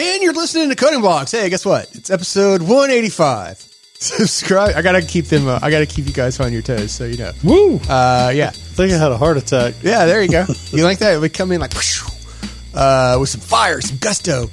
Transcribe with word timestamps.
And 0.00 0.22
you're 0.22 0.32
listening 0.32 0.70
to 0.70 0.76
Coding 0.76 1.02
Blocks. 1.02 1.30
Hey, 1.30 1.50
guess 1.50 1.66
what? 1.66 1.94
It's 1.94 2.08
episode 2.08 2.62
185. 2.62 3.58
Subscribe. 3.98 4.74
I 4.74 4.80
gotta 4.80 5.02
keep 5.02 5.26
them. 5.26 5.46
Uh, 5.46 5.58
I 5.60 5.70
gotta 5.70 5.84
keep 5.84 6.06
you 6.06 6.14
guys 6.14 6.40
on 6.40 6.54
your 6.54 6.62
toes, 6.62 6.90
so 6.90 7.04
you 7.04 7.18
know. 7.18 7.32
Woo! 7.44 7.76
Uh, 7.86 8.32
yeah, 8.34 8.48
I 8.48 8.50
think 8.52 8.94
I 8.94 8.96
had 8.96 9.12
a 9.12 9.18
heart 9.18 9.36
attack. 9.36 9.74
yeah. 9.82 10.06
There 10.06 10.22
you 10.22 10.30
go. 10.30 10.46
You 10.70 10.84
like 10.84 11.00
that? 11.00 11.20
We 11.20 11.28
come 11.28 11.52
in 11.52 11.60
like 11.60 11.74
uh, 12.74 13.18
with 13.20 13.28
some 13.28 13.42
fire, 13.42 13.82
some 13.82 13.98
gusto. 13.98 14.46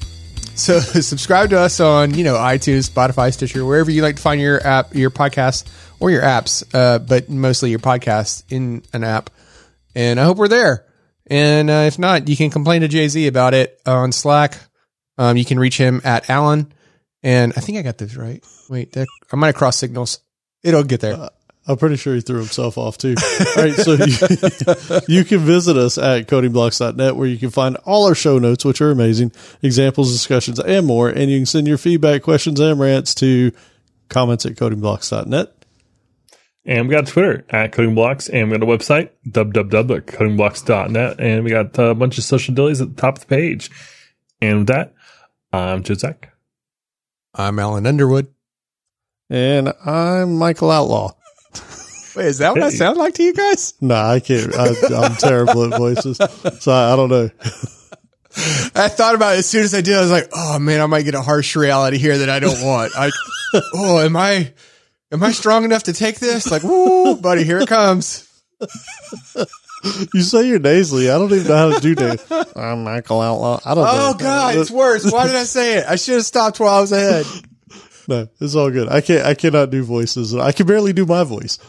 So 0.56 0.80
subscribe 0.82 1.52
to 1.52 1.60
us 1.60 1.80
on 1.80 2.14
you 2.14 2.26
know 2.26 2.36
iTunes, 2.36 2.90
Spotify, 2.90 3.32
Stitcher, 3.32 3.64
wherever 3.64 3.90
you 3.90 4.02
like 4.02 4.18
to 4.18 4.22
find 4.22 4.42
your 4.42 4.62
app, 4.68 4.96
your 4.96 5.12
podcast, 5.12 5.64
or 6.02 6.12
your 6.12 6.24
apps, 6.24 6.66
uh, 6.74 7.00
but 7.00 7.30
mostly 7.30 7.70
your 7.70 7.80
podcast 7.80 8.44
in 8.50 8.84
an 8.92 9.06
app. 9.06 9.30
And 9.96 10.20
I 10.20 10.26
hope 10.26 10.36
we're 10.36 10.50
there. 10.50 10.86
And 11.28 11.70
uh, 11.70 11.86
if 11.88 11.98
not, 11.98 12.28
you 12.28 12.36
can 12.36 12.50
complain 12.50 12.82
to 12.82 12.90
Jay 12.90 13.08
Z 13.08 13.28
about 13.28 13.54
it 13.54 13.80
on 13.86 14.12
Slack. 14.12 14.58
Um, 15.18 15.38
you 15.38 15.46
can 15.46 15.60
reach 15.60 15.78
him 15.78 16.02
at 16.04 16.30
Alan. 16.30 16.72
And 17.24 17.54
I 17.58 17.62
think 17.62 17.78
I 17.78 17.82
got 17.82 17.98
this 17.98 18.16
right. 18.16 18.44
Wait, 18.70 18.94
that, 18.94 19.08
I 19.32 19.36
might 19.36 19.48
have 19.48 19.56
crossed 19.56 19.80
signals. 19.80 20.20
It'll 20.64 20.84
get 20.84 21.02
there. 21.02 21.30
I'm 21.68 21.78
pretty 21.78 21.98
sure 21.98 22.16
he 22.16 22.22
threw 22.22 22.38
himself 22.38 22.78
off 22.78 22.98
too. 22.98 23.16
All 23.18 23.64
right, 23.64 23.74
so 23.74 23.94
you, 23.94 24.16
you 25.20 25.26
can 25.26 25.40
visit 25.40 25.76
us 25.76 25.98
at 25.98 26.28
codingblocks.net 26.28 27.16
where 27.16 27.28
you 27.28 27.38
can 27.38 27.50
find 27.50 27.76
all 27.84 28.08
our 28.08 28.16
show 28.16 28.40
notes, 28.40 28.64
which 28.64 28.80
are 28.80 28.92
amazing, 28.92 29.34
examples, 29.62 30.14
discussions, 30.14 30.60
and 30.60 30.88
more. 30.88 31.10
And 31.10 31.30
you 31.30 31.40
can 31.40 31.46
send 31.46 31.68
your 31.68 31.78
feedback, 31.78 32.22
questions, 32.22 32.62
and 32.62 32.80
rants 32.80 33.14
to 33.16 33.52
comments 34.08 34.46
at 34.46 34.54
codingblocks.net. 34.54 35.54
And 36.66 36.88
we 36.88 36.96
got 36.96 37.08
Twitter 37.08 37.46
at 37.50 37.74
codingblocks, 37.74 38.30
and 38.32 38.50
we 38.50 38.58
got 38.58 38.64
a 38.64 38.72
website, 38.78 39.10
www.codingblocks.net, 39.30 41.20
and 41.20 41.44
we 41.44 41.50
got 41.50 41.78
a 41.80 41.96
bunch 41.96 42.18
of 42.18 42.24
social 42.24 42.56
dillies 42.56 42.82
at 42.82 42.96
the 42.96 43.02
top 43.02 43.16
of 43.16 43.22
the 43.22 43.28
page. 43.28 43.72
And 44.42 44.60
with 44.60 44.68
that, 44.68 44.94
I'm 45.58 45.84
Joe 45.84 45.96
Zack. 45.96 46.34
I'm 47.34 47.58
Allen 47.60 47.86
Underwood. 47.88 48.28
And 49.30 49.74
I'm 49.86 50.38
Michael 50.38 50.72
Outlaw. 50.72 51.14
Wait, 52.16 52.26
is 52.28 52.38
that 52.40 52.54
what 52.54 52.64
I 52.64 52.70
Hey. 52.70 52.76
sound 52.78 52.98
like 52.98 53.16
to 53.16 53.24
you 53.24 53.34
guys? 53.34 53.74
Nah, 53.82 54.12
I 54.12 54.20
can't. 54.20 54.54
I, 54.56 54.68
I'm 54.96 55.16
terrible 55.16 55.66
at 55.72 55.78
voices. 55.78 56.18
So 56.60 56.72
I, 56.72 56.94
I 56.94 56.96
don't 56.96 57.10
know. 57.10 57.30
I 58.76 58.88
thought 58.88 59.16
about 59.16 59.36
it 59.36 59.40
as 59.40 59.48
soon 59.48 59.64
as 59.64 59.74
I 59.74 59.82
did. 59.82 59.96
I 59.98 60.02
was 60.02 60.12
like, 60.12 60.30
"Oh 60.34 60.60
man, 60.60 60.80
I 60.80 60.86
might 60.86 61.04
get 61.04 61.16
a 61.16 61.22
harsh 61.22 61.56
reality 61.56 61.98
here 61.98 62.20
that 62.20 62.30
I 62.30 62.40
don't 62.40 62.64
want." 62.64 62.92
I, 62.96 63.10
oh, 63.74 64.00
am 64.00 64.16
I, 64.16 64.54
am 65.12 65.24
I 65.24 65.32
strong 65.32 65.64
enough 65.66 65.84
to 65.84 65.94
take 65.94 66.20
this? 66.20 66.50
Like, 66.52 66.62
woo, 66.64 67.16
buddy, 67.16 67.44
here 67.44 67.58
it 67.60 67.68
comes. 67.68 68.28
You 69.84 70.22
say 70.22 70.48
you're 70.48 70.60
nasally. 70.60 71.10
I 71.10 71.18
don't 71.18 71.32
even 71.32 71.48
know 71.48 71.72
how 71.72 71.76
to 71.76 71.82
do 71.82 71.96
that. 71.96 72.52
I'm 72.56 72.84
Michael 72.84 73.22
Outlaw. 73.22 73.60
I 73.64 73.76
don't 73.76 73.88
oh, 73.88 73.92
know. 73.92 74.14
Oh 74.16 74.18
god, 74.18 74.56
it's 74.56 74.72
worse. 74.72 75.12
Why 75.12 75.28
did 75.28 75.36
I 75.36 75.44
say 75.44 75.78
it? 75.78 75.86
I 75.88 75.96
should 75.96 76.16
have 76.16 76.26
stopped 76.26 76.60
while 76.60 76.74
I 76.74 76.82
was 76.82 76.92
ahead. 76.92 77.26
No, 78.10 78.26
it's 78.40 78.56
all 78.56 78.72
good. 78.72 78.88
I 78.88 79.02
can't. 79.02 79.26
I 79.26 79.34
cannot 79.34 79.70
do 79.70 79.84
voices. 79.84 80.34
I 80.34 80.54
can 80.54 80.66
barely 80.66 80.94
do 80.94 81.06
my 81.06 81.26
voice. 81.26 81.60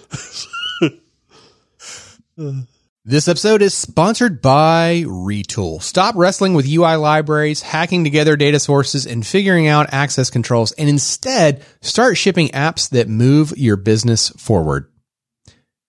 This 3.04 3.26
episode 3.26 3.62
is 3.62 3.72
sponsored 3.72 4.42
by 4.42 5.02
Retool. 5.06 5.82
Stop 5.82 6.14
wrestling 6.14 6.52
with 6.52 6.68
UI 6.68 6.96
libraries, 6.96 7.62
hacking 7.62 8.04
together 8.04 8.36
data 8.36 8.60
sources, 8.60 9.06
and 9.06 9.26
figuring 9.26 9.66
out 9.66 9.94
access 9.94 10.28
controls, 10.28 10.72
and 10.72 10.90
instead 10.90 11.64
start 11.80 12.18
shipping 12.18 12.48
apps 12.48 12.90
that 12.90 13.08
move 13.08 13.56
your 13.56 13.76
business 13.76 14.28
forward. 14.30 14.92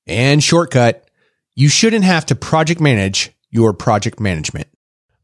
And 0.07 0.41
shortcut, 0.41 1.08
you 1.59 1.67
shouldn't 1.67 2.05
have 2.05 2.25
to 2.27 2.35
project 2.35 2.79
manage 2.79 3.31
your 3.49 3.73
project 3.73 4.19
management. 4.19 4.67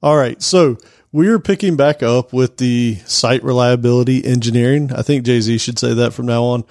All 0.04 0.18
right, 0.18 0.42
so 0.42 0.78
we're 1.12 1.40
picking 1.40 1.78
back 1.78 2.04
up 2.04 2.34
with 2.34 2.58
the 2.58 2.96
site 3.06 3.42
reliability 3.44 4.26
engineering. 4.26 4.92
I 4.94 5.02
think 5.02 5.26
Jay 5.26 5.40
Z 5.40 5.58
should 5.60 5.80
say 5.80 5.94
that 5.94 6.14
from 6.14 6.26
now 6.26 6.44
on. 6.44 6.64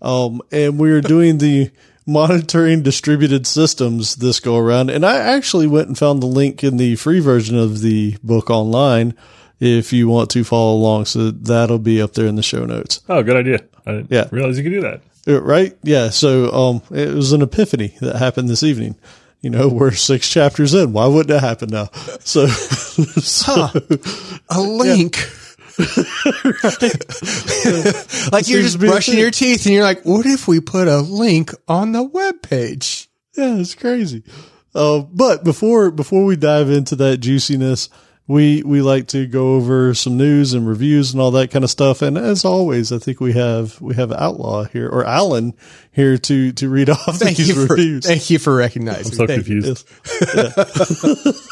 Um, 0.00 0.42
and 0.50 0.78
we're 0.78 1.00
doing 1.14 1.38
the 1.38 1.70
monitoring 2.04 2.82
distributed 2.82 3.46
systems 3.46 4.16
this 4.16 4.40
go 4.40 4.56
around. 4.58 4.90
And 4.90 5.06
I 5.06 5.18
actually 5.18 5.68
went 5.68 5.86
and 5.86 5.96
found 5.96 6.20
the 6.20 6.26
link 6.26 6.64
in 6.64 6.76
the 6.76 6.96
free 6.96 7.20
version 7.20 7.56
of 7.56 7.80
the 7.80 8.16
book 8.24 8.50
online 8.50 9.14
if 9.60 9.92
you 9.92 10.08
want 10.08 10.30
to 10.30 10.42
follow 10.42 10.74
along. 10.74 11.04
So 11.04 11.30
that'll 11.30 11.78
be 11.78 12.02
up 12.02 12.14
there 12.14 12.26
in 12.26 12.34
the 12.34 12.42
show 12.42 12.64
notes. 12.66 13.00
Oh, 13.08 13.22
good 13.22 13.36
idea. 13.36 13.60
I 13.86 13.92
didn't 13.92 14.10
Yeah. 14.10 14.26
realize 14.32 14.56
you 14.58 14.64
could 14.64 14.72
do 14.72 14.80
that. 14.80 15.00
Uh, 15.28 15.40
Right? 15.40 15.76
Yeah. 15.84 16.10
So, 16.10 16.52
um, 16.52 16.82
it 16.90 17.14
was 17.14 17.30
an 17.32 17.42
epiphany 17.42 17.94
that 18.00 18.16
happened 18.16 18.48
this 18.48 18.64
evening. 18.64 18.96
You 19.42 19.50
know, 19.50 19.68
we're 19.68 19.90
six 19.90 20.28
chapters 20.28 20.72
in. 20.72 20.92
Why 20.92 21.06
wouldn't 21.06 21.28
that 21.28 21.40
happen 21.40 21.68
now? 21.70 21.86
So, 22.20 22.46
so 22.46 23.68
A 24.48 24.60
link. 24.60 25.16
like 28.30 28.46
you're 28.46 28.62
just 28.62 28.74
to 28.74 28.78
be 28.78 28.86
the 28.86 28.90
brushing 28.90 29.18
your 29.18 29.30
teeth 29.30 29.66
and 29.66 29.74
you're 29.74 29.82
like, 29.82 30.04
what 30.04 30.26
if 30.26 30.46
we 30.46 30.60
put 30.60 30.86
a 30.86 31.00
link 31.00 31.50
on 31.66 31.92
the 31.92 32.02
web 32.02 32.42
page? 32.42 33.08
yeah, 33.36 33.56
it's 33.56 33.74
crazy. 33.74 34.22
Uh, 34.74 35.00
but 35.00 35.44
before, 35.44 35.90
before 35.90 36.24
we 36.24 36.36
dive 36.36 36.70
into 36.70 36.96
that 36.96 37.18
juiciness, 37.18 37.88
we, 38.28 38.62
we 38.62 38.80
like 38.82 39.08
to 39.08 39.26
go 39.26 39.54
over 39.56 39.94
some 39.94 40.16
news 40.16 40.54
and 40.54 40.66
reviews 40.66 41.12
and 41.12 41.20
all 41.20 41.32
that 41.32 41.50
kind 41.50 41.64
of 41.64 41.70
stuff. 41.70 42.02
And 42.02 42.16
as 42.16 42.44
always, 42.44 42.92
I 42.92 42.98
think 42.98 43.20
we 43.20 43.32
have, 43.32 43.80
we 43.80 43.94
have 43.96 44.12
Outlaw 44.12 44.64
here 44.64 44.88
or 44.88 45.04
Alan 45.04 45.54
here 45.90 46.16
to, 46.18 46.52
to 46.52 46.68
read 46.68 46.88
off 46.90 47.16
Thank 47.18 47.36
these 47.36 47.48
you 47.48 47.66
for 47.66 47.74
reviews. 47.74 48.06
thank 48.06 48.30
you 48.30 48.38
for 48.38 48.54
recognizing. 48.54 49.12
I'm 49.12 49.16
so 49.16 49.26
Thank 49.26 49.48
you. 49.48 49.62
confused. 49.62 49.88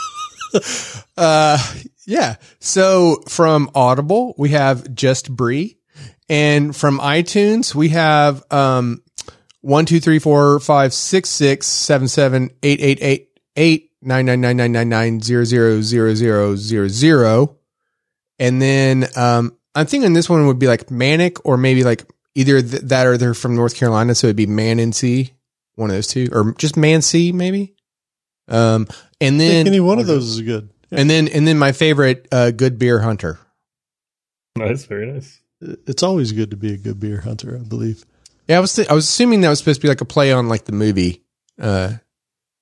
Uh, 1.17 1.59
yeah. 2.07 2.37
So 2.59 3.23
from 3.29 3.71
Audible, 3.75 4.35
we 4.37 4.49
have 4.51 4.95
Just 4.95 5.31
Bree, 5.35 5.79
and 6.29 6.75
from 6.75 6.99
iTunes, 6.99 7.73
we 7.75 7.91
have 7.91 8.43
um 8.51 9.03
one 9.61 9.87
two 9.87 10.01
three 10.01 10.19
four 10.19 10.59
five 10.61 10.93
six 10.93 11.29
six 11.29 11.67
seven 11.67 12.09
seven 12.09 12.51
eight 12.65 12.81
eight 12.81 12.99
eight 13.01 13.29
eight 13.55 13.90
nine 14.03 14.27
nine 14.27 14.41
nine 14.41 14.57
nine 14.57 14.73
nine 14.73 14.89
nine 14.89 15.21
zero 15.21 15.45
zero 15.45 15.81
zero 15.83 16.15
zero 16.15 16.57
zero 16.57 16.89
zero, 16.89 17.57
and 18.39 18.61
then 18.61 19.07
um 19.17 19.57
I'm 19.75 19.87
thinking 19.87 20.13
this 20.13 20.29
one 20.29 20.47
would 20.47 20.59
be 20.59 20.67
like 20.67 20.91
Manic 20.91 21.45
or 21.47 21.57
maybe 21.57 21.85
like 21.85 22.05
either 22.35 22.61
th- 22.61 22.83
that 22.83 23.07
or 23.07 23.17
they're 23.17 23.35
from 23.35 23.55
North 23.55 23.77
Carolina, 23.77 24.15
so 24.15 24.27
it'd 24.27 24.37
be 24.37 24.47
Man 24.47 24.79
and 24.79 24.95
C, 24.95 25.33
one 25.77 25.91
of 25.91 25.97
those 25.97 26.09
two, 26.09 26.29
or 26.33 26.53
just 26.59 26.77
Man 26.77 27.03
C 27.03 27.33
maybe. 27.33 27.75
Um, 28.49 28.89
and 29.21 29.37
I 29.37 29.39
think 29.39 29.39
then 29.39 29.67
any 29.69 29.81
one 29.81 29.99
of 29.99 30.07
those 30.07 30.29
is 30.29 30.41
good. 30.41 30.71
and 30.91 31.09
then 31.09 31.29
and 31.29 31.47
then 31.47 31.59
my 31.59 31.73
favorite, 31.73 32.27
uh, 32.33 32.51
Good 32.51 32.79
Beer 32.79 32.99
Hunter. 33.01 33.39
Nice, 34.57 34.85
very 34.85 35.07
nice. 35.13 35.41
It's 35.61 36.03
always 36.03 36.33
good 36.33 36.51
to 36.51 36.57
be 36.57 36.73
a 36.73 36.77
good 36.79 36.99
beer 36.99 37.21
hunter, 37.21 37.57
I 37.57 37.63
believe. 37.63 38.05
Yeah, 38.49 38.57
I 38.57 38.61
was 38.61 38.75
th- 38.75 38.89
I 38.89 38.95
was 38.95 39.05
assuming 39.09 39.43
that 39.43 39.51
was 39.51 39.59
supposed 39.59 39.81
to 39.81 39.85
be 39.85 39.89
like 39.89 40.01
a 40.01 40.07
play 40.07 40.33
on 40.33 40.49
like 40.49 40.65
the 40.65 40.73
movie, 40.73 41.23
uh, 41.61 41.93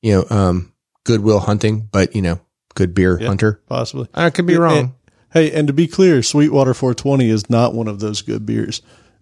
you 0.03 0.12
know, 0.12 0.26
um, 0.37 0.72
Goodwill 1.08 1.41
Hunting, 1.41 1.88
but 1.91 2.14
you 2.14 2.22
know, 2.22 2.38
Good 2.74 2.94
Beer 2.94 3.19
Yeah. 3.20 3.28
Hunter. 3.28 3.60
Possibly. 3.69 4.08
I 4.14 4.30
could 4.30 4.46
be 4.46 4.52
Yeah, 4.52 4.58
wrong. 4.60 4.78
and- 4.78 4.92
Hey, 5.30 5.50
and 5.52 5.66
to 5.69 5.74
be 5.74 5.86
clear, 5.86 6.22
Sweetwater 6.22 6.72
420 6.72 7.28
is 7.28 7.50
not 7.50 7.74
one 7.74 7.86
of 7.86 8.00
those 8.00 8.22
good 8.22 8.46
beers. 8.46 8.80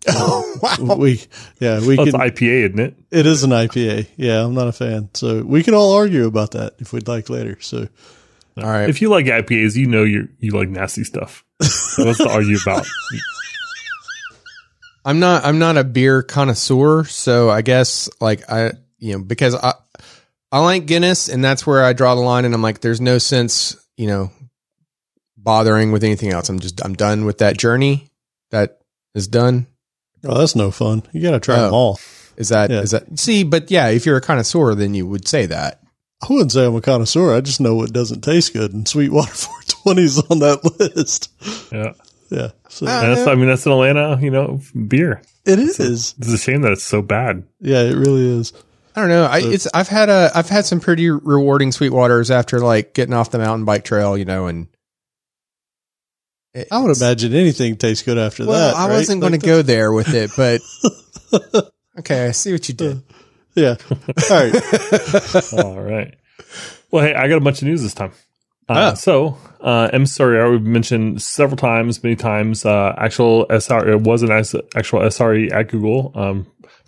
oh 0.08 0.58
wow! 0.62 0.94
We, 0.94 1.20
yeah, 1.58 1.80
we 1.80 1.96
Well, 1.96 2.06
it's 2.06 2.16
can. 2.16 2.20
IPA, 2.30 2.66
isn't 2.66 2.78
it? 2.78 2.94
It 3.10 3.26
is 3.26 3.42
an 3.42 3.50
IPA. 3.50 4.06
Yeah, 4.16 4.44
I'm 4.44 4.54
not 4.54 4.68
a 4.68 4.72
fan. 4.72 5.08
So 5.14 5.42
we 5.42 5.64
can 5.64 5.74
all 5.74 5.94
argue 5.94 6.26
about 6.26 6.52
that 6.52 6.74
if 6.78 6.92
we'd 6.92 7.08
like 7.08 7.28
later. 7.28 7.58
So 7.60 7.88
All 8.56 8.64
right, 8.70 8.88
If 8.88 9.02
you 9.02 9.08
like 9.08 9.26
IPAs, 9.26 9.74
you 9.74 9.86
know 9.86 10.04
you 10.04 10.28
you 10.38 10.52
like 10.52 10.68
nasty 10.68 11.02
stuff. 11.02 11.44
So 11.60 12.04
what's 12.06 12.18
to 12.18 12.28
argue 12.30 12.56
about? 12.62 12.86
I'm 15.04 15.18
not 15.18 15.44
I'm 15.44 15.58
not 15.58 15.76
a 15.76 15.82
beer 15.84 16.22
connoisseur, 16.22 17.04
so 17.04 17.48
I 17.50 17.62
guess 17.62 18.08
like 18.20 18.48
I 18.50 18.72
you 18.98 19.14
know 19.18 19.22
because 19.24 19.54
I 19.54 19.74
I 20.52 20.60
like 20.60 20.86
Guinness, 20.86 21.28
and 21.28 21.44
that's 21.44 21.66
where 21.66 21.84
I 21.84 21.92
draw 21.92 22.14
the 22.14 22.20
line, 22.20 22.44
and 22.44 22.54
I'm 22.54 22.62
like, 22.62 22.80
there's 22.80 23.00
no 23.00 23.18
sense, 23.18 23.76
you 23.96 24.06
know, 24.06 24.30
bothering 25.36 25.92
with 25.92 26.04
anything 26.04 26.32
else. 26.32 26.48
I'm 26.48 26.60
just 26.60 26.84
I'm 26.84 26.94
done 26.94 27.24
with 27.24 27.38
that 27.38 27.56
journey. 27.58 28.10
That 28.50 28.78
is 29.14 29.26
done. 29.28 29.66
oh, 30.24 30.38
that's 30.38 30.56
no 30.56 30.70
fun. 30.70 31.02
You 31.12 31.22
got 31.22 31.32
to 31.32 31.40
try 31.40 31.56
them 31.56 31.72
Oh. 31.72 31.76
all. 31.76 32.00
Is 32.36 32.50
that 32.50 32.70
is 32.70 32.92
Yeah. 32.92 33.00
that 33.00 33.18
see? 33.18 33.44
But 33.44 33.70
yeah, 33.70 33.88
if 33.88 34.06
you're 34.06 34.16
a 34.16 34.20
connoisseur, 34.20 34.74
then 34.74 34.94
you 34.94 35.06
would 35.06 35.26
say 35.26 35.46
that. 35.46 35.80
I 36.22 36.32
wouldn't 36.32 36.52
say 36.52 36.64
I'm 36.64 36.74
a 36.74 36.80
connoisseur. 36.80 37.34
I 37.34 37.40
just 37.40 37.60
know 37.60 37.74
what 37.74 37.92
doesn't 37.92 38.22
taste 38.22 38.52
good, 38.52 38.72
and 38.72 38.86
Sweetwater 38.88 39.32
420 39.84 40.02
is 40.02 40.18
on 40.30 40.38
that 40.40 40.64
list. 40.96 41.30
Yeah, 41.72 41.92
Yeah, 42.30 42.50
so 42.68 42.86
Ah. 42.88 43.02
that's 43.02 43.26
I 43.26 43.34
mean 43.34 43.48
that's 43.48 43.66
an 43.66 43.72
Atlanta, 43.72 44.18
you 44.22 44.30
know, 44.30 44.60
beer. 44.88 45.22
it 45.44 45.58
is. 45.58 46.14
It's 46.18 46.28
a 46.32 46.38
shame 46.38 46.62
that 46.62 46.72
it's 46.72 46.82
so 46.82 47.02
bad. 47.02 47.44
Yeah, 47.60 47.82
it 47.82 47.94
really 47.96 48.38
is. 48.38 48.52
I 48.96 49.00
don't 49.00 49.10
know. 49.10 49.24
I, 49.26 49.40
it's 49.42 49.68
I've 49.74 49.88
had 49.88 50.08
a 50.08 50.30
I've 50.34 50.48
had 50.48 50.64
some 50.64 50.80
pretty 50.80 51.10
rewarding 51.10 51.70
Sweetwaters 51.70 52.30
after 52.30 52.60
like 52.60 52.94
getting 52.94 53.12
off 53.14 53.30
the 53.30 53.38
mountain 53.38 53.66
bike 53.66 53.84
trail, 53.84 54.16
you 54.16 54.24
know, 54.24 54.46
and 54.46 54.68
I 56.70 56.78
would 56.80 56.96
imagine 56.96 57.34
anything 57.34 57.76
tastes 57.76 58.02
good 58.02 58.16
after 58.16 58.46
Well, 58.46 58.72
that. 58.72 58.76
I 58.76 58.88
right? 58.88 58.94
wasn't 58.94 59.20
going 59.20 59.32
to 59.32 59.38
go 59.38 59.60
there 59.60 59.92
with 59.92 60.14
it, 60.14 60.30
but 60.36 60.62
okay, 61.98 62.26
I 62.26 62.30
see 62.30 62.52
what 62.52 62.68
you 62.68 62.74
did. 62.74 63.02
Yeah. 63.58 63.76
All 63.90 63.96
right. 64.30 65.52
All 65.64 65.80
right. 65.80 66.14
Well, 66.90 67.02
hey, 67.06 67.14
I 67.14 67.26
got 67.26 67.38
a 67.38 67.40
bunch 67.40 67.62
of 67.62 67.68
news 67.68 67.80
this 67.82 67.94
time. 67.94 68.12
Uh, 68.68 68.94
So, 68.94 69.38
uh, 69.62 69.88
M 69.94 70.04
Soriar, 70.04 70.50
we've 70.50 70.60
mentioned 70.60 71.22
several 71.22 71.56
times, 71.56 72.02
many 72.02 72.16
times, 72.16 72.66
uh, 72.66 72.94
actual 72.98 73.46
SR, 73.48 73.88
it 73.92 74.02
was 74.02 74.22
an 74.22 74.30
as- 74.30 74.54
actual 74.76 75.00
SRE 75.00 75.50
at 75.54 75.68
Google, 75.70 76.12
um, 76.14 76.46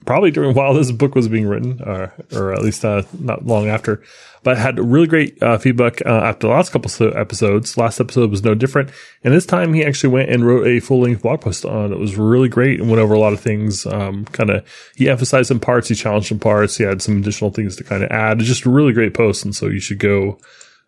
probably 0.08 0.30
during 0.30 0.54
while 0.54 0.72
this 0.72 0.90
book 0.90 1.14
was 1.14 1.28
being 1.28 1.46
written, 1.46 1.82
uh, 1.82 2.08
or 2.32 2.54
at 2.54 2.62
least, 2.62 2.82
uh, 2.82 3.02
not 3.20 3.44
long 3.44 3.68
after, 3.68 4.02
but 4.42 4.56
had 4.56 4.78
really 4.78 5.06
great, 5.06 5.40
uh, 5.42 5.58
feedback, 5.58 6.00
uh, 6.06 6.22
after 6.24 6.46
the 6.46 6.52
last 6.54 6.72
couple 6.72 6.90
of 7.06 7.14
episodes. 7.14 7.76
Last 7.76 8.00
episode 8.00 8.30
was 8.30 8.42
no 8.42 8.54
different. 8.54 8.88
And 9.22 9.34
this 9.34 9.44
time 9.44 9.74
he 9.74 9.84
actually 9.84 10.08
went 10.08 10.30
and 10.30 10.46
wrote 10.46 10.66
a 10.66 10.80
full 10.80 11.00
length 11.00 11.20
blog 11.20 11.42
post 11.42 11.66
on 11.66 11.92
it 11.92 11.98
was 11.98 12.16
really 12.16 12.48
great 12.48 12.80
and 12.80 12.88
went 12.88 13.02
over 13.02 13.12
a 13.12 13.18
lot 13.18 13.34
of 13.34 13.40
things. 13.40 13.84
Um, 13.84 14.24
kind 14.24 14.48
of, 14.48 14.66
he 14.96 15.10
emphasized 15.10 15.48
some 15.48 15.60
parts, 15.60 15.88
he 15.88 15.94
challenged 15.94 16.28
some 16.28 16.38
parts, 16.38 16.78
he 16.78 16.84
had 16.84 17.02
some 17.02 17.18
additional 17.18 17.50
things 17.50 17.76
to 17.76 17.84
kind 17.84 18.02
of 18.02 18.10
add. 18.10 18.38
It's 18.38 18.48
just 18.48 18.64
a 18.64 18.70
really 18.70 18.94
great 18.94 19.12
post. 19.12 19.44
And 19.44 19.54
so 19.54 19.66
you 19.66 19.78
should 19.78 19.98
go, 19.98 20.38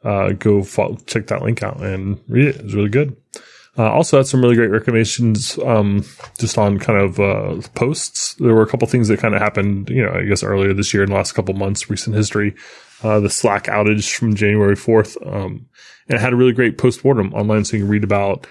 uh, 0.03 0.33
go 0.33 0.63
check 1.05 1.27
that 1.27 1.43
link 1.43 1.63
out 1.63 1.83
and 1.83 2.19
read 2.27 2.47
it. 2.47 2.57
It 2.57 2.65
was 2.65 2.75
really 2.75 2.89
good. 2.89 3.15
Uh, 3.79 3.91
also 3.91 4.17
had 4.17 4.27
some 4.27 4.43
really 4.43 4.57
great 4.57 4.71
recommendations, 4.71 5.59
um, 5.61 6.05
just 6.39 6.59
on 6.59 6.79
kind 6.79 6.99
of, 6.99 7.21
uh, 7.21 7.61
posts. 7.75 8.35
There 8.35 8.55
were 8.55 8.63
a 8.63 8.67
couple 8.67 8.89
things 8.89 9.09
that 9.09 9.21
kind 9.21 9.35
of 9.35 9.41
happened, 9.41 9.89
you 9.91 10.05
know, 10.05 10.13
I 10.13 10.25
guess 10.25 10.43
earlier 10.43 10.75
this 10.75 10.93
year 10.93 11.05
in 11.05 11.11
the 11.11 11.15
last 11.15 11.33
couple 11.33 11.55
months, 11.55 11.89
recent 11.89 12.17
history, 12.17 12.55
uh, 13.03 13.21
the 13.21 13.31
Slack 13.31 13.65
outage 13.65 14.13
from 14.13 14.35
January 14.35 14.75
4th. 14.75 15.17
Um, 15.25 15.67
and 16.09 16.19
it 16.19 16.21
had 16.21 16.33
a 16.33 16.37
really 16.37 16.53
great 16.53 16.79
post-mortem 16.79 17.33
online 17.33 17.65
so 17.65 17.77
you 17.77 17.85
can 17.85 17.91
read 17.91 18.05
about, 18.05 18.47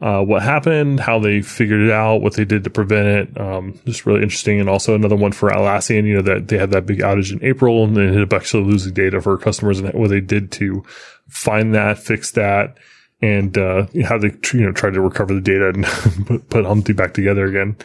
uh, 0.00 0.22
what 0.22 0.42
happened, 0.42 1.00
how 1.00 1.18
they 1.18 1.42
figured 1.42 1.80
it 1.82 1.90
out, 1.90 2.22
what 2.22 2.34
they 2.34 2.44
did 2.44 2.64
to 2.64 2.70
prevent 2.70 3.06
it. 3.06 3.40
Um, 3.40 3.78
just 3.84 4.06
really 4.06 4.22
interesting. 4.22 4.60
And 4.60 4.68
also 4.68 4.94
another 4.94 5.16
one 5.16 5.32
for 5.32 5.50
Atlassian, 5.50 6.06
you 6.06 6.14
know, 6.14 6.22
that 6.22 6.48
they 6.48 6.56
had 6.56 6.70
that 6.70 6.86
big 6.86 7.00
outage 7.00 7.32
in 7.32 7.44
April 7.44 7.84
and 7.84 7.96
they 7.96 8.06
ended 8.06 8.22
up 8.22 8.32
actually 8.32 8.64
losing 8.64 8.94
data 8.94 9.20
for 9.20 9.36
customers 9.36 9.80
and 9.80 9.92
what 9.92 10.08
they 10.08 10.20
did 10.20 10.52
to 10.52 10.84
find 11.28 11.74
that, 11.74 11.98
fix 11.98 12.30
that, 12.30 12.78
and, 13.22 13.56
uh, 13.56 13.86
how 14.04 14.18
they, 14.18 14.32
you 14.52 14.60
know, 14.60 14.72
tried 14.72 14.94
to 14.94 15.00
recover 15.00 15.34
the 15.34 15.40
data 15.40 15.68
and 15.68 15.84
put, 16.26 16.48
put 16.48 16.64
Humpty 16.64 16.92
back 16.92 17.14
together 17.14 17.46
again. 17.46 17.76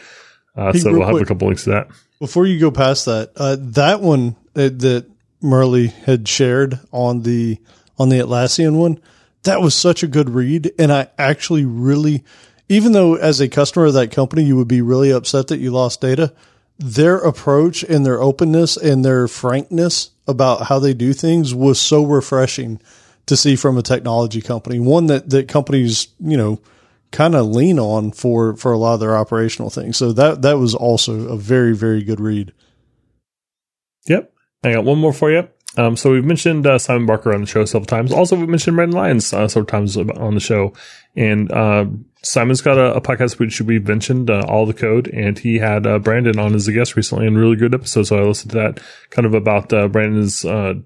Uh, 0.56 0.72
Hey, 0.72 0.78
so 0.78 0.92
we'll 0.92 1.06
have 1.06 1.20
a 1.20 1.24
couple 1.24 1.48
links 1.48 1.64
to 1.64 1.70
that. 1.70 1.88
Before 2.18 2.46
you 2.46 2.58
go 2.58 2.70
past 2.70 3.04
that, 3.04 3.32
uh, 3.36 3.56
that 3.60 4.00
one 4.00 4.36
uh, 4.54 4.70
that 4.72 5.06
Merle 5.42 5.88
had 5.88 6.26
shared 6.26 6.80
on 6.92 7.22
the 7.22 7.58
on 7.98 8.08
the 8.08 8.18
Atlassian 8.18 8.76
one, 8.76 8.98
that 9.42 9.60
was 9.60 9.74
such 9.74 10.02
a 10.02 10.06
good 10.06 10.30
read, 10.30 10.72
and 10.78 10.92
I 10.92 11.08
actually 11.18 11.64
really, 11.64 12.24
even 12.68 12.92
though 12.92 13.14
as 13.14 13.40
a 13.40 13.48
customer 13.48 13.86
of 13.86 13.94
that 13.94 14.10
company 14.10 14.44
you 14.44 14.56
would 14.56 14.68
be 14.68 14.80
really 14.80 15.10
upset 15.10 15.48
that 15.48 15.58
you 15.58 15.70
lost 15.70 16.00
data, 16.00 16.32
their 16.78 17.16
approach 17.16 17.82
and 17.82 18.04
their 18.04 18.20
openness 18.20 18.76
and 18.76 19.04
their 19.04 19.28
frankness 19.28 20.10
about 20.26 20.66
how 20.66 20.78
they 20.78 20.94
do 20.94 21.12
things 21.12 21.54
was 21.54 21.80
so 21.80 22.04
refreshing 22.04 22.80
to 23.26 23.36
see 23.36 23.56
from 23.56 23.76
a 23.76 23.82
technology 23.82 24.40
company. 24.40 24.78
One 24.78 25.06
that 25.06 25.30
that 25.30 25.48
companies 25.48 26.08
you 26.20 26.36
know 26.36 26.60
kind 27.12 27.34
of 27.34 27.46
lean 27.46 27.78
on 27.78 28.12
for 28.12 28.56
for 28.56 28.72
a 28.72 28.78
lot 28.78 28.94
of 28.94 29.00
their 29.00 29.16
operational 29.16 29.70
things. 29.70 29.96
So 29.96 30.12
that 30.12 30.42
that 30.42 30.58
was 30.58 30.74
also 30.74 31.28
a 31.28 31.36
very 31.36 31.74
very 31.74 32.02
good 32.02 32.20
read. 32.20 32.52
Yep. 34.06 34.32
I 34.62 34.72
got 34.72 34.84
one 34.84 34.98
more 34.98 35.12
for 35.12 35.30
you. 35.30 35.48
Um, 35.76 35.96
so 35.96 36.12
we've 36.12 36.24
mentioned 36.24 36.66
uh, 36.66 36.78
Simon 36.78 37.06
Barker 37.06 37.34
on 37.34 37.42
the 37.42 37.46
show 37.46 37.64
several 37.64 37.86
times. 37.86 38.12
Also, 38.12 38.36
we've 38.36 38.48
mentioned 38.48 38.76
Brandon 38.76 38.96
Lyons 38.96 39.32
uh, 39.32 39.46
several 39.48 39.66
times 39.66 39.96
on 39.96 40.34
the 40.34 40.40
show. 40.40 40.72
And 41.14 41.50
uh, 41.50 41.86
Simon's 42.22 42.60
got 42.60 42.78
a, 42.78 42.94
a 42.94 43.00
podcast 43.00 43.38
which 43.38 43.60
we 43.60 43.78
mentioned, 43.78 44.30
uh, 44.30 44.44
All 44.48 44.66
the 44.66 44.74
Code, 44.74 45.08
and 45.08 45.38
he 45.38 45.58
had 45.58 45.86
uh, 45.86 45.98
Brandon 45.98 46.38
on 46.38 46.54
as 46.54 46.68
a 46.68 46.72
guest 46.72 46.96
recently, 46.96 47.26
and 47.26 47.38
really 47.38 47.56
good 47.56 47.74
episode. 47.74 48.04
So 48.04 48.18
I 48.18 48.22
listened 48.22 48.52
to 48.52 48.58
that 48.58 48.80
kind 49.10 49.26
of 49.26 49.34
about 49.34 49.72
uh, 49.72 49.88
Brandon's 49.88 50.42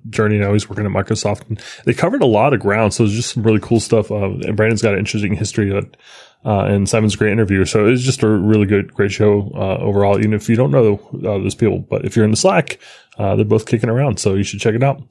journey. 0.08 0.38
Now 0.38 0.52
he's 0.52 0.68
working 0.68 0.86
at 0.86 0.92
Microsoft, 0.92 1.48
and 1.48 1.60
they 1.84 1.94
covered 1.94 2.22
a 2.22 2.26
lot 2.26 2.54
of 2.54 2.60
ground. 2.60 2.94
So 2.94 3.04
it's 3.04 3.14
just 3.14 3.34
some 3.34 3.42
really 3.42 3.60
cool 3.60 3.80
stuff. 3.80 4.10
And 4.10 4.56
Brandon's 4.56 4.82
got 4.82 4.94
an 4.94 5.00
interesting 5.00 5.34
history 5.34 5.70
that. 5.70 5.96
Uh, 6.44 6.60
and 6.64 6.88
Simon's 6.88 7.14
a 7.14 7.18
great 7.18 7.32
interviewer. 7.32 7.66
So 7.66 7.86
it's 7.86 8.02
just 8.02 8.22
a 8.22 8.28
really 8.28 8.66
good, 8.66 8.94
great 8.94 9.12
show, 9.12 9.50
uh, 9.54 9.76
overall, 9.78 10.18
even 10.18 10.32
if 10.32 10.48
you 10.48 10.56
don't 10.56 10.70
know, 10.70 10.94
uh, 11.14 11.38
those 11.38 11.54
people, 11.54 11.80
but 11.80 12.04
if 12.06 12.16
you're 12.16 12.24
in 12.24 12.30
the 12.30 12.36
Slack, 12.36 12.78
uh, 13.18 13.36
they're 13.36 13.44
both 13.44 13.66
kicking 13.66 13.90
around. 13.90 14.18
So 14.20 14.34
you 14.34 14.42
should 14.42 14.58
check 14.60 14.74
it 14.74 14.82
out. 14.82 15.02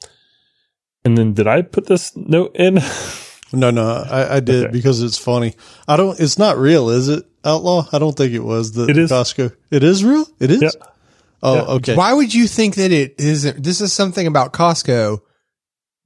And 1.05 1.17
then 1.17 1.33
did 1.33 1.45
I 1.47 1.61
put 1.61 1.85
this 1.87 2.15
note 2.15 2.55
in? 2.55 2.79
No, 3.51 3.71
no, 3.71 3.81
I, 4.07 4.35
I 4.35 4.39
did 4.41 4.65
Okay. 4.65 4.71
because 4.71 5.01
it's 5.01 5.17
funny. 5.17 5.55
I 5.87 5.97
don't. 5.97 6.19
It's 6.19 6.37
not 6.37 6.59
real, 6.59 6.91
is 6.91 7.09
it? 7.09 7.25
Outlaw? 7.43 7.87
I 7.91 7.97
don't 7.97 8.15
think 8.15 8.31
it 8.33 8.43
was 8.43 8.73
the 8.73 8.85
It 8.87 8.95
is. 8.95 9.09
Costco. 9.09 9.55
It 9.71 9.81
is 9.83 10.03
real. 10.03 10.23
It 10.39 10.51
is. 10.51 10.61
Yeah. 10.61 10.69
Oh, 11.41 11.55
Yeah. 11.55 11.61
okay. 11.77 11.95
Why 11.95 12.13
would 12.13 12.31
you 12.31 12.45
think 12.47 12.75
that 12.75 12.91
it 12.91 13.15
isn't? 13.17 13.63
This 13.63 13.81
is 13.81 13.91
something 13.91 14.27
about 14.27 14.53
Costco 14.53 15.21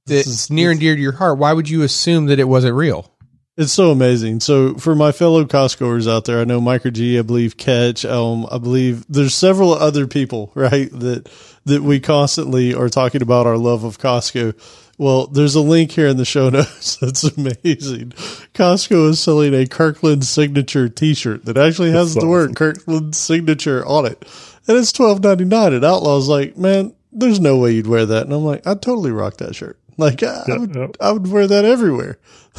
that's 0.06 0.26
is- 0.26 0.50
near 0.50 0.70
and 0.70 0.80
dear 0.80 0.94
to 0.96 1.00
your 1.02 1.12
heart. 1.12 1.36
Why 1.38 1.52
would 1.52 1.68
you 1.68 1.82
assume 1.82 2.26
that 2.28 2.38
it 2.38 2.48
wasn't 2.48 2.76
real? 2.76 3.13
It's 3.56 3.72
so 3.72 3.92
amazing. 3.92 4.40
So 4.40 4.74
for 4.74 4.96
my 4.96 5.12
fellow 5.12 5.44
Costcoers 5.44 6.10
out 6.10 6.24
there, 6.24 6.40
I 6.40 6.44
know 6.44 6.60
Micro 6.60 6.90
G, 6.90 7.20
I 7.20 7.22
believe 7.22 7.56
Catch, 7.56 8.04
um, 8.04 8.48
I 8.50 8.58
believe 8.58 9.04
there's 9.08 9.34
several 9.34 9.72
other 9.72 10.08
people, 10.08 10.50
right, 10.56 10.90
that 10.90 11.30
that 11.64 11.82
we 11.82 12.00
constantly 12.00 12.74
are 12.74 12.88
talking 12.88 13.22
about 13.22 13.46
our 13.46 13.56
love 13.56 13.84
of 13.84 13.98
Costco. 13.98 14.54
Well, 14.98 15.28
there's 15.28 15.54
a 15.54 15.60
link 15.60 15.92
here 15.92 16.08
in 16.08 16.16
the 16.16 16.24
show 16.24 16.50
notes. 16.50 16.96
That's 16.96 17.22
amazing. 17.22 18.10
Costco 18.54 19.10
is 19.10 19.20
selling 19.20 19.54
a 19.54 19.66
Kirkland 19.66 20.24
signature 20.24 20.88
T-shirt 20.88 21.44
that 21.44 21.56
actually 21.56 21.92
has 21.92 22.14
That's 22.14 22.24
the 22.24 22.30
word 22.30 22.56
Kirkland 22.56 23.14
signature 23.14 23.86
on 23.86 24.04
it, 24.04 24.24
and 24.66 24.76
it's 24.76 24.92
twelve 24.92 25.22
ninety 25.22 25.44
nine. 25.44 25.74
And 25.74 25.84
Outlaw's 25.84 26.28
like, 26.28 26.56
man, 26.56 26.92
there's 27.12 27.38
no 27.38 27.58
way 27.58 27.70
you'd 27.70 27.86
wear 27.86 28.04
that. 28.04 28.24
And 28.24 28.32
I'm 28.32 28.44
like, 28.44 28.66
I'd 28.66 28.82
totally 28.82 29.12
rock 29.12 29.36
that 29.36 29.54
shirt. 29.54 29.78
Like, 29.96 30.24
I, 30.24 30.42
I 30.52 30.58
would, 30.58 30.74
yeah. 30.74 30.88
I 31.00 31.12
would 31.12 31.28
wear 31.28 31.46
that 31.46 31.64
everywhere. 31.64 32.18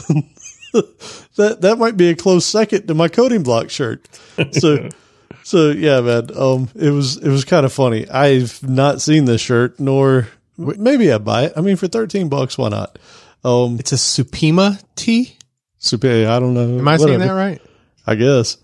that 1.36 1.62
that 1.62 1.78
might 1.78 1.98
be 1.98 2.10
a 2.10 2.16
close 2.16 2.46
second 2.46 2.88
to 2.88 2.94
my 2.94 3.08
coding 3.08 3.44
block 3.44 3.70
shirt. 3.70 4.08
So 4.52 4.90
so 5.44 5.72
yeah, 5.72 6.02
man. 6.02 6.30
Um 6.36 6.70
it 6.76 6.90
was 6.92 7.18
it 7.18 7.30
was 7.30 7.46
kind 7.46 7.66
of 7.66 7.74
funny. 7.74 8.08
I've 8.10 8.62
not 8.64 9.02
seen 9.02 9.26
this 9.26 9.42
shirt 9.42 9.80
nor 9.80 10.28
maybe 10.58 11.12
I 11.12 11.18
buy 11.18 11.46
it. 11.46 11.54
I 11.56 11.62
mean 11.62 11.76
for 11.76 11.88
13 11.88 12.30
bucks 12.30 12.58
why 12.58 12.70
not? 12.70 13.00
Um 13.44 13.78
It's 13.80 13.92
a 13.92 13.96
Supima 13.96 14.82
tee. 14.96 15.38
Supima. 15.80 16.28
I 16.28 16.40
don't 16.40 16.54
know. 16.54 16.80
Am 16.80 16.88
I 16.88 16.98
saying 16.98 17.20
that 17.20 17.32
right? 17.32 17.62
I 18.06 18.16
guess. 18.16 18.58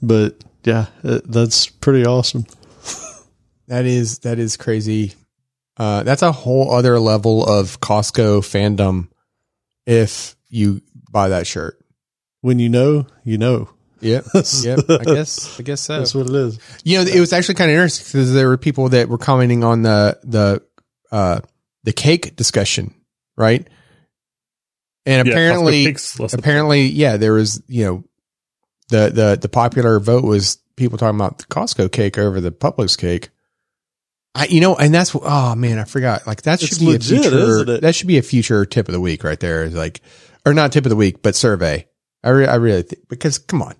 But 0.00 0.36
yeah, 0.64 0.86
it, 1.04 1.30
that's 1.30 1.66
pretty 1.66 2.06
awesome. 2.06 2.46
That 3.68 3.86
is 3.86 4.18
that 4.18 4.38
is 4.38 4.58
crazy. 4.58 5.14
Uh, 5.78 6.02
that's 6.02 6.20
a 6.20 6.32
whole 6.32 6.74
other 6.74 6.98
level 6.98 7.42
of 7.44 7.80
Costco 7.80 8.40
fandom. 8.40 9.08
If 9.86 10.36
you 10.48 10.82
buy 11.12 11.28
that 11.28 11.46
shirt, 11.46 11.78
When 12.40 12.58
you 12.58 12.68
know, 12.68 13.06
you 13.24 13.38
know. 13.38 13.68
yep, 14.00 14.24
yep. 14.62 14.80
I 14.88 15.04
guess 15.04 15.60
I 15.60 15.62
guess 15.62 15.80
so. 15.82 15.98
That's 15.98 16.14
what 16.14 16.28
it 16.28 16.34
is. 16.34 16.58
You 16.82 16.98
know, 16.98 17.04
it 17.10 17.20
was 17.20 17.32
actually 17.32 17.54
kind 17.54 17.70
of 17.70 17.76
interesting 17.76 18.06
because 18.20 18.32
there 18.34 18.48
were 18.48 18.56
people 18.56 18.88
that 18.88 19.08
were 19.08 19.18
commenting 19.18 19.62
on 19.62 19.82
the 19.82 20.18
the 20.24 20.62
uh, 21.12 21.40
the 21.84 21.92
cake 21.92 22.34
discussion, 22.36 22.94
right? 23.36 23.68
And 25.06 25.26
Yeah, 25.26 25.32
apparently, 25.32 25.84
cakes 25.84 26.18
apparently, 26.18 26.82
yeah, 26.86 27.16
there 27.16 27.32
was 27.34 27.62
you 27.68 27.84
know 27.84 28.04
the 28.88 29.10
the 29.10 29.38
the 29.40 29.48
popular 29.48 29.98
vote 30.00 30.24
was 30.24 30.58
people 30.76 30.98
talking 30.98 31.16
about 31.18 31.38
the 31.38 31.44
Costco 31.44 31.90
cake 31.92 32.18
over 32.18 32.40
the 32.40 32.50
Publix 32.52 32.96
cake. 32.96 33.30
I 34.34 34.46
you 34.46 34.60
know, 34.60 34.76
and 34.76 34.94
that's 34.94 35.14
oh 35.14 35.54
man, 35.54 35.78
I 35.78 35.84
forgot. 35.84 36.26
Like 36.26 36.42
that 36.42 36.60
should 36.60 36.70
It's 36.70 36.78
be 36.78 36.86
legit, 36.86 37.18
a 37.26 37.30
future. 37.30 37.80
That 37.80 37.94
should 37.94 38.06
be 38.08 38.18
a 38.18 38.22
future 38.22 38.64
tip 38.64 38.88
of 38.88 38.92
the 38.94 39.00
week 39.00 39.24
right 39.24 39.38
there. 39.38 39.64
Is 39.64 39.74
like, 39.74 40.00
or 40.44 40.54
not 40.54 40.72
tip 40.72 40.84
of 40.86 40.90
the 40.90 40.96
week, 40.96 41.22
but 41.22 41.34
survey. 41.36 41.86
I 42.24 42.30
re- 42.30 42.46
I 42.46 42.54
really 42.56 42.82
think 42.82 43.08
because 43.08 43.38
come 43.38 43.62
on, 43.62 43.74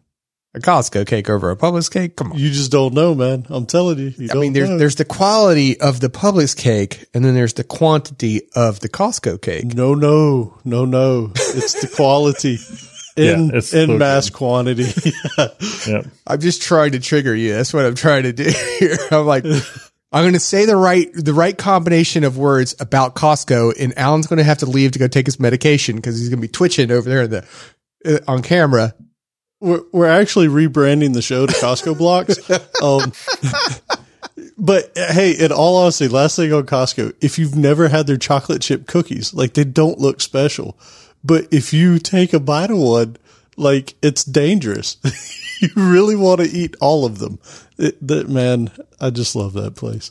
a 0.54 0.58
Costco 0.60 1.06
cake 1.06 1.30
over 1.30 1.50
a 1.50 1.56
Publix 1.56 1.90
cake. 1.90 2.16
Come 2.16 2.32
on. 2.32 2.38
You 2.38 2.50
just 2.50 2.70
don't 2.72 2.92
know, 2.92 3.14
man. 3.14 3.46
I'm 3.48 3.66
telling 3.66 3.98
you. 3.98 4.12
you 4.16 4.24
I 4.24 4.34
don't 4.34 4.40
mean, 4.40 4.52
there's 4.52 4.68
know. 4.68 4.78
there's 4.78 4.96
the 4.96 5.04
quality 5.04 5.80
of 5.80 6.00
the 6.00 6.08
Publix 6.10 6.56
cake, 6.56 7.06
and 7.14 7.24
then 7.24 7.34
there's 7.34 7.54
the 7.54 7.64
quantity 7.64 8.42
of 8.54 8.80
the 8.80 8.88
Costco 8.88 9.40
cake. 9.40 9.74
No, 9.74 9.94
no, 9.94 10.58
no, 10.64 10.84
no. 10.84 11.30
It's 11.36 11.80
the 11.80 11.88
quality 11.94 12.58
in 13.16 13.48
Yeah, 13.50 13.56
it's 13.58 13.72
in 13.72 13.86
so 13.88 13.96
mass 13.98 14.30
quantity. 14.30 14.86
Yeah. 15.86 16.02
I'm 16.26 16.40
just 16.40 16.62
trying 16.62 16.92
to 16.92 17.00
trigger 17.00 17.34
you. 17.34 17.54
That's 17.54 17.74
what 17.74 17.84
I'm 17.84 17.94
trying 17.96 18.22
to 18.24 18.32
do 18.32 18.44
here. 18.78 18.96
I'm 19.10 19.26
like, 19.26 19.44
I'm 20.12 20.24
going 20.24 20.34
to 20.34 20.40
say 20.40 20.66
the 20.66 20.76
right 20.76 21.08
the 21.14 21.32
right 21.32 21.56
combination 21.56 22.22
of 22.24 22.36
words 22.36 22.74
about 22.78 23.14
Costco, 23.14 23.74
and 23.80 23.96
Allen's 23.98 24.26
going 24.26 24.38
to 24.38 24.44
have 24.44 24.58
to 24.58 24.66
leave 24.66 24.92
to 24.92 24.98
go 24.98 25.08
take 25.08 25.26
his 25.26 25.40
medication 25.40 25.96
because 25.96 26.18
he's 26.18 26.28
going 26.28 26.38
to 26.40 26.46
be 26.46 26.52
twitching 26.52 26.90
over 26.90 27.08
there 27.08 27.22
in 27.22 27.30
the 27.30 27.46
uh, 28.04 28.18
on 28.28 28.42
camera. 28.42 28.94
we're 29.60 29.82
we're 29.92 30.10
actually 30.10 30.48
rebranding 30.48 31.14
the 31.14 31.22
show 31.22 31.46
to 31.46 31.52
Costco 31.54 31.96
blocks. 31.98 32.38
Um, 32.82 33.12
but 34.58 34.92
hey, 34.94 35.32
in 35.32 35.50
all 35.50 35.76
honesty, 35.76 36.08
last 36.08 36.36
thing 36.36 36.52
on 36.52 36.66
Costco, 36.66 37.14
if 37.22 37.38
you've 37.38 37.56
never 37.56 37.88
had 37.88 38.06
their 38.06 38.18
chocolate 38.18 38.60
chip 38.60 38.86
cookies, 38.86 39.32
like 39.32 39.54
they 39.54 39.64
don't 39.64 39.98
look 39.98 40.20
special, 40.20 40.78
but 41.24 41.46
if 41.50 41.72
you 41.72 41.98
take 41.98 42.34
a 42.34 42.40
bite 42.40 42.70
of 42.70 42.78
one, 42.78 43.16
like 43.56 43.94
it's 44.02 44.24
dangerous. 44.24 44.96
you 45.60 45.68
really 45.76 46.16
want 46.16 46.40
to 46.40 46.46
eat 46.48 46.76
all 46.80 47.04
of 47.04 47.18
them. 47.18 47.38
It, 47.78 48.04
that 48.06 48.28
man, 48.28 48.70
I 49.00 49.10
just 49.10 49.34
love 49.36 49.52
that 49.54 49.76
place. 49.76 50.10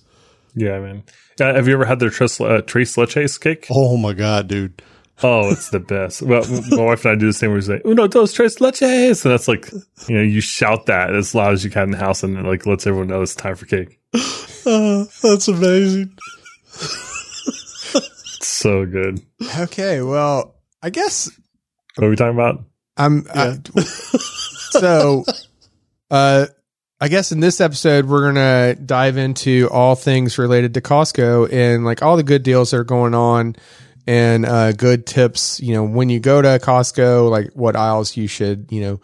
Yeah, 0.55 0.79
man. 0.79 1.03
Uh, 1.39 1.53
have 1.53 1.67
you 1.67 1.73
ever 1.73 1.85
had 1.85 1.99
their 1.99 2.09
tres, 2.09 2.39
uh, 2.39 2.61
tres 2.65 2.95
leches 2.95 3.39
cake? 3.39 3.67
Oh 3.71 3.97
my 3.97 4.13
god, 4.13 4.47
dude. 4.47 4.81
Oh, 5.23 5.51
it's 5.51 5.69
the 5.69 5.79
best. 5.79 6.23
Well, 6.23 6.43
my 6.71 6.83
wife 6.83 7.05
and 7.05 7.11
I 7.11 7.15
do 7.19 7.27
the 7.27 7.33
same. 7.33 7.53
We 7.53 7.61
say 7.61 7.79
"Uno, 7.85 8.07
dos, 8.07 8.33
tres, 8.33 8.57
leches," 8.57 9.23
and 9.23 9.31
that's 9.31 9.47
like 9.47 9.71
you 10.07 10.15
know 10.15 10.21
you 10.21 10.41
shout 10.41 10.87
that 10.87 11.13
as 11.15 11.35
loud 11.35 11.53
as 11.53 11.63
you 11.63 11.69
can 11.69 11.83
in 11.83 11.91
the 11.91 11.97
house, 11.97 12.23
and 12.23 12.37
it 12.37 12.45
like 12.45 12.65
lets 12.65 12.87
everyone 12.87 13.07
know 13.07 13.21
it's 13.21 13.35
time 13.35 13.55
for 13.55 13.65
cake. 13.65 13.99
Uh, 14.65 15.05
that's 15.23 15.47
amazing. 15.47 16.17
So 18.41 18.85
good. 18.85 19.21
Okay, 19.59 20.01
well, 20.01 20.55
I 20.81 20.89
guess 20.89 21.29
What 21.95 22.07
are 22.07 22.09
we 22.09 22.15
talking 22.15 22.35
about? 22.35 22.63
I'm 22.97 23.25
uh, 23.33 23.55
so 24.71 25.23
uh 26.09 26.47
I 26.99 27.07
guess 27.07 27.31
in 27.31 27.39
this 27.39 27.59
episode 27.61 28.05
we're 28.05 28.25
gonna 28.31 28.75
dive 28.75 29.17
into 29.17 29.67
all 29.71 29.95
things 29.95 30.37
related 30.37 30.73
to 30.75 30.81
Costco 30.81 31.51
and 31.51 31.83
like 31.85 32.01
all 32.03 32.17
the 32.17 32.23
good 32.23 32.43
deals 32.43 32.71
that 32.71 32.77
are 32.77 32.83
going 32.83 33.13
on 33.15 33.55
and 34.07 34.45
uh 34.45 34.71
good 34.73 35.05
tips, 35.05 35.59
you 35.59 35.73
know, 35.73 35.83
when 35.83 36.09
you 36.09 36.19
go 36.19 36.41
to 36.41 36.59
Costco, 36.59 37.29
like 37.29 37.51
what 37.53 37.75
aisles 37.75 38.17
you 38.17 38.27
should, 38.27 38.67
you 38.71 38.81
know, 38.81 39.01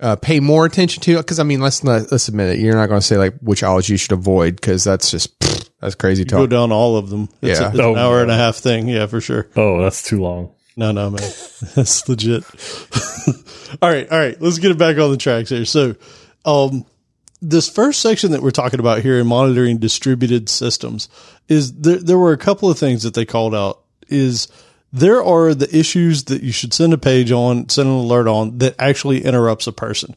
uh, 0.00 0.14
pay 0.14 0.38
more 0.38 0.64
attention 0.64 1.02
to 1.02 1.16
because 1.16 1.38
I 1.40 1.42
mean 1.42 1.60
let's 1.60 1.82
not, 1.82 2.10
let's 2.12 2.28
admit 2.28 2.50
it 2.50 2.60
you're 2.60 2.76
not 2.76 2.86
going 2.88 3.00
to 3.00 3.06
say 3.06 3.18
like 3.18 3.34
which 3.40 3.62
aisles 3.64 3.88
you 3.88 3.96
should 3.96 4.12
avoid 4.12 4.54
because 4.56 4.84
that's 4.84 5.10
just 5.10 5.36
pfft, 5.40 5.70
that's 5.80 5.96
crazy 5.96 6.24
Go 6.24 6.30
talk. 6.30 6.38
Go 6.38 6.46
down 6.46 6.70
all 6.72 6.96
of 6.96 7.10
them. 7.10 7.28
It's, 7.42 7.58
Yeah. 7.60 7.66
a, 7.66 7.70
it's 7.70 7.80
Oh, 7.80 7.92
an 7.94 7.98
hour 7.98 8.22
and 8.22 8.30
a 8.30 8.36
half 8.36 8.56
thing. 8.56 8.86
Yeah, 8.88 9.06
for 9.06 9.20
sure. 9.20 9.48
Oh, 9.56 9.82
that's 9.82 10.02
too 10.02 10.20
long. 10.22 10.52
No, 10.78 10.92
no, 10.92 11.10
man. 11.10 11.20
That's 11.74 12.08
legit. 12.08 12.44
all 13.82 13.90
right, 13.90 14.08
all 14.08 14.18
right. 14.18 14.40
Let's 14.40 14.58
get 14.58 14.70
it 14.70 14.78
back 14.78 14.96
on 14.96 15.10
the 15.10 15.16
tracks 15.16 15.50
here. 15.50 15.64
So, 15.64 15.96
um, 16.44 16.86
this 17.42 17.68
first 17.68 18.00
section 18.00 18.30
that 18.30 18.42
we're 18.42 18.52
talking 18.52 18.78
about 18.78 19.02
here 19.02 19.18
in 19.18 19.26
monitoring 19.26 19.78
distributed 19.78 20.48
systems 20.48 21.08
is 21.48 21.72
there, 21.72 21.96
there 21.96 22.18
were 22.18 22.32
a 22.32 22.38
couple 22.38 22.70
of 22.70 22.78
things 22.78 23.02
that 23.02 23.14
they 23.14 23.24
called 23.24 23.56
out 23.56 23.80
is 24.08 24.46
there 24.92 25.22
are 25.22 25.52
the 25.52 25.76
issues 25.76 26.24
that 26.24 26.42
you 26.42 26.52
should 26.52 26.72
send 26.72 26.92
a 26.92 26.98
page 26.98 27.32
on, 27.32 27.68
send 27.68 27.88
an 27.88 27.94
alert 27.94 28.28
on 28.28 28.58
that 28.58 28.76
actually 28.78 29.24
interrupts 29.24 29.66
a 29.66 29.72
person. 29.72 30.14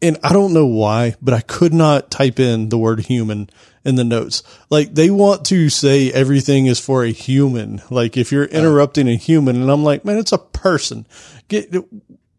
And 0.00 0.16
I 0.22 0.32
don't 0.32 0.54
know 0.54 0.66
why, 0.66 1.16
but 1.20 1.34
I 1.34 1.40
could 1.42 1.74
not 1.74 2.10
type 2.10 2.40
in 2.40 2.70
the 2.70 2.78
word 2.78 3.00
human 3.00 3.50
in 3.84 3.94
the 3.96 4.04
notes. 4.04 4.42
Like 4.70 4.94
they 4.94 5.10
want 5.10 5.46
to 5.46 5.68
say 5.68 6.12
everything 6.12 6.66
is 6.66 6.80
for 6.80 7.04
a 7.04 7.10
human. 7.10 7.82
Like 7.90 8.16
if 8.16 8.32
you're 8.32 8.44
interrupting 8.44 9.08
a 9.08 9.16
human 9.16 9.60
and 9.60 9.70
I'm 9.70 9.84
like, 9.84 10.04
man, 10.04 10.18
it's 10.18 10.32
a 10.32 10.38
person. 10.38 11.06
Get, 11.48 11.74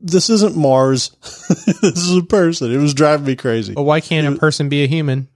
this 0.02 0.30
isn't 0.30 0.56
Mars. 0.56 1.10
this 1.22 1.98
is 1.98 2.18
a 2.18 2.24
person. 2.24 2.72
It 2.72 2.78
was 2.78 2.94
driving 2.94 3.26
me 3.26 3.36
crazy. 3.36 3.74
But 3.74 3.84
why 3.84 4.02
can't 4.02 4.36
a 4.36 4.40
person 4.40 4.70
be 4.70 4.84
a 4.84 4.88
human? 4.88 5.28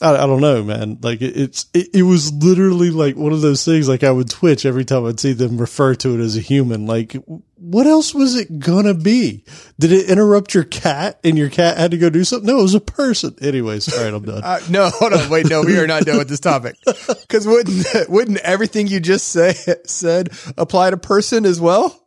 I, 0.00 0.14
I 0.14 0.26
don't 0.26 0.40
know, 0.40 0.62
man. 0.62 0.98
Like 1.02 1.22
it, 1.22 1.36
it's, 1.36 1.66
it, 1.74 1.88
it 1.94 2.02
was 2.02 2.32
literally 2.32 2.90
like 2.90 3.16
one 3.16 3.32
of 3.32 3.40
those 3.40 3.64
things. 3.64 3.88
Like 3.88 4.02
I 4.02 4.10
would 4.10 4.30
twitch 4.30 4.66
every 4.66 4.84
time 4.84 5.04
I'd 5.06 5.20
see 5.20 5.32
them 5.32 5.58
refer 5.58 5.94
to 5.96 6.14
it 6.14 6.20
as 6.20 6.36
a 6.36 6.40
human. 6.40 6.86
Like 6.86 7.16
what 7.62 7.86
else 7.86 8.12
was 8.12 8.34
it 8.34 8.58
gonna 8.58 8.94
be? 8.94 9.44
Did 9.78 9.92
it 9.92 10.10
interrupt 10.10 10.52
your 10.52 10.64
cat 10.64 11.20
and 11.22 11.38
your 11.38 11.48
cat 11.48 11.78
had 11.78 11.92
to 11.92 11.98
go 11.98 12.10
do 12.10 12.24
something? 12.24 12.46
No, 12.48 12.58
it 12.58 12.62
was 12.62 12.74
a 12.74 12.80
person. 12.80 13.36
Anyways, 13.40 13.96
all 13.96 14.04
right, 14.04 14.12
I'm 14.12 14.24
done. 14.24 14.42
Uh, 14.52 14.60
no, 14.68 14.90
hold 14.90 15.12
on, 15.12 15.30
wait, 15.30 15.48
no, 15.48 15.62
we 15.62 15.78
are 15.78 15.86
not 15.86 16.02
done 16.02 16.18
with 16.18 16.28
this 16.28 16.40
topic. 16.40 16.74
Because 17.06 17.46
wouldn't 17.46 17.86
wouldn't 18.10 18.38
everything 18.38 18.88
you 18.88 19.00
just 19.00 19.28
say 19.28 19.54
said 19.86 20.30
apply 20.58 20.90
to 20.90 20.96
person 20.98 21.46
as 21.46 21.60
well? 21.60 21.98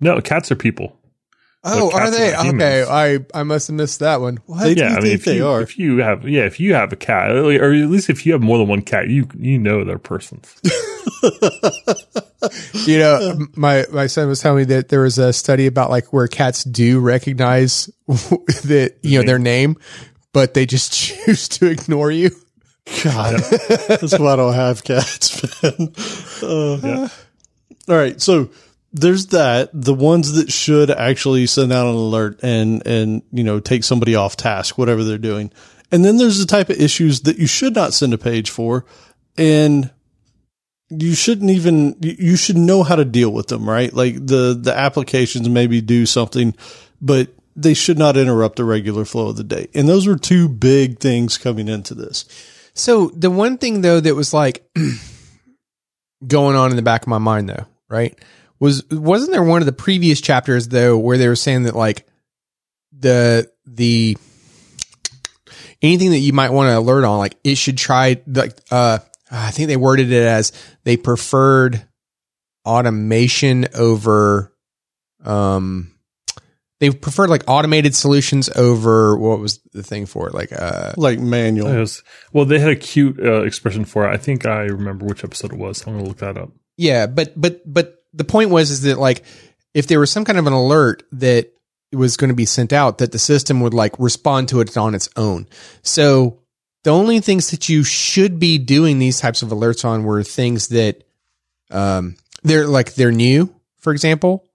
No, 0.00 0.20
cats 0.20 0.50
are 0.50 0.56
people. 0.56 0.96
Oh, 1.62 1.90
are 1.92 2.10
they? 2.10 2.32
are 2.32 2.46
Okay. 2.54 2.84
I 2.88 3.18
I 3.38 3.42
must 3.42 3.66
have 3.68 3.76
missed 3.76 3.98
that 4.00 4.20
one. 4.22 4.38
What? 4.46 4.64
They- 4.64 4.74
Yeah, 4.76 4.92
you 4.92 4.96
I 4.96 5.00
mean, 5.00 5.02
think 5.02 5.14
if 5.14 5.24
they 5.26 5.36
you, 5.36 5.46
are. 5.46 5.60
if 5.60 5.78
you 5.78 5.98
have, 5.98 6.26
yeah, 6.26 6.44
if 6.46 6.58
you 6.58 6.72
have 6.74 6.90
a 6.92 6.96
cat, 6.96 7.30
or 7.32 7.50
at 7.52 7.90
least 7.90 8.08
if 8.08 8.24
you 8.24 8.32
have 8.32 8.40
more 8.40 8.56
than 8.56 8.66
one 8.68 8.80
cat, 8.80 9.08
you 9.08 9.28
you 9.38 9.58
know 9.58 9.84
they're 9.84 9.98
persons. 9.98 10.54
You 12.86 12.98
know, 12.98 13.46
my 13.54 13.84
my 13.92 14.06
son 14.06 14.26
was 14.28 14.40
telling 14.40 14.58
me 14.58 14.64
that 14.74 14.88
there 14.88 15.02
was 15.02 15.18
a 15.18 15.30
study 15.32 15.66
about 15.66 15.90
like 15.90 16.10
where 16.12 16.26
cats 16.26 16.64
do 16.64 16.98
recognize 16.98 17.90
that 18.08 18.94
you 19.02 19.18
know 19.20 19.26
their 19.26 19.38
name, 19.38 19.76
but 20.32 20.54
they 20.54 20.64
just 20.64 20.92
choose 20.94 21.48
to 21.50 21.66
ignore 21.66 22.10
you. 22.10 22.30
God, 23.04 23.40
that's 23.40 24.18
why 24.18 24.32
I 24.32 24.36
don't 24.36 24.54
have 24.54 24.82
cats, 24.82 25.62
man. 25.62 25.92
Uh, 26.42 26.78
Yeah. 26.82 27.08
All 27.88 27.96
right, 27.96 28.20
so 28.20 28.48
there's 28.92 29.26
that. 29.28 29.70
The 29.72 29.94
ones 29.94 30.32
that 30.32 30.50
should 30.50 30.90
actually 30.90 31.46
send 31.46 31.72
out 31.72 31.86
an 31.86 31.94
alert 31.94 32.40
and 32.42 32.86
and 32.86 33.22
you 33.32 33.44
know 33.44 33.60
take 33.60 33.84
somebody 33.84 34.14
off 34.14 34.36
task, 34.36 34.78
whatever 34.78 35.04
they're 35.04 35.18
doing. 35.18 35.52
And 35.92 36.04
then 36.04 36.16
there's 36.16 36.38
the 36.38 36.46
type 36.46 36.70
of 36.70 36.80
issues 36.80 37.22
that 37.22 37.38
you 37.38 37.46
should 37.46 37.74
not 37.74 37.94
send 37.94 38.14
a 38.14 38.18
page 38.18 38.50
for, 38.50 38.84
and 39.36 39.90
you 40.88 41.14
shouldn't 41.14 41.50
even 41.50 41.96
you 42.00 42.36
should 42.36 42.56
know 42.56 42.82
how 42.82 42.96
to 42.96 43.04
deal 43.04 43.30
with 43.30 43.46
them, 43.48 43.68
right? 43.68 43.92
Like 43.92 44.14
the 44.14 44.58
the 44.60 44.76
applications 44.76 45.48
maybe 45.48 45.80
do 45.80 46.04
something, 46.06 46.54
but 47.00 47.28
they 47.54 47.74
should 47.74 47.98
not 47.98 48.16
interrupt 48.16 48.56
the 48.56 48.64
regular 48.64 49.04
flow 49.04 49.28
of 49.28 49.36
the 49.36 49.44
day. 49.44 49.68
And 49.74 49.88
those 49.88 50.06
were 50.06 50.16
two 50.16 50.48
big 50.48 50.98
things 50.98 51.38
coming 51.38 51.68
into 51.68 51.94
this. 51.94 52.24
So 52.74 53.08
the 53.08 53.30
one 53.30 53.58
thing 53.58 53.82
though 53.82 54.00
that 54.00 54.14
was 54.14 54.34
like 54.34 54.68
going 56.26 56.56
on 56.56 56.70
in 56.70 56.76
the 56.76 56.82
back 56.82 57.02
of 57.02 57.08
my 57.08 57.18
mind 57.18 57.48
though, 57.48 57.66
right? 57.88 58.18
Was 58.60 58.84
wasn't 58.90 59.32
there 59.32 59.42
one 59.42 59.62
of 59.62 59.66
the 59.66 59.72
previous 59.72 60.20
chapters 60.20 60.68
though 60.68 60.98
where 60.98 61.16
they 61.18 61.28
were 61.28 61.36
saying 61.36 61.62
that 61.64 61.74
like 61.74 62.06
the 62.92 63.50
the 63.66 64.16
anything 65.80 66.10
that 66.10 66.18
you 66.18 66.32
might 66.34 66.50
want 66.50 66.68
to 66.68 66.78
alert 66.78 67.04
on, 67.04 67.18
like 67.18 67.36
it 67.42 67.56
should 67.56 67.78
try 67.78 68.20
like 68.26 68.58
uh 68.70 68.98
I 69.30 69.50
think 69.50 69.68
they 69.68 69.76
worded 69.76 70.12
it 70.12 70.26
as 70.26 70.52
they 70.84 70.96
preferred 70.96 71.86
automation 72.66 73.66
over 73.74 74.54
um 75.24 75.94
they 76.80 76.90
preferred 76.90 77.30
like 77.30 77.44
automated 77.46 77.94
solutions 77.94 78.48
over 78.50 79.16
what 79.16 79.38
was 79.38 79.60
the 79.72 79.82
thing 79.82 80.04
for 80.06 80.28
it? 80.28 80.34
Like 80.34 80.52
uh 80.52 80.92
Like 80.96 81.18
manual. 81.18 81.72
Was- 81.74 82.02
well, 82.32 82.44
they 82.44 82.58
had 82.58 82.70
a 82.70 82.76
cute 82.76 83.18
uh, 83.20 83.42
expression 83.42 83.84
for 83.84 84.06
it. 84.06 84.12
I 84.12 84.16
think 84.18 84.44
I 84.46 84.62
remember 84.64 85.06
which 85.06 85.24
episode 85.24 85.52
it 85.52 85.58
was. 85.58 85.86
I'm 85.86 85.94
gonna 85.94 86.08
look 86.08 86.18
that 86.18 86.36
up. 86.36 86.50
Yeah, 86.76 87.06
but 87.06 87.38
but 87.40 87.60
but 87.70 87.99
the 88.12 88.24
point 88.24 88.50
was 88.50 88.70
is 88.70 88.82
that 88.82 88.98
like 88.98 89.24
if 89.74 89.86
there 89.86 90.00
was 90.00 90.10
some 90.10 90.24
kind 90.24 90.38
of 90.38 90.46
an 90.46 90.52
alert 90.52 91.04
that 91.12 91.52
was 91.92 92.16
going 92.16 92.28
to 92.28 92.34
be 92.34 92.46
sent 92.46 92.72
out, 92.72 92.98
that 92.98 93.12
the 93.12 93.18
system 93.18 93.60
would 93.60 93.74
like 93.74 93.98
respond 93.98 94.48
to 94.48 94.60
it 94.60 94.76
on 94.76 94.94
its 94.94 95.08
own. 95.16 95.46
So 95.82 96.40
the 96.84 96.90
only 96.90 97.20
things 97.20 97.50
that 97.50 97.68
you 97.68 97.82
should 97.82 98.38
be 98.38 98.58
doing 98.58 98.98
these 98.98 99.20
types 99.20 99.42
of 99.42 99.50
alerts 99.50 99.84
on 99.84 100.04
were 100.04 100.22
things 100.22 100.68
that 100.68 101.04
um 101.70 102.16
they're 102.42 102.66
like 102.66 102.94
they're 102.94 103.12
new, 103.12 103.54
for 103.78 103.92
example, 103.92 104.46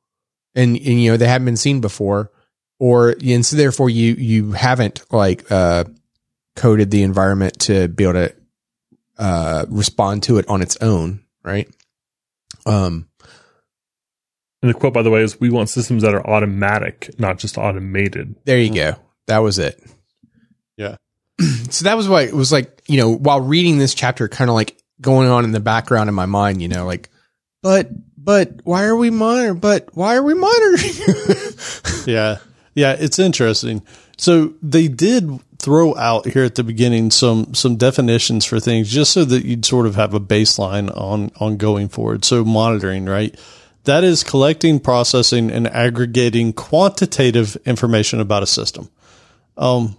and, 0.55 0.75
and 0.75 1.01
you 1.03 1.11
know 1.11 1.17
they 1.17 1.27
haven't 1.27 1.45
been 1.45 1.57
seen 1.57 1.81
before, 1.81 2.31
or 2.79 3.15
and 3.23 3.45
so 3.45 3.55
therefore 3.55 3.89
you 3.89 4.13
you 4.13 4.51
haven't 4.53 5.03
like 5.11 5.49
uh 5.51 5.85
coded 6.55 6.89
the 6.89 7.03
environment 7.03 7.59
to 7.59 7.87
be 7.87 8.05
able 8.05 8.13
to 8.13 8.35
uh 9.17 9.65
respond 9.69 10.23
to 10.23 10.37
it 10.37 10.47
on 10.49 10.61
its 10.61 10.77
own, 10.77 11.21
right? 11.43 11.69
Um, 12.65 13.07
And 14.65 14.73
the 14.73 14.79
quote, 14.79 14.93
by 14.93 15.03
the 15.03 15.11
way, 15.11 15.21
is: 15.21 15.39
"We 15.39 15.51
want 15.51 15.69
systems 15.69 16.01
that 16.01 16.15
are 16.15 16.27
automatic, 16.27 17.19
not 17.19 17.37
just 17.37 17.55
automated." 17.55 18.35
there 18.45 18.57
you 18.57 18.73
go. 18.73 18.95
That 19.27 19.39
was 19.39 19.59
it. 19.59 19.79
Yeah. 20.77 20.97
So 21.69 21.83
that 21.85 21.97
was 21.97 22.07
why 22.07 22.21
it 22.21 22.33
was 22.33 22.51
like, 22.51 22.81
you 22.87 22.97
know, 22.97 23.11
while 23.11 23.41
reading 23.41 23.77
this 23.77 23.93
chapter, 23.93 24.27
kind 24.27 24.49
of 24.49 24.55
like 24.55 24.81
going 25.01 25.27
on 25.27 25.43
in 25.43 25.51
the 25.51 25.59
background 25.59 26.07
in 26.07 26.15
my 26.15 26.25
mind, 26.25 26.61
you 26.61 26.67
know, 26.69 26.85
like, 26.85 27.09
but, 27.61 27.89
but 28.17 28.61
why 28.63 28.85
are 28.85 28.95
we 28.95 29.09
monitoring? 29.09 29.59
But 29.59 29.89
why 29.93 30.15
are 30.15 30.23
we 30.23 30.33
monitoring? 30.33 30.93
Yeah. 32.07 32.37
Yeah, 32.75 32.95
it's 32.97 33.19
interesting. 33.19 33.81
So 34.17 34.53
they 34.61 34.87
did 34.87 35.29
throw 35.59 35.95
out 35.97 36.27
here 36.27 36.43
at 36.43 36.55
the 36.55 36.63
beginning 36.63 37.09
some 37.09 37.53
some 37.53 37.77
definitions 37.77 38.45
for 38.45 38.59
things 38.59 38.91
just 38.91 39.11
so 39.11 39.25
that 39.25 39.45
you'd 39.45 39.65
sort 39.65 39.87
of 39.87 39.95
have 39.95 40.13
a 40.13 40.19
baseline 40.19 40.95
on 40.95 41.31
on 41.39 41.57
going 41.57 41.89
forward. 41.89 42.23
So 42.25 42.45
monitoring, 42.45 43.05
right? 43.05 43.37
That 43.85 44.03
is 44.03 44.23
collecting, 44.23 44.79
processing, 44.79 45.51
and 45.51 45.67
aggregating 45.67 46.53
quantitative 46.53 47.55
information 47.65 48.19
about 48.19 48.43
a 48.43 48.47
system. 48.47 48.89
Um, 49.57 49.95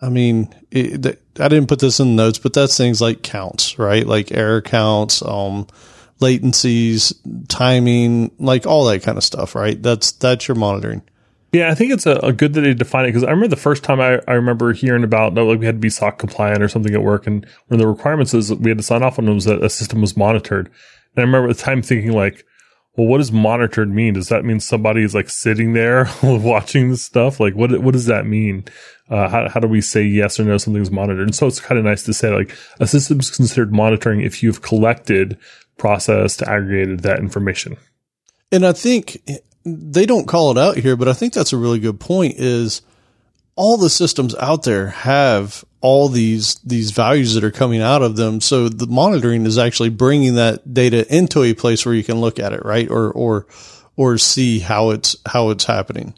I 0.00 0.08
mean, 0.08 0.54
it, 0.70 1.02
th- 1.02 1.18
I 1.38 1.48
didn't 1.48 1.68
put 1.68 1.78
this 1.78 2.00
in 2.00 2.08
the 2.16 2.22
notes, 2.22 2.38
but 2.38 2.52
that's 2.52 2.76
things 2.76 3.00
like 3.00 3.22
counts, 3.22 3.78
right? 3.78 4.06
Like 4.06 4.32
error 4.32 4.60
counts, 4.60 5.22
um, 5.22 5.66
latencies, 6.20 7.14
timing, 7.48 8.30
like 8.38 8.66
all 8.66 8.84
that 8.86 9.02
kind 9.02 9.16
of 9.16 9.24
stuff, 9.24 9.54
right? 9.54 9.80
That's 9.82 10.12
that's 10.12 10.48
your 10.48 10.56
monitoring. 10.56 11.02
Yeah, 11.52 11.70
I 11.70 11.74
think 11.74 11.92
it's 11.92 12.06
a, 12.06 12.16
a 12.16 12.32
good 12.32 12.54
that 12.54 12.62
they 12.62 12.72
define 12.72 13.04
it 13.04 13.08
because 13.08 13.24
I 13.24 13.30
remember 13.30 13.48
the 13.48 13.56
first 13.56 13.84
time 13.84 14.00
I, 14.00 14.20
I 14.26 14.32
remember 14.34 14.72
hearing 14.72 15.04
about 15.04 15.34
that, 15.34 15.44
like 15.44 15.60
we 15.60 15.66
had 15.66 15.76
to 15.76 15.80
be 15.80 15.90
SOC 15.90 16.18
compliant 16.18 16.62
or 16.62 16.68
something 16.68 16.94
at 16.94 17.02
work, 17.02 17.26
and 17.26 17.44
one 17.68 17.74
of 17.74 17.78
the 17.78 17.86
requirements 17.86 18.32
is 18.32 18.52
we 18.54 18.70
had 18.70 18.78
to 18.78 18.84
sign 18.84 19.02
off 19.02 19.18
on 19.18 19.32
was 19.32 19.44
that 19.44 19.62
a 19.62 19.68
system 19.68 20.00
was 20.00 20.16
monitored. 20.16 20.66
And 21.14 21.18
I 21.18 21.20
remember 21.22 21.50
at 21.50 21.56
the 21.56 21.62
time 21.62 21.82
thinking 21.82 22.12
like, 22.12 22.46
well, 22.96 23.06
what 23.06 23.18
does 23.18 23.32
monitored 23.32 23.88
mean? 23.88 24.14
Does 24.14 24.28
that 24.28 24.44
mean 24.44 24.60
somebody 24.60 25.02
is 25.02 25.14
like 25.14 25.30
sitting 25.30 25.72
there 25.72 26.10
watching 26.22 26.90
this 26.90 27.02
stuff? 27.02 27.40
Like, 27.40 27.54
what 27.54 27.78
what 27.80 27.92
does 27.92 28.06
that 28.06 28.26
mean? 28.26 28.64
Uh, 29.08 29.28
how 29.28 29.48
how 29.48 29.60
do 29.60 29.68
we 29.68 29.80
say 29.80 30.02
yes 30.02 30.38
or 30.38 30.44
no 30.44 30.58
something's 30.58 30.90
monitored? 30.90 31.26
And 31.26 31.34
so 31.34 31.46
it's 31.46 31.60
kind 31.60 31.78
of 31.78 31.84
nice 31.84 32.02
to 32.04 32.14
say 32.14 32.34
like 32.34 32.56
a 32.80 32.86
system 32.86 33.20
is 33.20 33.30
considered 33.30 33.72
monitoring 33.72 34.20
if 34.20 34.42
you've 34.42 34.62
collected, 34.62 35.38
processed, 35.78 36.42
aggregated 36.42 37.00
that 37.00 37.18
information. 37.18 37.76
And 38.50 38.66
I 38.66 38.72
think 38.72 39.22
they 39.64 40.04
don't 40.04 40.28
call 40.28 40.50
it 40.50 40.58
out 40.58 40.76
here, 40.76 40.96
but 40.96 41.08
I 41.08 41.14
think 41.14 41.32
that's 41.32 41.52
a 41.54 41.56
really 41.56 41.78
good 41.78 41.98
point 41.98 42.34
is 42.36 42.82
all 43.54 43.76
the 43.76 43.90
systems 43.90 44.34
out 44.36 44.62
there 44.62 44.88
have 44.88 45.64
all 45.80 46.08
these 46.08 46.54
these 46.64 46.92
values 46.92 47.34
that 47.34 47.44
are 47.44 47.50
coming 47.50 47.82
out 47.82 48.02
of 48.02 48.16
them. 48.16 48.40
So 48.40 48.68
the 48.68 48.86
monitoring 48.86 49.44
is 49.46 49.58
actually 49.58 49.90
bringing 49.90 50.36
that 50.36 50.72
data 50.72 51.06
into 51.14 51.42
a 51.42 51.54
place 51.54 51.84
where 51.84 51.94
you 51.94 52.04
can 52.04 52.20
look 52.20 52.38
at 52.38 52.52
it, 52.52 52.64
right? 52.64 52.88
Or 52.88 53.10
or 53.10 53.46
or 53.96 54.16
see 54.16 54.60
how 54.60 54.90
it's 54.90 55.16
how 55.26 55.50
it's 55.50 55.64
happening. 55.64 56.14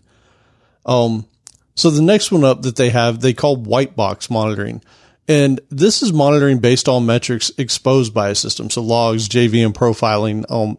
Um 0.86 1.26
so 1.74 1.90
the 1.90 2.02
next 2.02 2.30
one 2.30 2.44
up 2.44 2.62
that 2.62 2.76
they 2.76 2.90
have, 2.90 3.20
they 3.20 3.32
call 3.32 3.56
white 3.56 3.96
box 3.96 4.30
monitoring. 4.30 4.80
And 5.26 5.60
this 5.70 6.02
is 6.02 6.12
monitoring 6.12 6.58
based 6.58 6.86
on 6.86 7.06
metrics 7.06 7.50
exposed 7.56 8.12
by 8.12 8.28
a 8.28 8.34
system. 8.34 8.68
So 8.68 8.82
logs, 8.82 9.26
JVM 9.28 9.72
profiling, 9.72 10.44
um, 10.50 10.76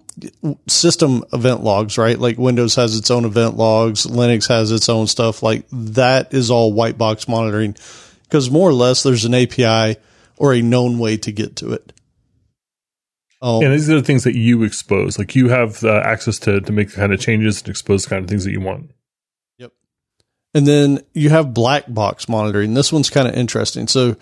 system 0.67 1.23
event 1.33 1.63
logs, 1.63 1.97
right? 1.97 2.17
Like 2.17 2.37
Windows 2.37 2.75
has 2.75 2.95
its 2.95 3.09
own 3.09 3.25
event 3.25 3.57
logs. 3.57 4.05
Linux 4.05 4.47
has 4.47 4.71
its 4.71 4.87
own 4.87 5.07
stuff. 5.07 5.41
Like 5.41 5.65
that 5.71 6.33
is 6.33 6.51
all 6.51 6.73
white 6.73 6.97
box 6.97 7.27
monitoring 7.27 7.75
because 8.23 8.51
more 8.51 8.69
or 8.69 8.73
less 8.73 9.01
there's 9.01 9.25
an 9.25 9.33
API 9.33 9.99
or 10.37 10.53
a 10.53 10.61
known 10.61 10.99
way 10.99 11.17
to 11.17 11.31
get 11.31 11.55
to 11.57 11.73
it. 11.73 11.91
Um, 13.41 13.63
and 13.63 13.73
these 13.73 13.89
are 13.89 13.95
the 13.95 14.03
things 14.03 14.23
that 14.25 14.35
you 14.35 14.63
expose. 14.63 15.17
Like 15.17 15.35
you 15.35 15.49
have 15.49 15.83
uh, 15.83 16.01
access 16.03 16.39
to, 16.39 16.61
to 16.61 16.71
make 16.71 16.89
the 16.89 16.95
kind 16.97 17.13
of 17.13 17.19
changes 17.19 17.61
and 17.61 17.69
expose 17.69 18.03
the 18.03 18.09
kind 18.11 18.23
of 18.23 18.29
things 18.29 18.45
that 18.45 18.51
you 18.51 18.61
want. 18.61 18.91
And 20.55 20.65
then 20.65 21.01
you 21.13 21.29
have 21.31 21.53
black 21.53 21.83
box 21.87 22.29
monitoring. 22.29 22.73
This 22.73 22.91
one's 22.91 23.09
kind 23.09 23.27
of 23.27 23.35
interesting. 23.35 23.89
So 23.89 24.15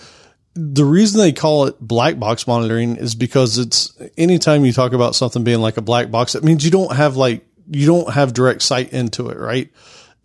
the 0.56 0.84
reason 0.84 1.20
they 1.20 1.32
call 1.32 1.66
it 1.66 1.80
black 1.80 2.18
box 2.18 2.48
monitoring 2.48 2.96
is 2.96 3.14
because 3.14 3.60
it's 3.60 3.94
anytime 4.18 4.66
you 4.66 4.74
talk 4.74 4.94
about 4.94 5.14
something 5.14 5.44
being 5.44 5.62
like 5.62 5.78
a 5.78 5.82
black 5.82 6.10
box, 6.10 6.34
it 6.34 6.44
means 6.44 6.66
you 6.66 6.72
don't 6.72 6.96
have 6.96 7.16
like, 7.16 7.46
you 7.70 7.86
don't 7.86 8.12
have 8.12 8.34
direct 8.34 8.64
sight 8.64 8.92
into 8.94 9.30
it, 9.30 9.38
right? 9.38 9.72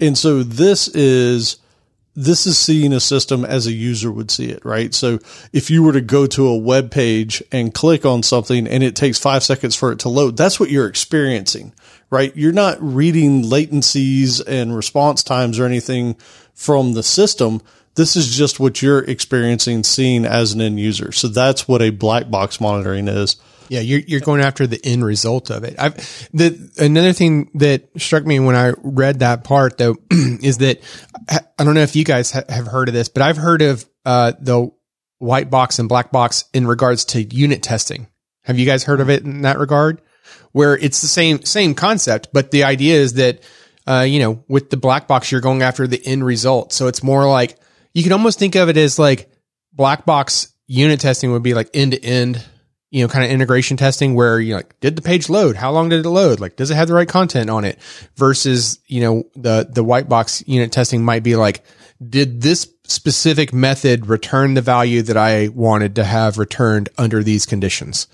And 0.00 0.16
so 0.16 0.42
this 0.42 0.88
is, 0.88 1.58
this 2.14 2.46
is 2.46 2.56
seeing 2.56 2.94
a 2.94 3.00
system 3.00 3.44
as 3.44 3.66
a 3.66 3.72
user 3.72 4.10
would 4.10 4.30
see 4.30 4.48
it, 4.48 4.64
right? 4.64 4.94
So 4.94 5.18
if 5.52 5.70
you 5.70 5.82
were 5.82 5.92
to 5.92 6.00
go 6.00 6.26
to 6.26 6.48
a 6.48 6.56
web 6.56 6.90
page 6.90 7.42
and 7.52 7.72
click 7.74 8.06
on 8.06 8.22
something 8.22 8.66
and 8.66 8.82
it 8.82 8.96
takes 8.96 9.18
five 9.18 9.44
seconds 9.44 9.76
for 9.76 9.92
it 9.92 9.98
to 10.00 10.08
load, 10.08 10.38
that's 10.38 10.58
what 10.58 10.70
you're 10.70 10.88
experiencing 10.88 11.74
right? 12.10 12.34
You're 12.36 12.52
not 12.52 12.78
reading 12.80 13.44
latencies 13.44 14.42
and 14.46 14.74
response 14.74 15.22
times 15.22 15.58
or 15.58 15.66
anything 15.66 16.14
from 16.54 16.94
the 16.94 17.02
system. 17.02 17.62
This 17.94 18.16
is 18.16 18.34
just 18.36 18.60
what 18.60 18.80
you're 18.80 19.02
experiencing, 19.04 19.84
seeing 19.84 20.24
as 20.24 20.52
an 20.52 20.60
end 20.60 20.78
user. 20.78 21.12
So 21.12 21.28
that's 21.28 21.66
what 21.66 21.82
a 21.82 21.90
black 21.90 22.30
box 22.30 22.60
monitoring 22.60 23.08
is. 23.08 23.36
Yeah, 23.68 23.80
you're 23.80 24.00
you're 24.00 24.20
going 24.20 24.40
after 24.40 24.66
the 24.66 24.80
end 24.82 25.04
result 25.04 25.50
of 25.50 25.62
it. 25.62 25.74
I've 25.78 25.96
the 26.32 26.70
another 26.78 27.12
thing 27.12 27.50
that 27.54 27.88
struck 27.98 28.24
me 28.24 28.40
when 28.40 28.56
I 28.56 28.72
read 28.82 29.18
that 29.18 29.44
part 29.44 29.76
though 29.76 29.96
is 30.10 30.58
that 30.58 30.80
I 31.28 31.64
don't 31.64 31.74
know 31.74 31.82
if 31.82 31.94
you 31.94 32.04
guys 32.04 32.30
ha- 32.30 32.44
have 32.48 32.66
heard 32.66 32.88
of 32.88 32.94
this, 32.94 33.10
but 33.10 33.22
I've 33.22 33.36
heard 33.36 33.60
of 33.60 33.86
uh, 34.06 34.32
the 34.40 34.70
white 35.18 35.50
box 35.50 35.78
and 35.78 35.88
black 35.88 36.10
box 36.10 36.44
in 36.54 36.66
regards 36.66 37.04
to 37.06 37.22
unit 37.22 37.62
testing. 37.62 38.06
Have 38.44 38.58
you 38.58 38.64
guys 38.64 38.84
heard 38.84 39.00
of 39.00 39.10
it 39.10 39.24
in 39.24 39.42
that 39.42 39.58
regard? 39.58 40.00
Where 40.52 40.76
it's 40.76 41.00
the 41.00 41.08
same 41.08 41.44
same 41.44 41.75
concept, 41.75 42.28
but 42.32 42.50
the 42.50 42.64
idea 42.64 42.97
is 42.97 43.14
that 43.14 43.40
uh, 43.88 44.02
you 44.02 44.18
know, 44.18 44.44
with 44.49 44.68
the 44.68 44.76
black 44.76 45.08
box, 45.08 45.32
you're 45.32 45.40
going 45.40 45.62
after 45.62 45.87
the 45.87 46.00
end 46.04 46.23
result. 46.23 46.75
So 46.75 46.88
it's 46.88 47.02
more 47.02 47.26
like 47.26 47.58
you 47.94 48.02
can 48.02 48.12
almost 48.12 48.38
think 48.38 48.54
of 48.54 48.68
it 48.68 48.76
as 48.76 48.99
like 48.99 49.30
black 49.73 50.04
box 50.04 50.52
unit 50.66 51.00
testing 51.00 51.32
would 51.32 51.42
be 51.42 51.54
like 51.54 51.70
end 51.73 51.92
to 51.92 52.04
end, 52.04 52.44
you 52.90 53.02
know, 53.02 53.08
kind 53.08 53.25
of 53.25 53.30
integration 53.30 53.78
testing 53.78 54.14
where 54.14 54.38
you 54.38 54.54
like, 54.54 54.78
did 54.80 54.94
the 54.94 55.02
page 55.02 55.30
load? 55.30 55.56
How 55.56 55.73
long 55.73 55.88
did 55.88 56.04
it 56.04 56.08
load? 56.08 56.38
Like, 56.38 56.56
does 56.56 56.70
it 56.70 56.75
have 56.75 56.88
the 56.88 56.94
right 56.94 57.08
content 57.08 57.49
on 57.49 57.64
it? 57.64 57.78
Versus, 58.16 58.78
you 58.87 59.00
know, 59.00 59.25
the, 59.35 59.66
the 59.70 59.82
white 59.82 60.08
box 60.08 60.44
unit 60.47 60.70
testing 60.70 61.02
might 61.02 61.23
be 61.23 61.37
like, 61.37 61.64
did 62.06 62.42
this 62.42 62.70
specific 62.85 63.54
method 63.54 64.06
return 64.06 64.52
the 64.52 64.61
value 64.61 65.00
that 65.02 65.17
I 65.17 65.49
wanted 65.49 65.97
to 65.97 66.04
have 66.04 66.36
returned 66.36 66.91
under 66.99 67.23
these 67.23 67.47
conditions? 67.47 68.06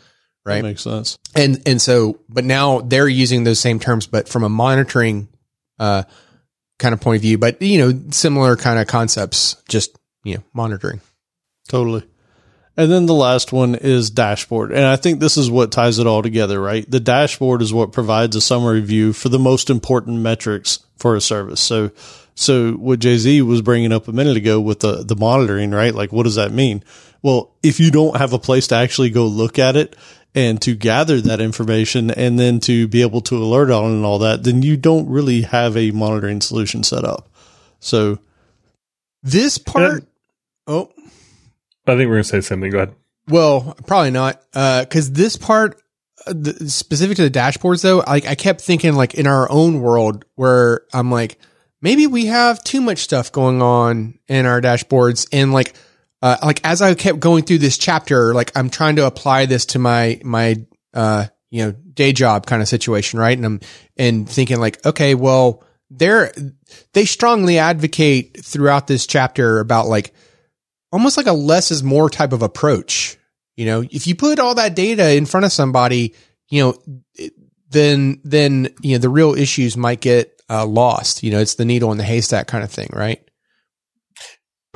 Right? 0.44 0.56
That 0.56 0.68
makes 0.68 0.82
sense. 0.82 1.18
And 1.34 1.62
and 1.66 1.80
so, 1.80 2.20
but 2.28 2.44
now 2.44 2.80
they're 2.80 3.08
using 3.08 3.44
those 3.44 3.60
same 3.60 3.78
terms, 3.78 4.06
but 4.06 4.28
from 4.28 4.44
a 4.44 4.48
monitoring 4.48 5.28
uh, 5.78 6.04
kind 6.78 6.92
of 6.92 7.00
point 7.00 7.16
of 7.16 7.22
view. 7.22 7.38
But 7.38 7.60
you 7.62 7.78
know, 7.78 8.02
similar 8.10 8.56
kind 8.56 8.78
of 8.78 8.86
concepts, 8.86 9.56
just 9.68 9.96
you 10.22 10.36
know, 10.36 10.42
monitoring. 10.52 11.00
Totally. 11.68 12.04
And 12.76 12.90
then 12.90 13.06
the 13.06 13.14
last 13.14 13.52
one 13.52 13.76
is 13.76 14.10
dashboard. 14.10 14.72
And 14.72 14.84
I 14.84 14.96
think 14.96 15.20
this 15.20 15.36
is 15.36 15.48
what 15.48 15.70
ties 15.70 16.00
it 16.00 16.08
all 16.08 16.22
together, 16.22 16.60
right? 16.60 16.88
The 16.90 16.98
dashboard 16.98 17.62
is 17.62 17.72
what 17.72 17.92
provides 17.92 18.34
a 18.34 18.40
summary 18.40 18.80
view 18.80 19.12
for 19.12 19.28
the 19.28 19.38
most 19.38 19.70
important 19.70 20.18
metrics 20.18 20.80
for 20.96 21.14
a 21.14 21.20
service. 21.20 21.60
So, 21.60 21.92
so 22.34 22.72
what 22.72 22.98
Jay 22.98 23.16
Z 23.16 23.42
was 23.42 23.62
bringing 23.62 23.92
up 23.92 24.08
a 24.08 24.12
minute 24.12 24.36
ago 24.36 24.60
with 24.60 24.80
the, 24.80 25.04
the 25.04 25.14
monitoring, 25.14 25.70
right? 25.70 25.94
Like, 25.94 26.12
what 26.12 26.24
does 26.24 26.34
that 26.34 26.50
mean? 26.50 26.82
Well, 27.22 27.54
if 27.62 27.78
you 27.78 27.92
don't 27.92 28.16
have 28.16 28.32
a 28.32 28.40
place 28.40 28.66
to 28.68 28.74
actually 28.74 29.10
go 29.10 29.26
look 29.26 29.60
at 29.60 29.76
it, 29.76 29.94
and 30.34 30.60
to 30.62 30.74
gather 30.74 31.20
that 31.20 31.40
information 31.40 32.10
and 32.10 32.38
then 32.38 32.58
to 32.60 32.88
be 32.88 33.02
able 33.02 33.20
to 33.22 33.36
alert 33.36 33.70
on 33.70 33.92
and 33.92 34.04
all 34.04 34.18
that, 34.18 34.42
then 34.42 34.62
you 34.62 34.76
don't 34.76 35.08
really 35.08 35.42
have 35.42 35.76
a 35.76 35.92
monitoring 35.92 36.40
solution 36.40 36.82
set 36.82 37.04
up. 37.04 37.30
So 37.78 38.18
this 39.22 39.58
part, 39.58 40.04
oh, 40.66 40.90
I 41.86 41.96
think 41.96 42.08
we're 42.08 42.14
going 42.16 42.22
to 42.22 42.24
say 42.24 42.40
something. 42.40 42.70
Go 42.70 42.78
ahead. 42.78 42.94
Well, 43.28 43.76
probably 43.86 44.10
not. 44.10 44.42
Uh, 44.52 44.84
cause 44.90 45.12
this 45.12 45.36
part, 45.36 45.80
uh, 46.26 46.32
the, 46.34 46.68
specific 46.68 47.16
to 47.16 47.28
the 47.28 47.38
dashboards 47.38 47.82
though, 47.82 47.98
like 47.98 48.26
I 48.26 48.34
kept 48.34 48.60
thinking 48.60 48.94
like 48.94 49.14
in 49.14 49.26
our 49.26 49.50
own 49.50 49.80
world 49.80 50.24
where 50.34 50.82
I'm 50.92 51.10
like, 51.10 51.38
maybe 51.80 52.06
we 52.06 52.26
have 52.26 52.64
too 52.64 52.80
much 52.80 52.98
stuff 52.98 53.30
going 53.30 53.62
on 53.62 54.18
in 54.26 54.46
our 54.46 54.60
dashboards 54.60 55.28
and 55.32 55.52
like, 55.52 55.74
uh, 56.24 56.38
like 56.42 56.58
as 56.64 56.80
I 56.80 56.94
kept 56.94 57.20
going 57.20 57.44
through 57.44 57.58
this 57.58 57.76
chapter, 57.76 58.32
like 58.32 58.50
I'm 58.56 58.70
trying 58.70 58.96
to 58.96 59.06
apply 59.06 59.44
this 59.44 59.66
to 59.66 59.78
my, 59.78 60.18
my, 60.24 60.56
uh, 60.94 61.26
you 61.50 61.66
know, 61.66 61.72
day 61.72 62.14
job 62.14 62.46
kind 62.46 62.62
of 62.62 62.68
situation, 62.68 63.20
right? 63.20 63.36
And 63.36 63.44
I'm, 63.44 63.60
and 63.98 64.26
thinking 64.26 64.58
like, 64.58 64.86
okay, 64.86 65.14
well, 65.14 65.62
they're, 65.90 66.32
they 66.94 67.04
strongly 67.04 67.58
advocate 67.58 68.42
throughout 68.42 68.86
this 68.86 69.06
chapter 69.06 69.60
about 69.60 69.86
like, 69.86 70.14
almost 70.90 71.18
like 71.18 71.26
a 71.26 71.34
less 71.34 71.70
is 71.70 71.82
more 71.82 72.08
type 72.08 72.32
of 72.32 72.40
approach. 72.40 73.18
You 73.58 73.66
know, 73.66 73.82
if 73.82 74.06
you 74.06 74.14
put 74.14 74.38
all 74.38 74.54
that 74.54 74.74
data 74.74 75.14
in 75.14 75.26
front 75.26 75.44
of 75.44 75.52
somebody, 75.52 76.14
you 76.48 76.62
know, 76.62 77.30
then, 77.68 78.22
then, 78.24 78.74
you 78.80 78.92
know, 78.92 78.98
the 78.98 79.10
real 79.10 79.34
issues 79.34 79.76
might 79.76 80.00
get 80.00 80.40
uh, 80.48 80.64
lost. 80.64 81.22
You 81.22 81.32
know, 81.32 81.40
it's 81.40 81.56
the 81.56 81.66
needle 81.66 81.92
in 81.92 81.98
the 81.98 82.04
haystack 82.04 82.46
kind 82.46 82.64
of 82.64 82.70
thing, 82.70 82.88
right? 82.94 83.20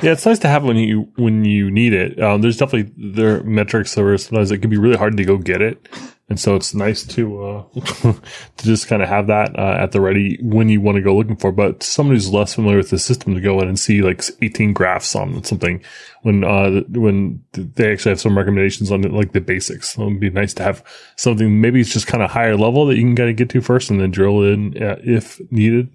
Yeah, 0.00 0.12
it's 0.12 0.24
nice 0.24 0.38
to 0.40 0.48
have 0.48 0.62
when 0.62 0.76
you 0.76 1.08
when 1.16 1.44
you 1.44 1.70
need 1.70 1.92
it. 1.92 2.22
Um, 2.22 2.40
there's 2.40 2.56
definitely 2.56 2.92
there 2.96 3.42
metrics 3.42 3.96
where 3.96 4.16
sometimes 4.16 4.52
it 4.52 4.58
can 4.58 4.70
be 4.70 4.78
really 4.78 4.96
hard 4.96 5.16
to 5.16 5.24
go 5.24 5.38
get 5.38 5.60
it, 5.60 5.88
and 6.28 6.38
so 6.38 6.54
it's 6.54 6.72
nice 6.72 7.02
to 7.04 7.44
uh, 7.44 7.64
to 8.02 8.20
just 8.64 8.86
kind 8.86 9.02
of 9.02 9.08
have 9.08 9.26
that 9.26 9.58
uh, 9.58 9.76
at 9.80 9.90
the 9.90 10.00
ready 10.00 10.38
when 10.40 10.68
you 10.68 10.80
want 10.80 10.96
to 10.96 11.02
go 11.02 11.16
looking 11.16 11.34
for. 11.34 11.50
But 11.50 11.82
someone 11.82 12.14
who's 12.14 12.32
less 12.32 12.54
familiar 12.54 12.76
with 12.76 12.90
the 12.90 12.98
system 12.98 13.34
to 13.34 13.40
go 13.40 13.60
in 13.60 13.66
and 13.66 13.78
see 13.78 14.02
like 14.02 14.22
18 14.40 14.72
graphs 14.72 15.16
on 15.16 15.42
something 15.42 15.82
when 16.22 16.44
uh, 16.44 16.82
when 16.90 17.42
they 17.52 17.90
actually 17.90 18.10
have 18.10 18.20
some 18.20 18.38
recommendations 18.38 18.92
on 18.92 19.04
it, 19.04 19.12
like 19.12 19.32
the 19.32 19.40
basics. 19.40 19.94
So 19.94 20.02
it'd 20.02 20.20
be 20.20 20.30
nice 20.30 20.54
to 20.54 20.62
have 20.62 20.84
something 21.16 21.60
maybe 21.60 21.80
it's 21.80 21.92
just 21.92 22.06
kind 22.06 22.22
of 22.22 22.30
higher 22.30 22.56
level 22.56 22.86
that 22.86 22.96
you 22.96 23.02
can 23.02 23.16
kind 23.16 23.30
of 23.30 23.36
get 23.36 23.50
to 23.50 23.60
first, 23.60 23.90
and 23.90 24.00
then 24.00 24.12
drill 24.12 24.44
in 24.44 24.80
uh, 24.80 25.00
if 25.02 25.40
needed. 25.50 25.88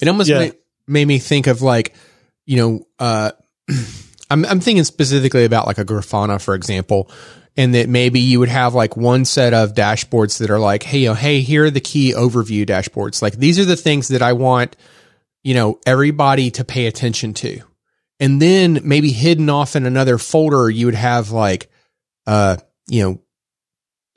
It 0.00 0.06
almost 0.06 0.28
yeah. 0.28 0.38
made, 0.38 0.54
made 0.86 1.08
me 1.08 1.18
think 1.18 1.48
of 1.48 1.62
like 1.62 1.96
you 2.50 2.56
know, 2.56 2.86
uh, 2.98 3.30
I'm, 4.30 4.44
I'm 4.46 4.60
thinking 4.60 4.84
specifically 4.84 5.44
about 5.44 5.66
like 5.66 5.78
a 5.78 5.84
Grafana, 5.84 6.40
for 6.40 6.54
example, 6.54 7.10
and 7.56 7.74
that 7.74 7.88
maybe 7.88 8.20
you 8.20 8.38
would 8.38 8.48
have 8.48 8.74
like 8.74 8.96
one 8.96 9.24
set 9.24 9.52
of 9.52 9.74
dashboards 9.74 10.38
that 10.38 10.50
are 10.50 10.60
like, 10.60 10.82
Hey, 10.82 11.00
you 11.00 11.08
know, 11.08 11.14
Hey, 11.14 11.40
here 11.40 11.64
are 11.64 11.70
the 11.70 11.80
key 11.80 12.14
overview 12.14 12.66
dashboards. 12.66 13.22
Like 13.22 13.34
these 13.34 13.58
are 13.58 13.64
the 13.64 13.76
things 13.76 14.08
that 14.08 14.22
I 14.22 14.32
want, 14.34 14.76
you 15.42 15.54
know, 15.54 15.80
everybody 15.84 16.50
to 16.52 16.64
pay 16.64 16.86
attention 16.86 17.34
to. 17.34 17.60
And 18.20 18.40
then 18.40 18.80
maybe 18.84 19.10
hidden 19.10 19.48
off 19.48 19.76
in 19.76 19.86
another 19.86 20.18
folder, 20.18 20.70
you 20.70 20.86
would 20.86 20.94
have 20.94 21.30
like, 21.30 21.70
uh, 22.26 22.58
you 22.86 23.02
know, 23.02 23.20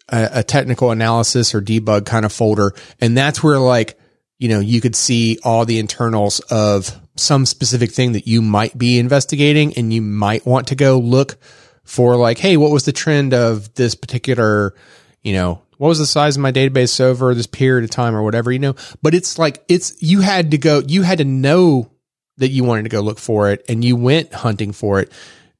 a, 0.09 0.39
a 0.39 0.43
technical 0.43 0.91
analysis 0.91 1.55
or 1.55 1.61
debug 1.61 2.05
kind 2.05 2.25
of 2.25 2.33
folder. 2.33 2.73
And 2.99 3.17
that's 3.17 3.41
where 3.41 3.59
like, 3.59 3.97
you 4.39 4.49
know, 4.49 4.59
you 4.59 4.81
could 4.81 4.95
see 4.95 5.39
all 5.43 5.65
the 5.65 5.79
internals 5.79 6.41
of 6.41 6.99
some 7.15 7.45
specific 7.45 7.91
thing 7.91 8.13
that 8.13 8.27
you 8.27 8.41
might 8.41 8.77
be 8.77 8.99
investigating 8.99 9.73
and 9.75 9.93
you 9.93 10.01
might 10.01 10.45
want 10.45 10.67
to 10.67 10.75
go 10.75 10.99
look 10.99 11.37
for 11.83 12.15
like, 12.15 12.37
Hey, 12.37 12.57
what 12.57 12.71
was 12.71 12.85
the 12.85 12.91
trend 12.91 13.33
of 13.33 13.73
this 13.75 13.95
particular, 13.95 14.73
you 15.21 15.33
know, 15.33 15.61
what 15.77 15.89
was 15.89 15.99
the 15.99 16.05
size 16.05 16.37
of 16.37 16.41
my 16.41 16.51
database 16.51 16.99
over 17.01 17.33
this 17.35 17.47
period 17.47 17.83
of 17.83 17.89
time 17.89 18.15
or 18.15 18.23
whatever, 18.23 18.51
you 18.51 18.59
know, 18.59 18.75
but 19.01 19.13
it's 19.13 19.37
like, 19.37 19.63
it's, 19.67 20.01
you 20.01 20.21
had 20.21 20.51
to 20.51 20.57
go, 20.57 20.81
you 20.87 21.01
had 21.01 21.17
to 21.17 21.25
know 21.25 21.91
that 22.37 22.49
you 22.49 22.63
wanted 22.63 22.83
to 22.83 22.89
go 22.89 23.01
look 23.01 23.19
for 23.19 23.51
it 23.51 23.63
and 23.67 23.83
you 23.83 23.95
went 23.95 24.33
hunting 24.33 24.71
for 24.71 24.99
it. 24.99 25.11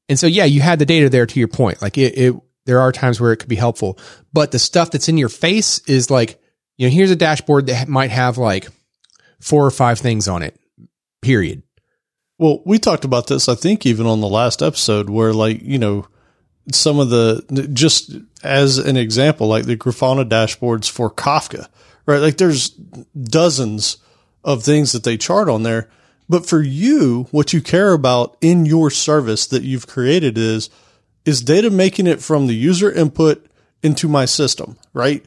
And 0.09 0.17
so, 0.17 0.27
yeah, 0.27 0.45
you 0.45 0.61
had 0.61 0.79
the 0.79 0.85
data 0.85 1.09
there 1.09 1.25
to 1.25 1.39
your 1.39 1.47
point. 1.47 1.81
Like 1.81 1.97
it, 1.97 2.17
it 2.17 2.35
there 2.65 2.79
are 2.79 2.91
times 2.91 3.19
where 3.19 3.33
it 3.33 3.37
could 3.37 3.49
be 3.49 3.55
helpful, 3.55 3.97
but 4.31 4.51
the 4.51 4.59
stuff 4.59 4.91
that's 4.91 5.09
in 5.09 5.17
your 5.17 5.29
face 5.29 5.79
is 5.87 6.09
like, 6.09 6.41
you 6.77 6.87
know, 6.87 6.93
here's 6.93 7.11
a 7.11 7.15
dashboard 7.15 7.67
that 7.67 7.87
might 7.87 8.11
have 8.11 8.37
like 8.37 8.67
four 9.39 9.65
or 9.65 9.71
five 9.71 9.99
things 9.99 10.27
on 10.27 10.41
it, 10.41 10.57
period. 11.23 11.63
Well, 12.37 12.61
we 12.65 12.77
talked 12.77 13.05
about 13.05 13.27
this, 13.27 13.47
I 13.47 13.55
think, 13.55 13.85
even 13.85 14.05
on 14.05 14.21
the 14.21 14.27
last 14.27 14.61
episode, 14.61 15.09
where 15.09 15.33
like 15.33 15.61
you 15.61 15.79
know, 15.79 16.07
some 16.71 16.99
of 16.99 17.09
the 17.09 17.69
just 17.73 18.15
as 18.43 18.77
an 18.77 18.97
example, 18.97 19.47
like 19.47 19.65
the 19.65 19.77
Grafana 19.77 20.27
dashboards 20.27 20.89
for 20.89 21.09
Kafka, 21.09 21.67
right? 22.05 22.19
Like 22.19 22.37
there's 22.37 22.69
dozens 22.69 23.97
of 24.43 24.63
things 24.63 24.91
that 24.91 25.03
they 25.03 25.17
chart 25.17 25.49
on 25.49 25.63
there. 25.63 25.89
But 26.29 26.45
for 26.45 26.61
you, 26.61 27.27
what 27.31 27.53
you 27.53 27.61
care 27.61 27.93
about 27.93 28.37
in 28.41 28.65
your 28.65 28.89
service 28.89 29.45
that 29.47 29.63
you've 29.63 29.87
created 29.87 30.37
is, 30.37 30.69
is 31.25 31.41
data 31.41 31.69
making 31.69 32.07
it 32.07 32.21
from 32.21 32.47
the 32.47 32.55
user 32.55 32.91
input 32.91 33.45
into 33.81 34.07
my 34.07 34.25
system, 34.25 34.77
right? 34.93 35.23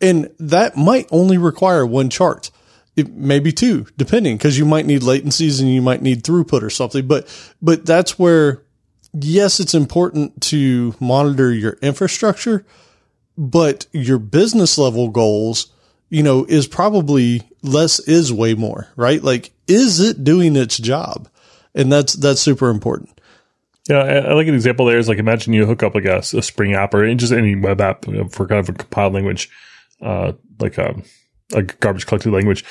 And 0.00 0.30
that 0.38 0.76
might 0.76 1.08
only 1.10 1.38
require 1.38 1.86
one 1.86 2.10
chart. 2.10 2.50
It 2.96 3.12
maybe 3.12 3.52
two, 3.52 3.86
depending, 3.96 4.36
because 4.36 4.58
you 4.58 4.64
might 4.64 4.84
need 4.84 5.02
latencies 5.02 5.60
and 5.60 5.72
you 5.72 5.80
might 5.80 6.02
need 6.02 6.24
throughput 6.24 6.62
or 6.62 6.70
something. 6.70 7.06
But, 7.06 7.28
but 7.62 7.86
that's 7.86 8.18
where, 8.18 8.62
yes, 9.12 9.60
it's 9.60 9.74
important 9.74 10.42
to 10.42 10.94
monitor 10.98 11.52
your 11.52 11.78
infrastructure, 11.82 12.66
but 13.38 13.86
your 13.92 14.18
business 14.18 14.76
level 14.76 15.08
goals, 15.08 15.72
you 16.08 16.24
know, 16.24 16.44
is 16.46 16.66
probably 16.66 17.48
less 17.62 18.00
is 18.00 18.32
way 18.32 18.54
more, 18.54 18.88
right? 18.96 19.22
Like, 19.22 19.52
is 19.68 20.00
it 20.00 20.24
doing 20.24 20.56
its 20.56 20.76
job? 20.76 21.28
And 21.74 21.92
that's, 21.92 22.14
that's 22.14 22.40
super 22.40 22.70
important. 22.70 23.20
Yeah, 23.88 23.98
I, 23.98 24.16
I 24.16 24.32
like 24.34 24.48
an 24.48 24.54
example 24.54 24.86
there 24.86 24.98
is 24.98 25.08
like 25.08 25.18
imagine 25.18 25.52
you 25.52 25.64
hook 25.64 25.84
up 25.84 25.94
like 25.94 26.04
a, 26.04 26.18
a 26.18 26.42
Spring 26.42 26.74
app 26.74 26.92
or 26.92 27.14
just 27.14 27.32
any 27.32 27.54
web 27.54 27.80
app 27.80 28.04
for 28.30 28.46
kind 28.48 28.58
of 28.58 28.68
a 28.68 28.72
compiled 28.72 29.14
language, 29.14 29.48
uh, 30.02 30.32
like 30.58 30.76
a, 30.76 31.00
a 31.52 31.62
garbage 31.62 32.06
collecting 32.06 32.32
language. 32.32 32.64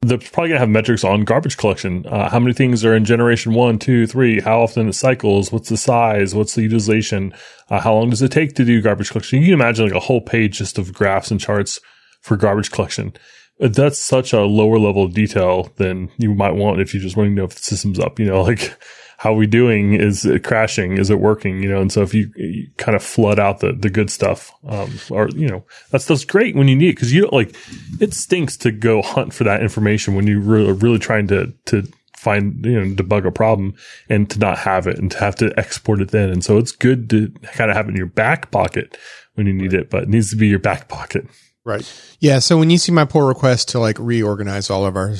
They're 0.00 0.18
probably 0.18 0.50
gonna 0.50 0.60
have 0.60 0.68
metrics 0.68 1.02
on 1.02 1.24
garbage 1.24 1.56
collection. 1.56 2.06
Uh, 2.06 2.28
how 2.30 2.38
many 2.38 2.52
things 2.52 2.84
are 2.84 2.94
in 2.94 3.04
generation 3.04 3.52
one, 3.52 3.78
two, 3.78 4.06
three? 4.06 4.40
How 4.40 4.60
often 4.60 4.88
it 4.88 4.92
cycles? 4.92 5.50
What's 5.50 5.68
the 5.68 5.76
size? 5.76 6.34
What's 6.34 6.54
the 6.54 6.62
utilization? 6.62 7.34
Uh, 7.68 7.80
how 7.80 7.94
long 7.94 8.10
does 8.10 8.22
it 8.22 8.30
take 8.30 8.54
to 8.54 8.64
do 8.64 8.80
garbage 8.80 9.10
collection? 9.10 9.40
You 9.40 9.46
can 9.46 9.54
imagine 9.54 9.86
like 9.86 9.94
a 9.94 10.00
whole 10.00 10.20
page 10.20 10.58
just 10.58 10.78
of 10.78 10.92
graphs 10.92 11.32
and 11.32 11.40
charts 11.40 11.80
for 12.20 12.36
garbage 12.36 12.70
collection. 12.70 13.12
That's 13.58 13.98
such 13.98 14.32
a 14.32 14.42
lower 14.42 14.78
level 14.78 15.02
of 15.02 15.14
detail 15.14 15.72
than 15.76 16.10
you 16.16 16.32
might 16.32 16.54
want 16.54 16.80
if 16.80 16.94
you 16.94 17.00
just 17.00 17.16
want 17.16 17.30
to 17.30 17.34
know 17.34 17.44
if 17.44 17.56
the 17.56 17.62
system's 17.62 17.98
up. 17.98 18.20
You 18.20 18.26
know, 18.26 18.42
like 18.42 18.80
how 19.18 19.32
are 19.32 19.36
we 19.36 19.48
doing? 19.48 19.94
Is 19.94 20.24
it 20.24 20.44
crashing? 20.44 20.96
Is 20.96 21.10
it 21.10 21.18
working? 21.18 21.60
You 21.60 21.68
know, 21.68 21.80
and 21.80 21.90
so 21.90 22.02
if 22.02 22.14
you, 22.14 22.32
you 22.36 22.68
kind 22.76 22.94
of 22.94 23.02
flood 23.02 23.40
out 23.40 23.58
the, 23.58 23.72
the 23.72 23.90
good 23.90 24.10
stuff, 24.10 24.52
um, 24.66 24.92
or, 25.10 25.28
you 25.30 25.48
know, 25.48 25.64
that 25.90 26.02
stuff's 26.02 26.24
great 26.24 26.54
when 26.54 26.68
you 26.68 26.76
need 26.76 26.90
it. 26.90 26.98
Cause 26.98 27.10
you 27.10 27.22
don't 27.22 27.32
like, 27.32 27.56
it 28.00 28.14
stinks 28.14 28.56
to 28.58 28.70
go 28.70 29.02
hunt 29.02 29.34
for 29.34 29.42
that 29.42 29.60
information 29.60 30.14
when 30.14 30.28
you 30.28 30.40
really, 30.40 30.70
are 30.70 30.74
really 30.74 31.00
trying 31.00 31.26
to, 31.26 31.52
to 31.66 31.82
find, 32.16 32.64
you 32.64 32.80
know, 32.80 32.94
debug 32.94 33.26
a 33.26 33.32
problem 33.32 33.74
and 34.08 34.30
to 34.30 34.38
not 34.38 34.56
have 34.56 34.86
it 34.86 34.98
and 34.98 35.10
to 35.10 35.18
have 35.18 35.34
to 35.34 35.52
export 35.58 36.00
it 36.00 36.12
then. 36.12 36.30
And 36.30 36.44
so 36.44 36.56
it's 36.56 36.70
good 36.70 37.10
to 37.10 37.28
kind 37.54 37.72
of 37.72 37.76
have 37.76 37.88
it 37.88 37.90
in 37.90 37.96
your 37.96 38.06
back 38.06 38.52
pocket 38.52 38.96
when 39.34 39.48
you 39.48 39.52
need 39.52 39.74
it, 39.74 39.90
but 39.90 40.04
it 40.04 40.08
needs 40.08 40.30
to 40.30 40.36
be 40.36 40.46
your 40.46 40.60
back 40.60 40.86
pocket. 40.88 41.26
Right. 41.64 42.16
Yeah. 42.20 42.38
So 42.38 42.56
when 42.56 42.70
you 42.70 42.78
see 42.78 42.92
my 42.92 43.04
pull 43.04 43.22
request 43.22 43.70
to 43.70 43.80
like 43.80 43.98
reorganize 43.98 44.70
all 44.70 44.86
of 44.86 44.94
our, 44.94 45.16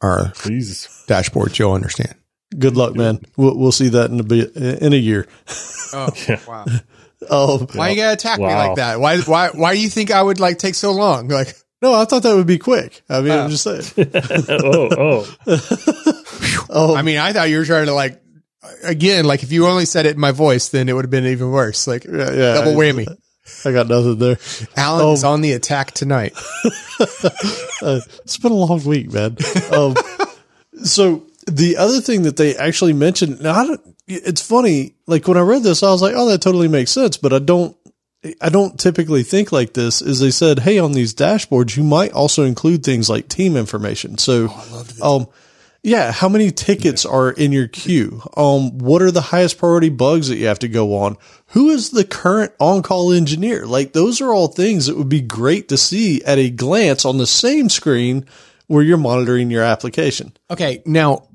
our 0.00 0.32
Please. 0.34 0.88
dashboards, 1.06 1.58
you'll 1.58 1.74
understand. 1.74 2.14
Good 2.58 2.76
luck, 2.76 2.94
man. 2.94 3.20
We'll, 3.36 3.56
we'll 3.58 3.72
see 3.72 3.88
that 3.88 4.10
in 4.10 4.20
a 4.20 4.22
bit, 4.22 4.54
in 4.56 4.92
a 4.92 4.96
year. 4.96 5.26
Oh, 5.92 6.08
wow. 6.48 6.64
Oh, 7.30 7.66
Why 7.72 7.88
are 7.88 7.90
you 7.90 7.96
gotta 7.96 8.12
attack 8.14 8.38
me 8.38 8.46
like 8.46 8.76
that? 8.76 9.00
Why, 9.00 9.18
why, 9.20 9.48
why 9.54 9.74
do 9.74 9.80
you 9.80 9.88
think 9.88 10.10
I 10.10 10.22
would 10.22 10.40
like 10.40 10.58
take 10.58 10.74
so 10.74 10.92
long? 10.92 11.28
Like, 11.28 11.54
no, 11.80 11.94
I 11.94 12.04
thought 12.04 12.22
that 12.24 12.34
would 12.34 12.46
be 12.46 12.58
quick. 12.58 13.02
I 13.08 13.20
mean, 13.20 13.32
I'm 13.32 13.50
just 13.50 13.62
saying. 13.64 13.82
oh, 14.48 15.26
oh, 15.46 16.62
Oh, 16.70 16.94
I 16.96 17.02
mean, 17.02 17.18
I 17.18 17.32
thought 17.32 17.48
you 17.50 17.58
were 17.58 17.64
trying 17.64 17.86
to 17.86 17.92
like, 17.94 18.20
again, 18.82 19.24
like 19.24 19.42
if 19.42 19.52
you 19.52 19.66
only 19.66 19.84
said 19.84 20.06
it 20.06 20.14
in 20.14 20.20
my 20.20 20.32
voice, 20.32 20.68
then 20.70 20.88
it 20.88 20.92
would 20.94 21.04
have 21.04 21.10
been 21.10 21.26
even 21.26 21.50
worse. 21.50 21.86
Like 21.86 22.04
yeah, 22.04 22.32
yeah. 22.32 22.54
double 22.54 22.72
whammy. 22.72 23.06
I 23.64 23.72
got 23.72 23.88
nothing 23.88 24.18
there. 24.18 24.38
Allen's 24.76 25.18
is 25.18 25.24
Oh. 25.24 25.30
on 25.32 25.40
the 25.42 25.52
attack 25.52 25.92
tonight. 25.92 26.32
Uh, 26.98 28.00
it's 28.24 28.38
been 28.38 28.52
a 28.52 28.54
long 28.54 28.82
week, 28.84 29.12
man. 29.12 29.36
Um, 29.70 29.94
so 30.82 31.22
the 31.46 31.76
other 31.76 32.00
thing 32.00 32.22
that 32.22 32.36
they 32.36 32.56
actually 32.56 32.92
mentioned, 32.92 33.40
now 33.40 33.76
it's 34.06 34.46
funny. 34.46 34.94
Like 35.06 35.26
when 35.28 35.36
I 35.36 35.42
read 35.42 35.62
this, 35.62 35.82
I 35.82 35.90
was 35.90 36.02
like, 36.02 36.14
"Oh, 36.16 36.28
that 36.28 36.42
totally 36.42 36.68
makes 36.68 36.90
sense," 36.90 37.16
but 37.16 37.32
I 37.32 37.38
don't. 37.38 37.76
I 38.40 38.48
don't 38.48 38.80
typically 38.80 39.22
think 39.22 39.52
like 39.52 39.74
this. 39.74 40.00
Is 40.00 40.20
they 40.20 40.30
said, 40.30 40.60
"Hey, 40.60 40.78
on 40.78 40.92
these 40.92 41.14
dashboards, 41.14 41.76
you 41.76 41.84
might 41.84 42.12
also 42.12 42.44
include 42.44 42.84
things 42.84 43.10
like 43.10 43.28
team 43.28 43.56
information." 43.56 44.18
So, 44.18 44.52
um, 45.02 45.26
yeah, 45.82 46.12
how 46.12 46.30
many 46.30 46.50
tickets 46.50 47.04
are 47.04 47.30
in 47.30 47.52
your 47.52 47.68
queue? 47.68 48.22
Um, 48.36 48.78
what 48.78 49.02
are 49.02 49.10
the 49.10 49.20
highest 49.20 49.58
priority 49.58 49.90
bugs 49.90 50.28
that 50.28 50.36
you 50.36 50.46
have 50.46 50.60
to 50.60 50.68
go 50.68 50.96
on? 50.96 51.18
Who 51.48 51.68
is 51.68 51.90
the 51.90 52.04
current 52.04 52.52
on-call 52.58 53.12
engineer? 53.12 53.66
Like 53.66 53.92
those 53.92 54.22
are 54.22 54.32
all 54.32 54.48
things 54.48 54.86
that 54.86 54.96
would 54.96 55.10
be 55.10 55.20
great 55.20 55.68
to 55.68 55.76
see 55.76 56.24
at 56.24 56.38
a 56.38 56.48
glance 56.48 57.04
on 57.04 57.18
the 57.18 57.26
same 57.26 57.68
screen 57.68 58.26
where 58.66 58.82
you're 58.82 58.96
monitoring 58.96 59.50
your 59.50 59.62
application. 59.62 60.32
Okay, 60.50 60.82
now 60.86 61.28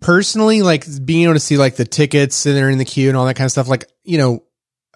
personally, 0.00 0.62
like 0.62 0.84
being 1.04 1.24
able 1.24 1.34
to 1.34 1.40
see 1.40 1.56
like 1.56 1.76
the 1.76 1.84
tickets 1.84 2.46
and 2.46 2.56
they're 2.56 2.70
in 2.70 2.78
the 2.78 2.84
queue 2.84 3.08
and 3.08 3.16
all 3.16 3.26
that 3.26 3.34
kind 3.34 3.46
of 3.46 3.50
stuff, 3.52 3.68
like 3.68 3.86
you 4.04 4.18
know, 4.18 4.42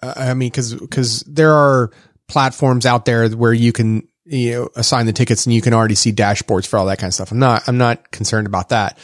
uh, 0.01 0.13
I 0.15 0.33
mean, 0.33 0.49
because 0.49 0.73
because 0.73 1.21
there 1.21 1.53
are 1.53 1.91
platforms 2.27 2.85
out 2.85 3.05
there 3.05 3.29
where 3.29 3.53
you 3.53 3.73
can 3.73 4.07
you 4.25 4.51
know 4.51 4.69
assign 4.75 5.05
the 5.05 5.13
tickets 5.13 5.45
and 5.45 5.53
you 5.53 5.61
can 5.61 5.73
already 5.73 5.95
see 5.95 6.11
dashboards 6.11 6.65
for 6.65 6.77
all 6.77 6.85
that 6.87 6.99
kind 6.99 7.09
of 7.09 7.13
stuff. 7.13 7.31
I'm 7.31 7.39
not 7.39 7.63
I'm 7.67 7.77
not 7.77 8.11
concerned 8.11 8.47
about 8.47 8.69
that, 8.69 8.97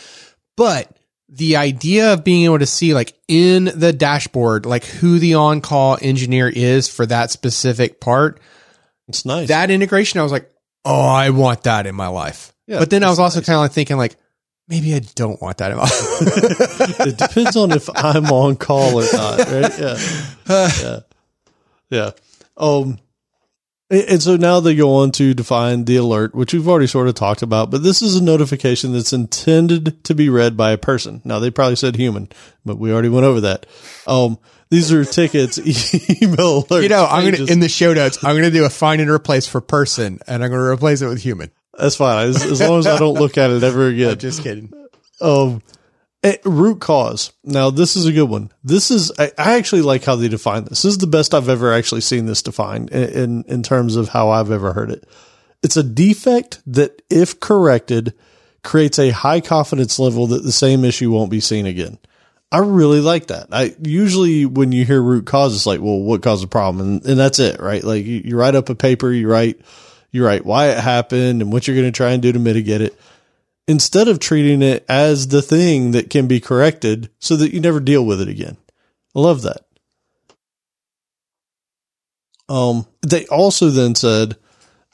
but 0.55 0.95
the 1.31 1.57
idea 1.57 2.13
of 2.13 2.23
being 2.23 2.45
able 2.45 2.57
to 2.59 2.65
see 2.65 2.93
like 2.93 3.13
in 3.27 3.65
the 3.75 3.93
dashboard 3.93 4.65
like 4.65 4.83
who 4.85 5.19
the 5.19 5.35
on 5.35 5.61
call 5.61 5.97
engineer 6.01 6.49
is 6.49 6.87
for 6.87 7.05
that 7.05 7.29
specific 7.29 7.99
part 8.01 8.39
It's 9.07 9.25
nice. 9.25 9.49
that 9.49 9.69
integration, 9.69 10.19
I 10.19 10.23
was 10.23 10.31
like, 10.31 10.49
oh, 10.85 11.07
I 11.07 11.29
want 11.29 11.63
that 11.63 11.85
in 11.85 11.93
my 11.93 12.07
life. 12.07 12.51
Yeah, 12.65 12.79
but 12.79 12.89
then 12.89 13.03
I 13.03 13.09
was 13.09 13.19
also 13.19 13.39
nice. 13.39 13.45
kind 13.45 13.55
of 13.57 13.61
like 13.61 13.73
thinking 13.73 13.97
like, 13.97 14.15
maybe 14.69 14.95
I 14.95 14.99
don't 14.99 15.41
want 15.41 15.57
that 15.57 15.71
in 15.71 15.77
my 15.77 15.83
life. 15.83 17.07
it 17.07 17.17
depends 17.17 17.55
on 17.55 17.71
if 17.71 17.89
I'm 17.93 18.31
on 18.31 18.55
call 18.55 19.01
or 19.01 19.05
not, 19.11 19.39
right? 19.39 19.79
Yeah. 19.79 19.97
Yeah. 20.81 20.99
Yeah. 21.91 22.11
Um, 22.57 22.99
and 23.91 24.21
so 24.21 24.35
now 24.35 24.59
they 24.59 24.75
go 24.75 24.97
on 24.97 25.11
to 25.13 25.33
define 25.33 25.85
the 25.85 25.95
alert, 25.95 26.35
which 26.35 26.53
we've 26.53 26.67
already 26.67 26.85
sort 26.85 27.07
of 27.07 27.15
talked 27.15 27.41
about, 27.41 27.71
but 27.71 27.81
this 27.81 28.03
is 28.03 28.15
a 28.15 28.23
notification 28.23 28.93
that's 28.93 29.13
intended 29.13 30.03
to 30.03 30.13
be 30.13 30.29
read 30.29 30.55
by 30.55 30.71
a 30.71 30.77
person. 30.77 31.21
Now 31.25 31.39
they 31.39 31.49
probably 31.49 31.75
said 31.75 31.95
human, 31.95 32.29
but 32.63 32.77
we 32.77 32.91
already 32.93 33.09
went 33.09 33.25
over 33.25 33.41
that. 33.41 33.65
Um, 34.05 34.37
these 34.69 34.91
are 34.91 35.03
tickets, 35.03 35.57
email 36.21 36.63
alerts. 36.63 36.83
you 36.83 36.89
know, 36.89 37.07
I'm 37.09 37.31
pages. 37.31 37.47
to, 37.47 37.53
in 37.53 37.59
the 37.59 37.69
show 37.69 37.93
notes, 37.93 38.23
I'm 38.23 38.35
going 38.35 38.43
to 38.43 38.51
do 38.51 38.65
a 38.65 38.69
find 38.69 39.01
and 39.01 39.09
replace 39.09 39.47
for 39.47 39.61
person 39.61 40.19
and 40.27 40.43
I'm 40.43 40.51
going 40.51 40.61
to 40.61 40.67
replace 40.67 41.01
it 41.01 41.07
with 41.07 41.23
human. 41.23 41.49
That's 41.79 41.95
fine. 41.95 42.29
As, 42.29 42.43
as 42.43 42.61
long 42.61 42.79
as 42.79 42.87
I 42.87 42.97
don't 42.97 43.19
look 43.19 43.37
at 43.37 43.49
it 43.51 43.63
ever 43.63 43.87
again. 43.89 44.17
Just 44.17 44.43
kidding. 44.43 44.71
Um, 45.21 45.61
eh, 46.23 46.37
root 46.45 46.79
cause. 46.79 47.31
Now, 47.43 47.69
this 47.69 47.95
is 47.95 48.05
a 48.05 48.11
good 48.11 48.29
one. 48.29 48.51
This 48.63 48.91
is, 48.91 49.11
I, 49.17 49.31
I 49.37 49.57
actually 49.57 49.81
like 49.81 50.03
how 50.03 50.15
they 50.15 50.27
define 50.27 50.65
this. 50.65 50.81
This 50.81 50.93
is 50.93 50.97
the 50.97 51.07
best 51.07 51.33
I've 51.33 51.49
ever 51.49 51.73
actually 51.73 52.01
seen 52.01 52.25
this 52.25 52.41
defined 52.41 52.89
in, 52.91 53.09
in, 53.09 53.43
in 53.47 53.63
terms 53.63 53.95
of 53.95 54.09
how 54.09 54.29
I've 54.29 54.51
ever 54.51 54.73
heard 54.73 54.91
it. 54.91 55.07
It's 55.61 55.77
a 55.77 55.83
defect 55.83 56.61
that, 56.67 57.01
if 57.09 57.39
corrected, 57.39 58.13
creates 58.63 58.99
a 58.99 59.09
high 59.11 59.41
confidence 59.41 59.99
level 59.99 60.27
that 60.27 60.43
the 60.43 60.51
same 60.51 60.85
issue 60.85 61.11
won't 61.11 61.31
be 61.31 61.39
seen 61.39 61.65
again. 61.65 61.97
I 62.51 62.59
really 62.59 62.99
like 62.99 63.27
that. 63.27 63.47
I 63.51 63.75
usually 63.81 64.45
when 64.45 64.71
you 64.71 64.83
hear 64.83 65.01
root 65.01 65.25
cause, 65.25 65.55
it's 65.55 65.67
like, 65.67 65.81
well, 65.81 65.99
what 65.99 66.23
caused 66.23 66.43
the 66.43 66.47
problem? 66.47 66.85
And, 66.85 67.05
and 67.05 67.19
that's 67.19 67.39
it, 67.39 67.59
right? 67.59 67.83
Like 67.83 68.05
you, 68.05 68.21
you 68.25 68.37
write 68.37 68.55
up 68.55 68.69
a 68.69 68.75
paper, 68.75 69.11
you 69.11 69.29
write, 69.29 69.59
you 70.11 70.25
write 70.25 70.45
why 70.45 70.67
it 70.67 70.79
happened 70.79 71.41
and 71.41 71.51
what 71.51 71.67
you're 71.67 71.75
going 71.75 71.91
to 71.91 71.95
try 71.95 72.11
and 72.11 72.21
do 72.21 72.31
to 72.31 72.39
mitigate 72.39 72.81
it 72.81 72.99
instead 73.67 74.07
of 74.07 74.19
treating 74.19 74.61
it 74.61 74.83
as 74.89 75.27
the 75.27 75.41
thing 75.41 75.91
that 75.91 76.09
can 76.09 76.27
be 76.27 76.39
corrected 76.39 77.09
so 77.19 77.35
that 77.35 77.53
you 77.53 77.59
never 77.59 77.79
deal 77.79 78.03
with 78.03 78.19
it 78.19 78.27
again. 78.27 78.57
I 79.15 79.19
love 79.19 79.43
that. 79.43 79.65
Um, 82.49 82.87
they 83.07 83.27
also 83.27 83.69
then 83.69 83.93
said 83.93 84.37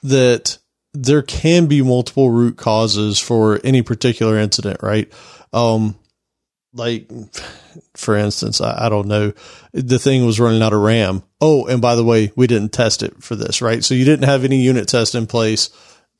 that 0.04 0.58
there 0.94 1.22
can 1.22 1.68
be 1.68 1.82
multiple 1.82 2.30
root 2.30 2.58
causes 2.58 3.18
for 3.18 3.60
any 3.64 3.82
particular 3.82 4.38
incident, 4.38 4.82
right? 4.84 5.12
Um, 5.54 5.96
like, 6.76 7.10
for 7.96 8.16
instance, 8.16 8.62
I, 8.62 8.86
I 8.86 8.90
don't 8.90 9.08
know, 9.08 9.34
the 9.72 9.98
thing 9.98 10.26
was 10.26 10.40
running 10.40 10.62
out 10.62 10.74
of 10.74 10.82
RAM. 10.82 11.24
Oh, 11.42 11.66
and 11.66 11.82
by 11.82 11.96
the 11.96 12.04
way, 12.04 12.32
we 12.36 12.48
didn't 12.48 12.74
test 12.74 13.02
it 13.02 13.24
for 13.24 13.36
this, 13.36 13.62
right? 13.62 13.84
So 13.84 13.96
you 13.96 14.06
didn't 14.06 14.28
have 14.28 14.44
any 14.44 14.62
unit 14.62 14.88
test 14.88 15.16
in 15.16 15.26
place 15.26 15.70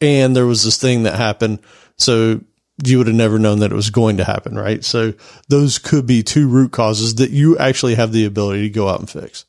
and 0.02 0.36
there 0.36 0.46
was 0.46 0.64
this 0.64 0.78
thing 0.78 1.04
that 1.04 1.16
happened. 1.16 1.60
So 1.98 2.42
you 2.84 2.98
would 2.98 3.08
have 3.08 3.16
never 3.16 3.40
known 3.40 3.60
that 3.60 3.72
it 3.72 3.76
was 3.76 3.90
going 3.90 4.18
to 4.18 4.26
happen, 4.26 4.56
right? 4.56 4.84
So 4.84 5.14
those 5.48 5.78
could 5.78 6.06
be 6.06 6.24
two 6.24 6.48
root 6.48 6.72
causes 6.72 7.16
that 7.16 7.32
you 7.32 7.58
actually 7.58 7.96
have 7.96 8.12
the 8.12 8.26
ability 8.26 8.64
to 8.64 8.70
go 8.70 8.90
out 8.90 9.00
and 9.00 9.10
fix. 9.10 9.46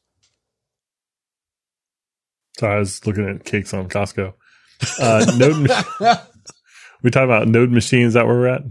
So 2.59 2.69
I 2.69 2.79
was 2.79 3.05
looking 3.07 3.29
at 3.29 3.45
cakes 3.45 3.75
on 3.75 3.89
Costco. 3.89 4.33
Uh, 5.01 5.33
node. 5.37 5.57
we 7.03 7.11
talking 7.11 7.25
about 7.25 7.49
node 7.49 7.71
machines. 7.71 8.09
Is 8.09 8.15
that 8.15 8.27
where 8.27 8.37
we're 8.37 8.49
at? 8.49 8.63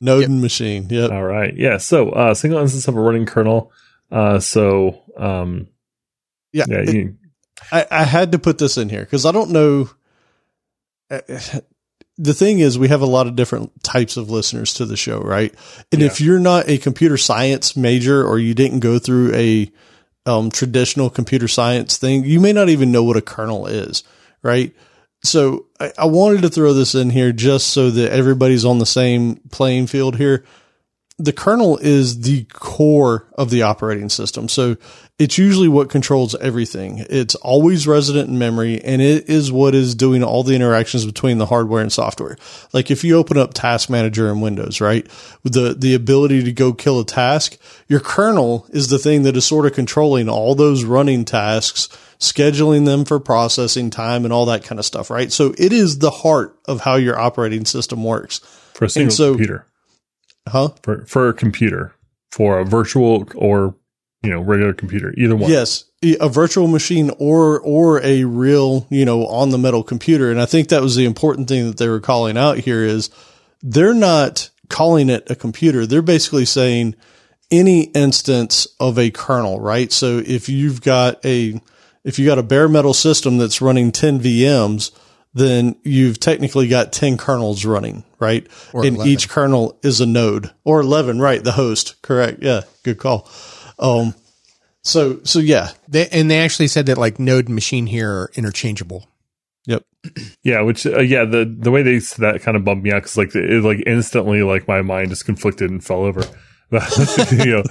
Node 0.00 0.24
and 0.24 0.40
machine. 0.40 0.86
Yep. 0.88 1.10
All 1.10 1.24
right. 1.24 1.54
Yeah. 1.56 1.78
So 1.78 2.10
uh, 2.10 2.34
single 2.34 2.60
instance 2.60 2.86
of 2.88 2.96
a 2.96 3.00
running 3.00 3.26
kernel. 3.26 3.72
Uh, 4.10 4.38
so 4.40 5.02
um, 5.16 5.68
Yeah. 6.52 6.64
yeah. 6.68 6.78
it- 6.78 6.94
you, 6.94 7.16
I, 7.72 7.86
I 7.90 8.04
had 8.04 8.32
to 8.32 8.38
put 8.38 8.58
this 8.58 8.78
in 8.78 8.88
here 8.88 9.00
because 9.00 9.26
I 9.26 9.32
don't 9.32 9.50
know. 9.50 9.90
uh, 11.10 11.20
The 12.16 12.34
thing 12.34 12.58
is, 12.60 12.78
we 12.78 12.88
have 12.88 13.02
a 13.02 13.06
lot 13.06 13.26
of 13.26 13.36
different 13.36 13.82
types 13.84 14.16
of 14.16 14.30
listeners 14.30 14.74
to 14.74 14.84
the 14.86 14.96
show, 14.96 15.20
right? 15.20 15.54
And 15.92 16.02
if 16.02 16.20
you're 16.20 16.40
not 16.40 16.68
a 16.68 16.78
computer 16.78 17.16
science 17.16 17.76
major 17.76 18.24
or 18.26 18.38
you 18.38 18.54
didn't 18.54 18.80
go 18.80 18.98
through 18.98 19.34
a 19.34 19.70
um, 20.26 20.50
traditional 20.50 21.10
computer 21.10 21.46
science 21.48 21.96
thing, 21.96 22.24
you 22.24 22.40
may 22.40 22.52
not 22.52 22.68
even 22.68 22.90
know 22.92 23.04
what 23.04 23.16
a 23.16 23.20
kernel 23.22 23.66
is, 23.66 24.02
right? 24.42 24.74
So 25.22 25.66
I, 25.80 25.92
I 25.98 26.06
wanted 26.06 26.42
to 26.42 26.48
throw 26.48 26.72
this 26.72 26.94
in 26.94 27.10
here 27.10 27.32
just 27.32 27.68
so 27.68 27.90
that 27.90 28.12
everybody's 28.12 28.64
on 28.64 28.78
the 28.78 28.86
same 28.86 29.36
playing 29.50 29.86
field 29.88 30.16
here 30.16 30.44
the 31.20 31.32
kernel 31.32 31.78
is 31.78 32.20
the 32.20 32.44
core 32.44 33.26
of 33.34 33.50
the 33.50 33.62
operating 33.62 34.08
system. 34.08 34.48
So 34.48 34.76
it's 35.18 35.36
usually 35.36 35.66
what 35.66 35.90
controls 35.90 36.36
everything. 36.36 37.04
It's 37.10 37.34
always 37.34 37.88
resident 37.88 38.28
in 38.28 38.38
memory 38.38 38.80
and 38.84 39.02
it 39.02 39.28
is 39.28 39.50
what 39.50 39.74
is 39.74 39.96
doing 39.96 40.22
all 40.22 40.44
the 40.44 40.54
interactions 40.54 41.04
between 41.04 41.38
the 41.38 41.46
hardware 41.46 41.82
and 41.82 41.92
software. 41.92 42.36
Like 42.72 42.92
if 42.92 43.02
you 43.02 43.16
open 43.16 43.36
up 43.36 43.52
task 43.52 43.90
manager 43.90 44.30
in 44.30 44.40
Windows, 44.40 44.80
right? 44.80 45.08
The, 45.42 45.74
the 45.76 45.94
ability 45.94 46.44
to 46.44 46.52
go 46.52 46.72
kill 46.72 47.00
a 47.00 47.04
task, 47.04 47.58
your 47.88 48.00
kernel 48.00 48.66
is 48.68 48.88
the 48.88 48.98
thing 48.98 49.24
that 49.24 49.36
is 49.36 49.44
sort 49.44 49.66
of 49.66 49.72
controlling 49.72 50.28
all 50.28 50.54
those 50.54 50.84
running 50.84 51.24
tasks, 51.24 51.88
scheduling 52.18 52.84
them 52.84 53.04
for 53.04 53.20
processing 53.20 53.90
time 53.90 54.24
and 54.24 54.32
all 54.32 54.46
that 54.46 54.64
kind 54.64 54.78
of 54.78 54.84
stuff, 54.84 55.10
right? 55.10 55.30
So 55.32 55.54
it 55.56 55.72
is 55.72 55.98
the 55.98 56.10
heart 56.10 56.58
of 56.66 56.80
how 56.80 56.96
your 56.96 57.18
operating 57.18 57.64
system 57.64 58.02
works. 58.04 58.40
for 58.74 58.84
a 58.84 58.90
single 58.90 59.14
so- 59.14 59.32
computer. 59.32 59.66
Huh? 60.48 60.70
For 60.82 61.04
for 61.04 61.28
a 61.28 61.34
computer. 61.34 61.92
For 62.30 62.58
a 62.58 62.64
virtual 62.64 63.28
or 63.34 63.74
you 64.22 64.30
know 64.30 64.40
regular 64.40 64.72
computer. 64.72 65.12
Either 65.16 65.36
one. 65.36 65.50
Yes, 65.50 65.84
a 66.02 66.28
virtual 66.28 66.68
machine 66.68 67.10
or 67.18 67.60
or 67.60 68.02
a 68.02 68.24
real, 68.24 68.86
you 68.90 69.04
know, 69.04 69.26
on 69.26 69.50
the 69.50 69.58
metal 69.58 69.82
computer. 69.82 70.30
And 70.30 70.40
I 70.40 70.46
think 70.46 70.68
that 70.68 70.82
was 70.82 70.96
the 70.96 71.04
important 71.04 71.48
thing 71.48 71.66
that 71.66 71.76
they 71.76 71.88
were 71.88 72.00
calling 72.00 72.36
out 72.36 72.58
here 72.58 72.82
is 72.82 73.10
they're 73.62 73.94
not 73.94 74.50
calling 74.68 75.10
it 75.10 75.30
a 75.30 75.34
computer. 75.34 75.86
They're 75.86 76.02
basically 76.02 76.44
saying 76.44 76.94
any 77.50 77.84
instance 77.84 78.66
of 78.78 78.98
a 78.98 79.10
kernel, 79.10 79.60
right? 79.60 79.90
So 79.92 80.22
if 80.24 80.48
you've 80.48 80.82
got 80.82 81.24
a 81.24 81.60
if 82.04 82.18
you 82.18 82.26
got 82.26 82.38
a 82.38 82.42
bare 82.42 82.68
metal 82.68 82.94
system 82.94 83.38
that's 83.38 83.60
running 83.60 83.92
10 83.92 84.20
VMs, 84.20 84.92
then 85.34 85.76
you've 85.84 86.18
technically 86.18 86.68
got 86.68 86.92
10 86.92 87.16
kernels 87.16 87.64
running, 87.64 88.04
right? 88.18 88.46
Or 88.72 88.84
and 88.84 88.96
11. 88.96 89.12
each 89.12 89.28
kernel 89.28 89.78
is 89.82 90.00
a 90.00 90.06
node 90.06 90.50
or 90.64 90.80
11, 90.80 91.20
right? 91.20 91.42
The 91.42 91.52
host, 91.52 92.00
correct. 92.02 92.42
Yeah. 92.42 92.62
Good 92.82 92.98
call. 92.98 93.28
Um, 93.78 94.14
so, 94.82 95.20
so 95.24 95.38
yeah, 95.38 95.70
They, 95.86 96.08
and 96.08 96.30
they 96.30 96.38
actually 96.38 96.68
said 96.68 96.86
that 96.86 96.98
like 96.98 97.18
node 97.18 97.46
and 97.46 97.54
machine 97.54 97.86
here 97.86 98.10
are 98.10 98.30
interchangeable. 98.34 99.06
Yep. 99.66 99.84
Yeah, 100.42 100.62
which 100.62 100.86
uh, 100.86 101.00
yeah, 101.00 101.26
the 101.26 101.44
the 101.44 101.70
way 101.70 101.82
they 101.82 101.98
that 101.98 102.40
kind 102.40 102.56
of 102.56 102.64
bummed 102.64 102.82
me 102.82 102.90
out 102.90 103.02
because 103.02 103.18
like 103.18 103.34
it 103.34 103.62
like 103.62 103.82
instantly 103.86 104.42
like 104.42 104.66
my 104.66 104.80
mind 104.80 105.10
just 105.10 105.26
conflicted 105.26 105.70
and 105.70 105.84
fell 105.84 106.04
over. 106.04 106.22
you 107.30 107.46
know, 107.46 107.62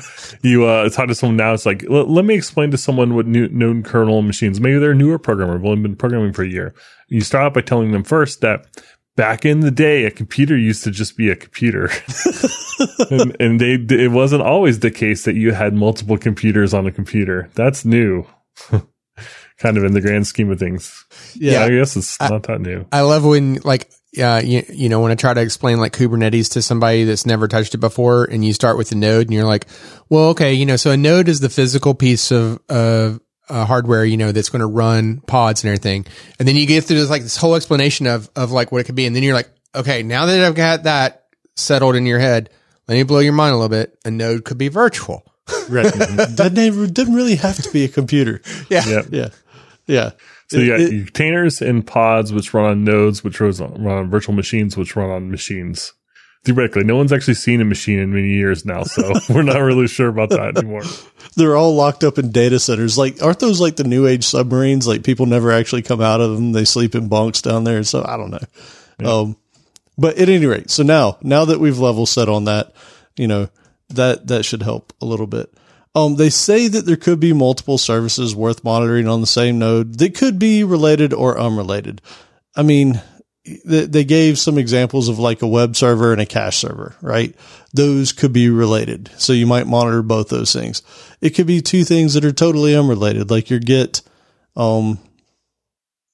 you 0.42 0.66
uh 0.66 0.90
talk 0.90 1.08
to 1.08 1.16
someone 1.16 1.38
now. 1.38 1.54
It's 1.54 1.66
like 1.66 1.84
let, 1.88 2.10
let 2.10 2.26
me 2.26 2.34
explain 2.34 2.72
to 2.72 2.78
someone 2.78 3.14
what 3.14 3.28
new 3.28 3.48
known 3.50 3.84
kernel 3.84 4.22
machines. 4.22 4.60
Maybe 4.60 4.80
they're 4.80 4.92
a 4.92 4.96
newer 4.96 5.20
programmer, 5.20 5.54
have 5.54 5.66
only 5.66 5.82
been 5.82 5.96
programming 5.96 6.34
for 6.34 6.44
a 6.44 6.50
year. 6.50 6.74
You 7.08 7.22
start 7.22 7.46
out 7.46 7.54
by 7.54 7.62
telling 7.62 7.92
them 7.92 8.04
first 8.04 8.42
that 8.42 8.66
back 9.16 9.46
in 9.46 9.60
the 9.60 9.72
day, 9.72 10.06
a 10.06 10.12
computer 10.12 10.58
used 10.58 10.84
to 10.86 10.92
just 10.92 11.16
be 11.16 11.30
a 11.30 11.36
computer, 11.36 11.86
and, 13.12 13.36
and 13.40 13.62
they 13.62 13.74
it 13.96 14.12
wasn't 14.12 14.42
always 14.42 14.80
the 14.80 14.92
case 14.92 15.26
that 15.26 15.36
you 15.36 15.52
had 15.52 15.74
multiple 15.74 16.18
computers 16.18 16.74
on 16.74 16.88
a 16.88 16.92
computer. 16.92 17.50
That's 17.54 17.86
new. 17.86 18.26
kind 19.58 19.78
of 19.78 19.84
in 19.84 19.94
the 19.94 20.02
grand 20.02 20.28
scheme 20.28 20.52
of 20.52 20.60
things. 20.60 21.06
Yeah. 21.36 21.64
I 21.64 21.70
guess 21.70 21.98
it's 21.98 22.20
not 22.20 22.44
that 22.44 22.62
new. 22.62 22.86
I 22.92 23.02
love 23.02 23.26
when 23.26 23.56
like 23.64 23.92
uh, 24.20 24.42
you, 24.42 24.64
you 24.70 24.90
know 24.90 25.00
when 25.02 25.12
I 25.12 25.16
try 25.16 25.34
to 25.34 25.42
explain 25.42 25.80
like 25.80 25.94
Kubernetes 25.94 26.54
to 26.54 26.62
somebody 26.62 27.04
that's 27.04 27.26
never 27.26 27.48
touched 27.48 27.74
it 27.74 27.80
before, 27.80 28.26
and 28.26 28.44
you 28.44 28.54
start 28.54 28.78
with 28.78 28.92
a 28.92 28.96
node, 28.96 29.28
and 29.28 29.34
you're 29.34 29.46
like, 29.46 29.68
well, 30.10 30.30
okay, 30.30 30.54
you 30.54 30.66
know, 30.66 30.76
so 30.76 30.92
a 30.92 30.98
node 30.98 31.30
is 31.30 31.40
the 31.40 31.50
physical 31.50 31.94
piece 31.94 32.32
of 32.32 32.60
of 32.70 33.20
uh, 33.50 33.66
hardware, 33.66 34.04
you 34.04 34.18
know, 34.18 34.32
that's 34.32 34.50
going 34.50 34.60
to 34.62 34.68
run 34.68 35.22
pods 35.22 35.64
and 35.64 35.70
everything, 35.70 36.06
and 36.40 36.48
then 36.48 36.56
you 36.56 36.66
get 36.66 36.84
through 36.84 36.98
this 36.98 37.10
like 37.10 37.24
this 37.24 37.38
whole 37.38 37.56
explanation 37.56 38.08
of 38.08 38.30
of 38.36 38.52
like 38.52 38.72
what 38.72 38.82
it 38.82 38.84
could 38.86 38.96
be, 38.96 39.06
and 39.06 39.16
then 39.16 39.24
you're 39.24 39.36
like, 39.36 39.50
okay, 39.76 40.04
now 40.04 40.26
that 40.26 40.40
I've 40.40 40.56
got 40.56 40.84
that 40.84 41.26
settled 41.56 41.96
in 41.96 42.06
your 42.06 42.20
head, 42.20 42.50
let 42.88 42.96
me 42.96 43.04
blow 43.04 43.20
your 43.20 43.34
mind 43.34 43.54
a 43.54 43.58
little 43.58 43.70
bit. 43.70 43.98
A 44.06 44.12
node 44.12 44.46
could 44.46 44.58
be 44.58 44.70
virtual. 44.70 45.24
right. 45.70 45.94
that 45.94 46.52
name 46.54 46.88
didn't 46.92 47.16
really 47.16 47.36
have 47.36 47.56
to 47.58 47.72
be 47.72 47.86
a 47.86 47.88
computer. 47.88 48.42
Yeah. 48.70 48.86
Yep. 48.86 49.06
Yeah. 49.12 49.30
Yeah. 49.86 50.12
So 50.50 50.60
you 50.60 50.68
got 50.68 50.80
It- 50.80 50.90
containers 50.90 51.62
and 51.62 51.86
pods, 51.86 52.32
which 52.32 52.54
run 52.54 52.66
on 52.72 52.84
nodes, 52.84 53.24
which 53.24 53.40
runs 53.40 53.60
on, 53.62 53.84
run 53.84 53.98
on 53.98 54.10
virtual 54.10 54.34
machines, 54.36 54.78
which 54.78 54.96
run 54.96 55.10
on 55.10 55.30
machines. 55.32 55.94
Theoretically, 56.46 56.86
no 56.86 56.96
one's 56.96 57.12
actually 57.12 57.34
seen 57.34 57.60
a 57.60 57.66
machine 57.66 58.00
in 58.00 58.14
many 58.14 58.30
years 58.30 58.64
now, 58.64 58.84
so 58.84 59.12
we're 59.30 59.42
not 59.42 59.60
really 59.60 59.88
sure 59.88 60.08
about 60.08 60.30
that 60.30 60.58
anymore. 60.58 60.84
they're 61.36 61.58
all 61.58 61.76
locked 61.76 62.06
up 62.06 62.18
in 62.18 62.32
data 62.32 62.60
centers. 62.60 62.98
Like, 62.98 63.22
aren't 63.22 63.40
those 63.40 63.60
like 63.60 63.76
the 63.76 63.84
new 63.84 64.08
age 64.08 64.24
submarines? 64.24 64.88
Like 64.88 65.04
people 65.04 65.26
never 65.26 65.52
actually 65.52 65.82
come 65.82 66.00
out 66.00 66.22
of 66.22 66.36
them. 66.36 66.54
They 66.54 66.64
sleep 66.64 66.96
in 66.96 67.10
bunks 67.10 67.42
down 67.42 67.66
there. 67.66 67.84
So 67.84 68.06
I 68.08 68.16
don't 68.16 68.32
know. 68.32 68.40
Um, 69.04 69.36
but 69.98 70.18
at 70.18 70.30
any 70.30 70.46
rate, 70.46 70.70
so 70.70 70.84
now, 70.84 71.18
now 71.22 71.44
that 71.46 71.60
we've 71.60 71.78
level 71.80 72.06
set 72.06 72.30
on 72.30 72.46
that, 72.46 72.72
you 73.18 73.28
know, 73.28 73.50
that, 73.90 74.28
that 74.28 74.46
should 74.46 74.62
help 74.62 74.94
a 75.02 75.06
little 75.06 75.28
bit. 75.28 75.52
Um, 75.98 76.16
they 76.16 76.30
say 76.30 76.68
that 76.68 76.86
there 76.86 76.96
could 76.96 77.20
be 77.20 77.34
multiple 77.34 77.80
services 77.80 78.36
worth 78.36 78.64
monitoring 78.64 79.08
on 79.08 79.20
the 79.20 79.26
same 79.26 79.58
node 79.58 79.98
that 79.98 80.14
could 80.14 80.38
be 80.38 80.64
related 80.64 81.12
or 81.12 81.40
unrelated. 81.40 82.04
I 82.56 82.62
mean, 82.62 83.02
they, 83.66 83.86
they 83.86 84.04
gave 84.04 84.38
some 84.38 84.60
examples 84.60 85.08
of 85.08 85.18
like 85.18 85.42
a 85.42 85.48
web 85.48 85.76
server 85.76 86.12
and 86.12 86.22
a 86.22 86.28
cache 86.28 86.58
server, 86.58 86.96
right? 87.02 87.36
Those 87.74 88.12
could 88.12 88.32
be 88.32 88.48
related. 88.52 89.10
So 89.18 89.34
you 89.34 89.48
might 89.48 89.66
monitor 89.66 90.04
both 90.04 90.30
those 90.30 90.54
things. 90.54 90.84
It 91.20 91.32
could 91.32 91.48
be 91.48 91.62
two 91.62 91.84
things 91.84 92.14
that 92.14 92.26
are 92.26 92.32
totally 92.32 92.76
unrelated, 92.76 93.32
like 93.32 93.50
your 93.50 93.60
Git, 93.60 94.04
um, 94.56 95.00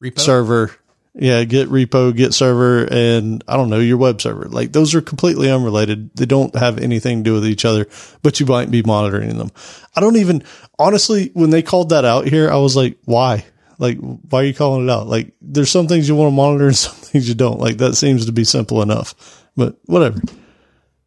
Repo. 0.01 0.17
server. 0.17 0.71
Yeah, 1.15 1.43
Git 1.43 1.69
repo, 1.69 2.15
Git 2.15 2.33
server, 2.33 2.85
and 2.89 3.43
I 3.47 3.55
don't 3.55 3.69
know, 3.69 3.79
your 3.79 3.97
web 3.97 4.19
server. 4.19 4.45
Like 4.45 4.71
those 4.71 4.95
are 4.95 5.01
completely 5.01 5.51
unrelated. 5.51 6.09
They 6.15 6.25
don't 6.25 6.55
have 6.55 6.79
anything 6.79 7.19
to 7.19 7.23
do 7.23 7.33
with 7.35 7.45
each 7.45 7.65
other, 7.65 7.87
but 8.23 8.39
you 8.39 8.47
might 8.47 8.71
be 8.71 8.81
monitoring 8.81 9.37
them. 9.37 9.51
I 9.95 10.01
don't 10.01 10.17
even, 10.17 10.43
honestly, 10.79 11.29
when 11.33 11.51
they 11.51 11.61
called 11.61 11.89
that 11.89 12.03
out 12.03 12.27
here, 12.27 12.49
I 12.49 12.55
was 12.57 12.75
like, 12.75 12.97
why? 13.05 13.45
Like, 13.77 13.97
why 13.99 14.41
are 14.41 14.45
you 14.45 14.53
calling 14.55 14.87
it 14.87 14.91
out? 14.91 15.07
Like, 15.07 15.33
there's 15.39 15.69
some 15.69 15.87
things 15.87 16.07
you 16.07 16.15
want 16.15 16.31
to 16.31 16.35
monitor 16.35 16.65
and 16.67 16.75
some 16.77 16.95
things 16.95 17.29
you 17.29 17.35
don't. 17.35 17.59
Like, 17.59 17.77
that 17.77 17.95
seems 17.95 18.25
to 18.25 18.31
be 18.31 18.43
simple 18.43 18.81
enough, 18.81 19.45
but 19.55 19.77
whatever. 19.85 20.19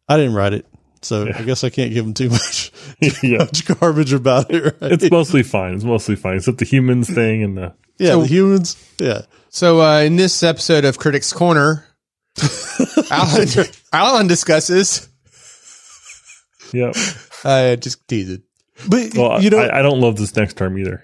I 0.07 0.15
didn't 0.15 0.35
write 0.35 0.53
it. 0.53 0.65
So 1.01 1.27
I 1.27 1.43
guess 1.43 1.63
I 1.63 1.69
can't 1.69 1.93
give 1.93 2.05
them 2.05 2.13
too 2.13 2.29
much, 2.29 2.71
yeah, 3.23 3.37
much 3.39 3.65
garbage 3.65 4.13
about 4.13 4.51
it. 4.51 4.63
Right? 4.81 4.91
it's 4.93 5.11
mostly 5.11 5.43
fine. 5.43 5.75
It's 5.75 5.83
mostly 5.83 6.15
fine, 6.15 6.37
except 6.37 6.57
the 6.57 6.65
humans 6.65 7.09
thing 7.13 7.43
and 7.43 7.57
the 7.57 7.73
yeah, 7.99 8.11
So- 8.11 8.21
the 8.21 8.27
humans. 8.27 8.91
Yeah. 8.99 9.21
So 9.57 9.81
uh, 9.81 10.01
in 10.01 10.17
this 10.17 10.43
episode 10.43 10.85
of 10.85 10.99
Critics 10.99 11.33
Corner, 11.33 11.83
Allen, 13.09 13.47
Allen 13.91 14.27
discusses. 14.27 15.09
yeah. 16.71 16.91
Uh, 17.43 17.75
just 17.75 18.05
tease 18.07 18.31
it. 18.31 18.41
But, 18.89 19.13
Well, 19.15 19.41
you 19.41 19.51
know, 19.51 19.59
I, 19.59 19.79
I 19.79 19.81
don't 19.83 20.01
love 20.01 20.17
this 20.17 20.35
next 20.35 20.57
term 20.57 20.77
either. 20.79 21.03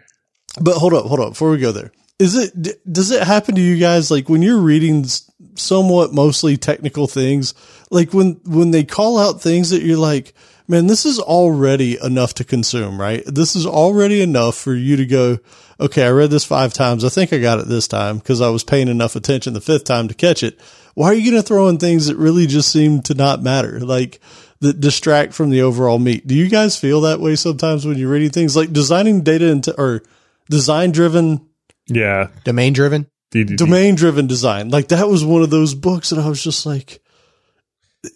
But 0.60 0.74
hold 0.76 0.96
up, 0.96 1.06
hold 1.06 1.20
up. 1.20 1.30
Before 1.30 1.52
we 1.52 1.60
go 1.60 1.72
there, 1.72 1.92
is 2.18 2.36
it 2.36 2.60
d- 2.60 2.74
does 2.92 3.12
it 3.12 3.22
happen 3.22 3.54
to 3.56 3.62
you 3.62 3.78
guys 3.78 4.10
like 4.10 4.30
when 4.30 4.42
you're 4.42 4.60
reading 4.60 5.06
somewhat 5.54 6.12
mostly 6.12 6.58
technical 6.58 7.06
things, 7.08 7.54
like 7.92 8.14
when 8.14 8.42
when 8.46 8.72
they 8.72 8.84
call 8.84 9.20
out 9.20 9.42
things 9.42 9.70
that 9.70 9.84
you're 9.84 9.98
like, 9.98 10.34
man, 10.68 10.88
this 10.88 11.06
is 11.06 11.20
already 11.20 12.00
enough 12.04 12.34
to 12.36 12.44
consume, 12.44 13.00
right? 13.00 13.24
This 13.28 13.56
is 13.56 13.66
already 13.66 14.22
enough 14.22 14.56
for 14.58 14.74
you 14.74 14.98
to 14.98 15.06
go, 15.06 15.38
okay, 15.84 16.04
I 16.06 16.10
read 16.10 16.30
this 16.32 16.46
five 16.46 16.74
times. 16.74 17.04
I 17.06 17.10
think 17.10 17.32
I 17.34 17.40
got 17.40 17.60
it 17.60 17.68
this 17.68 17.88
time 17.88 18.18
because 18.18 18.42
I 18.42 18.50
was 18.50 18.64
paying 18.64 18.88
enough 18.88 19.16
attention 19.16 19.54
the 19.54 19.62
fifth 19.62 19.84
time 19.84 20.08
to 20.08 20.14
catch 20.14 20.42
it. 20.42 20.60
Why 20.96 21.08
are 21.08 21.14
you 21.14 21.30
going 21.32 21.42
to 21.42 21.48
throw 21.48 21.68
in 21.68 21.78
things 21.78 22.08
that 22.08 22.18
really 22.18 22.48
just 22.48 22.72
seem 22.72 23.02
to 23.04 23.14
not 23.14 23.42
matter? 23.44 23.80
Like 23.80 24.20
that 24.62 24.80
distract 24.80 25.34
from 25.34 25.50
the 25.50 25.62
overall 25.62 26.00
meat. 26.00 26.26
Do 26.26 26.36
you 26.36 26.50
guys 26.50 26.78
feel 26.80 27.02
that 27.02 27.20
way 27.20 27.36
sometimes 27.36 27.86
when 27.86 27.98
you're 27.98 28.10
reading 28.12 28.30
things 28.30 28.56
like 28.56 28.72
designing 28.72 29.22
data 29.22 29.48
into 29.48 29.76
or 29.80 30.04
design 30.50 30.92
driven, 30.92 31.48
Yeah, 31.88 32.30
Domain 32.44 32.74
driven. 32.74 33.08
Domain 33.32 33.96
driven 33.96 34.28
design? 34.28 34.70
Like 34.70 34.90
that 34.90 35.08
was 35.10 35.26
one 35.26 35.42
of 35.42 35.50
those 35.50 35.74
books 35.74 36.12
that 36.12 36.20
I 36.20 36.30
was 36.30 36.44
just 36.44 36.66
like, 36.66 37.02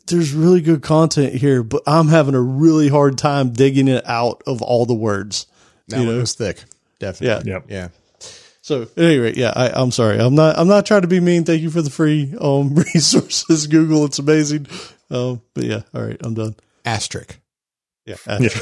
there's 0.08 0.34
really 0.34 0.62
good 0.62 0.82
content 0.84 1.34
here, 1.34 1.64
but 1.64 1.82
I'm 1.88 2.08
having 2.10 2.36
a 2.36 2.42
really 2.42 2.90
hard 2.90 3.18
time 3.18 3.52
digging 3.52 3.88
it 3.88 4.06
out 4.08 4.44
of 4.46 4.62
all 4.62 4.86
the 4.86 4.94
words. 4.94 5.48
That 5.88 6.00
You 6.02 6.06
one 6.06 6.16
know? 6.16 6.22
was 6.22 6.34
thick. 6.36 6.64
Definitely. 7.00 7.50
Yeah. 7.50 7.56
Yep. 7.58 7.66
Yeah. 7.70 7.88
So 8.62 8.82
at 8.82 8.98
any 8.98 9.18
rate, 9.18 9.38
yeah, 9.38 9.54
I, 9.56 9.70
I'm 9.70 9.92
sorry. 9.92 10.20
I'm 10.20 10.36
not. 10.36 10.58
I'm 10.58 10.68
not 10.68 10.86
trying 10.86 11.04
to 11.04 11.08
be 11.08 11.20
mean. 11.22 11.46
Thank 11.46 11.62
you 11.62 11.70
for 11.70 11.82
the 11.82 11.90
free 11.90 12.34
um, 12.42 12.76
resources, 12.94 13.68
Google. 13.68 14.06
It's 14.06 14.20
amazing. 14.20 14.68
Um, 15.10 15.42
but 15.54 15.64
yeah, 15.64 15.84
all 15.94 16.04
right, 16.04 16.18
I'm 16.20 16.34
done. 16.34 16.56
Asterisk. 16.84 17.40
Yeah, 18.06 18.16
Yeah. 18.28 18.50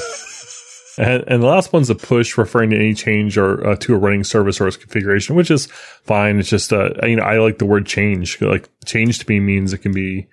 And, 0.98 1.24
and 1.28 1.43
the 1.43 1.48
last 1.48 1.74
one's 1.74 1.89
a 1.89 1.95
push 1.95 2.38
referring 2.38 2.69
to 2.69 2.78
any 2.78 2.93
change 2.93 3.38
or 3.38 3.67
uh, 3.67 3.76
to 3.78 3.93
a 3.93 3.98
running 3.98 4.24
service 4.24 4.62
or 4.62 4.67
its 4.67 4.78
configuration, 4.78 5.36
which 5.36 5.52
is 5.52 5.65
fine. 5.65 6.39
It's 6.39 6.50
just, 6.50 6.71
uh, 6.71 6.91
you 7.04 7.17
know, 7.17 7.24
I 7.24 7.38
like 7.39 7.58
the 7.58 7.65
word 7.65 7.86
change. 7.86 8.41
Like 8.41 8.69
change 8.86 9.19
to 9.19 9.26
me 9.30 9.39
means 9.39 9.74
it 9.74 9.80
can 9.80 9.93
be 9.93 10.28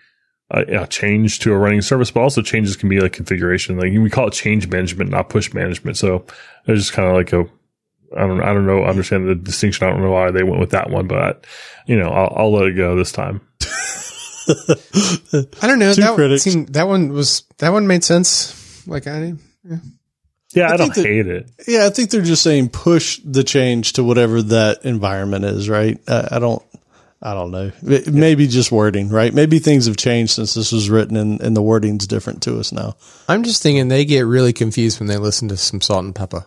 uh, 0.53 0.65
a 0.69 0.87
change 0.87 1.41
to 1.41 1.53
a 1.53 1.59
running 1.59 1.83
service, 1.83 2.11
but 2.11 2.21
also 2.21 2.43
changes 2.43 2.77
can 2.77 2.89
be 2.89 3.01
like 3.01 3.13
configuration. 3.13 3.77
Like 3.77 3.93
we 3.93 4.09
call 4.09 4.29
it 4.29 4.35
change 4.35 4.69
management, 4.69 5.11
not 5.11 5.29
push 5.29 5.53
management. 5.53 5.97
So 5.97 6.27
it's 6.67 6.83
just 6.83 6.93
kind 6.93 7.09
of 7.09 7.17
like 7.17 7.33
a, 7.33 7.51
I 8.17 8.27
don't, 8.27 8.41
I 8.43 8.53
don't 8.53 8.67
know, 8.67 8.85
understand 8.85 9.29
the 9.29 9.35
distinction. 9.35 9.87
I 9.87 9.91
don't 9.91 10.03
know 10.03 10.11
why 10.11 10.31
they 10.31 10.43
went 10.43 10.61
with 10.61 10.71
that 10.71 10.91
one, 10.91 11.07
but 11.07 11.45
you 11.87 11.99
know, 11.99 12.09
I'll, 12.11 12.33
I'll 12.37 12.53
let 12.53 12.67
it 12.67 12.73
go 12.77 12.97
this 12.97 13.13
time. 13.13 13.41
I 14.49 15.67
don't 15.67 15.79
know. 15.79 15.95
Two 15.95 16.01
that 16.03 16.11
one 16.11 16.17
critics. 16.17 16.43
seemed, 16.43 16.69
that 16.75 16.89
one 16.89 17.13
was 17.13 17.43
that 17.59 17.71
one 17.71 17.87
made 17.87 18.05
sense. 18.05 18.87
Like 18.87 19.07
I 19.07 19.35
Yeah, 20.53 20.69
I, 20.73 20.77
don't 20.77 20.93
think 20.93 20.95
that- 20.95 21.05
hate 21.07 21.27
it. 21.29 21.51
Yeah, 21.67 21.87
I 21.87 21.91
think 21.91 22.11
they're 22.11 22.23
just 22.23 22.43
saying 22.43 22.71
push 22.71 23.21
the 23.25 23.45
change 23.45 23.95
to 23.95 24.05
whatever 24.05 24.43
that 24.43 24.85
environment 24.85 25.45
is, 25.45 25.69
right? 25.69 25.99
I, 26.09 26.29
I 26.33 26.39
don't, 26.41 26.63
I 27.23 27.35
don't 27.35 27.53
know. 27.53 27.71
It- 27.85 28.13
Maybe 28.13 28.49
just 28.49 28.73
wording, 28.73 29.09
right? 29.09 29.33
Maybe 29.33 29.61
things 29.61 29.87
have 29.87 29.97
changed 29.97 30.33
since 30.33 30.55
this 30.55 30.73
was 30.73 30.91
written, 30.91 31.17
and, 31.17 31.41
and 31.41 31.57
the 31.57 31.63
wording's 31.63 32.07
different 32.09 32.43
to 32.43 32.59
us 32.59 32.73
now. 32.73 32.97
I'm 33.29 33.45
just 33.45 33.63
thinking 33.63 33.87
they 33.89 34.05
get 34.05 34.23
really 34.23 34.53
confused 34.53 34.99
when 34.99 35.07
they 35.07 35.17
listen 35.19 35.49
to 35.49 35.57
some 35.57 35.81
Salt-N-Pepa. 35.81 36.47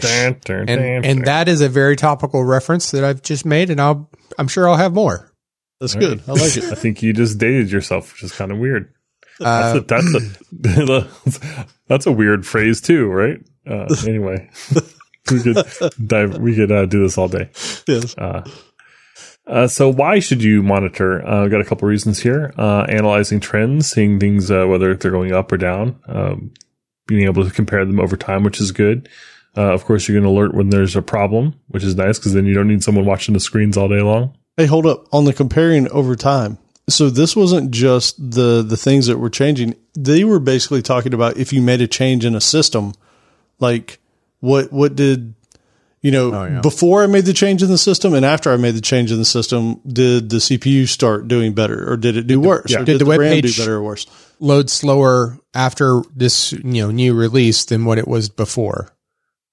Dun, 0.00 0.36
dun, 0.44 0.58
And 0.60 0.66
dun, 0.68 0.80
and 1.04 1.18
dun. 1.18 1.24
that 1.24 1.48
is 1.48 1.60
a 1.60 1.68
very 1.68 1.96
topical 1.96 2.44
reference 2.44 2.90
that 2.92 3.04
I've 3.04 3.22
just 3.22 3.44
made, 3.44 3.70
and 3.70 3.80
I'll 3.80 4.10
I'm 4.38 4.48
sure 4.48 4.68
I'll 4.68 4.76
have 4.76 4.92
more. 4.94 5.32
That's 5.80 5.94
All 5.94 6.00
good. 6.00 6.22
I 6.28 6.32
like 6.32 6.56
it. 6.56 6.64
I 6.72 6.74
think 6.74 7.02
you 7.02 7.12
just 7.12 7.38
dated 7.38 7.70
yourself, 7.70 8.12
which 8.12 8.22
is 8.22 8.32
kind 8.32 8.52
of 8.52 8.58
weird. 8.58 8.92
Uh, 9.40 9.80
That's 9.80 10.14
a, 10.14 10.20
that's 10.52 10.90
a 10.90 11.66
that's 11.88 12.06
a 12.06 12.12
weird 12.12 12.46
phrase 12.46 12.80
too, 12.82 13.06
right? 13.06 13.38
Uh, 13.66 13.86
anyway, 14.06 14.50
we 15.30 15.40
could 15.42 15.56
dive, 16.06 16.36
we 16.38 16.54
could 16.54 16.70
uh, 16.70 16.84
do 16.86 17.00
this 17.02 17.16
all 17.16 17.28
day. 17.28 17.48
Yes. 17.86 18.14
Uh, 18.18 18.42
uh, 19.46 19.66
so 19.66 19.88
why 19.90 20.18
should 20.20 20.42
you 20.42 20.62
monitor? 20.62 21.26
Uh, 21.26 21.44
I've 21.44 21.50
got 21.50 21.60
a 21.62 21.64
couple 21.64 21.88
reasons 21.88 22.20
here. 22.20 22.52
Uh, 22.58 22.82
analyzing 22.88 23.40
trends, 23.40 23.90
seeing 23.90 24.20
things 24.20 24.50
uh, 24.50 24.66
whether 24.66 24.94
they're 24.94 25.10
going 25.10 25.32
up 25.32 25.50
or 25.50 25.56
down, 25.56 25.98
um, 26.06 26.52
being 27.06 27.24
able 27.24 27.42
to 27.44 27.50
compare 27.50 27.84
them 27.86 27.98
over 27.98 28.16
time, 28.18 28.42
which 28.44 28.60
is 28.60 28.72
good. 28.72 29.08
Uh, 29.56 29.72
of 29.72 29.84
course, 29.84 30.08
you 30.08 30.14
can 30.14 30.24
alert 30.24 30.54
when 30.54 30.70
there's 30.70 30.94
a 30.96 31.02
problem, 31.02 31.54
which 31.68 31.82
is 31.82 31.96
nice 31.96 32.18
because 32.18 32.34
then 32.34 32.46
you 32.46 32.54
don't 32.54 32.68
need 32.68 32.84
someone 32.84 33.04
watching 33.04 33.32
the 33.34 33.40
screens 33.40 33.76
all 33.76 33.88
day 33.88 34.00
long. 34.00 34.36
Hey, 34.56 34.66
hold 34.66 34.86
up 34.86 35.06
on 35.12 35.24
the 35.24 35.32
comparing 35.32 35.88
over 35.90 36.14
time. 36.16 36.58
So 36.88 37.08
this 37.10 37.34
wasn't 37.36 37.70
just 37.70 38.16
the 38.18 38.62
the 38.62 38.76
things 38.76 39.06
that 39.06 39.18
were 39.18 39.30
changing. 39.30 39.74
They 39.96 40.24
were 40.24 40.40
basically 40.40 40.82
talking 40.82 41.14
about 41.14 41.36
if 41.36 41.52
you 41.52 41.62
made 41.62 41.80
a 41.80 41.86
change 41.86 42.24
in 42.24 42.34
a 42.34 42.40
system, 42.40 42.94
like 43.60 43.98
what 44.40 44.72
what 44.72 44.96
did 44.96 45.34
you 46.02 46.10
know 46.10 46.34
Oh, 46.34 46.44
yeah. 46.46 46.60
before 46.60 47.02
I 47.02 47.06
made 47.06 47.26
the 47.26 47.32
change 47.32 47.62
in 47.62 47.68
the 47.68 47.78
system 47.78 48.14
and 48.14 48.24
after 48.24 48.50
I 48.52 48.56
made 48.56 48.74
the 48.74 48.80
change 48.80 49.12
in 49.12 49.18
the 49.18 49.24
system, 49.24 49.80
did 49.86 50.30
the 50.30 50.38
CPU 50.38 50.88
start 50.88 51.28
doing 51.28 51.52
better 51.54 51.90
or 51.92 51.96
did 51.96 52.16
it 52.16 52.26
do 52.26 52.40
worse? 52.40 52.70
yeah. 52.72 52.78
Or 52.78 52.84
Did 52.84 52.92
did, 52.92 53.00
the 53.00 53.04
the, 53.04 53.08
web 53.08 53.20
RAM 53.20 53.32
page- 53.32 53.56
do 53.56 53.62
better 53.62 53.76
or 53.76 53.82
worse? 53.82 54.06
load 54.40 54.70
slower 54.70 55.38
after 55.54 56.02
this 56.16 56.52
you 56.52 56.62
know 56.82 56.90
new 56.90 57.14
release 57.14 57.64
than 57.66 57.84
what 57.84 57.98
it 57.98 58.08
was 58.08 58.28
before. 58.28 58.88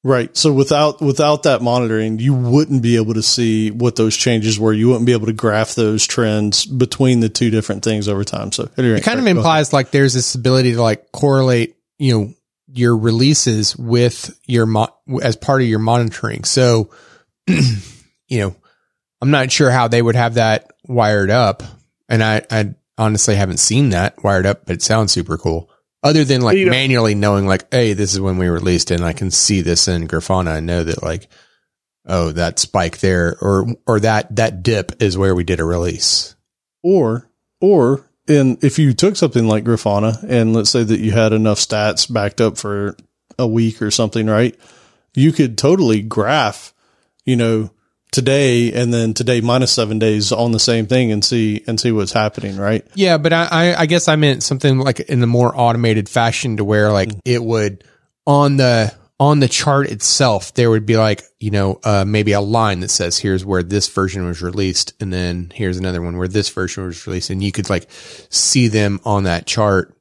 Right. 0.08 0.38
So 0.38 0.54
without 0.54 1.02
without 1.02 1.44
that 1.44 1.62
monitoring, 1.62 2.18
you 2.18 2.34
wouldn't 2.34 2.82
be 2.82 2.96
able 2.96 3.16
to 3.16 3.22
see 3.22 3.72
what 3.72 3.98
those 3.98 4.16
changes 4.16 4.58
were. 4.58 4.72
You 4.72 4.88
wouldn't 4.88 5.06
be 5.06 5.12
able 5.12 5.26
to 5.26 5.34
graph 5.34 5.76
those 5.76 6.08
trends 6.08 6.66
between 6.66 7.20
the 7.20 7.28
two 7.28 7.50
different 7.50 7.84
things 7.84 8.08
over 8.08 8.24
time. 8.24 8.54
So 8.54 8.70
It 9.00 9.04
kind 9.04 9.20
of 9.20 9.28
implies 9.28 9.74
like 9.74 9.92
there's 9.92 10.14
this 10.14 10.34
ability 10.34 10.76
to 10.76 10.82
like 10.82 11.12
correlate, 11.12 11.76
you 11.98 12.18
know, 12.18 12.34
your 12.72 12.96
releases 12.96 13.76
with 13.76 14.34
your 14.48 14.66
mo- 14.66 14.96
as 15.22 15.36
part 15.36 15.62
of 15.62 15.68
your 15.68 15.80
monitoring. 15.80 16.46
So, 16.46 16.90
you 17.48 18.40
know, 18.40 18.56
I'm 19.22 19.32
not 19.32 19.52
sure 19.52 19.72
how 19.72 19.90
they 19.90 20.02
would 20.02 20.16
have 20.16 20.36
that 20.36 20.72
wired 20.86 21.32
up, 21.32 21.64
and 22.08 22.24
I, 22.24 22.44
I 22.50 22.76
honestly 22.98 23.36
haven't 23.36 23.58
seen 23.58 23.90
that 23.90 24.24
wired 24.24 24.46
up, 24.46 24.68
but 24.68 24.76
it 24.76 24.82
sounds 24.82 25.12
super 25.12 25.38
cool. 25.38 25.70
Other 26.08 26.24
than 26.24 26.42
like 26.42 26.58
You 26.58 26.66
know- 26.66 26.72
manually 26.72 27.16
knowing, 27.16 27.46
like, 27.48 27.66
hey, 27.72 27.92
this 27.94 28.14
is 28.14 28.20
when 28.22 28.38
we 28.38 28.48
released 28.48 28.92
and 28.92 29.04
I 29.04 29.12
can 29.14 29.30
see 29.30 29.60
this 29.62 29.88
in 29.88 30.08
Grafana 30.08 30.58
and 30.58 30.66
know 30.66 30.84
that 30.84 31.04
like, 31.04 31.28
oh, 32.06 32.32
that 32.32 32.60
spike 32.60 33.00
there, 33.00 33.38
or 33.42 33.68
or 33.86 34.00
that 34.00 34.36
that 34.38 34.64
dip 34.64 35.02
is 35.04 35.18
where 35.18 35.36
we 35.36 35.44
did 35.44 35.60
a 35.60 35.66
release. 35.66 36.36
or 36.84 37.30
or 37.60 38.06
in 38.28 38.58
if 38.62 38.80
you 38.80 38.94
took 38.94 39.16
something 39.18 39.48
like 39.48 39.66
Grafana 39.66 40.24
and 40.24 40.54
let's 40.54 40.70
say 40.70 40.84
that 40.84 41.00
you 41.00 41.12
had 41.12 41.34
enough 41.34 41.60
stats 41.60 42.12
backed 42.12 42.40
up 42.40 42.58
for 42.58 42.96
a 43.38 43.48
week 43.48 43.82
or 43.82 43.92
something, 43.92 44.28
right? 44.28 44.56
You 45.16 45.32
could 45.34 45.58
totally 45.58 46.02
graph, 46.02 46.74
you 47.26 47.36
know, 47.36 47.72
today 48.12 48.72
and 48.74 48.94
then 48.94 49.14
today 49.14 49.42
minus 49.42 49.72
seven 49.72 50.00
days 50.00 50.32
on 50.32 50.52
the 50.52 50.60
same 50.60 50.88
thing 50.88 51.12
and 51.12 51.24
see 51.24 51.64
and 51.68 51.80
see 51.80 51.92
what's 51.92 52.14
happening, 52.14 52.58
right? 52.58 52.86
Yeah, 52.96 53.18
but 53.18 53.34
I, 53.34 53.48
I, 53.52 53.82
I 53.82 53.86
guess 53.86 54.08
I 54.08 54.16
meant 54.16 54.44
something 54.44 54.80
like 54.80 55.00
in 55.02 55.20
the 55.20 55.28
more 55.28 55.54
automated 55.56 56.08
fashion 56.10 56.58
to 56.58 56.64
where 56.64 56.92
like 56.92 57.10
it 57.26 57.44
would 57.44 57.84
on 58.26 58.58
the 58.58 58.94
on 59.20 59.40
the 59.40 59.48
chart 59.48 59.88
itself 59.90 60.54
there 60.54 60.70
would 60.70 60.86
be 60.86 60.96
like 60.96 61.24
you 61.40 61.50
know 61.50 61.80
uh, 61.84 62.06
maybe 62.06 62.34
a 62.34 62.42
line 62.42 62.82
that 62.82 62.90
says 62.90 63.18
here's 63.18 63.44
where 63.44 63.64
this 63.64 63.88
version 63.90 64.28
was 64.28 64.44
released 64.44 64.94
and 65.02 65.12
then 65.12 65.52
here's 65.56 65.78
another 65.78 66.04
one 66.04 66.18
where 66.18 66.28
this 66.28 66.50
version 66.50 66.86
was 66.86 67.08
released 67.08 67.32
and 67.32 67.42
you 67.44 67.52
could 67.52 67.68
like 67.68 67.88
see 67.90 68.68
them 68.68 69.00
on 69.06 69.24
that 69.24 69.48
chart 69.48 69.98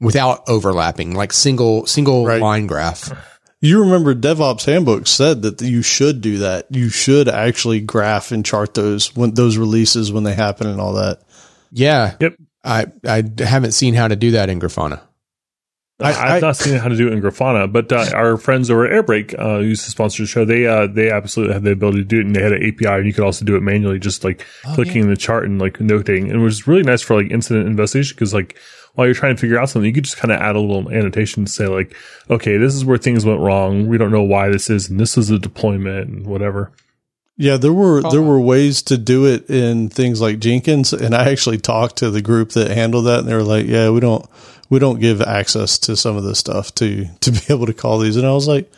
without 0.00 0.48
overlapping 0.48 1.14
like 1.14 1.32
single 1.32 1.84
single 1.86 2.24
Right. 2.26 2.40
line 2.40 2.66
graph. 2.68 3.10
You 3.60 3.80
remember 3.80 4.14
DevOps 4.14 4.66
handbook 4.66 5.06
said 5.06 5.42
that 5.42 5.60
you 5.60 5.82
should 5.82 6.20
do 6.20 6.38
that. 6.38 6.66
You 6.70 6.88
should 6.90 7.28
actually 7.28 7.80
graph 7.80 8.30
and 8.30 8.44
chart 8.44 8.74
those 8.74 9.16
when 9.16 9.34
those 9.34 9.56
releases 9.56 10.12
when 10.12 10.22
they 10.22 10.34
happen 10.34 10.68
and 10.68 10.80
all 10.80 10.92
that. 10.94 11.22
Yeah. 11.72 12.14
Yep. 12.20 12.36
I 12.64 12.86
I 13.04 13.24
haven't 13.38 13.72
seen 13.72 13.94
how 13.94 14.08
to 14.08 14.16
do 14.16 14.32
that 14.32 14.48
in 14.48 14.60
Grafana. 14.60 15.00
I- 16.00 16.10
I, 16.10 16.32
have 16.34 16.42
not 16.42 16.56
seen 16.56 16.78
how 16.78 16.86
to 16.86 16.96
do 16.96 17.08
it 17.08 17.12
in 17.12 17.20
Grafana, 17.20 17.72
but 17.72 17.90
uh, 17.90 18.08
our 18.14 18.36
friends 18.36 18.70
over 18.70 18.86
at 18.86 18.92
Airbrake 18.92 19.36
uh, 19.36 19.58
used 19.58 19.84
to 19.84 19.90
sponsor 19.90 20.22
the 20.22 20.28
show. 20.28 20.44
They 20.44 20.64
uh, 20.64 20.86
they 20.86 21.10
absolutely 21.10 21.54
had 21.54 21.64
the 21.64 21.72
ability 21.72 21.98
to 21.98 22.04
do 22.04 22.20
it, 22.20 22.26
and 22.26 22.36
they 22.36 22.42
had 22.42 22.52
an 22.52 22.62
API, 22.62 22.86
and 22.98 23.06
you 23.06 23.12
could 23.12 23.24
also 23.24 23.44
do 23.44 23.56
it 23.56 23.62
manually, 23.62 23.98
just 23.98 24.22
like 24.22 24.46
clicking 24.74 25.08
the 25.08 25.16
chart 25.16 25.46
and 25.46 25.60
like 25.60 25.78
notating. 25.78 26.24
And 26.30 26.34
it 26.34 26.38
was 26.38 26.68
really 26.68 26.84
nice 26.84 27.02
for 27.02 27.20
like 27.20 27.32
incident 27.32 27.66
investigation 27.66 28.14
because 28.14 28.32
like 28.32 28.56
while 28.94 29.06
you're 29.06 29.14
trying 29.14 29.34
to 29.36 29.40
figure 29.40 29.58
out 29.58 29.68
something, 29.70 29.86
you 29.86 29.92
could 29.94 30.04
just 30.04 30.16
kind 30.16 30.32
of 30.32 30.40
add 30.40 30.56
a 30.56 30.60
little 30.60 30.90
annotation 30.90 31.44
to 31.44 31.50
say 31.52 31.66
like, 31.66 31.94
okay, 32.28 32.56
this 32.56 32.74
is 32.74 32.84
where 32.84 32.98
things 32.98 33.24
went 33.24 33.40
wrong. 33.40 33.86
We 33.86 33.98
don't 33.98 34.10
know 34.10 34.22
why 34.22 34.48
this 34.48 34.68
is, 34.70 34.88
and 34.90 34.98
this 34.98 35.16
is 35.16 35.28
the 35.28 35.38
deployment 35.38 36.08
and 36.08 36.26
whatever. 36.26 36.72
Yeah, 37.36 37.56
there 37.56 37.72
were 37.72 38.02
Oh. 38.04 38.10
there 38.10 38.22
were 38.22 38.40
ways 38.40 38.82
to 38.82 38.98
do 38.98 39.24
it 39.26 39.48
in 39.48 39.88
things 39.90 40.20
like 40.20 40.40
Jenkins, 40.40 40.92
and 40.92 41.14
I 41.14 41.30
actually 41.30 41.58
talked 41.58 41.98
to 41.98 42.10
the 42.10 42.20
group 42.22 42.50
that 42.52 42.70
handled 42.72 43.06
that, 43.06 43.20
and 43.20 43.28
they 43.28 43.34
were 43.34 43.44
like, 43.44 43.66
"Yeah, 43.66 43.90
we 43.90 44.00
don't 44.00 44.26
we 44.68 44.80
don't 44.80 44.98
give 45.00 45.22
access 45.22 45.78
to 45.80 45.96
some 45.96 46.16
of 46.16 46.24
this 46.24 46.40
stuff 46.40 46.74
to 46.76 47.06
to 47.20 47.30
be 47.30 47.38
able 47.48 47.66
to 47.66 47.72
call 47.72 48.00
these." 48.00 48.16
And 48.16 48.26
I 48.26 48.32
was 48.32 48.48
like, 48.48 48.68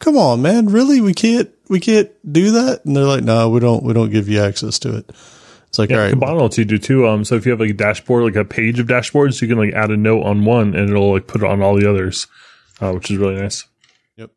"Come 0.00 0.18
on, 0.18 0.42
man, 0.42 0.66
really? 0.66 1.00
We 1.00 1.14
can't 1.14 1.48
we 1.70 1.80
can't 1.80 2.10
do 2.30 2.50
that?" 2.50 2.84
And 2.84 2.94
they're 2.94 3.04
like, 3.04 3.24
"No, 3.24 3.48
we 3.48 3.58
don't 3.58 3.82
we 3.84 3.94
don't 3.94 4.10
give 4.10 4.28
you 4.28 4.42
access 4.42 4.78
to 4.80 4.96
it." 4.98 5.10
It's 5.70 5.78
like, 5.78 5.90
Yeah, 5.90 5.98
all 5.98 6.02
right, 6.02 6.14
Kibana 6.14 6.42
lets 6.42 6.58
you 6.58 6.64
do 6.64 6.78
too. 6.78 7.06
Um, 7.06 7.24
so 7.24 7.36
if 7.36 7.46
you 7.46 7.52
have 7.52 7.60
like 7.60 7.70
a 7.70 7.74
dashboard, 7.74 8.24
like 8.24 8.34
a 8.34 8.44
page 8.44 8.80
of 8.80 8.88
dashboards, 8.88 9.40
you 9.40 9.46
can 9.46 9.56
like 9.56 9.72
add 9.72 9.92
a 9.92 9.96
note 9.96 10.24
on 10.24 10.44
one, 10.44 10.74
and 10.74 10.90
it'll 10.90 11.12
like 11.12 11.28
put 11.28 11.42
it 11.42 11.46
on 11.46 11.62
all 11.62 11.76
the 11.76 11.88
others, 11.88 12.26
uh, 12.80 12.90
which 12.92 13.08
is 13.08 13.16
really 13.16 13.36
nice. 13.36 13.66
Yep. 14.16 14.30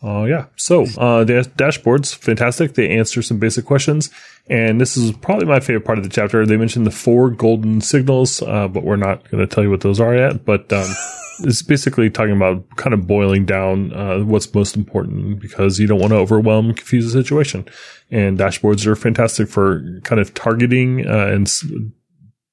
Uh, 0.00 0.22
yeah. 0.22 0.46
So 0.54 0.82
uh, 0.98 1.24
the 1.24 1.50
dashboards, 1.56 2.14
fantastic. 2.14 2.74
They 2.74 2.90
answer 2.90 3.22
some 3.22 3.40
basic 3.40 3.64
questions, 3.64 4.08
and 4.46 4.80
this 4.80 4.96
is 4.96 5.10
probably 5.10 5.46
my 5.46 5.58
favorite 5.58 5.84
part 5.84 5.98
of 5.98 6.04
the 6.04 6.10
chapter. 6.10 6.46
They 6.46 6.56
mentioned 6.56 6.86
the 6.86 6.92
four 6.92 7.30
golden 7.30 7.80
signals, 7.80 8.40
uh, 8.40 8.68
but 8.68 8.84
we're 8.84 8.94
not 8.94 9.28
going 9.32 9.44
to 9.44 9.52
tell 9.52 9.64
you 9.64 9.70
what 9.70 9.80
those 9.80 9.98
are 9.98 10.14
yet. 10.14 10.44
But 10.44 10.72
um, 10.72 10.88
it's 11.40 11.62
basically 11.62 12.10
talking 12.10 12.36
about 12.36 12.64
kind 12.76 12.94
of 12.94 13.06
boiling 13.06 13.44
down 13.44 13.92
uh, 13.92 14.20
what's 14.20 14.52
most 14.54 14.76
important 14.76 15.40
because 15.40 15.78
you 15.78 15.86
don't 15.86 16.00
want 16.00 16.12
to 16.12 16.18
overwhelm, 16.18 16.66
and 16.66 16.76
confuse 16.76 17.04
the 17.04 17.22
situation. 17.22 17.66
And 18.10 18.38
dashboards 18.38 18.86
are 18.86 18.96
fantastic 18.96 19.48
for 19.48 20.00
kind 20.02 20.20
of 20.20 20.34
targeting 20.34 21.06
uh, 21.06 21.26
and 21.26 21.46
s- 21.46 21.64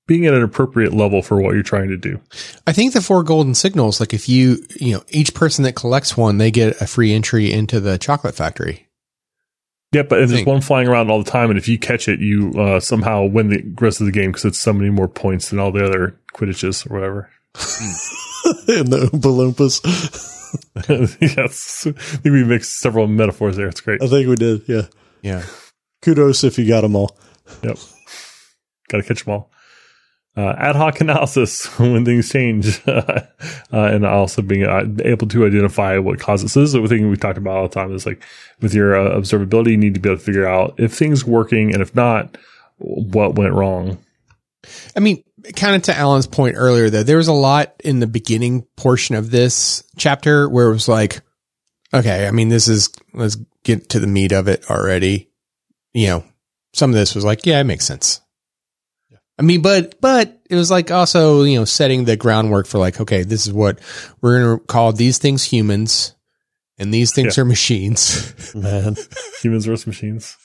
being 0.07 0.25
at 0.25 0.33
an 0.33 0.43
appropriate 0.43 0.93
level 0.93 1.21
for 1.21 1.41
what 1.41 1.53
you're 1.53 1.63
trying 1.63 1.89
to 1.89 1.97
do. 1.97 2.19
I 2.67 2.73
think 2.73 2.93
the 2.93 3.01
four 3.01 3.23
golden 3.23 3.53
signals, 3.53 3.99
like 3.99 4.13
if 4.13 4.27
you, 4.27 4.65
you 4.79 4.93
know, 4.93 5.03
each 5.09 5.33
person 5.33 5.63
that 5.63 5.75
collects 5.75 6.17
one, 6.17 6.37
they 6.37 6.51
get 6.51 6.81
a 6.81 6.87
free 6.87 7.13
entry 7.13 7.51
into 7.51 7.79
the 7.79 7.97
chocolate 7.97 8.35
factory. 8.35 8.87
Yeah, 9.93 10.03
but 10.03 10.25
there's 10.25 10.45
one 10.45 10.61
flying 10.61 10.87
around 10.87 11.11
all 11.11 11.21
the 11.21 11.29
time, 11.29 11.49
and 11.49 11.59
if 11.59 11.67
you 11.67 11.77
catch 11.77 12.07
it, 12.07 12.21
you 12.21 12.53
uh, 12.57 12.79
somehow 12.79 13.25
win 13.25 13.49
the 13.49 13.61
rest 13.81 13.99
of 13.99 14.05
the 14.05 14.13
game 14.13 14.31
because 14.31 14.45
it's 14.45 14.59
so 14.59 14.71
many 14.71 14.89
more 14.89 15.09
points 15.09 15.49
than 15.49 15.59
all 15.59 15.71
the 15.71 15.85
other 15.85 16.17
Quidditches 16.33 16.89
or 16.89 16.93
whatever. 16.93 17.29
in 18.67 18.89
the 18.89 19.09
Oompa 19.11 19.53
Loompas. 19.53 19.81
yes, 21.37 21.87
I 21.87 21.91
think 21.91 22.33
we 22.33 22.43
mixed 22.43 22.79
several 22.79 23.07
metaphors 23.07 23.55
there. 23.57 23.67
It's 23.67 23.81
great. 23.81 24.01
I 24.01 24.07
think 24.07 24.27
we 24.27 24.35
did. 24.35 24.63
Yeah. 24.67 24.87
Yeah. 25.21 25.45
Kudos 26.01 26.43
if 26.43 26.57
you 26.57 26.67
got 26.67 26.81
them 26.81 26.95
all. 26.95 27.17
Yep, 27.63 27.77
got 28.89 28.97
to 28.97 29.03
catch 29.03 29.25
them 29.25 29.33
all. 29.33 29.51
Uh, 30.35 30.55
ad 30.57 30.77
hoc 30.77 31.01
analysis 31.01 31.65
when 31.79 32.05
things 32.05 32.31
change, 32.31 32.81
uh, 32.87 33.21
and 33.71 34.05
also 34.05 34.41
being 34.41 34.63
uh, 34.63 34.85
able 35.03 35.27
to 35.27 35.45
identify 35.45 35.97
what 35.97 36.19
causes. 36.19 36.53
This 36.53 36.69
is 36.69 36.73
the 36.73 36.87
thing 36.87 37.09
we 37.09 37.17
talked 37.17 37.37
about 37.37 37.57
all 37.57 37.67
the 37.67 37.73
time. 37.73 37.93
Is 37.93 38.05
like 38.05 38.23
with 38.61 38.73
your 38.73 38.95
uh, 38.95 39.19
observability, 39.19 39.71
you 39.71 39.77
need 39.77 39.93
to 39.93 39.99
be 39.99 40.09
able 40.09 40.19
to 40.19 40.23
figure 40.23 40.47
out 40.47 40.75
if 40.77 40.93
things 40.93 41.25
working, 41.25 41.73
and 41.73 41.81
if 41.81 41.93
not, 41.93 42.37
what 42.77 43.35
went 43.35 43.53
wrong. 43.53 43.97
I 44.95 45.01
mean, 45.01 45.23
kind 45.55 45.75
of 45.75 45.83
to 45.83 45.95
Allen's 45.97 46.27
point 46.27 46.55
earlier, 46.57 46.89
though, 46.89 47.03
there 47.03 47.17
was 47.17 47.27
a 47.27 47.33
lot 47.33 47.73
in 47.83 47.99
the 47.99 48.07
beginning 48.07 48.63
portion 48.75 49.15
of 49.15 49.31
this 49.31 49.83
chapter 49.97 50.47
where 50.49 50.67
it 50.69 50.73
was 50.73 50.87
like, 50.87 51.21
okay, 51.93 52.27
I 52.27 52.31
mean, 52.31 52.49
this 52.49 52.67
is, 52.67 52.89
let's 53.13 53.37
get 53.63 53.89
to 53.89 53.99
the 53.99 54.07
meat 54.07 54.31
of 54.31 54.47
it 54.47 54.69
already. 54.69 55.29
You 55.93 56.07
know, 56.07 56.23
some 56.73 56.89
of 56.91 56.95
this 56.95 57.15
was 57.15 57.25
like, 57.25 57.45
yeah, 57.45 57.59
it 57.59 57.65
makes 57.65 57.85
sense. 57.85 58.21
I 59.39 59.43
mean, 59.43 59.61
but, 59.61 59.99
but 59.99 60.39
it 60.49 60.55
was 60.55 60.69
like 60.69 60.91
also, 60.91 61.43
you 61.43 61.57
know, 61.57 61.65
setting 61.65 62.05
the 62.05 62.15
groundwork 62.15 62.67
for 62.67 62.77
like, 62.77 63.01
okay, 63.01 63.23
this 63.23 63.47
is 63.47 63.53
what 63.53 63.79
we're 64.21 64.39
going 64.43 64.59
to 64.59 64.65
call 64.65 64.93
these 64.93 65.17
things 65.17 65.43
humans 65.43 66.13
and 66.77 66.93
these 66.93 67.11
things 67.13 67.37
Yeah. 67.37 67.41
are 67.41 67.45
machines. 67.45 68.53
Man. 68.55 68.95
humans 69.41 69.65
versus 69.65 69.87
machines. 69.87 70.37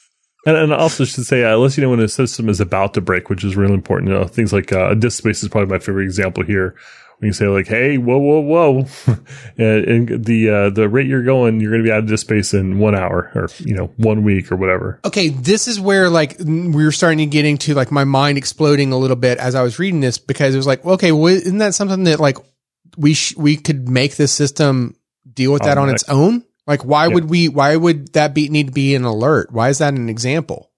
And, 0.46 0.56
and 0.56 0.72
also 0.72 1.04
should 1.04 1.26
say, 1.26 1.42
uh, 1.42 1.56
unless 1.56 1.76
you 1.76 1.82
know 1.82 1.90
when 1.90 2.00
a 2.00 2.08
system 2.08 2.48
is 2.48 2.60
about 2.60 2.94
to 2.94 3.00
break, 3.00 3.28
which 3.28 3.44
is 3.44 3.56
really 3.56 3.74
important. 3.74 4.10
You 4.10 4.18
know, 4.18 4.24
things 4.26 4.52
like 4.52 4.72
uh, 4.72 4.94
disk 4.94 5.18
space 5.18 5.42
is 5.42 5.48
probably 5.48 5.70
my 5.70 5.80
favorite 5.80 6.04
example 6.04 6.44
here. 6.44 6.76
When 7.18 7.28
you 7.28 7.32
say 7.32 7.46
like, 7.46 7.66
"Hey, 7.66 7.98
whoa, 7.98 8.18
whoa, 8.18 8.40
whoa," 8.40 8.86
and, 9.58 10.08
and 10.08 10.24
the 10.24 10.50
uh, 10.50 10.70
the 10.70 10.88
rate 10.88 11.06
you're 11.06 11.24
going, 11.24 11.60
you're 11.60 11.70
going 11.72 11.82
to 11.82 11.88
be 11.88 11.90
out 11.90 12.00
of 12.00 12.06
disk 12.06 12.26
space 12.26 12.54
in 12.54 12.78
one 12.78 12.94
hour 12.94 13.32
or 13.34 13.48
you 13.58 13.74
know 13.74 13.86
one 13.96 14.22
week 14.22 14.52
or 14.52 14.56
whatever. 14.56 15.00
okay, 15.04 15.30
this 15.30 15.66
is 15.66 15.80
where 15.80 16.08
like 16.10 16.36
we 16.38 16.84
were 16.84 16.92
starting 16.92 17.18
to 17.18 17.26
get 17.26 17.44
into 17.44 17.74
like 17.74 17.90
my 17.90 18.04
mind 18.04 18.38
exploding 18.38 18.92
a 18.92 18.98
little 18.98 19.16
bit 19.16 19.38
as 19.38 19.54
I 19.54 19.62
was 19.62 19.78
reading 19.78 20.00
this 20.00 20.18
because 20.18 20.54
it 20.54 20.58
was 20.58 20.66
like, 20.66 20.84
okay, 20.84 21.10
well, 21.10 21.26
isn't 21.26 21.58
that 21.58 21.74
something 21.74 22.04
that 22.04 22.20
like 22.20 22.36
we 22.96 23.14
sh- 23.14 23.36
we 23.36 23.56
could 23.56 23.88
make 23.88 24.14
this 24.16 24.30
system 24.30 24.94
deal 25.32 25.52
with 25.52 25.62
that 25.62 25.78
on 25.78 25.88
its 25.88 26.04
own? 26.08 26.44
Like, 26.66 26.84
why 26.84 27.06
Yeah. 27.06 27.14
would 27.14 27.30
we? 27.30 27.48
Why 27.48 27.76
would 27.76 28.12
that 28.14 28.34
be 28.34 28.48
need 28.48 28.68
to 28.68 28.72
be 28.72 28.94
an 28.94 29.04
alert? 29.04 29.52
Why 29.52 29.68
is 29.68 29.78
that 29.78 29.94
an 29.94 30.08
example? 30.08 30.70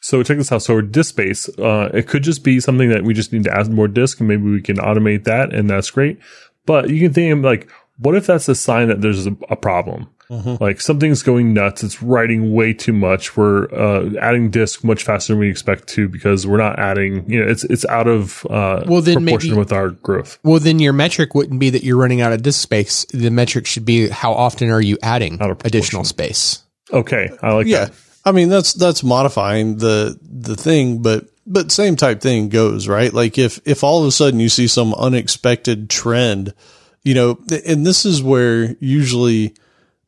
So 0.00 0.22
check 0.22 0.36
this 0.36 0.52
out. 0.52 0.62
So 0.62 0.80
disk 0.82 1.08
space, 1.10 1.48
uh, 1.58 1.90
it 1.94 2.06
could 2.06 2.22
just 2.22 2.44
be 2.44 2.60
something 2.60 2.90
that 2.90 3.04
we 3.04 3.14
just 3.14 3.32
need 3.32 3.44
to 3.44 3.56
add 3.56 3.72
more 3.72 3.88
disk, 3.88 4.20
and 4.20 4.28
maybe 4.28 4.42
we 4.50 4.60
can 4.60 4.76
automate 4.76 5.24
that, 5.24 5.54
and 5.54 5.68
that's 5.68 5.90
great. 5.90 6.18
But 6.66 6.90
you 6.90 7.00
can 7.00 7.12
think 7.12 7.32
of 7.32 7.40
like, 7.40 7.70
what 7.98 8.14
if 8.14 8.26
that's 8.26 8.48
a 8.48 8.54
sign 8.54 8.88
that 8.88 9.00
there's 9.00 9.26
a, 9.26 9.36
a 9.48 9.56
problem? 9.56 10.08
Like 10.30 10.80
something's 10.80 11.22
going 11.22 11.52
nuts. 11.54 11.84
It's 11.84 12.02
writing 12.02 12.52
way 12.52 12.72
too 12.72 12.92
much. 12.92 13.36
We're 13.36 13.64
uh, 13.72 14.10
adding 14.20 14.50
disk 14.50 14.82
much 14.82 15.02
faster 15.04 15.32
than 15.32 15.40
we 15.40 15.48
expect 15.50 15.88
to 15.90 16.08
because 16.08 16.46
we're 16.46 16.56
not 16.58 16.78
adding. 16.78 17.30
You 17.30 17.44
know, 17.44 17.50
it's 17.50 17.64
it's 17.64 17.84
out 17.86 18.06
of 18.08 18.44
uh, 18.50 18.84
Well, 18.86 19.00
then 19.02 19.22
proportion 19.24 19.50
maybe- 19.50 19.58
with 19.58 19.72
our 19.72 19.90
growth. 19.90 20.38
Well, 20.42 20.58
then 20.60 20.78
your 20.78 20.92
metric 20.92 21.34
wouldn't 21.34 21.60
be 21.60 21.70
that 21.70 21.84
you're 21.84 21.96
running 21.98 22.20
out 22.20 22.32
of 22.32 22.42
disk 22.42 22.60
space. 22.62 23.04
The 23.12 23.30
metric 23.30 23.66
should 23.66 23.84
be 23.84 24.08
how 24.08 24.32
often 24.32 24.70
are 24.70 24.80
you 24.80 24.98
adding 25.02 25.34
Out 25.34 25.50
of 25.50 25.58
proportion. 25.58 25.66
additional 25.78 26.04
space. 26.04 26.62
Okay, 26.92 27.30
I 27.42 27.52
like 27.52 27.66
Yeah. 27.66 27.86
that. 27.86 27.94
I 28.26 28.32
mean, 28.32 28.48
that's, 28.48 28.72
that's 28.72 29.02
modifying 29.04 29.76
the, 29.76 30.18
the 30.22 30.56
thing, 30.56 31.02
but, 31.02 31.26
but 31.46 31.70
same 31.70 31.94
type 31.94 32.22
thing 32.22 32.48
goes, 32.48 32.88
right? 32.88 33.12
Like 33.12 33.36
if, 33.36 33.60
if 33.66 33.84
all 33.84 34.00
of 34.00 34.06
a 34.08 34.10
sudden 34.12 34.40
you 34.40 34.48
see 34.48 34.66
some 34.66 34.94
unexpected 34.94 35.90
trend, 35.90 36.54
you 37.02 37.12
know, 37.14 37.38
and 37.66 37.84
this 37.86 38.06
is 38.06 38.22
where 38.22 38.76
usually 38.80 39.54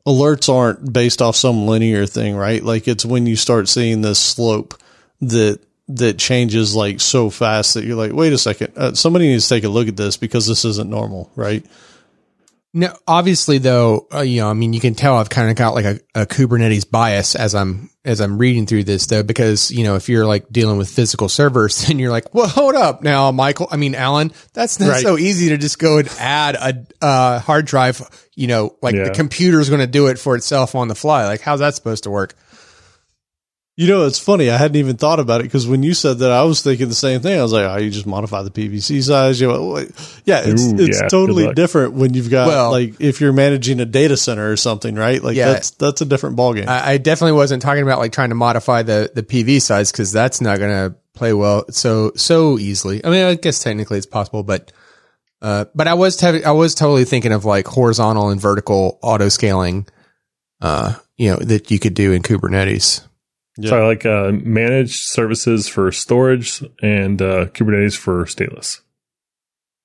alerts 0.06 0.52
aren't 0.52 0.92
based 0.92 1.20
off 1.20 1.36
some 1.36 1.66
linear 1.66 2.06
thing, 2.06 2.36
right? 2.36 2.62
Like 2.62 2.86
it's 2.86 3.04
when 3.04 3.26
you 3.26 3.36
start 3.36 3.68
seeing 3.68 4.02
this 4.02 4.18
slope 4.18 4.74
that, 5.20 5.60
that 5.88 6.18
changes 6.18 6.74
like 6.74 7.00
so 7.00 7.30
fast 7.30 7.74
that 7.74 7.84
you're 7.84 7.96
like, 7.96 8.12
wait 8.12 8.32
a 8.32 8.38
second, 8.38 8.72
uh, 8.76 8.94
somebody 8.94 9.28
needs 9.28 9.48
to 9.48 9.54
take 9.54 9.64
a 9.64 9.68
look 9.68 9.88
at 9.88 9.96
this 9.96 10.16
because 10.16 10.46
this 10.46 10.64
isn't 10.64 10.90
normal, 10.90 11.30
right? 11.34 11.64
No, 12.78 12.94
obviously 13.08 13.56
though, 13.56 14.06
uh, 14.12 14.20
you 14.20 14.42
know, 14.42 14.50
I 14.50 14.52
mean, 14.52 14.74
you 14.74 14.80
can 14.80 14.94
tell 14.94 15.16
I've 15.16 15.30
kind 15.30 15.48
of 15.48 15.56
got 15.56 15.74
like 15.74 15.86
a, 15.86 15.98
a 16.14 16.26
Kubernetes 16.26 16.88
bias 16.90 17.34
as 17.34 17.54
I'm, 17.54 17.88
as 18.04 18.20
I'm 18.20 18.36
reading 18.36 18.66
through 18.66 18.84
this 18.84 19.06
though, 19.06 19.22
because, 19.22 19.70
you 19.70 19.82
know, 19.82 19.94
if 19.96 20.10
you're 20.10 20.26
like 20.26 20.50
dealing 20.50 20.76
with 20.76 20.90
physical 20.90 21.30
servers, 21.30 21.78
then 21.86 21.98
you're 21.98 22.10
like, 22.10 22.34
well, 22.34 22.46
hold 22.48 22.74
up 22.74 23.02
now, 23.02 23.32
Michael. 23.32 23.66
I 23.70 23.76
mean, 23.78 23.94
Allen, 23.94 24.30
that's 24.52 24.78
not 24.78 24.90
Right. 24.90 25.02
so 25.02 25.16
easy 25.16 25.48
to 25.48 25.56
just 25.56 25.78
go 25.78 25.96
and 25.96 26.08
add 26.20 26.54
a, 26.56 26.86
uh, 27.04 27.38
hard 27.38 27.64
drive, 27.64 28.02
you 28.34 28.46
know, 28.46 28.76
like 28.82 28.94
Yeah. 28.94 29.04
the 29.04 29.10
computer's 29.12 29.70
going 29.70 29.80
to 29.80 29.86
do 29.86 30.08
it 30.08 30.18
for 30.18 30.36
itself 30.36 30.74
on 30.74 30.88
the 30.88 30.94
fly. 30.94 31.24
Like, 31.24 31.40
how's 31.40 31.60
that 31.60 31.74
supposed 31.74 32.04
to 32.04 32.10
work? 32.10 32.34
You 33.78 33.88
know, 33.88 34.06
it's 34.06 34.18
funny. 34.18 34.48
I 34.48 34.56
hadn't 34.56 34.76
even 34.78 34.96
thought 34.96 35.20
about 35.20 35.42
it 35.42 35.44
because 35.44 35.66
when 35.66 35.82
you 35.82 35.92
said 35.92 36.20
that, 36.20 36.30
I 36.32 36.44
was 36.44 36.62
thinking 36.62 36.88
the 36.88 36.94
same 36.94 37.20
thing. 37.20 37.38
I 37.38 37.42
was 37.42 37.52
like, 37.52 37.66
"Oh, 37.66 37.76
you 37.76 37.90
just 37.90 38.06
modify 38.06 38.42
the 38.42 38.50
PVC 38.50 39.02
size." 39.02 39.38
You 39.38 39.48
know, 39.48 39.66
wait. 39.66 39.90
yeah, 40.24 40.40
it's 40.46 40.64
Ooh, 40.64 40.76
it's 40.78 41.02
yeah, 41.02 41.08
totally 41.08 41.52
different 41.52 41.92
when 41.92 42.14
you've 42.14 42.30
got 42.30 42.48
Well- 42.48 42.70
like 42.70 42.98
if 43.00 43.20
you're 43.20 43.34
managing 43.34 43.78
a 43.80 43.84
data 43.84 44.16
center 44.16 44.50
or 44.50 44.56
something, 44.56 44.94
right? 44.94 45.22
Like 45.22 45.36
Yeah. 45.36 45.52
that's 45.52 45.72
that's 45.72 46.00
a 46.00 46.06
different 46.06 46.36
ballgame. 46.38 46.68
I, 46.68 46.92
I 46.92 46.96
definitely 46.96 47.32
wasn't 47.32 47.60
talking 47.60 47.82
about 47.82 47.98
like 47.98 48.12
trying 48.12 48.30
to 48.30 48.34
modify 48.34 48.82
the, 48.82 49.10
the 49.14 49.22
PV 49.22 49.60
size 49.60 49.92
because 49.92 50.10
that's 50.10 50.40
not 50.40 50.58
going 50.58 50.70
to 50.90 50.96
play 51.12 51.34
well 51.34 51.66
so, 51.70 52.12
so 52.16 52.58
easily. 52.58 53.04
I 53.04 53.10
mean, 53.10 53.24
I 53.24 53.34
guess 53.34 53.62
technically 53.62 53.98
it's 53.98 54.06
possible, 54.06 54.42
but, 54.42 54.72
uh, 55.42 55.66
but 55.74 55.86
I 55.86 55.94
was, 55.94 56.16
te- 56.16 56.44
I 56.44 56.52
was 56.52 56.74
totally 56.74 57.04
thinking 57.04 57.32
of 57.32 57.44
like 57.44 57.66
horizontal 57.66 58.30
and 58.30 58.40
vertical 58.40 58.98
auto 59.02 59.28
scaling, 59.28 59.86
uh, 60.62 60.94
you 61.18 61.30
know, 61.30 61.36
that 61.36 61.70
you 61.70 61.78
could 61.78 61.92
do 61.94 62.12
in 62.12 62.22
Kubernetes. 62.22 63.02
Yeah. 63.58 63.70
So 63.70 63.82
I 63.82 63.86
like 63.86 64.04
uh, 64.04 64.32
managed 64.32 65.06
services 65.06 65.68
for 65.68 65.90
storage 65.92 66.62
and 66.82 67.20
uh, 67.22 67.46
Kubernetes 67.46 67.96
for 67.96 68.24
stateless. 68.24 68.80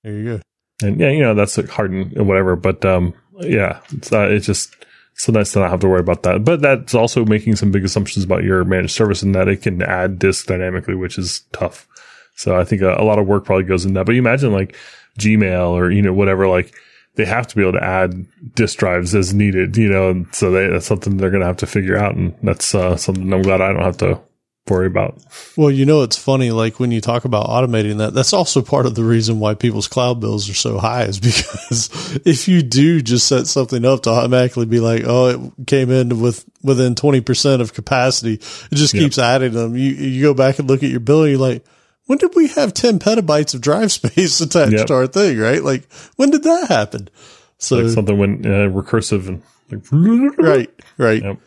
there 0.03 0.13
you 0.13 0.25
go. 0.25 0.41
And 0.83 0.99
yeah, 0.99 1.09
you 1.09 1.21
know 1.21 1.35
that's 1.35 1.57
like 1.57 1.69
hard 1.69 1.91
and 1.91 2.27
whatever, 2.27 2.55
but 2.55 2.83
um, 2.83 3.13
yeah, 3.39 3.79
it's 3.91 4.11
uh, 4.11 4.27
it's 4.29 4.45
just 4.45 4.75
so 5.13 5.31
nice 5.31 5.53
to 5.53 5.59
not 5.59 5.69
have 5.69 5.79
to 5.81 5.87
worry 5.87 5.99
about 5.99 6.23
that. 6.23 6.43
But 6.43 6.61
that's 6.61 6.95
also 6.95 7.25
making 7.25 7.55
some 7.55 7.71
big 7.71 7.85
assumptions 7.85 8.25
about 8.25 8.43
your 8.43 8.63
managed 8.65 8.93
service 8.93 9.21
and 9.21 9.35
that 9.35 9.47
it 9.47 9.61
can 9.61 9.81
add 9.81 10.19
disk 10.19 10.47
dynamically, 10.47 10.95
which 10.95 11.17
is 11.17 11.43
tough. 11.51 11.87
So 12.35 12.57
I 12.57 12.63
think 12.63 12.81
a, 12.81 12.95
a 12.95 13.03
lot 13.03 13.19
of 13.19 13.27
work 13.27 13.45
probably 13.45 13.65
goes 13.65 13.85
in 13.85 13.93
that. 13.93 14.05
But 14.05 14.15
you 14.15 14.19
imagine 14.21 14.51
like 14.51 14.75
Gmail 15.19 15.71
or 15.71 15.91
you 15.91 16.01
know 16.01 16.13
whatever, 16.13 16.47
like 16.47 16.73
they 17.15 17.25
have 17.25 17.47
to 17.47 17.55
be 17.55 17.61
able 17.61 17.73
to 17.73 17.83
add 17.83 18.25
disk 18.55 18.79
drives 18.79 19.13
as 19.13 19.33
needed, 19.33 19.75
you 19.77 19.89
know. 19.89 20.09
And 20.09 20.33
so 20.33 20.51
they, 20.51 20.67
that's 20.67 20.85
something 20.85 21.17
they're 21.17 21.29
going 21.29 21.41
to 21.41 21.47
have 21.47 21.57
to 21.57 21.67
figure 21.67 21.97
out, 21.97 22.15
and 22.15 22.35
that's 22.43 22.73
uh, 22.73 22.95
something 22.97 23.31
I'm 23.33 23.41
glad 23.41 23.61
I 23.61 23.73
don't 23.73 23.83
have 23.83 23.97
to 23.97 24.21
worry 24.69 24.87
about. 24.87 25.21
Well, 25.57 25.71
you 25.71 25.85
know, 25.85 26.03
it's 26.03 26.17
funny. 26.17 26.51
Like 26.51 26.79
when 26.79 26.91
you 26.91 27.01
talk 27.01 27.25
about 27.25 27.47
automating 27.47 27.97
that, 27.97 28.13
that's 28.13 28.33
also 28.33 28.61
part 28.61 28.85
of 28.85 28.95
the 28.95 29.03
reason 29.03 29.39
why 29.39 29.53
people's 29.53 29.87
cloud 29.87 30.19
bills 30.19 30.49
are 30.49 30.55
so 30.55 30.77
high 30.77 31.03
is 31.03 31.19
because 31.19 32.19
if 32.25 32.47
you 32.47 32.61
do 32.61 33.01
just 33.01 33.27
set 33.27 33.47
something 33.47 33.83
up 33.85 34.03
to 34.03 34.09
automatically 34.09 34.65
be 34.65 34.79
like, 34.79 35.03
oh, 35.05 35.27
it 35.27 35.67
came 35.67 35.91
in 35.91 36.21
with 36.21 36.45
within 36.63 36.95
20% 36.95 37.61
of 37.61 37.73
capacity, 37.73 38.35
it 38.35 38.75
just 38.75 38.93
keeps 38.93 39.17
adding 39.17 39.53
them. 39.53 39.75
You, 39.75 39.91
you 39.91 40.21
go 40.21 40.33
back 40.33 40.59
and 40.59 40.69
look 40.69 40.83
at 40.83 40.89
your 40.89 40.99
bill 40.99 41.23
and 41.23 41.31
you're 41.31 41.39
like, 41.39 41.65
when 42.07 42.17
did 42.17 42.35
we 42.35 42.47
have 42.49 42.73
10 42.73 42.99
petabytes 42.99 43.53
of 43.53 43.61
drive 43.61 43.91
space 43.99 44.41
attached 44.41 44.73
Yep. 44.73 44.87
to 44.87 44.93
our 44.93 45.07
thing, 45.07 45.37
right? 45.39 45.63
Like 45.63 45.91
when 46.15 46.29
did 46.31 46.43
that 46.43 46.67
happen? 46.69 47.09
So, 47.57 47.77
Like 47.77 47.93
something 47.93 48.17
went 48.17 48.45
uh, 48.45 48.69
recursive 48.69 49.27
and 49.27 49.41
like, 49.69 49.83
right, 50.37 50.69
right. 50.97 51.21
Yep. 51.23 51.37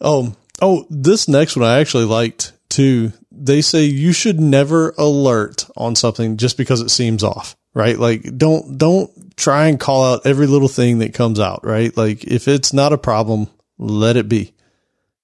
Um, 0.00 0.36
oh, 0.60 0.86
this 0.90 1.28
next 1.28 1.56
one 1.56 1.64
I 1.68 1.80
actually 1.80 2.04
liked 2.04 2.52
too. 2.68 3.12
They 3.30 3.62
say 3.62 3.84
you 3.84 4.12
should 4.12 4.40
never 4.40 4.90
alert 4.98 5.66
on 5.76 5.96
something 5.96 6.36
just 6.36 6.56
because 6.56 6.80
it 6.80 6.90
seems 6.90 7.24
off, 7.24 7.56
right? 7.74 7.98
Like 7.98 8.36
don't, 8.36 8.76
don't 8.78 9.36
try 9.36 9.68
and 9.68 9.80
call 9.80 10.04
out 10.04 10.26
every 10.26 10.46
little 10.46 10.68
thing 10.68 10.98
that 10.98 11.14
comes 11.14 11.40
out, 11.40 11.64
right? 11.64 11.96
Like 11.96 12.24
if 12.24 12.48
it's 12.48 12.72
not 12.72 12.92
a 12.92 12.98
problem, 12.98 13.48
let 13.78 14.16
it 14.16 14.28
be. 14.28 14.52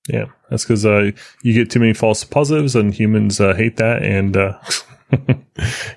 Yeah, 0.08 0.26
that's 0.48 0.64
because 0.64 0.86
uh, 0.86 1.10
you 1.42 1.52
get 1.52 1.70
too 1.70 1.80
many 1.80 1.92
false 1.92 2.24
positives, 2.24 2.74
and 2.74 2.94
humans 2.94 3.40
uh, 3.40 3.54
hate 3.54 3.76
that, 3.76 4.02
and 4.02 4.36
uh, 4.36 4.58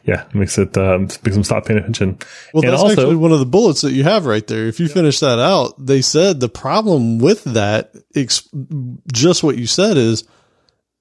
yeah, 0.03 0.25
it 0.27 0.35
makes 0.35 0.57
it 0.57 0.77
uh, 0.77 0.97
makes 0.99 1.33
them 1.33 1.43
stop 1.43 1.65
paying 1.65 1.79
attention. 1.79 2.19
Well, 2.53 2.63
and 2.63 2.73
that's 2.73 2.81
also, 2.81 3.01
actually 3.01 3.15
one 3.15 3.31
of 3.31 3.39
the 3.39 3.45
bullets 3.45 3.81
that 3.81 3.93
you 3.93 4.03
have 4.03 4.25
right 4.25 4.45
there. 4.45 4.67
If 4.67 4.79
you 4.79 4.89
finish 4.89 5.19
that 5.21 5.39
out, 5.39 5.73
they 5.77 6.01
said 6.01 6.39
the 6.39 6.49
problem 6.49 7.19
with 7.19 7.43
that, 7.45 7.95
ex- 8.13 8.49
just 9.11 9.43
what 9.43 9.57
you 9.57 9.65
said 9.65 9.97
is 9.97 10.25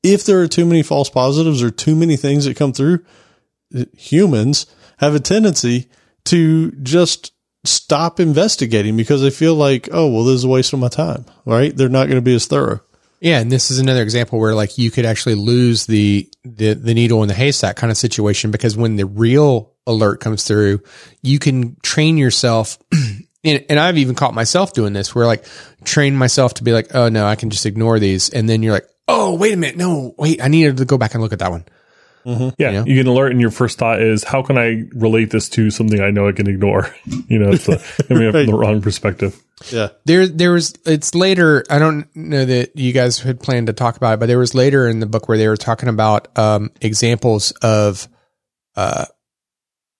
if 0.02 0.24
there 0.24 0.40
are 0.40 0.48
too 0.48 0.64
many 0.64 0.82
false 0.82 1.10
positives 1.10 1.62
or 1.62 1.70
too 1.70 1.94
many 1.94 2.16
things 2.16 2.44
that 2.44 2.56
come 2.56 2.72
through, 2.72 3.04
humans 3.96 4.66
have 4.98 5.14
a 5.14 5.20
tendency 5.20 5.88
to 6.26 6.70
just 6.82 7.32
stop 7.64 8.20
investigating 8.20 8.96
because 8.96 9.22
they 9.22 9.30
feel 9.30 9.54
like, 9.54 9.88
oh, 9.92 10.10
well, 10.10 10.24
this 10.24 10.36
is 10.36 10.44
a 10.44 10.48
waste 10.48 10.72
of 10.72 10.78
my 10.78 10.88
time, 10.88 11.24
right? 11.44 11.76
They're 11.76 11.88
not 11.88 12.06
going 12.06 12.16
to 12.16 12.22
be 12.22 12.34
as 12.34 12.46
thorough. 12.46 12.80
Yeah, 13.20 13.38
and 13.38 13.52
this 13.52 13.70
is 13.70 13.78
another 13.78 14.02
example 14.02 14.38
where 14.38 14.54
like 14.54 14.78
you 14.78 14.90
could 14.90 15.04
actually 15.04 15.34
lose 15.34 15.86
the 15.86 16.28
the 16.42 16.72
the 16.72 16.94
needle 16.94 17.22
in 17.22 17.28
the 17.28 17.34
haystack 17.34 17.76
kind 17.76 17.90
of 17.90 17.98
situation 17.98 18.50
because 18.50 18.76
when 18.76 18.96
the 18.96 19.04
real 19.04 19.72
alert 19.86 20.20
comes 20.20 20.44
through, 20.44 20.82
you 21.22 21.38
can 21.38 21.76
train 21.82 22.16
yourself. 22.16 22.78
and, 23.44 23.64
and 23.68 23.78
I've 23.78 23.98
even 23.98 24.14
caught 24.14 24.32
myself 24.32 24.72
doing 24.72 24.94
this 24.94 25.14
where 25.14 25.26
like 25.26 25.44
train 25.84 26.16
myself 26.16 26.54
to 26.54 26.64
be 26.64 26.72
like, 26.72 26.94
oh 26.94 27.10
no, 27.10 27.26
I 27.26 27.36
can 27.36 27.50
just 27.50 27.66
ignore 27.66 27.98
these, 27.98 28.30
and 28.30 28.48
then 28.48 28.62
you're 28.62 28.72
like, 28.72 28.88
oh 29.06 29.34
wait 29.34 29.52
a 29.52 29.56
minute, 29.56 29.76
no, 29.76 30.14
wait, 30.16 30.42
I 30.42 30.48
needed 30.48 30.78
to 30.78 30.86
go 30.86 30.96
back 30.96 31.12
and 31.12 31.22
look 31.22 31.34
at 31.34 31.40
that 31.40 31.50
one. 31.50 31.66
Yeah, 32.24 32.50
You 32.58 32.72
know? 32.72 32.84
you 32.84 32.94
get 32.94 33.00
an 33.00 33.08
alert, 33.08 33.32
and 33.32 33.40
your 33.40 33.50
first 33.50 33.78
thought 33.78 34.00
is, 34.02 34.24
"How 34.24 34.42
can 34.42 34.58
I 34.58 34.84
relate 34.94 35.30
this 35.30 35.48
to 35.50 35.70
something 35.70 36.00
I 36.00 36.10
know 36.10 36.28
I 36.28 36.32
can 36.32 36.48
ignore?" 36.48 36.94
you 37.28 37.38
know, 37.38 37.50
it's 37.52 37.66
the, 37.66 37.82
I 38.10 38.14
mean, 38.14 38.32
from 38.32 38.46
the 38.46 38.54
wrong 38.54 38.82
perspective. 38.82 39.40
Yeah. 39.70 39.88
There, 40.06 40.26
there 40.26 40.52
was, 40.52 40.72
it's 40.86 41.14
later. 41.14 41.64
I 41.68 41.78
don't 41.78 42.06
know 42.16 42.44
that 42.46 42.76
you 42.76 42.92
guys 42.92 43.18
had 43.18 43.40
planned 43.40 43.66
to 43.66 43.74
talk 43.74 43.96
about 43.96 44.14
it, 44.14 44.20
but 44.20 44.26
there 44.26 44.38
was 44.38 44.54
later 44.54 44.88
in 44.88 45.00
the 45.00 45.06
book 45.06 45.28
where 45.28 45.36
they 45.36 45.48
were 45.48 45.56
talking 45.58 45.90
about, 45.90 46.36
um, 46.38 46.70
examples 46.80 47.50
of, 47.60 48.08
uh, 48.74 49.04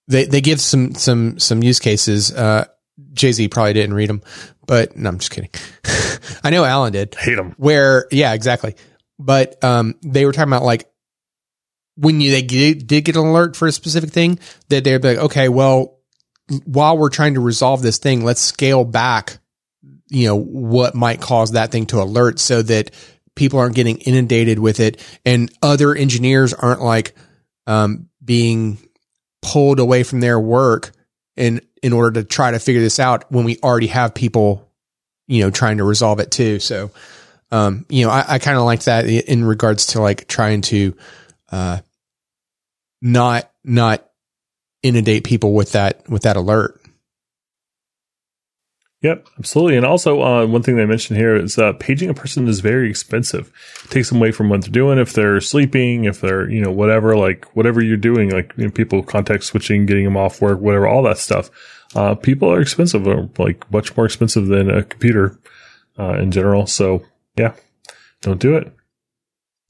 they, 0.09 0.25
they 0.25 0.41
give 0.41 0.63
some, 0.63 0.95
some, 0.95 1.39
some 1.39 1.63
use 1.63 1.79
cases. 1.79 2.33
Uh, 2.33 2.65
Jay 3.13 3.33
Z 3.33 3.49
probably 3.49 3.75
didn't 3.75 3.95
read 3.95 4.09
them, 4.09 4.23
but 4.67 4.97
no, 4.97 5.11
I'm 5.11 5.19
just 5.19 5.31
kidding. 5.31 5.51
I 6.43 6.49
know 6.49 6.65
Allen 6.65 6.95
did 6.95 7.15
Hate 7.15 7.35
them. 7.35 7.55
where, 7.59 8.07
yeah, 8.11 8.33
exactly. 8.33 8.77
But, 9.19 9.63
um, 9.63 9.95
they 10.03 10.25
were 10.25 10.33
talking 10.33 10.51
about 10.51 10.63
like, 10.65 10.90
when 12.01 12.21
you, 12.21 12.31
they 12.31 12.43
get, 12.43 12.87
did 12.87 13.05
get 13.05 13.17
an 13.17 13.27
alert 13.27 13.57
for 13.57 13.69
a 13.69 13.73
specific 13.73 14.11
thing 14.11 14.39
that 14.69 14.85
they'd 14.85 15.03
be 15.03 15.09
like, 15.09 15.19
okay, 15.19 15.49
well, 15.49 15.99
while 16.65 16.99
we're 16.99 17.11
trying 17.11 17.35
to 17.35 17.41
resolve 17.41 17.83
this 17.83 17.99
thing, 17.99 18.25
let's 18.25 18.41
scale 18.41 18.85
back 18.85 19.39
you 20.11 20.27
know, 20.27 20.37
what 20.37 20.95
might 20.95 21.21
cause 21.21 21.53
that 21.53 21.71
thing 21.71 21.87
to 21.87 22.03
alert 22.03 22.39
so 22.39 22.63
that 22.63 22.91
people 23.37 23.61
aren't 23.61 23.77
getting 23.77 23.99
inundated 23.99 24.59
with 24.59 24.81
it 24.81 25.01
and 25.25 25.53
other 25.63 25.95
engineers 25.95 26.53
aren't 26.53 26.83
like, 26.83 27.15
um, 27.67 28.09
being 28.23 28.79
pulled 29.41 29.79
away 29.79 30.03
from 30.03 30.21
their 30.21 30.39
work 30.39 30.91
in, 31.37 31.61
in 31.83 31.93
order 31.93 32.21
to 32.21 32.27
try 32.27 32.51
to 32.51 32.59
figure 32.59 32.83
this 32.83 32.99
out 32.99 33.31
when 33.31 33.45
we 33.45 33.57
already 33.63 33.87
have 33.87 34.13
people, 34.13 34.69
you 35.29 35.43
know, 35.43 35.51
trying 35.51 35.79
to 35.79 35.85
resolve 35.85 36.19
it 36.19 36.33
too. 36.33 36.59
So, 36.59 36.91
um, 37.53 37.87
you 37.89 38.05
know, 38.05 38.11
I, 38.11 38.25
I 38.35 38.39
kind 38.41 38.59
of 38.59 38.65
like 38.65 38.83
that 38.83 39.07
in 39.07 39.45
regards 39.45 39.87
to 39.89 40.03
like 40.03 40.27
trying 40.27 40.63
to, 40.63 40.97
uh, 41.53 41.79
not, 43.01 43.51
not 43.65 44.07
inundate 44.83 45.25
people 45.25 45.55
with 45.55 45.73
that, 45.73 46.09
with 46.09 46.23
that 46.23 46.37
alert. 46.37 46.81
Yep, 49.03 49.29
absolutely. 49.39 49.79
And 49.79 49.87
also, 49.87 50.21
uh, 50.21 50.47
one 50.47 50.63
thing 50.63 50.77
they 50.77 50.85
mentioned 50.85 51.19
here 51.19 51.35
is 51.35 51.57
uh, 51.57 51.73
paging 51.73 52.11
a 52.11 52.15
person 52.15 52.47
is 52.49 52.61
very 52.61 52.91
expensive. 52.91 53.51
It 53.85 53.91
takes 53.91 54.11
them 54.11 54.19
away 54.19 54.31
from 54.31 54.51
what 54.51 54.61
they're 54.61 54.71
doing. 54.71 54.99
If 54.99 55.15
they're 55.15 55.41
sleeping, 55.41 56.05
if 56.05 56.21
they're, 56.21 56.51
you 56.51 56.61
know, 56.61 56.71
whatever, 56.71 57.17
like 57.17 57.47
whatever 57.57 57.83
you're 57.83 57.97
doing, 57.97 58.29
like 58.29 58.53
you 58.59 58.65
know, 58.65 58.71
people 58.71 59.03
contact 59.03 59.45
switching, 59.45 59.87
getting 59.87 60.05
them 60.05 60.19
off 60.19 60.43
work, 60.43 60.61
whatever, 60.61 60.87
all 60.87 61.03
that 61.05 61.17
stuff. 61.17 61.51
Uh, 61.95 62.15
people 62.15 62.53
are 62.53 62.61
expensive, 62.61 63.07
like 63.39 63.71
much 63.73 63.97
more 63.97 64.05
expensive 64.05 64.49
than 64.49 64.71
a 64.71 64.83
computer 64.83 65.41
uh, 65.99 66.19
in 66.19 66.31
general. 66.31 66.67
So, 66.67 67.03
yeah, 67.39 67.55
don't 68.21 68.39
do 68.39 68.55
it. 68.57 68.71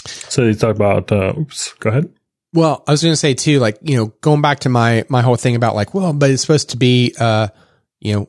So 0.06 0.44
they 0.44 0.54
talk 0.54 0.74
about, 0.74 1.12
uh, 1.12 1.34
oops, 1.38 1.72
go 1.74 1.90
ahead. 1.90 2.12
Well, 2.52 2.82
I 2.86 2.90
was 2.90 3.02
going 3.02 3.12
to 3.12 3.16
say 3.16 3.34
too, 3.34 3.60
like, 3.60 3.78
you 3.82 3.96
know, 3.96 4.06
going 4.20 4.42
back 4.42 4.60
to 4.60 4.68
my, 4.68 5.04
my 5.08 5.22
whole 5.22 5.36
thing 5.36 5.54
about 5.56 5.74
like, 5.76 5.94
well, 5.94 6.12
but 6.12 6.30
it's 6.30 6.42
supposed 6.42 6.70
to 6.70 6.76
be, 6.76 7.14
uh, 7.18 7.48
you 8.00 8.14
know, 8.14 8.28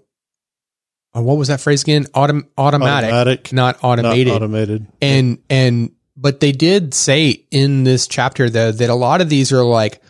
uh, 1.16 1.22
what 1.22 1.38
was 1.38 1.48
that 1.48 1.60
phrase 1.60 1.82
again? 1.82 2.06
Autom- 2.14 2.48
automatic, 2.58 3.10
Automatic, 3.10 3.54
not 3.54 3.84
automated. 3.84 4.28
Not 4.28 4.36
automated. 4.36 4.88
and, 5.02 5.40
and, 5.50 5.92
but 6.16 6.40
they 6.40 6.52
did 6.52 6.94
say 6.94 7.46
in 7.50 7.84
this 7.84 8.08
chapter 8.08 8.50
though, 8.50 8.72
that 8.72 8.90
a 8.90 8.96
lot 8.96 9.22
of 9.22 9.30
these 9.30 9.52
are 9.52 9.64
like 9.64 10.02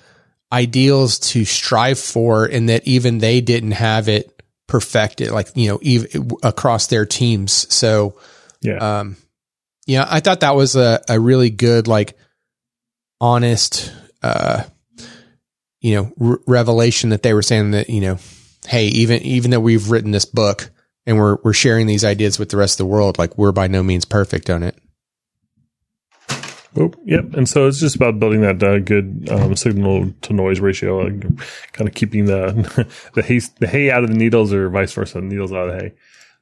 ideals 0.52 1.18
to 1.20 1.46
strive 1.46 1.98
for 1.98 2.46
and 2.46 2.68
that 2.68 2.86
even 2.86 3.20
they 3.20 3.40
didn't 3.40 3.72
have 3.72 4.10
it 4.10 4.44
perfected, 4.68 5.32
like, 5.32 5.48
you 5.56 5.70
know, 5.70 5.80
even 5.82 6.32
across 6.44 6.88
their 6.88 7.06
teams. 7.06 7.74
So, 7.74 8.18
Yeah. 8.62 9.00
um, 9.00 9.16
yeah, 9.88 10.06
I 10.10 10.20
thought 10.20 10.42
that 10.42 10.56
was 10.56 10.76
a, 10.76 11.02
a 11.10 11.20
really 11.20 11.50
good, 11.50 11.88
like, 11.88 12.18
honest, 13.20 13.94
uh, 14.22 14.64
you 15.80 15.96
know, 15.96 16.14
r- 16.22 16.40
revelation 16.48 17.10
that 17.10 17.24
they 17.24 17.34
were 17.34 17.42
saying 17.42 17.72
that, 17.72 17.90
you 17.90 18.02
know, 18.02 18.18
hey, 18.68 18.88
even, 18.88 19.22
even 19.24 19.52
though 19.52 19.60
we've 19.60 19.90
written 19.90 20.12
this 20.12 20.26
book 20.26 20.70
and 21.06 21.18
we're, 21.18 21.38
we're 21.44 21.54
sharing 21.54 21.88
these 21.88 22.04
ideas 22.04 22.38
with 22.38 22.50
the 22.50 22.58
rest 22.58 22.76
of 22.76 22.86
the 22.86 22.92
world, 22.92 23.18
like 23.18 23.38
we're 23.38 23.52
by 23.52 23.68
no 23.68 23.82
means 23.82 24.06
perfect 24.06 24.50
on 24.50 24.64
it. 24.64 24.78
Oh, 26.78 26.94
yep. 27.04 27.34
And 27.34 27.50
so 27.50 27.68
it's 27.68 27.80
just 27.80 27.98
about 27.98 28.20
building 28.20 28.42
that 28.42 28.64
uh, 28.64 28.80
good 28.80 29.28
um, 29.30 29.56
signal 29.58 30.14
to 30.22 30.34
noise 30.34 30.62
ratio, 30.62 31.00
like 31.00 31.22
kind 31.74 31.90
of 31.90 31.94
keeping 31.94 32.26
the 32.26 32.88
the 33.14 33.22
hay 33.22 33.42
the 33.60 33.68
hay 33.68 33.92
out 33.92 34.04
of 34.04 34.10
the 34.10 34.16
needles, 34.16 34.54
or 34.54 34.70
vice 34.70 34.94
versa, 34.94 35.20
needles 35.20 35.52
out 35.52 35.68
of 35.68 35.76
the 35.76 35.84
hay. 35.84 35.94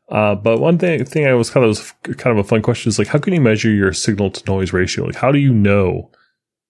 Uh, 0.07 0.35
but 0.35 0.59
one 0.59 0.77
thing 0.77 1.03
thing 1.05 1.25
I 1.25 1.33
was 1.33 1.49
kind 1.49 1.63
of 1.63 1.69
was 1.69 1.91
kind 2.17 2.37
of 2.37 2.45
a 2.45 2.47
fun 2.47 2.61
question 2.61 2.89
is 2.89 2.99
like, 2.99 3.07
how 3.07 3.17
can 3.17 3.33
you 3.33 3.41
measure 3.41 3.71
your 3.71 3.91
signal 3.91 4.29
to 4.29 4.51
noise 4.51 4.71
ratio? 4.71 5.05
Like, 5.05 5.15
how 5.15 5.31
do 5.31 5.39
you 5.39 5.53
know? 5.53 6.11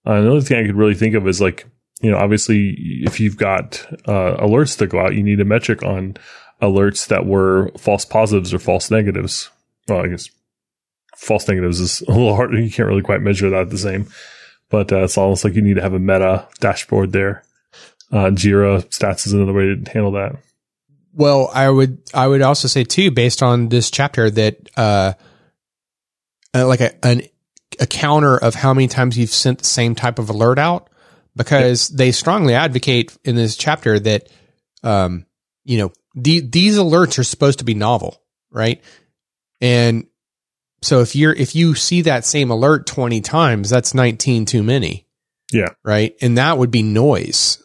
Uh, 0.06 0.14
another 0.14 0.42
thing 0.42 0.58
I 0.58 0.66
could 0.66 0.78
really 0.78 0.96
think 0.96 1.16
of 1.16 1.28
is 1.28 1.42
like, 1.42 1.66
you 2.02 2.10
know, 2.10 2.18
obviously, 2.18 2.76
if 3.04 3.20
you've 3.20 3.38
got 3.38 3.86
uh, 4.06 4.38
alerts 4.38 4.78
that 4.78 4.88
go 4.88 5.00
out, 5.00 5.16
you 5.16 5.24
need 5.24 5.42
a 5.42 5.46
metric 5.46 5.84
on 5.84 6.16
alerts 6.62 7.08
that 7.08 7.26
were 7.26 7.72
false 7.78 8.06
positives 8.06 8.54
or 8.54 8.60
false 8.60 8.90
negatives. 8.90 9.50
Well, 9.88 10.06
I 10.06 10.08
guess 10.08 10.30
false 11.16 11.48
negatives 11.48 11.80
is 11.80 12.02
a 12.02 12.12
little 12.12 12.36
harder. 12.36 12.60
You 12.60 12.72
can't 12.72 12.88
really 12.88 13.02
quite 13.02 13.22
measure 13.22 13.50
that 13.50 13.70
the 13.70 13.78
same, 13.78 14.08
but 14.70 14.92
uh, 14.92 15.04
it's 15.04 15.18
almost 15.18 15.44
like 15.44 15.56
you 15.56 15.62
need 15.62 15.76
to 15.76 15.82
have 15.82 15.94
a 15.94 16.00
meta 16.00 16.48
dashboard 16.60 17.12
there. 17.12 17.44
Uh, 18.12 18.32
Jira 18.32 18.84
stats 18.86 19.28
is 19.28 19.34
another 19.34 19.54
way 19.54 19.76
to 19.76 19.92
handle 19.92 20.14
that. 20.14 20.38
Well, 21.14 21.52
I 21.54 21.70
would, 21.70 22.00
I 22.14 22.28
would 22.28 22.42
also 22.42 22.68
say 22.68 22.84
too, 22.84 23.12
based 23.12 23.44
on 23.44 23.70
this 23.70 23.92
chapter 23.92 24.30
that, 24.32 24.70
uh, 24.78 25.14
uh 26.56 26.66
like 26.66 26.82
a, 26.82 27.06
an, 27.06 27.24
a 27.80 27.88
counter 27.88 28.38
of 28.38 28.56
how 28.56 28.74
many 28.74 28.88
times 28.88 29.18
you've 29.18 29.30
sent 29.30 29.60
the 29.60 29.66
same 29.66 29.96
type 29.96 30.20
of 30.20 30.30
alert 30.30 30.60
out 30.60 30.90
because 31.36 31.88
they 31.90 32.12
strongly 32.12 32.54
advocate 32.54 33.18
in 33.24 33.36
this 33.36 33.56
chapter 33.56 34.00
that, 34.00 34.30
um, 34.84 35.26
you 35.64 35.78
know, 35.78 35.92
the, 36.16 36.42
these 36.42 36.78
alerts 36.78 37.18
are 37.18 37.24
supposed 37.24 37.60
to 37.60 37.66
be 37.66 37.74
novel, 37.74 38.22
right? 38.52 38.84
And 39.62 40.08
so 40.82 41.00
if 41.00 41.16
you're, 41.16 41.34
if 41.34 41.56
you 41.56 41.76
see 41.76 42.02
that 42.02 42.26
same 42.26 42.52
alert 42.52 42.86
20 42.88 43.22
times, 43.22 43.70
that's 43.70 43.94
19 43.94 44.46
too 44.46 44.64
many. 44.64 45.08
Yeah. 45.52 45.70
Right. 45.84 46.16
And 46.22 46.38
that 46.38 46.58
would 46.58 46.72
be 46.72 46.84
noise. 46.84 47.62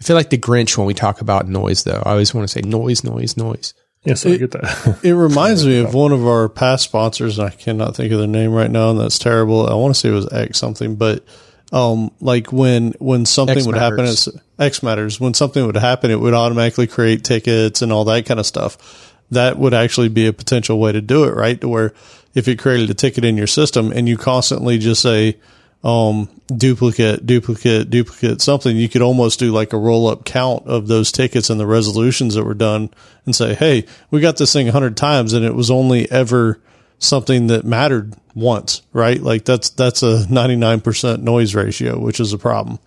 I 0.00 0.04
feel 0.04 0.16
like 0.16 0.30
the 0.30 0.38
Grinch 0.38 0.76
when 0.76 0.86
we 0.86 0.94
talk 0.94 1.20
about 1.20 1.48
noise, 1.48 1.84
though. 1.84 2.02
I 2.04 2.10
always 2.10 2.34
want 2.34 2.48
to 2.48 2.52
say 2.52 2.60
noise, 2.60 3.04
noise, 3.04 3.36
noise. 3.36 3.74
Yeah, 4.04 4.14
so 4.14 4.30
I 4.30 4.36
get 4.36 4.50
that. 4.50 4.98
It 5.02 5.12
reminds 5.12 5.64
me 5.66 5.78
of 5.78 5.94
one 5.94 6.12
of 6.12 6.26
our 6.26 6.48
past 6.48 6.84
sponsors, 6.84 7.38
and 7.38 7.48
I 7.48 7.50
cannot 7.50 7.96
think 7.96 8.12
of 8.12 8.18
their 8.18 8.28
name 8.28 8.52
right 8.52 8.70
now, 8.70 8.90
and 8.90 9.00
that's 9.00 9.18
terrible. 9.18 9.66
I 9.66 9.74
want 9.74 9.94
to 9.94 10.00
say 10.00 10.10
it 10.10 10.12
was 10.12 10.30
X 10.30 10.58
something, 10.58 10.96
but 10.96 11.24
um, 11.72 12.10
like 12.20 12.52
when 12.52 12.92
when 12.98 13.26
something 13.26 13.56
X 13.56 13.66
would 13.66 13.76
happen, 13.76 13.96
Matters. 13.98 14.28
it's 14.28 14.38
xMatters. 14.58 15.18
When 15.18 15.34
something 15.34 15.64
would 15.66 15.76
happen, 15.76 16.10
it 16.10 16.20
would 16.20 16.34
automatically 16.34 16.86
create 16.86 17.24
tickets 17.24 17.82
and 17.82 17.92
all 17.92 18.04
that 18.04 18.26
kind 18.26 18.38
of 18.38 18.46
stuff. 18.46 19.12
That 19.30 19.58
would 19.58 19.74
actually 19.74 20.10
be 20.10 20.26
a 20.26 20.32
potential 20.32 20.78
way 20.78 20.92
to 20.92 21.00
do 21.00 21.24
it, 21.24 21.34
right? 21.34 21.60
To 21.62 21.68
where 21.68 21.94
if 22.34 22.46
it 22.46 22.58
created 22.58 22.90
a 22.90 22.94
ticket 22.94 23.24
in 23.24 23.36
your 23.36 23.46
system 23.46 23.90
and 23.90 24.08
you 24.08 24.16
constantly 24.16 24.78
just 24.78 25.00
say 25.02 25.38
um, 25.84 26.30
duplicate, 26.46 27.26
duplicate, 27.26 27.90
duplicate, 27.90 28.40
something, 28.40 28.74
you 28.74 28.88
could 28.88 29.02
almost 29.02 29.38
do 29.38 29.52
like 29.52 29.74
a 29.74 29.78
roll 29.78 30.08
up 30.08 30.24
count 30.24 30.66
of 30.66 30.88
those 30.88 31.12
tickets 31.12 31.50
and 31.50 31.60
the 31.60 31.66
resolutions 31.66 32.34
that 32.34 32.44
were 32.44 32.54
done 32.54 32.88
and 33.26 33.36
say, 33.36 33.54
Hey, 33.54 33.84
we 34.10 34.20
got 34.20 34.38
this 34.38 34.52
thing 34.52 34.66
a 34.66 34.72
hundred 34.72 34.96
times 34.96 35.34
and 35.34 35.44
it 35.44 35.54
was 35.54 35.70
only 35.70 36.10
ever 36.10 36.58
something 36.98 37.48
that 37.48 37.66
mattered 37.66 38.14
once, 38.34 38.80
right? 38.94 39.20
Like 39.20 39.44
that's, 39.44 39.68
that's 39.70 40.02
a 40.02 40.24
99% 40.24 41.20
noise 41.20 41.54
ratio, 41.54 41.98
which 41.98 42.18
is 42.18 42.32
a 42.32 42.38
problem. 42.38 42.78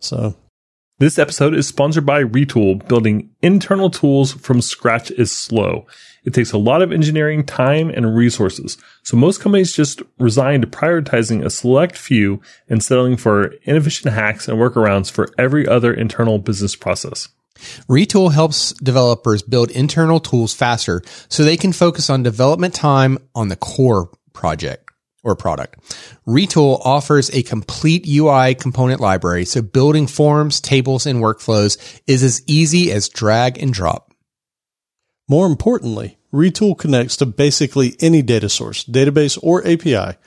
So 0.00 0.34
This 0.98 1.20
episode 1.20 1.54
is 1.54 1.68
sponsored 1.68 2.04
by 2.04 2.24
Retool. 2.24 2.86
Building 2.88 3.30
internal 3.40 3.88
tools 3.88 4.32
from 4.32 4.60
scratch 4.60 5.12
is 5.12 5.30
slow. 5.30 5.86
It 6.24 6.34
takes 6.34 6.52
a 6.52 6.58
lot 6.58 6.82
of 6.82 6.92
engineering 6.92 7.44
time 7.44 7.90
and 7.90 8.14
resources. 8.14 8.78
So 9.02 9.16
most 9.16 9.40
companies 9.40 9.72
just 9.72 10.02
resign 10.18 10.60
to 10.60 10.66
prioritizing 10.66 11.44
a 11.44 11.50
select 11.50 11.96
few 11.96 12.40
and 12.68 12.82
settling 12.82 13.16
for 13.16 13.54
inefficient 13.64 14.14
hacks 14.14 14.48
and 14.48 14.58
workarounds 14.58 15.10
for 15.10 15.28
every 15.36 15.66
other 15.66 15.92
internal 15.92 16.38
business 16.38 16.76
process. 16.76 17.28
Retool 17.88 18.32
helps 18.32 18.72
developers 18.74 19.42
build 19.42 19.70
internal 19.70 20.20
tools 20.20 20.54
faster 20.54 21.02
so 21.28 21.44
they 21.44 21.56
can 21.56 21.72
focus 21.72 22.10
on 22.10 22.22
development 22.22 22.74
time 22.74 23.18
on 23.34 23.48
the 23.48 23.56
core 23.56 24.10
project 24.32 24.90
or 25.22 25.36
product. 25.36 25.78
Retool 26.26 26.80
offers 26.84 27.30
a 27.30 27.42
complete 27.42 28.06
UI 28.08 28.54
component 28.54 29.00
library, 29.00 29.44
so 29.44 29.62
building 29.62 30.06
forms, 30.06 30.60
tables, 30.60 31.06
and 31.06 31.20
workflows 31.20 32.00
is 32.06 32.22
as 32.22 32.42
easy 32.46 32.90
as 32.90 33.08
drag 33.08 33.58
and 33.62 33.72
drop. 33.72 34.11
More 35.32 35.46
importantly, 35.46 36.18
Retool 36.30 36.76
connects 36.76 37.16
to 37.16 37.24
basically 37.24 37.96
any 38.00 38.20
data 38.20 38.50
source, 38.50 38.84
database, 38.84 39.38
or 39.42 39.66
API, 39.66 40.18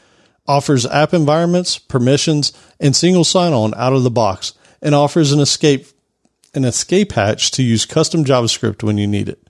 offers 0.48 0.88
app 0.88 1.14
environments, 1.14 1.78
permissions, 1.78 2.54
and 2.80 2.96
single 2.96 3.24
sign-on 3.24 3.76
out 3.76 3.94
of 3.94 4.02
the 4.02 4.10
box, 4.10 4.54
and 4.82 4.96
offers 4.96 5.32
an 5.32 5.40
escape 5.40 5.86
an 6.56 6.66
escape 6.66 7.12
hatch 7.12 7.52
to 7.52 7.62
use 7.62 7.86
custom 7.86 8.26
JavaScript 8.26 8.82
when 8.82 8.98
you 8.98 9.06
need 9.06 9.30
it. 9.30 9.48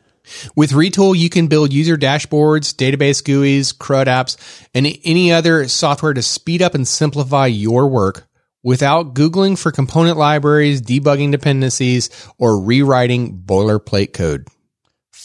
With 0.58 0.72
Retool, 0.72 1.18
you 1.18 1.30
can 1.30 1.48
build 1.48 1.72
user 1.72 1.96
dashboards, 1.96 2.76
database 2.76 3.24
GUIs, 3.24 3.72
CRUD 3.72 4.08
apps, 4.08 4.68
and 4.74 4.86
any 5.06 5.32
other 5.32 5.70
software 5.70 6.14
to 6.14 6.22
speed 6.22 6.62
up 6.62 6.76
and 6.76 6.86
simplify 6.86 7.46
your 7.46 7.88
work 7.88 8.28
without 8.62 9.14
Googling 9.14 9.58
for 9.58 9.72
component 9.72 10.18
libraries, 10.18 10.82
debugging 10.82 11.32
dependencies, 11.32 12.10
or 12.38 12.62
rewriting 12.62 13.42
boilerplate 13.42 14.12
code. 14.12 14.50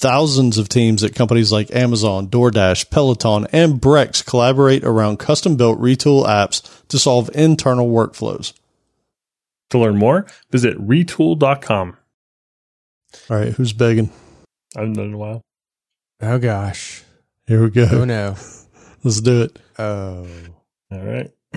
Thousands 0.00 0.56
of 0.56 0.70
teams 0.70 1.04
at 1.04 1.14
companies 1.14 1.52
like 1.52 1.70
Amazon, 1.74 2.26
DoorDash, 2.28 2.88
Peloton, 2.88 3.46
and 3.52 3.74
Brex 3.78 4.24
collaborate 4.24 4.82
around 4.82 5.18
custom 5.18 5.56
built 5.56 5.78
Retool 5.78 6.24
apps 6.24 6.62
to 6.88 6.98
solve 6.98 7.28
internal 7.34 7.86
workflows. 7.86 8.54
To 9.68 9.78
learn 9.78 9.98
more, 9.98 10.24
visit 10.50 10.78
retool.com. 10.78 11.98
All 13.28 13.36
right, 13.36 13.52
who's 13.52 13.74
begging? 13.74 14.10
I 14.74 14.80
haven't 14.80 14.94
done 14.94 15.04
it 15.04 15.08
in 15.08 15.14
a 15.14 15.18
while. 15.18 15.42
Oh 16.22 16.38
gosh. 16.38 17.02
Here 17.46 17.62
we 17.62 17.68
go. 17.68 17.86
Oh 17.92 18.04
no. 18.06 18.36
Let's 19.04 19.20
do 19.20 19.42
it. 19.42 19.58
Oh. 19.78 20.26
All 20.90 20.98
right. 20.98 21.30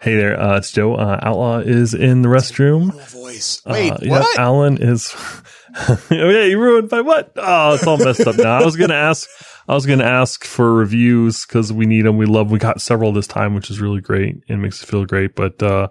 hey 0.00 0.14
there, 0.16 0.40
uh, 0.40 0.56
it's 0.56 0.72
Joe. 0.72 0.94
Uh, 0.94 1.18
Outlaw 1.22 1.58
is 1.58 1.92
in 1.92 2.22
the 2.22 2.28
restroom. 2.30 2.92
voice. 3.10 3.60
Wait, 3.66 3.90
Uh, 3.90 3.98
yeah, 4.00 4.10
what? 4.10 4.38
Allen 4.38 4.78
is. 4.80 5.14
Oh 5.74 5.98
yeah, 6.10 6.44
you 6.44 6.58
ruined 6.58 6.90
my 6.90 7.00
what? 7.00 7.32
Oh, 7.36 7.74
it's 7.74 7.86
all 7.86 7.98
messed 7.98 8.26
up 8.26 8.36
now. 8.36 8.58
I 8.58 8.64
was 8.64 8.76
gonna 8.76 8.94
ask. 8.94 9.28
I 9.68 9.74
was 9.74 9.86
gonna 9.86 10.04
ask 10.04 10.44
for 10.44 10.74
reviews 10.74 11.46
because 11.46 11.72
we 11.72 11.86
need 11.86 12.02
them. 12.02 12.18
We 12.18 12.26
love. 12.26 12.50
We 12.50 12.58
got 12.58 12.80
several 12.80 13.12
this 13.12 13.26
time, 13.26 13.54
which 13.54 13.70
is 13.70 13.80
really 13.80 14.00
great 14.00 14.42
and 14.48 14.60
makes 14.60 14.82
us 14.82 14.88
feel 14.88 15.04
great. 15.04 15.34
But 15.34 15.62
uh, 15.62 15.88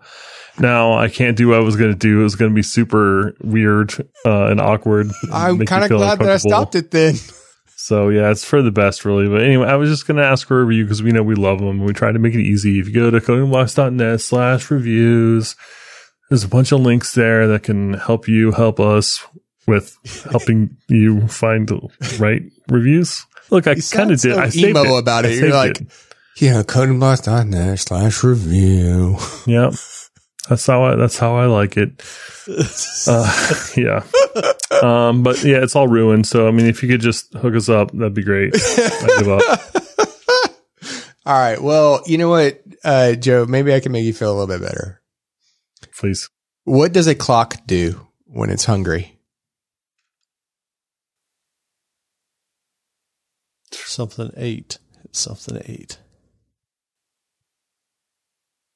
now 0.60 0.94
I 0.94 1.08
can't 1.10 1.38
do 1.38 1.50
what 1.50 1.58
I 1.58 1.64
was 1.64 1.76
gonna 1.76 1.96
do. 1.96 2.22
It 2.22 2.24
was 2.24 2.36
gonna 2.36 2.54
be 2.54 2.64
super 2.64 3.36
weird 3.42 3.94
uh, 4.26 4.48
and 4.48 4.60
awkward. 4.60 5.12
I'm 5.32 5.66
kind 5.66 5.84
of 5.84 5.90
glad 5.90 6.20
that 6.20 6.30
I 6.30 6.38
stopped 6.38 6.76
it 6.76 6.92
then. 6.92 7.16
So 7.76 8.10
yeah, 8.10 8.30
it's 8.30 8.46
for 8.46 8.62
the 8.62 8.72
best, 8.72 9.06
really. 9.06 9.28
But 9.28 9.42
anyway, 9.42 9.68
I 9.68 9.76
was 9.76 9.90
just 9.90 10.06
gonna 10.06 10.22
ask 10.22 10.48
for 10.48 10.62
a 10.62 10.66
review 10.66 10.84
because 10.84 11.02
we 11.02 11.12
know 11.12 11.24
we 11.24 11.36
love 11.36 11.60
them. 11.60 11.84
We 11.84 11.94
try 11.94 12.12
to 12.12 12.20
make 12.20 12.36
it 12.36 12.42
easy. 12.42 12.80
If 12.80 12.88
you 12.88 12.94
go 12.94 13.10
to 13.10 13.20
codingblocks.net 13.20 14.22
slash 14.22 14.70
reviews, 14.70 15.56
there's 16.30 16.44
a 16.44 16.48
bunch 16.48 16.72
of 16.72 16.80
links 16.80 17.14
there 17.16 17.48
that 17.48 17.64
can 17.64 17.94
help 17.94 18.28
you 18.28 18.52
help 18.52 18.80
us 18.80 19.26
with 19.72 19.98
helping 20.32 20.78
you 20.88 21.28
find 21.28 21.68
the 21.68 21.80
right 22.20 22.44
reviews. 22.70 23.26
Look, 23.50 23.66
I 23.68 23.76
kind 23.76 24.12
of 24.12 24.22
did. 24.22 24.36
so 24.36 24.40
I 24.40 24.50
saved 24.50 24.70
emo 24.78 24.96
it. 24.98 25.00
about 25.00 25.26
I 25.26 25.30
it. 25.30 25.32
You're 25.34 25.42
saved 25.44 25.54
like- 25.56 25.82
it. 25.82 25.88
Yeah, 26.38 26.64
codingblocks.net 26.64 27.78
slash 27.80 28.24
review. 28.24 29.18
yeah, 29.46 29.72
that's 30.50 30.66
how 30.66 30.84
I. 30.84 30.96
That's 30.96 31.18
how 31.18 31.36
I 31.36 31.46
like 31.48 31.76
it. 31.78 32.02
Uh, 33.06 33.58
yeah. 33.76 34.04
Um, 34.82 35.24
but 35.24 35.44
yeah, 35.44 35.58
it's 35.62 35.76
all 35.76 35.88
ruined. 35.90 36.26
So 36.26 36.48
I 36.48 36.52
mean, 36.52 36.68
if 36.68 36.82
you 36.82 36.90
could 36.90 37.02
just 37.02 37.34
hook 37.34 37.54
us 37.56 37.68
up, 37.70 37.92
that'd 37.92 38.14
be 38.14 38.24
great. 38.24 38.54
I 38.56 39.16
give 39.20 39.30
up. 39.30 39.42
All 41.26 41.38
right. 41.38 41.62
Well, 41.62 42.02
you 42.08 42.18
know 42.18 42.30
what, 42.30 42.62
uh, 42.84 43.14
Joe, 43.14 43.46
maybe 43.46 43.74
I 43.76 43.80
can 43.80 43.92
make 43.92 44.06
you 44.06 44.14
feel 44.14 44.32
a 44.32 44.34
little 44.38 44.48
bit 44.48 44.62
better. 44.68 45.02
Please. 45.96 46.30
What 46.64 46.94
does 46.94 47.06
a 47.08 47.14
clock 47.14 47.58
do 47.68 48.08
when 48.26 48.50
it's 48.50 48.66
hungry? 48.66 49.20
Something 53.92 54.32
eight. 54.38 54.78
Something 55.12 55.62
eight. 55.66 55.98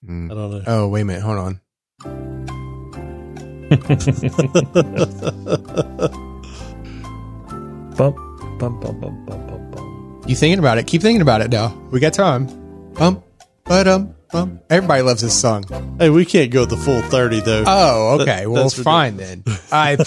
Mm. 0.05 0.29
I 0.29 0.33
don't 0.33 0.51
know. 0.51 0.63
Oh, 0.67 0.87
wait 0.89 1.01
a 1.01 1.05
minute. 1.05 1.21
Hold 1.23 1.37
on. 1.37 1.61
Bump, 7.95 8.17
bump, 8.59 8.81
bump, 8.81 8.81
bump, 8.81 9.01
bump, 9.25 9.47
bump, 9.47 9.71
bump. 9.71 10.29
You 10.29 10.35
thinking 10.35 10.59
about 10.59 10.77
it? 10.79 10.85
Keep 10.85 11.01
thinking 11.01 11.21
about 11.21 11.39
it 11.39 11.49
now. 11.49 11.69
We 11.91 12.01
got 12.01 12.13
time. 12.13 12.47
Bump, 12.95 13.23
ba-dum, 13.63 14.15
bump. 14.33 14.63
Everybody 14.69 15.01
loves 15.01 15.21
this 15.21 15.39
song. 15.39 15.63
Hey, 15.97 16.09
we 16.09 16.25
can't 16.25 16.51
go 16.51 16.65
the 16.65 16.75
full 16.75 17.01
30 17.03 17.39
though. 17.39 17.63
Oh, 17.65 18.17
okay. 18.19 18.41
That- 18.41 18.51
well, 18.51 18.63
that's 18.63 18.83
fine 18.83 19.15
then. 19.15 19.45
I 19.71 19.91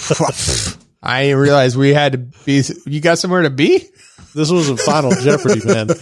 I 1.03 1.23
didn't 1.23 1.39
realize 1.39 1.79
we 1.79 1.95
had 1.95 2.13
to 2.13 2.19
be. 2.19 2.63
You 2.85 3.01
got 3.01 3.19
somewhere 3.19 3.43
to 3.43 3.51
be? 3.51 3.89
This 4.35 4.51
wasn't 4.51 4.81
Final 4.81 5.11
Jeopardy, 5.13 5.65
man. 5.65 5.87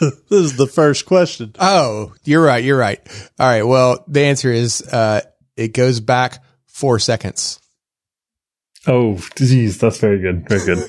this 0.00 0.22
is 0.30 0.56
the 0.56 0.66
first 0.66 1.04
question. 1.06 1.54
Oh, 1.58 2.14
you're 2.24 2.42
right. 2.44 2.62
You're 2.64 2.78
right. 2.78 3.00
All 3.38 3.46
right. 3.46 3.62
Well, 3.62 4.04
the 4.08 4.22
answer 4.22 4.50
is 4.52 4.82
uh, 4.82 5.20
it 5.56 5.68
goes 5.74 6.00
back 6.00 6.42
four 6.66 6.98
seconds. 6.98 7.60
Oh, 8.86 9.18
geez, 9.36 9.78
that's 9.78 9.98
very 9.98 10.20
good. 10.20 10.48
Very 10.48 10.64
good. 10.64 10.88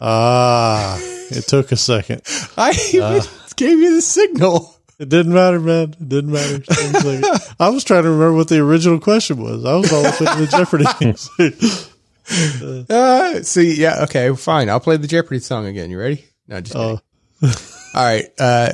Ah, 0.00 0.98
it 1.00 1.44
took 1.48 1.72
a 1.72 1.76
second. 1.76 2.22
I 2.56 2.72
even 2.92 3.22
gave 3.56 3.78
you 3.78 3.94
the 3.96 4.02
signal. 4.02 4.74
It 4.98 5.08
didn't 5.08 5.32
matter, 5.34 5.60
man. 5.60 5.94
It 6.00 6.08
didn't 6.08 6.32
matter. 6.32 6.62
It 6.68 7.22
like- 7.22 7.42
I 7.60 7.68
was 7.70 7.84
trying 7.84 8.04
to 8.04 8.10
remember 8.10 8.34
what 8.34 8.48
the 8.48 8.58
original 8.60 8.98
question 9.00 9.42
was. 9.42 9.64
I 9.64 9.74
was 9.76 9.92
all 9.92 10.06
up 10.06 10.20
into 10.20 10.46
the 10.46 10.46
Jeopardy. 10.46 11.95
Uh, 12.88 13.42
see, 13.42 13.80
yeah, 13.80 14.02
okay, 14.04 14.34
fine. 14.34 14.68
I'll 14.68 14.80
play 14.80 14.96
the 14.96 15.06
Jeopardy 15.06 15.38
song 15.40 15.66
again. 15.66 15.90
You 15.90 15.98
ready? 15.98 16.24
No, 16.48 16.60
just 16.60 16.74
kidding. 16.74 17.00
Oh, 17.42 17.54
All 17.94 18.04
right. 18.04 18.24
Uh, 18.38 18.72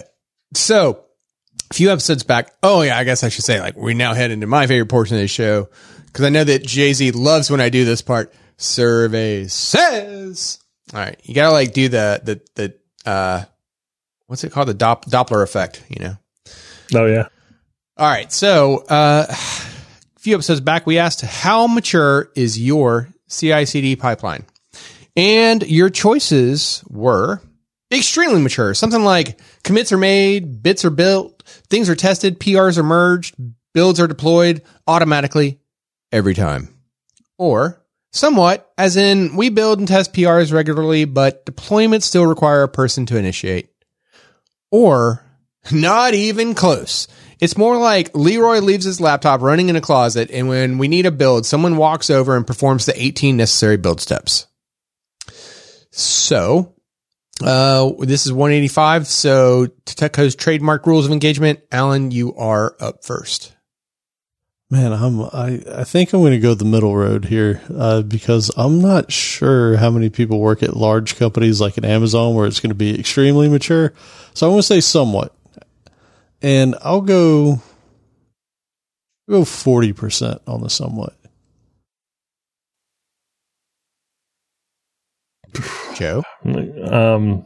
so 0.54 1.04
a 1.70 1.74
few 1.74 1.90
episodes 1.90 2.22
back. 2.22 2.52
Oh 2.62 2.82
yeah, 2.82 2.98
I 2.98 3.04
guess 3.04 3.24
I 3.24 3.28
should 3.28 3.44
say 3.44 3.60
like 3.60 3.76
we 3.76 3.94
now 3.94 4.14
head 4.14 4.30
into 4.30 4.46
my 4.46 4.66
favorite 4.66 4.88
portion 4.88 5.16
of 5.16 5.22
the 5.22 5.28
show 5.28 5.68
because 6.06 6.24
I 6.24 6.28
know 6.28 6.44
that 6.44 6.64
Jay 6.64 6.92
Z 6.92 7.12
loves 7.12 7.50
when 7.50 7.60
I 7.60 7.68
do 7.68 7.84
this 7.84 8.02
part. 8.02 8.32
Survey 8.56 9.48
says. 9.48 10.58
All 10.94 11.00
right, 11.00 11.18
you 11.24 11.34
gotta 11.34 11.52
like 11.52 11.72
do 11.72 11.88
the 11.88 12.20
the 12.22 12.40
the 13.04 13.10
uh, 13.10 13.44
what's 14.26 14.44
it 14.44 14.52
called? 14.52 14.68
The 14.68 14.74
Dop- 14.74 15.06
Doppler 15.06 15.42
effect. 15.42 15.84
You 15.88 16.04
know. 16.04 16.16
Oh 16.94 17.06
yeah. 17.06 17.28
All 17.96 18.08
right. 18.08 18.32
So, 18.32 18.84
uh, 18.88 19.26
a 19.28 20.18
few 20.18 20.34
episodes 20.34 20.60
back, 20.60 20.86
we 20.86 20.98
asked 20.98 21.20
how 21.22 21.66
mature 21.66 22.30
is 22.34 22.58
your 22.60 23.08
CI 23.36 23.66
CD 23.66 23.96
pipeline? 23.96 24.44
And 25.16 25.62
your 25.62 25.90
choices 25.90 26.82
were 26.88 27.40
extremely 27.90 28.40
mature. 28.40 28.74
Something 28.74 29.04
like 29.04 29.38
commits 29.62 29.92
are 29.92 29.98
made, 29.98 30.62
bits 30.62 30.84
are 30.84 30.90
built, 30.90 31.42
things 31.68 31.88
are 31.88 31.94
tested, 31.94 32.40
PRs 32.40 32.78
are 32.78 32.82
merged, 32.82 33.34
builds 33.74 34.00
are 34.00 34.06
deployed 34.06 34.62
automatically 34.86 35.60
every 36.10 36.34
time. 36.34 36.74
Or 37.38 37.82
somewhat, 38.12 38.70
as 38.78 38.96
in 38.96 39.36
we 39.36 39.48
build 39.48 39.78
and 39.78 39.88
test 39.88 40.12
PRs 40.12 40.52
regularly, 40.52 41.04
but 41.04 41.44
deployments 41.44 42.02
still 42.04 42.26
require 42.26 42.62
a 42.62 42.68
person 42.68 43.06
to 43.06 43.18
initiate. 43.18 43.70
Or 44.70 45.24
not 45.70 46.14
even 46.14 46.54
close. 46.54 47.08
It's 47.42 47.56
more 47.56 47.76
like 47.76 48.14
Leroy 48.14 48.60
leaves 48.60 48.84
his 48.84 49.00
laptop 49.00 49.40
running 49.40 49.68
in 49.68 49.74
a 49.74 49.80
closet, 49.80 50.30
and 50.30 50.46
when 50.46 50.78
we 50.78 50.86
need 50.86 51.06
a 51.06 51.10
build, 51.10 51.44
someone 51.44 51.76
walks 51.76 52.08
over 52.08 52.36
and 52.36 52.46
performs 52.46 52.86
the 52.86 52.94
18 53.02 53.36
necessary 53.36 53.76
build 53.76 54.00
steps. 54.00 54.46
So, 55.90 56.76
uh, 57.44 57.90
this 57.98 58.26
is 58.26 58.32
185. 58.32 59.08
So, 59.08 59.66
Teco's 59.86 60.36
trademark 60.36 60.86
rules 60.86 61.06
of 61.06 61.10
engagement. 61.10 61.58
Allen, 61.72 62.12
you 62.12 62.32
are 62.36 62.76
up 62.78 63.04
first. 63.04 63.56
man, 64.70 64.92
I'm. 64.92 65.20
I 65.22 65.64
I 65.80 65.82
think 65.82 66.12
I'm 66.12 66.20
going 66.20 66.30
to 66.30 66.38
go 66.38 66.54
the 66.54 66.64
middle 66.64 66.96
road 66.96 67.24
here 67.24 67.60
uh, 67.74 68.02
because 68.02 68.52
I'm 68.56 68.80
not 68.80 69.10
sure 69.10 69.76
how 69.78 69.90
many 69.90 70.10
people 70.10 70.38
work 70.38 70.62
at 70.62 70.76
large 70.76 71.16
companies 71.16 71.60
like 71.60 71.76
an 71.76 71.84
Amazon 71.84 72.36
where 72.36 72.46
it's 72.46 72.60
going 72.60 72.70
to 72.70 72.76
be 72.76 72.96
extremely 73.00 73.48
mature. 73.48 73.92
So 74.32 74.46
I'm 74.46 74.52
going 74.52 74.60
to 74.60 74.66
say 74.66 74.80
somewhat, 74.80 75.34
and 76.42 76.74
I'll 76.82 77.00
go 77.00 77.60
I'll 79.28 79.38
go 79.38 79.44
forty 79.44 79.92
percent 79.92 80.42
on 80.46 80.62
the 80.62 80.70
somewhat. 80.70 81.16
Joe. 85.94 86.22
Um. 86.44 87.44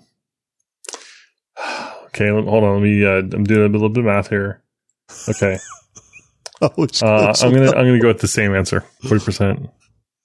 Okay, 2.07 2.28
hold 2.28 2.64
on. 2.64 2.74
Let 2.74 2.82
me. 2.82 3.05
Uh, 3.05 3.18
I'm 3.18 3.44
doing 3.44 3.68
a 3.68 3.72
little 3.72 3.88
bit 3.88 4.01
of 4.01 4.07
math 4.07 4.28
here. 4.28 4.62
Okay. 5.28 5.59
uh, 6.62 6.68
I'm 6.76 7.53
gonna. 7.53 7.66
I'm 7.66 7.86
gonna 7.86 8.01
go 8.01 8.09
with 8.09 8.20
the 8.20 8.28
same 8.28 8.55
answer. 8.55 8.80
Forty 9.07 9.24
percent. 9.24 9.68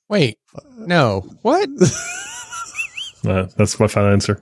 Wait, 0.09 0.39
no. 0.77 1.21
What? 1.41 1.69
Uh, 3.23 3.45
that's 3.55 3.79
my 3.79 3.85
final 3.85 4.11
answer. 4.11 4.41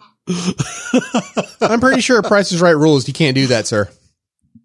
I'm 1.60 1.82
pretty 1.82 2.00
sure 2.00 2.22
Price 2.22 2.54
is 2.54 2.62
Right 2.62 2.78
rules. 2.78 3.10
You 3.10 3.14
can't 3.14 3.36
do 3.36 3.48
that, 3.48 3.68
sir. 3.68 3.90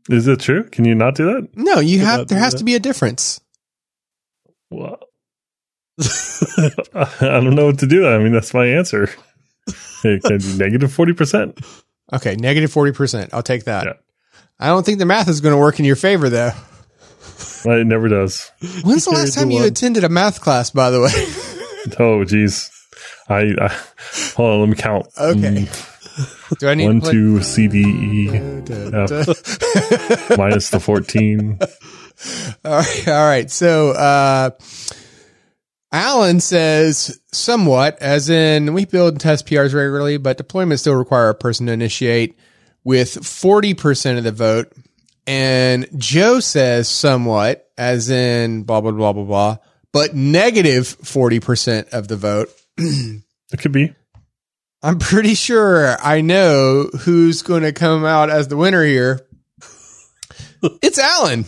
Is 0.08 0.26
it 0.28 0.40
true? 0.40 0.64
Can 0.64 0.84
you 0.84 0.94
not 0.94 1.14
do 1.14 1.26
that? 1.26 1.48
No, 1.56 1.78
you 1.80 1.98
Could 1.98 2.06
have. 2.06 2.28
There 2.28 2.38
has 2.38 2.52
that. 2.52 2.58
to 2.58 2.64
be 2.64 2.74
a 2.74 2.80
difference. 2.80 3.40
Well, 4.70 4.98
I 6.00 7.06
don't 7.20 7.54
know 7.54 7.66
what 7.66 7.78
to 7.80 7.86
do. 7.86 8.06
I 8.06 8.18
mean, 8.18 8.32
that's 8.32 8.52
my 8.52 8.66
answer. 8.66 9.08
Can 10.02 10.20
negative 10.58 10.92
forty 10.92 11.12
percent. 11.14 11.58
Okay, 12.12 12.36
negative 12.36 12.72
40%. 12.72 13.30
I'll 13.32 13.42
take 13.42 13.64
that. 13.64 13.86
Yeah. 13.86 13.92
I 14.60 14.66
don't 14.68 14.84
think 14.84 14.98
the 14.98 15.06
math 15.06 15.28
is 15.28 15.40
going 15.40 15.54
to 15.54 15.58
work 15.58 15.78
in 15.78 15.84
your 15.84 15.96
favor, 15.96 16.28
though. 16.28 16.50
It 17.64 17.86
never 17.86 18.08
does. 18.08 18.50
When's 18.84 19.06
the 19.06 19.10
last 19.10 19.34
the 19.34 19.40
time 19.40 19.50
you 19.50 19.60
one. 19.60 19.68
attended 19.68 20.04
a 20.04 20.08
math 20.08 20.40
class, 20.40 20.70
by 20.70 20.90
the 20.90 21.00
way? 21.00 21.94
Oh, 21.98 22.24
geez. 22.24 22.70
I, 23.28 23.54
I 23.60 23.68
hold 24.36 24.52
on. 24.52 24.60
Let 24.60 24.68
me 24.68 24.74
count. 24.76 25.06
Okay. 25.18 25.38
Mm, 25.66 25.93
Do 26.58 26.68
I 26.68 26.74
need 26.74 26.86
one, 26.86 27.00
two, 27.00 27.42
C, 27.42 27.68
D, 27.68 27.78
E, 27.80 28.28
F, 28.28 29.10
minus 30.38 30.70
the 30.70 30.80
fourteen. 30.80 31.58
All 32.64 32.72
right. 32.72 33.08
All 33.08 33.26
right. 33.26 33.50
So, 33.50 33.90
uh, 33.90 34.50
Allen 35.92 36.40
says 36.40 37.20
somewhat, 37.32 37.98
as 38.00 38.28
in 38.28 38.74
we 38.74 38.84
build 38.84 39.14
and 39.14 39.20
test 39.20 39.46
PRs 39.46 39.74
regularly, 39.74 40.16
but 40.16 40.38
deployments 40.38 40.80
still 40.80 40.96
require 40.96 41.28
a 41.28 41.34
person 41.34 41.66
to 41.66 41.72
initiate 41.72 42.36
with 42.82 43.14
40% 43.14 44.18
of 44.18 44.24
the 44.24 44.32
vote. 44.32 44.72
And 45.26 45.88
Joe 45.96 46.40
says 46.40 46.88
somewhat, 46.88 47.70
as 47.78 48.10
in 48.10 48.64
blah, 48.64 48.80
blah, 48.80 48.90
blah, 48.90 49.12
blah, 49.12 49.24
blah, 49.24 49.56
but 49.92 50.14
negative 50.14 50.98
40% 50.98 51.90
of 51.90 52.08
the 52.08 52.16
vote. 52.16 52.50
It 53.52 53.60
could 53.60 53.72
be. 53.72 53.94
I'm 54.84 54.98
pretty 54.98 55.34
sure 55.34 55.96
I 56.02 56.20
know 56.20 56.90
who's 57.00 57.40
going 57.40 57.62
to 57.62 57.72
come 57.72 58.04
out 58.04 58.28
as 58.28 58.48
the 58.48 58.56
winner 58.58 58.84
here. 58.84 59.26
it's 60.82 60.98
Allen. 60.98 61.46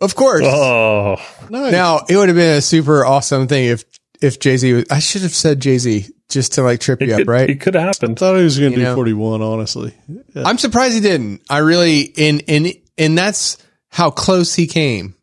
Of 0.00 0.14
course. 0.14 0.44
Oh, 0.46 1.16
Nice. 1.50 1.72
Now 1.72 2.02
it 2.08 2.16
would 2.16 2.28
have 2.28 2.36
been 2.36 2.58
a 2.58 2.62
super 2.62 3.04
awesome 3.04 3.48
thing 3.48 3.66
if 3.66 3.84
if 4.22 4.38
Jay 4.38 4.56
Z 4.56 4.72
was. 4.72 4.84
I 4.88 5.00
should 5.00 5.22
have 5.22 5.34
said 5.34 5.58
Jay 5.58 5.78
Z 5.78 6.06
just 6.28 6.52
to 6.54 6.62
like 6.62 6.78
trip 6.78 7.02
it 7.02 7.08
you 7.08 7.16
could, 7.16 7.22
up, 7.22 7.28
right? 7.28 7.50
it 7.50 7.60
could 7.60 7.74
have 7.74 7.98
I 8.00 8.14
thought 8.14 8.36
he 8.36 8.44
was 8.44 8.56
going 8.58 8.70
to 8.70 8.78
do 8.78 8.84
know. 8.84 8.94
41, 8.94 9.42
honestly. 9.42 9.92
Yeah. 10.08 10.44
I'm 10.46 10.58
surprised 10.58 10.94
he 10.94 11.00
didn't. 11.00 11.42
I 11.50 11.58
really 11.58 12.12
and 12.16 12.44
and 12.46 12.72
and 12.96 13.18
that's 13.18 13.58
how 13.88 14.10
close 14.10 14.54
he 14.54 14.68
came. 14.68 15.16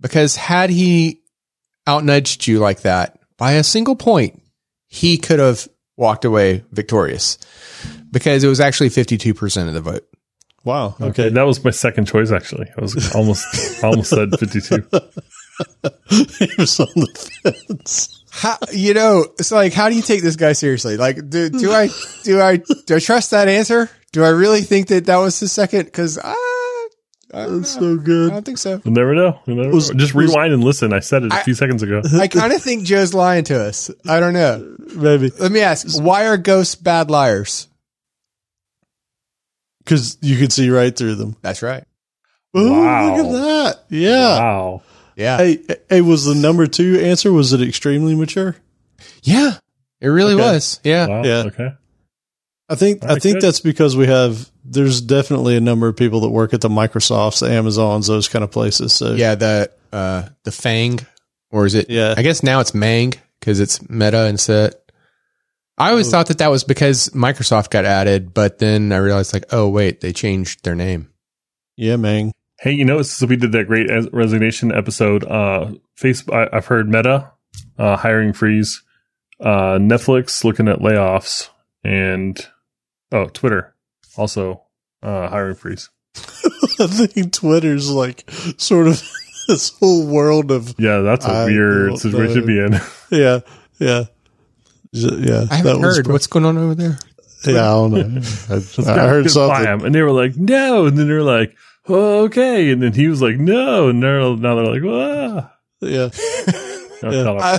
Because 0.00 0.34
had 0.34 0.70
he 0.70 1.22
outnudged 1.88 2.48
you 2.48 2.58
like 2.58 2.80
that 2.82 3.20
by 3.36 3.52
a 3.52 3.64
single 3.64 3.94
point, 3.94 4.42
he 4.88 5.16
could 5.16 5.38
have 5.38 5.68
walked 5.98 6.24
away 6.24 6.64
victorious. 6.72 7.36
Because 8.10 8.42
it 8.42 8.48
was 8.48 8.60
actually 8.60 8.88
52% 8.88 9.68
of 9.68 9.74
the 9.74 9.80
vote. 9.82 10.08
Wow. 10.64 10.94
Okay, 11.00 11.04
Okay. 11.06 11.28
that 11.30 11.42
was 11.42 11.62
my 11.62 11.70
second 11.70 12.06
choice. 12.06 12.30
Actually, 12.30 12.68
I 12.76 12.80
was 12.80 13.14
almost 13.14 13.44
almost 13.84 14.10
said 14.10 14.30
fifty-two. 14.38 14.76
he 16.10 16.50
was 16.58 16.80
on 16.80 16.88
the 16.94 17.30
fence. 17.42 18.24
How, 18.30 18.56
you 18.72 18.92
know, 18.92 19.24
it's 19.38 19.50
like, 19.52 19.72
how 19.72 19.88
do 19.88 19.94
you 19.96 20.02
take 20.02 20.22
this 20.22 20.36
guy 20.36 20.52
seriously? 20.52 20.96
Like, 20.96 21.16
do, 21.28 21.48
do 21.48 21.72
I, 21.72 21.88
do 22.24 22.40
I, 22.40 22.58
do 22.86 22.96
I 22.96 22.98
trust 22.98 23.30
that 23.30 23.48
answer? 23.48 23.88
Do 24.12 24.22
I 24.24 24.28
really 24.28 24.60
think 24.62 24.88
that 24.88 25.06
that 25.06 25.16
was 25.16 25.38
his 25.40 25.52
second? 25.52 25.92
Cause, 25.92 26.18
I, 26.22 26.32
don't 26.32 26.47
That's 27.30 27.50
know. 27.50 27.62
so 27.62 27.96
good. 27.98 28.30
I 28.30 28.34
don't 28.34 28.44
think 28.44 28.58
so. 28.58 28.80
You'll 28.84 28.94
never 28.94 29.14
know. 29.14 29.38
You'll 29.46 29.56
never 29.56 29.70
Was- 29.74 29.90
know. 29.90 29.98
Just 29.98 30.14
was- 30.14 30.28
rewind 30.30 30.52
and 30.54 30.64
listen. 30.64 30.92
I 30.92 31.00
said 31.00 31.24
it 31.24 31.32
a 31.32 31.36
I- 31.36 31.42
few 31.42 31.54
seconds 31.54 31.82
ago. 31.82 32.00
I 32.18 32.26
kind 32.28 32.52
of 32.52 32.62
think 32.62 32.84
Joe's 32.84 33.12
lying 33.14 33.44
to 33.44 33.60
us. 33.60 33.90
I 34.08 34.18
don't 34.20 34.32
know. 34.32 34.76
Maybe. 34.94 35.30
Let 35.38 35.52
me 35.52 35.60
ask, 35.60 36.00
why 36.02 36.26
are 36.26 36.36
ghosts 36.38 36.74
bad 36.74 37.10
liars? 37.10 37.68
Because 39.84 40.18
you 40.20 40.36
can 40.36 40.50
see 40.50 40.70
right 40.70 40.94
through 40.94 41.14
them. 41.16 41.36
That's 41.42 41.62
right. 41.62 41.84
Ooh, 42.56 42.72
Wow. 42.72 43.16
look 43.16 43.26
at 43.26 43.32
that. 43.32 43.84
Yeah. 43.88 44.38
Wow. 44.38 44.82
Yeah. 45.16 45.36
Hey, 45.38 45.58
hey, 45.88 46.00
was 46.00 46.24
the 46.24 46.34
number 46.34 46.66
two 46.66 46.98
answer, 47.00 47.32
was 47.32 47.52
it 47.52 47.60
extremely 47.62 48.14
mature? 48.14 48.56
Yeah. 49.22 49.52
It 50.00 50.08
really 50.08 50.34
Okay. 50.34 50.42
was. 50.42 50.80
Yeah. 50.84 51.06
Wow. 51.06 51.24
Yeah. 51.24 51.42
Okay. 51.46 51.68
I 52.68 52.74
think 52.74 53.02
All 53.02 53.12
I 53.12 53.18
think 53.18 53.36
good. 53.36 53.42
that's 53.42 53.60
because 53.60 53.96
we 53.96 54.06
have 54.06 54.48
there's 54.70 55.00
definitely 55.00 55.56
a 55.56 55.60
number 55.60 55.88
of 55.88 55.96
people 55.96 56.20
that 56.20 56.28
work 56.30 56.52
at 56.54 56.60
the 56.60 56.68
Microsofts, 56.68 57.40
the 57.40 57.50
Amazons, 57.50 58.06
those 58.06 58.28
kind 58.28 58.42
of 58.44 58.50
places. 58.50 58.92
So 58.92 59.14
Yeah. 59.14 59.34
The, 59.34 59.70
uh, 59.92 60.28
the 60.44 60.52
Fang, 60.52 61.00
or 61.50 61.66
is 61.66 61.74
it? 61.74 61.88
Yeah. 61.90 62.14
I 62.16 62.22
guess 62.22 62.42
now 62.42 62.60
it's 62.60 62.74
Mang 62.74 63.14
because 63.40 63.60
it's 63.60 63.88
Meta 63.88 64.26
instead. 64.26 64.74
I 65.78 65.90
always 65.90 66.08
Oh. 66.08 66.10
thought 66.10 66.26
that 66.26 66.38
that 66.38 66.50
was 66.50 66.64
because 66.64 67.08
Microsoft 67.10 67.70
got 67.70 67.84
added, 67.84 68.34
but 68.34 68.58
then 68.58 68.92
I 68.92 68.96
realized 68.96 69.32
like, 69.32 69.44
oh 69.52 69.68
wait, 69.68 70.00
they 70.00 70.12
changed 70.12 70.64
their 70.64 70.74
name. 70.74 71.08
yeah, 71.76 71.96
Mang. 71.96 72.32
Hey, 72.60 72.72
you 72.72 72.84
know, 72.84 73.00
since 73.02 73.28
we 73.30 73.36
did 73.36 73.52
that 73.52 73.68
great 73.68 73.88
resignation 74.12 74.74
episode, 74.74 75.22
uh, 75.24 75.70
Facebook, 75.96 76.34
I, 76.52 76.56
I've 76.56 76.66
heard 76.66 76.88
Meta, 76.88 77.30
uh, 77.78 77.96
hiring 77.96 78.32
freeze, 78.32 78.82
uh, 79.40 79.78
Netflix 79.78 80.42
looking 80.42 80.66
at 80.66 80.80
layoffs, 80.80 81.50
and 81.84 82.36
oh, 83.12 83.26
Twitter 83.26 83.74
also, 84.18 84.62
uh, 85.02 85.28
hiring 85.28 85.54
freeze. 85.54 85.88
I 86.80 86.86
think 86.86 87.32
Twitter's 87.32 87.90
like 87.90 88.28
sort 88.58 88.88
of 88.88 89.02
this 89.48 89.70
whole 89.78 90.06
world 90.06 90.50
of 90.50 90.74
Yeah, 90.78 90.98
that's 91.00 91.24
a 91.24 91.30
I 91.30 91.44
weird 91.46 91.98
situation 91.98 92.40
to 92.40 92.46
be 92.46 92.58
in. 92.58 92.72
yeah, 93.10 93.40
yeah, 93.78 94.04
yeah. 94.92 95.46
I 95.50 95.56
haven't 95.56 95.82
heard 95.82 96.04
pro- 96.04 96.14
what's 96.14 96.26
going 96.26 96.44
on 96.44 96.58
over 96.58 96.74
there. 96.74 96.98
yeah, 97.46 97.60
I 97.60 97.74
don't 97.74 97.92
know. 97.92 98.20
I, 98.50 99.04
I 99.04 99.08
heard 99.08 99.30
something, 99.30 99.78
buy 99.78 99.86
And 99.86 99.94
they 99.94 100.02
were 100.02 100.10
like, 100.10 100.36
no. 100.36 100.86
And 100.86 100.98
then 100.98 101.06
they're 101.08 101.22
like, 101.22 101.56
oh, 101.88 102.24
okay. 102.24 102.70
And 102.72 102.82
then 102.82 102.92
he 102.92 103.08
was 103.08 103.22
like, 103.22 103.36
no. 103.36 103.88
And 103.88 104.02
they're, 104.02 104.20
now 104.20 104.54
they're 104.56 104.80
like, 104.80 104.82
ah. 104.84 105.54
Yeah, 105.80 106.08
Yeah. 107.02 107.38
I, 107.40 107.58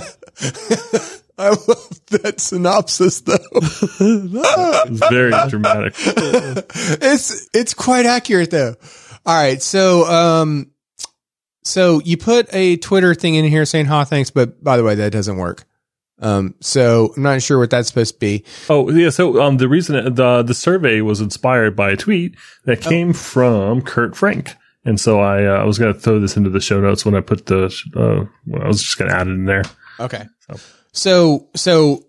I 1.40 1.48
love 1.48 2.06
that 2.10 2.38
synopsis 2.38 3.22
though. 3.22 3.38
it's 3.52 5.08
very 5.08 5.32
dramatic. 5.48 5.94
it's 5.98 7.48
it's 7.54 7.74
quite 7.74 8.04
accurate 8.04 8.50
though. 8.50 8.76
All 9.24 9.34
right, 9.34 9.60
so 9.62 10.04
um, 10.04 10.70
so 11.64 12.00
you 12.04 12.16
put 12.16 12.52
a 12.52 12.76
Twitter 12.76 13.14
thing 13.14 13.36
in 13.36 13.46
here 13.46 13.64
saying 13.64 13.86
"ha 13.86 14.04
thanks," 14.04 14.30
but 14.30 14.62
by 14.62 14.76
the 14.76 14.84
way, 14.84 14.94
that 14.96 15.12
doesn't 15.12 15.38
work. 15.38 15.64
Um, 16.18 16.54
so 16.60 17.14
I'm 17.16 17.22
not 17.22 17.40
sure 17.40 17.58
what 17.58 17.70
that's 17.70 17.88
supposed 17.88 18.14
to 18.14 18.20
be. 18.20 18.44
Oh 18.68 18.90
yeah, 18.90 19.08
so 19.08 19.40
um, 19.42 19.56
the 19.56 19.68
reason 19.68 20.14
the 20.14 20.42
the 20.42 20.54
survey 20.54 21.00
was 21.00 21.20
inspired 21.20 21.74
by 21.74 21.92
a 21.92 21.96
tweet 21.96 22.36
that 22.64 22.82
came 22.82 23.14
from 23.14 23.80
Kurt 23.80 24.14
Frank, 24.14 24.54
and 24.84 25.00
so 25.00 25.20
I 25.20 25.46
uh, 25.46 25.62
I 25.62 25.64
was 25.64 25.78
going 25.78 25.94
to 25.94 25.98
throw 25.98 26.20
this 26.20 26.36
into 26.36 26.50
the 26.50 26.60
show 26.60 26.80
notes 26.80 27.06
when 27.06 27.14
I 27.14 27.22
put 27.22 27.46
the 27.46 27.64
uh, 27.96 28.26
when 28.44 28.62
I 28.62 28.66
was 28.66 28.82
just 28.82 28.98
going 28.98 29.10
to 29.10 29.16
add 29.16 29.26
it 29.26 29.30
in 29.30 29.46
there. 29.46 29.62
Okay. 29.98 30.26
So. 30.40 30.60
So, 30.92 31.48
so 31.54 32.04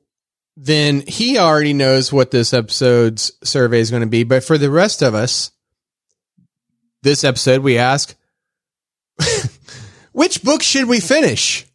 then 0.57 1.03
he 1.07 1.38
already 1.38 1.73
knows 1.73 2.11
what 2.11 2.32
this 2.32 2.53
episode's 2.53 3.32
survey 3.43 3.79
is 3.79 3.89
going 3.89 4.01
to 4.01 4.07
be. 4.07 4.23
But 4.23 4.43
for 4.43 4.57
the 4.57 4.69
rest 4.69 5.01
of 5.01 5.15
us, 5.15 5.51
this 7.03 7.23
episode, 7.23 7.61
we 7.61 7.77
ask, 7.77 8.15
which 10.11 10.43
book 10.43 10.61
should 10.61 10.88
we 10.88 10.99
finish? 10.99 11.65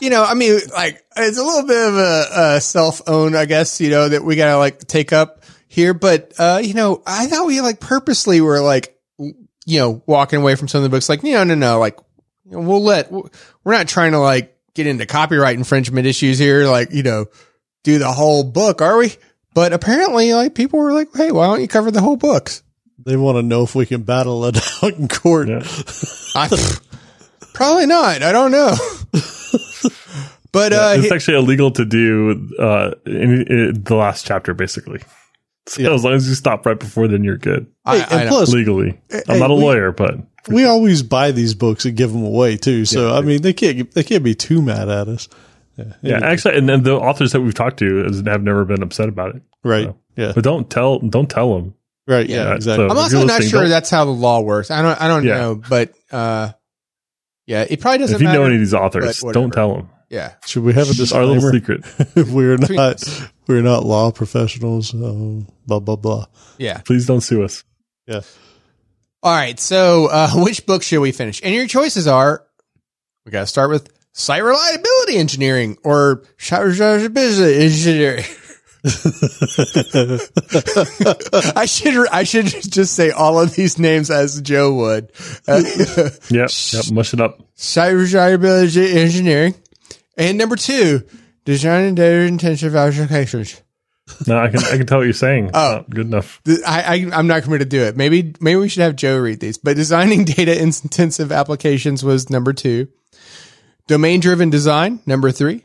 You 0.00 0.10
know, 0.10 0.24
I 0.24 0.34
mean, 0.34 0.58
like, 0.72 1.02
it's 1.16 1.38
a 1.38 1.44
little 1.44 1.66
bit 1.66 1.88
of 1.88 1.94
a, 1.94 2.26
a 2.56 2.60
self 2.60 3.02
own, 3.06 3.36
I 3.36 3.44
guess, 3.44 3.80
you 3.80 3.90
know, 3.90 4.08
that 4.08 4.24
we 4.24 4.36
got 4.36 4.52
to 4.52 4.58
like 4.58 4.80
take 4.80 5.12
up 5.12 5.44
here. 5.68 5.94
But, 5.94 6.32
uh, 6.38 6.60
you 6.62 6.74
know, 6.74 7.02
I 7.06 7.26
thought 7.26 7.46
we 7.46 7.60
like 7.60 7.80
purposely 7.80 8.40
were 8.40 8.60
like, 8.60 8.98
you 9.18 9.78
know, 9.78 10.02
walking 10.06 10.40
away 10.40 10.56
from 10.56 10.66
some 10.68 10.78
of 10.78 10.82
the 10.82 10.94
books, 10.94 11.08
like, 11.08 11.22
no, 11.22 11.44
no, 11.44 11.54
no, 11.54 11.78
like, 11.78 11.98
we'll 12.44 12.82
let, 12.82 13.12
we're 13.12 13.30
not 13.72 13.86
trying 13.86 14.12
to 14.12 14.18
like 14.18 14.56
get 14.74 14.86
into 14.86 15.06
copyright 15.06 15.56
infringement 15.56 16.06
issues 16.06 16.38
here, 16.38 16.64
like, 16.66 16.92
you 16.92 17.02
know, 17.02 17.26
do 17.84 17.98
the 17.98 18.10
whole 18.12 18.44
book, 18.44 18.80
are 18.80 18.96
we? 18.98 19.12
But 19.54 19.72
apparently, 19.72 20.32
like, 20.32 20.54
people 20.54 20.78
were 20.78 20.92
like, 20.92 21.08
hey, 21.14 21.30
why 21.32 21.46
don't 21.46 21.60
you 21.60 21.68
cover 21.68 21.90
the 21.90 22.00
whole 22.00 22.16
books? 22.16 22.62
they 23.04 23.16
want 23.16 23.36
to 23.36 23.42
know 23.42 23.64
if 23.64 23.74
we 23.74 23.84
can 23.84 24.02
battle 24.02 24.44
it 24.44 24.56
out 24.82 24.94
in 24.94 25.08
court. 25.08 25.48
Yeah. 25.48 25.62
I, 26.36 26.48
probably 27.52 27.86
not. 27.86 28.22
I 28.22 28.30
don't 28.30 28.52
know. 28.52 28.74
but, 30.52 30.72
uh, 30.72 30.94
it's 30.96 31.10
actually 31.12 31.38
illegal 31.38 31.70
to 31.72 31.84
do 31.84 32.48
uh, 32.58 32.92
in, 33.06 33.42
in 33.48 33.82
the 33.82 33.96
last 33.96 34.24
chapter, 34.26 34.54
basically. 34.54 35.00
So 35.66 35.82
Yeah. 35.82 35.94
as 35.94 36.04
long 36.04 36.14
as 36.14 36.28
you 36.28 36.34
stop 36.34 36.64
right 36.66 36.78
before, 36.78 37.08
then 37.08 37.24
you're 37.24 37.38
good 37.38 37.66
I, 37.84 37.98
Hey, 37.98 38.04
and 38.18 38.24
know. 38.30 38.36
plus, 38.36 38.52
legally. 38.52 39.00
hey, 39.10 39.22
I'm 39.28 39.38
not 39.38 39.50
a 39.50 39.54
we- 39.54 39.62
lawyer, 39.62 39.92
but 39.92 40.16
we 40.48 40.64
always 40.64 41.02
buy 41.02 41.30
these 41.30 41.54
books 41.54 41.84
and 41.84 41.96
give 41.96 42.12
them 42.12 42.24
away 42.24 42.56
too. 42.56 42.84
So 42.84 43.08
Yeah. 43.08 43.14
I 43.18 43.20
mean, 43.22 43.42
they 43.42 43.52
can't 43.52 43.90
they 43.92 44.02
can't 44.02 44.24
be 44.24 44.34
too 44.34 44.60
mad 44.62 44.88
at 44.88 45.08
us. 45.08 45.28
Yeah, 45.78 45.84
yeah, 46.02 46.20
actually, 46.22 46.58
and 46.58 46.68
then 46.68 46.82
the 46.82 46.92
authors 46.94 47.32
that 47.32 47.40
we've 47.40 47.54
talked 47.54 47.78
to 47.78 48.04
is- 48.04 48.22
have 48.26 48.42
never 48.42 48.64
been 48.66 48.82
upset 48.82 49.08
about 49.08 49.34
it. 49.36 49.42
right. 49.64 49.86
So- 49.86 49.96
Yeah, 50.16 50.32
But 50.34 50.44
don't 50.44 50.68
tell, 50.68 50.98
don't 50.98 51.30
tell 51.30 51.54
them. 51.54 51.74
right. 52.06 52.28
Yeah. 52.28 52.48
Yeah, 52.48 52.54
exactly. 52.56 52.86
So- 52.86 52.90
I'm 52.90 52.98
also 52.98 53.24
not 53.24 53.42
sure 53.42 53.66
that's 53.68 53.88
how 53.88 54.04
the 54.04 54.10
law 54.10 54.40
works. 54.42 54.70
I 54.70 54.82
don't, 54.82 55.00
I 55.00 55.08
don't 55.08 55.24
Yeah. 55.24 55.38
know, 55.38 55.54
but, 55.54 55.94
uh, 56.12 56.50
yeah, 57.46 57.64
it 57.70 57.80
probably 57.80 57.98
doesn't 58.00 58.16
If 58.16 58.20
you 58.20 58.26
matter. 58.28 58.40
know 58.40 58.44
any 58.44 58.56
of 58.56 58.60
these 58.60 58.74
authors, 58.74 59.20
don't 59.32 59.50
tell 59.50 59.74
them. 59.74 59.88
yeah. 60.10 60.32
Should 60.44 60.62
we 60.64 60.74
have 60.74 60.90
a 60.90 60.92
Just 60.94 61.14
our 61.14 61.24
little 61.24 61.50
disclaimer? 61.50 61.82
secret. 62.14 62.28
we're 62.28 62.58
not 62.58 63.02
we're 63.46 63.62
not 63.62 63.86
law 63.86 64.10
professionals. 64.10 64.92
Um, 64.92 65.48
blah 65.66 65.80
blah 65.80 65.96
blah. 65.96 66.26
Yeah. 66.58 66.78
Please 66.84 67.06
don't 67.06 67.22
sue 67.22 67.42
us. 67.44 67.64
Yeah. 68.06 68.20
All 69.22 69.32
right. 69.34 69.58
So, 69.60 70.06
uh, 70.06 70.30
which 70.34 70.66
book 70.66 70.82
should 70.82 71.00
we 71.00 71.12
finish? 71.12 71.40
And 71.42 71.54
your 71.54 71.66
choices 71.66 72.06
are, 72.06 72.44
we 73.24 73.30
got 73.32 73.40
to 73.40 73.46
start 73.46 73.70
with 73.70 73.88
site 74.12 74.42
reliability 74.42 75.16
engineering 75.16 75.76
or 75.84 76.24
site 76.38 76.64
reliability 76.64 77.64
engineering. 77.64 78.24
I 81.54 81.66
should 81.66 82.08
I 82.08 82.24
should 82.24 82.46
just 82.46 82.94
say 82.94 83.10
all 83.10 83.40
of 83.40 83.54
these 83.54 83.78
names 83.78 84.10
as 84.10 84.40
Joe 84.42 84.74
would. 84.74 85.12
Uh, 85.46 85.62
Yep, 86.30 86.50
yep, 86.72 86.84
mush 86.92 87.14
it 87.14 87.20
up. 87.20 87.40
site 87.54 87.94
reliability 87.94 88.98
engineering, 88.98 89.54
and 90.16 90.36
number 90.36 90.56
two, 90.56 91.02
design 91.44 91.84
and 91.84 91.96
data 91.96 92.22
intensive 92.22 92.74
applications. 92.74 93.60
No, 94.26 94.38
I 94.38 94.48
can 94.48 94.60
I 94.64 94.76
can 94.76 94.86
tell 94.86 94.98
what 94.98 95.04
you're 95.04 95.12
saying. 95.12 95.50
Oh, 95.54 95.84
good 95.88 96.06
enough. 96.06 96.40
I, 96.66 96.82
I 96.82 97.10
I'm 97.18 97.26
not 97.26 97.44
going 97.44 97.60
to 97.60 97.64
do 97.64 97.82
it. 97.82 97.96
Maybe 97.96 98.34
maybe 98.40 98.58
we 98.58 98.68
should 98.68 98.82
have 98.82 98.96
Joe 98.96 99.18
read 99.18 99.40
these. 99.40 99.58
But 99.58 99.76
designing 99.76 100.24
data 100.26 100.60
intensive 100.60 101.30
applications 101.32 102.04
was 102.04 102.28
number 102.28 102.52
two. 102.52 102.88
Domain 103.86 104.20
driven 104.20 104.50
design 104.50 105.00
number 105.06 105.30
three. 105.30 105.64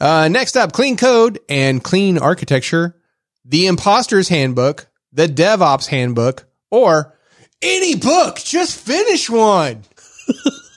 Uh, 0.00 0.28
next 0.28 0.56
up, 0.56 0.72
clean 0.72 0.96
code 0.96 1.40
and 1.48 1.82
clean 1.82 2.18
architecture, 2.18 2.96
the 3.44 3.66
imposter's 3.66 4.28
handbook, 4.28 4.88
the 5.12 5.26
DevOps 5.26 5.86
handbook, 5.86 6.46
or 6.70 7.16
any 7.60 7.96
book. 7.96 8.36
Just 8.36 8.78
finish 8.78 9.28
one. 9.28 9.82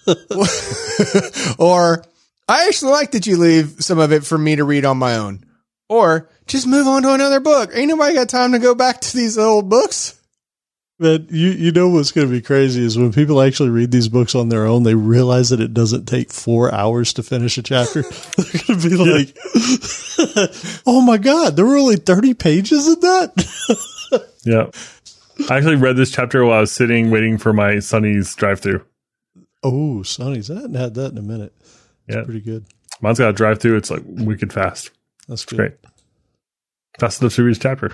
or 1.57 2.03
I 2.47 2.67
actually 2.67 2.91
like 2.91 3.11
that 3.11 3.27
you 3.27 3.37
leave 3.37 3.77
some 3.79 3.99
of 3.99 4.11
it 4.11 4.25
for 4.25 4.37
me 4.37 4.55
to 4.55 4.63
read 4.63 4.85
on 4.85 4.97
my 4.97 5.17
own. 5.17 5.43
Or 5.89 6.29
just 6.47 6.67
move 6.67 6.87
on 6.87 7.01
to 7.03 7.13
another 7.13 7.39
book. 7.39 7.71
Ain't 7.73 7.89
nobody 7.89 8.15
got 8.15 8.29
time 8.29 8.51
to 8.51 8.59
go 8.59 8.75
back 8.75 9.01
to 9.01 9.15
these 9.17 9.37
old 9.37 9.69
books. 9.69 10.19
But 10.97 11.29
you 11.29 11.49
you 11.49 11.71
know 11.73 11.89
what's 11.89 12.13
going 12.13 12.27
to 12.27 12.31
be 12.31 12.41
crazy 12.41 12.81
is 12.81 12.97
when 12.97 13.11
people 13.11 13.41
actually 13.41 13.67
read 13.69 13.91
these 13.91 14.07
books 14.07 14.33
on 14.33 14.47
their 14.47 14.65
own, 14.65 14.83
they 14.83 14.95
realize 14.95 15.49
that 15.49 15.59
it 15.59 15.73
doesn't 15.73 16.05
take 16.05 16.31
four 16.31 16.73
hours 16.73 17.11
to 17.13 17.23
finish 17.23 17.57
a 17.57 17.63
chapter. 17.63 18.01
They're 18.37 18.61
going 18.65 18.79
to 18.79 18.89
be 18.89 18.95
like, 18.95 19.35
"Oh 20.87 21.01
my 21.05 21.17
god, 21.17 21.57
there 21.57 21.65
were 21.65 21.75
only 21.75 21.97
thirty 21.97 22.33
pages 22.33 22.87
in 22.87 22.99
that." 23.01 24.31
Yeah. 24.45 24.67
I 25.49 25.57
actually 25.57 25.75
read 25.75 25.97
this 25.97 26.11
chapter 26.11 26.45
while 26.45 26.59
I 26.59 26.61
was 26.61 26.71
sitting 26.71 27.09
waiting 27.09 27.39
for 27.39 27.51
my 27.51 27.79
Sonny's 27.79 28.33
drive 28.35 28.59
through. 28.59 28.85
oh, 29.63 30.03
Sonny's 30.03 30.51
I 30.51 30.55
hadn't 30.55 30.75
had 30.75 30.93
that 30.93 31.11
in 31.11 31.17
a 31.17 31.23
minute. 31.23 31.51
Yeah. 32.07 32.23
Pretty 32.23 32.41
good. 32.41 32.63
Mine's 33.01 33.17
got 33.17 33.31
a 33.31 33.33
drive 33.33 33.59
through. 33.59 33.75
It's 33.77 33.89
like 33.89 34.03
wicked 34.05 34.53
fast. 34.53 34.91
That's. 35.27 35.43
Great. 35.43 35.73
Fast 36.99 37.21
enough 37.21 37.35
to 37.35 37.43
read 37.43 37.59
chapter. 37.59 37.91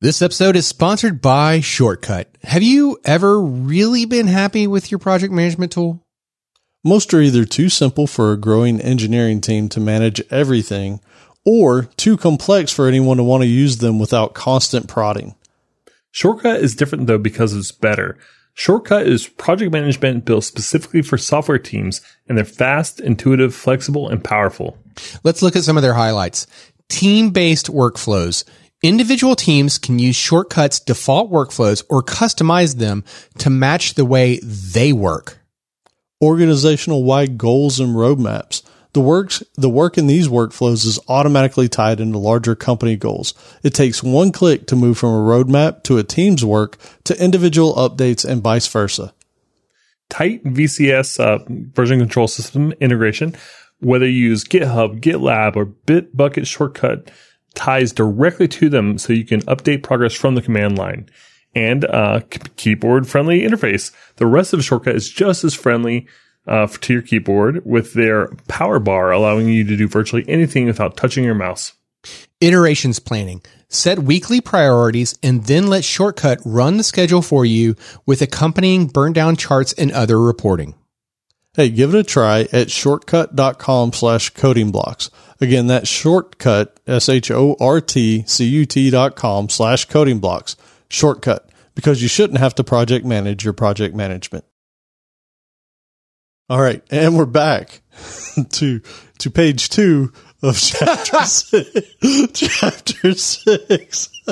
This 0.00 0.20
episode 0.20 0.56
is 0.56 0.66
sponsored 0.66 1.22
by 1.22 1.60
Shortcut. 1.60 2.28
Have 2.42 2.64
you 2.64 2.98
ever 3.04 3.40
really 3.40 4.04
been 4.04 4.26
happy 4.26 4.66
with 4.66 4.90
your 4.90 4.98
project 4.98 5.32
management 5.32 5.70
tool? 5.70 6.02
Most 6.82 7.14
are 7.14 7.20
either 7.20 7.44
too 7.44 7.68
simple 7.68 8.08
for 8.08 8.32
a 8.32 8.36
growing 8.36 8.80
engineering 8.80 9.40
team 9.40 9.68
to 9.68 9.80
manage 9.80 10.20
everything, 10.30 11.00
or 11.46 11.84
too 11.96 12.16
complex 12.16 12.72
for 12.72 12.88
anyone 12.88 13.18
to 13.18 13.22
want 13.22 13.42
to 13.42 13.48
use 13.48 13.78
them 13.78 14.00
without 14.00 14.34
constant 14.34 14.88
prodding. 14.88 15.36
Shortcut 16.10 16.60
is 16.60 16.74
different 16.74 17.06
though 17.06 17.18
because 17.18 17.54
it's 17.54 17.72
better. 17.72 18.18
Shortcut 18.54 19.06
is 19.06 19.28
project 19.28 19.72
management 19.72 20.24
built 20.24 20.44
specifically 20.44 21.02
for 21.02 21.16
software 21.16 21.58
teams 21.58 22.00
and 22.28 22.36
they're 22.36 22.44
fast, 22.44 23.00
intuitive, 23.00 23.54
flexible, 23.54 24.08
and 24.08 24.22
powerful. 24.22 24.78
Let's 25.24 25.42
look 25.42 25.56
at 25.56 25.64
some 25.64 25.76
of 25.76 25.82
their 25.82 25.94
highlights. 25.94 26.46
Team 26.88 27.30
based 27.30 27.66
workflows. 27.66 28.44
Individual 28.82 29.34
teams 29.34 29.78
can 29.78 29.98
use 29.98 30.14
Shortcut's 30.14 30.78
default 30.78 31.30
workflows 31.30 31.82
or 31.88 32.02
customize 32.02 32.76
them 32.76 33.02
to 33.38 33.48
match 33.48 33.94
the 33.94 34.04
way 34.04 34.38
they 34.40 34.92
work. 34.92 35.38
Organizational 36.22 37.02
wide 37.02 37.38
goals 37.38 37.80
and 37.80 37.96
roadmaps. 37.96 38.62
The 38.92 39.00
works, 39.00 39.42
the 39.56 39.68
work 39.68 39.98
in 39.98 40.06
these 40.06 40.28
workflows 40.28 40.86
is 40.86 41.00
automatically 41.08 41.68
tied 41.68 41.98
into 41.98 42.18
larger 42.18 42.54
company 42.54 42.94
goals. 42.96 43.34
It 43.64 43.74
takes 43.74 44.02
one 44.04 44.30
click 44.30 44.68
to 44.68 44.76
move 44.76 44.98
from 44.98 45.14
a 45.14 45.28
roadmap 45.28 45.82
to 45.84 45.98
a 45.98 46.04
team's 46.04 46.44
work 46.44 46.78
to 47.04 47.20
individual 47.22 47.74
updates 47.74 48.24
and 48.24 48.40
vice 48.40 48.68
versa. 48.68 49.12
Tight 50.10 50.44
VCS 50.44 51.18
uh, 51.18 51.44
version 51.48 51.98
control 51.98 52.28
system 52.28 52.72
integration, 52.80 53.34
whether 53.84 54.08
you 54.08 54.28
use 54.30 54.44
GitHub, 54.44 55.00
GitLab, 55.00 55.56
or 55.56 55.66
Bitbucket 55.66 56.46
Shortcut, 56.46 57.10
ties 57.54 57.92
directly 57.92 58.48
to 58.48 58.68
them 58.68 58.98
so 58.98 59.12
you 59.12 59.24
can 59.24 59.40
update 59.42 59.82
progress 59.82 60.14
from 60.14 60.34
the 60.34 60.42
command 60.42 60.78
line. 60.78 61.08
And 61.54 61.84
uh, 61.84 62.20
keyboard 62.56 63.06
friendly 63.06 63.42
interface. 63.42 63.92
The 64.16 64.26
rest 64.26 64.52
of 64.52 64.64
Shortcut 64.64 64.96
is 64.96 65.08
just 65.08 65.44
as 65.44 65.54
friendly 65.54 66.08
uh, 66.48 66.66
to 66.66 66.92
your 66.92 67.02
keyboard 67.02 67.64
with 67.64 67.94
their 67.94 68.28
power 68.48 68.80
bar, 68.80 69.12
allowing 69.12 69.48
you 69.48 69.64
to 69.64 69.76
do 69.76 69.86
virtually 69.86 70.24
anything 70.26 70.66
without 70.66 70.96
touching 70.96 71.24
your 71.24 71.34
mouse. 71.34 71.72
Iterations 72.40 72.98
planning. 72.98 73.42
Set 73.68 74.00
weekly 74.00 74.40
priorities 74.40 75.16
and 75.22 75.44
then 75.44 75.68
let 75.68 75.84
Shortcut 75.84 76.40
run 76.44 76.76
the 76.76 76.84
schedule 76.84 77.22
for 77.22 77.44
you 77.44 77.76
with 78.04 78.20
accompanying 78.20 78.86
burn 78.86 79.12
down 79.12 79.36
charts 79.36 79.72
and 79.72 79.90
other 79.92 80.20
reporting. 80.20 80.74
Hey, 81.54 81.68
give 81.68 81.94
it 81.94 81.98
a 81.98 82.02
try 82.02 82.48
at 82.52 82.70
shortcut.com 82.70 83.92
slash 83.92 84.30
coding 84.30 84.72
blocks. 84.72 85.08
Again, 85.40 85.68
that's 85.68 85.88
shortcut, 85.88 86.80
S-H-O-R-T-C-U-T 86.86 87.30
dot 88.90 89.14
com 89.14 89.48
slash 89.48 89.84
coding 89.84 90.18
blocks. 90.18 90.56
Shortcut, 90.88 91.48
because 91.76 92.02
you 92.02 92.08
shouldn't 92.08 92.40
have 92.40 92.56
to 92.56 92.64
project 92.64 93.04
manage 93.04 93.44
your 93.44 93.52
project 93.52 93.94
management. 93.94 94.44
All 96.50 96.60
right. 96.60 96.82
And 96.90 97.16
we're 97.16 97.24
back 97.24 97.82
to, 98.50 98.80
to 99.18 99.30
page 99.30 99.68
two 99.68 100.12
of 100.42 100.58
chapter 100.60 101.24
six. 101.24 102.32
chapter 102.32 103.14
six. 103.14 104.08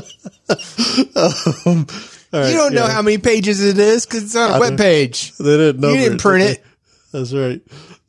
um, 1.16 1.86
all 2.32 2.40
right, 2.40 2.50
You 2.50 2.56
don't 2.56 2.74
know 2.74 2.86
how 2.86 3.02
many 3.02 3.18
pages 3.18 3.62
it 3.62 3.78
is 3.78 4.06
because 4.06 4.24
it's 4.24 4.34
on 4.36 4.56
a 4.56 4.60
web 4.60 4.76
page. 4.76 5.36
They 5.36 5.56
didn't 5.56 5.80
know. 5.80 5.90
You 5.90 5.98
didn't 5.98 6.18
print 6.18 6.50
it. 6.50 6.64
That's 7.12 7.32
right. 7.32 7.60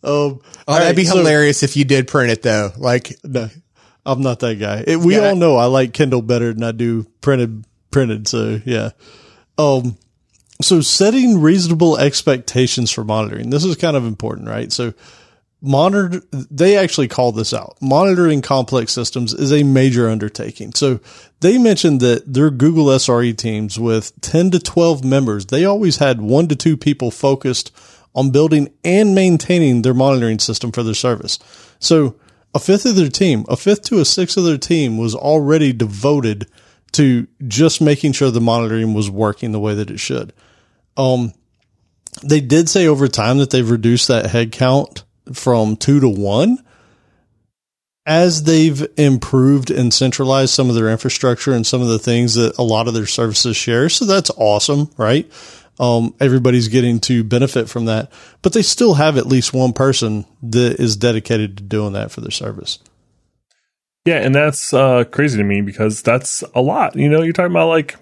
Um, 0.04 0.40
Oh, 0.68 0.80
that'd 0.80 0.96
be 0.96 1.06
hilarious 1.06 1.64
if 1.64 1.76
you 1.78 1.84
did 1.86 2.08
print 2.08 2.32
it 2.32 2.42
though. 2.42 2.72
Like, 2.78 3.18
No, 3.24 3.50
I'm 4.06 4.22
not 4.22 4.40
that 4.40 4.56
guy. 4.60 4.84
It, 4.86 5.00
we 5.00 5.16
Yeah. 5.16 5.30
all 5.30 5.36
know 5.36 5.56
I 5.58 5.66
like 5.66 5.94
Kindle 5.94 6.22
better 6.22 6.54
than 6.54 6.64
I 6.64 6.72
do 6.72 7.06
printed. 7.22 7.66
Printed. 7.92 8.28
So 8.28 8.60
yeah. 8.66 8.90
Um. 9.58 9.98
So 10.62 10.82
setting 10.82 11.40
reasonable 11.42 11.98
expectations 11.98 12.90
for 12.92 13.04
monitoring. 13.04 13.50
This 13.50 13.64
is 13.66 13.76
kind 13.76 13.96
of 13.98 14.06
important, 14.06 14.48
right? 14.48 14.72
So 14.72 14.94
monitor. 15.62 16.22
They 16.32 16.76
actually 16.78 17.08
call 17.08 17.32
this 17.34 17.54
out. 17.54 17.78
Monitoring 17.82 18.42
complex 18.42 18.92
systems 18.94 19.34
is 19.34 19.52
a 19.54 19.64
major 19.64 20.10
undertaking. 20.10 20.74
So 20.74 21.00
they 21.42 21.58
mentioned 21.58 22.00
that 22.02 22.32
their 22.34 22.50
Google 22.50 22.86
SRE 22.88 23.38
teams 23.38 23.80
with 23.80 24.20
10 24.22 24.52
to 24.52 24.60
12 24.60 25.04
members, 25.04 25.46
they 25.48 25.66
always 25.66 25.98
had 25.98 26.22
one 26.22 26.48
to 26.48 26.56
two 26.56 26.78
people 26.78 27.12
focused 27.12 27.72
on 28.16 28.32
building 28.32 28.72
and 28.84 29.16
maintaining 29.16 29.82
their 29.82 29.94
monitoring 29.94 30.40
system 30.40 30.72
for 30.72 30.84
their 30.84 30.94
service. 30.94 31.40
So 31.80 32.16
a 32.54 32.60
fifth 32.60 32.86
of 32.86 32.96
their 32.96 33.10
team, 33.10 33.46
a 33.50 33.58
fifth 33.58 33.84
to 33.84 34.00
a 34.00 34.06
sixth 34.06 34.38
of 34.38 34.44
their 34.44 34.58
team 34.58 34.98
was 34.98 35.16
already 35.16 35.74
devoted 35.74 36.48
to 36.94 37.28
just 37.48 37.82
making 37.82 38.12
sure 38.12 38.30
the 38.30 38.40
monitoring 38.40 38.94
was 38.94 39.10
working 39.10 39.52
the 39.52 39.60
way 39.60 39.74
that 39.74 39.90
it 39.90 40.00
should. 40.00 40.32
Um, 40.96 41.34
they 42.24 42.40
did 42.40 42.70
say 42.70 42.86
over 42.86 43.08
time 43.08 43.40
that 43.40 43.50
they've 43.50 43.70
reduced 43.70 44.08
that 44.08 44.26
headcount 44.26 45.04
from 45.34 45.76
two 45.76 46.00
to 46.00 46.10
one 46.10 46.60
as 48.06 48.44
they've 48.44 48.86
improved 48.98 49.72
and 49.72 49.94
centralized 49.94 50.54
some 50.54 50.70
of 50.70 50.76
their 50.76 50.90
infrastructure 50.90 51.54
and 51.54 51.66
some 51.66 51.82
of 51.82 51.88
the 51.88 52.00
things 52.00 52.36
that 52.36 52.58
a 52.58 52.64
lot 52.64 52.88
of 52.88 52.94
their 52.94 53.06
services 53.06 53.56
share. 53.56 53.90
So 53.90 54.06
that's 54.06 54.30
awesome, 54.36 54.92
right? 54.98 55.30
Um, 55.80 56.14
everybody's 56.20 56.68
getting 56.68 57.00
to 57.02 57.24
benefit 57.24 57.68
from 57.68 57.86
that, 57.86 58.12
but 58.42 58.54
they 58.54 58.62
still 58.62 58.94
have 58.94 59.18
at 59.18 59.26
least 59.26 59.54
one 59.54 59.74
person 59.74 60.26
that 60.44 60.80
is 60.80 60.96
dedicated 60.96 61.58
to 61.58 61.64
doing 61.64 61.94
that 61.94 62.12
for 62.12 62.22
their 62.22 62.32
service. 62.32 62.80
Yeah, 64.06 64.18
and 64.18 64.36
that's 64.36 64.74
uh, 64.74 65.06
crazy 65.06 65.38
to 65.38 65.44
me 65.44 65.62
because 65.62 66.02
that's 66.02 66.44
a 66.54 66.62
lot. 66.62 66.96
You 66.96 67.10
know, 67.10 67.22
you're 67.22 67.34
talking 67.34 67.52
about 67.52 67.70
like 67.70 67.96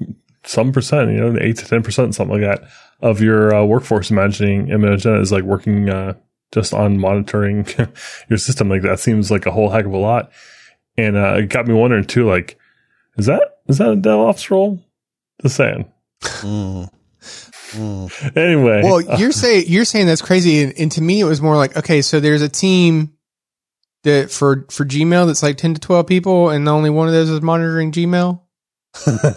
some 0.44 0.72
percent, 0.72 1.12
you 1.12 1.18
know, 1.18 1.38
eight 1.40 1.58
to 1.58 1.66
ten 1.66 1.84
percent, 1.84 2.16
something 2.16 2.42
like 2.42 2.60
that, 2.60 2.70
of 3.02 3.22
your 3.22 3.54
uh, 3.54 3.64
workforce. 3.64 4.10
Imagining 4.10 4.70
imagine 4.70 5.16
is 5.16 5.32
like 5.32 5.44
working 5.44 5.90
uh, 5.90 6.16
just 6.52 6.74
on 6.74 7.00
monitoring 7.00 7.68
your 8.30 8.38
system. 8.38 8.70
Like 8.70 8.82
that 8.82 9.00
seems 9.00 9.30
like 9.30 9.46
a 9.46 9.52
whole 9.52 9.70
heck 9.70 9.86
of 9.86 9.94
a 9.94 9.98
lot, 9.98 10.32
and 10.98 11.16
uh, 11.16 11.36
it 11.36 11.50
got 11.50 11.68
me 11.68 11.74
wondering 11.74 12.06
too. 12.06 12.28
Like, 12.28 12.58
is 13.18 13.28
that 13.28 13.60
is 13.68 13.78
that 13.78 13.92
a 13.92 13.96
DevOps 13.96 14.50
role? 14.50 14.84
Just 15.42 15.56
saying. 15.56 15.92
Mm. 17.72 18.38
Anyway, 18.38 18.82
well, 18.84 19.02
you're 19.20 19.32
saying 19.32 19.66
you're 19.68 19.86
saying 19.86 20.08
that's 20.08 20.22
crazy, 20.22 20.64
and, 20.64 20.74
and 20.78 20.92
to 20.94 21.02
me, 21.02 21.20
it 21.20 21.26
was 21.26 21.42
more 21.42 21.56
like, 21.56 21.78
okay, 21.78 22.02
so 22.02 22.20
there's 22.20 22.42
a 22.42 22.50
team 22.50 23.14
that 24.04 24.32
for 24.32 24.66
for 24.70 24.86
Gmail 24.86 25.28
that's 25.28 25.44
like 25.44 25.58
ten 25.58 25.74
to 25.74 25.80
twelve 25.80 26.08
people, 26.08 26.50
and 26.50 26.68
only 26.68 26.90
one 26.90 27.08
of 27.08 27.14
those 27.14 27.30
is 27.30 27.42
monitoring 27.42 27.92
Gmail. 27.92 28.42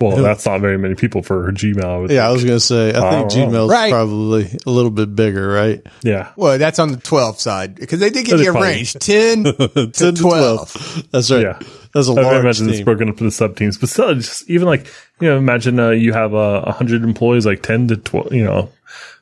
Well, 0.01 0.17
that's 0.23 0.47
not 0.47 0.61
very 0.61 0.77
many 0.79 0.95
people 0.95 1.23
for 1.23 1.51
Gmail. 1.53 1.85
I 1.85 1.97
would 1.99 2.11
Yeah, 2.11 2.29
I 2.29 2.33
was 2.33 2.43
going 2.45 2.57
to 2.57 2.61
say, 2.61 2.91
I 2.91 3.11
think 3.11 3.31
don't. 3.31 3.53
Gmail's 3.53 3.71
Right. 3.71 3.91
probably 3.93 4.51
a 4.67 4.71
little 4.71 4.91
bit 4.91 5.15
bigger, 5.15 5.49
right? 5.49 5.81
yeah. 6.03 6.33
Well, 6.37 6.59
that's 6.59 6.79
on 6.79 6.91
the 6.91 6.97
12 6.99 7.41
side 7.41 7.77
because 7.77 8.01
they 8.01 8.11
did 8.11 8.27
give 8.27 8.41
you 8.41 8.51
a 8.55 8.61
range 8.61 8.95
10 8.95 9.45
to 9.45 9.53
10 9.53 9.93
to 9.93 10.13
12. 10.13 10.73
12. 10.73 11.09
That's 11.13 11.31
right. 11.31 11.43
Yeah. 11.43 11.59
That's 11.95 12.09
a 12.09 12.13
I 12.13 12.23
large 12.23 12.41
imagine 12.41 12.69
it's 12.71 12.81
broken 12.81 13.09
up 13.09 13.19
into 13.19 13.31
sub 13.31 13.57
teams, 13.57 13.79
but 13.79 13.89
still, 13.89 14.13
just 14.17 14.51
even 14.51 14.67
like 14.67 14.89
you 15.21 15.29
know, 15.29 15.39
imagine 15.39 15.79
uh, 15.79 15.91
you 15.91 16.13
have 16.13 16.33
a 16.33 16.37
uh, 16.37 16.73
hundred 16.73 17.05
employees, 17.05 17.47
like 17.47 17.63
ten 17.63 17.87
to 17.87 17.97
twelve, 17.97 18.33
you 18.35 18.43
know, 18.43 18.69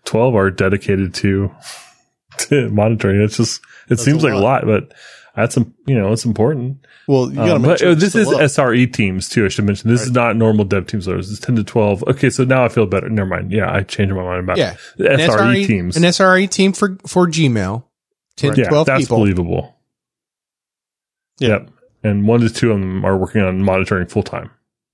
twelve 0.06 0.34
are 0.34 0.50
dedicated 0.50 1.12
to 1.16 1.50
to 2.38 2.70
monitoring. 2.70 3.20
It's 3.20 3.36
just 3.36 3.60
it 3.90 3.98
seems 3.98 4.24
a 4.24 4.28
like 4.28 4.36
a 4.36 4.38
lot, 4.38 4.64
but 4.64 4.90
that's 5.34 5.56
you 5.56 5.98
know, 5.98 6.12
it's 6.12 6.24
important. 6.24 6.84
Well, 7.08 7.30
you 7.30 7.36
got 7.36 7.44
to 7.46 7.54
Um, 7.54 7.62
make 7.62 7.70
but 7.70 7.78
sure 7.80 7.90
it's 7.92 8.00
this 8.00 8.14
is 8.14 8.28
up. 8.28 8.40
SRE 8.40 8.92
teams 8.92 9.28
too. 9.28 9.44
I 9.44 9.48
should 9.48 9.64
mention 9.64 9.90
this 9.90 10.02
is 10.02 10.10
not 10.12 10.36
normal 10.36 10.64
dev 10.64 10.86
teams. 10.86 11.06
Though. 11.06 11.16
This 11.16 11.28
is 11.30 11.40
ten 11.40 11.56
to 11.56 11.64
twelve. 11.64 12.02
Okay, 12.04 12.28
so 12.30 12.44
now 12.44 12.64
I 12.64 12.68
feel 12.68 12.86
better. 12.86 13.08
Never 13.08 13.28
mind. 13.28 13.50
Yeah, 13.52 13.72
I 13.72 13.82
changed 13.82 14.14
my 14.14 14.22
mind 14.22 14.40
about 14.44 14.58
Yeah. 14.58 14.76
the 14.98 15.10
An 15.10 15.20
SRE, 15.20 15.66
teams. 15.66 15.96
An 15.96 16.02
SRE 16.04 16.48
team 16.50 16.72
for, 16.72 16.98
for 17.06 17.26
Gmail. 17.26 17.84
10 18.36 18.54
to 18.54 18.60
yeah, 18.62 18.68
12 18.68 18.86
that's 18.86 19.02
people. 19.04 19.18
believable. 19.18 19.76
Yeah. 21.38 21.48
Yep, 21.48 21.70
and 22.04 22.26
one 22.28 22.40
to 22.40 22.48
two 22.50 22.70
of 22.72 22.80
them 22.80 23.04
are 23.04 23.16
working 23.16 23.42
on 23.42 23.62
monitoring 23.62 24.06
full 24.08 24.22
time. 24.22 24.50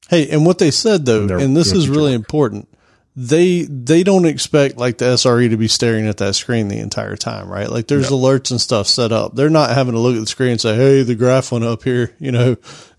Hey, 0.08 0.28
and 0.30 0.46
what 0.46 0.58
they 0.58 0.70
said 0.70 1.04
though, 1.04 1.22
And 1.22 1.30
and 1.32 1.56
this 1.56 1.72
is 1.72 1.88
really 1.88 2.12
work. 2.12 2.20
important. 2.20 2.68
They 3.20 3.62
they 3.62 4.04
don't 4.04 4.26
expect 4.26 4.76
like 4.76 4.98
the 4.98 5.06
SRE 5.06 5.50
to 5.50 5.56
be 5.56 5.66
staring 5.66 6.06
at 6.06 6.18
that 6.18 6.36
screen 6.36 6.68
the 6.68 6.78
entire 6.78 7.16
time, 7.16 7.48
right? 7.48 7.68
Like 7.68 7.88
there's 7.88 8.10
alerts 8.10 8.52
and 8.52 8.60
stuff 8.60 8.86
set 8.86 9.10
up. 9.10 9.34
They're 9.34 9.50
not 9.50 9.70
having 9.70 9.94
to 9.94 9.98
look 9.98 10.14
at 10.14 10.20
the 10.20 10.26
screen 10.26 10.52
and 10.52 10.60
say, 10.60 10.76
"Hey, 10.76 11.02
the 11.02 11.16
graph 11.16 11.50
went 11.50 11.64
up 11.64 11.82
here," 11.82 12.14
you 12.20 12.30
know, 12.30 12.54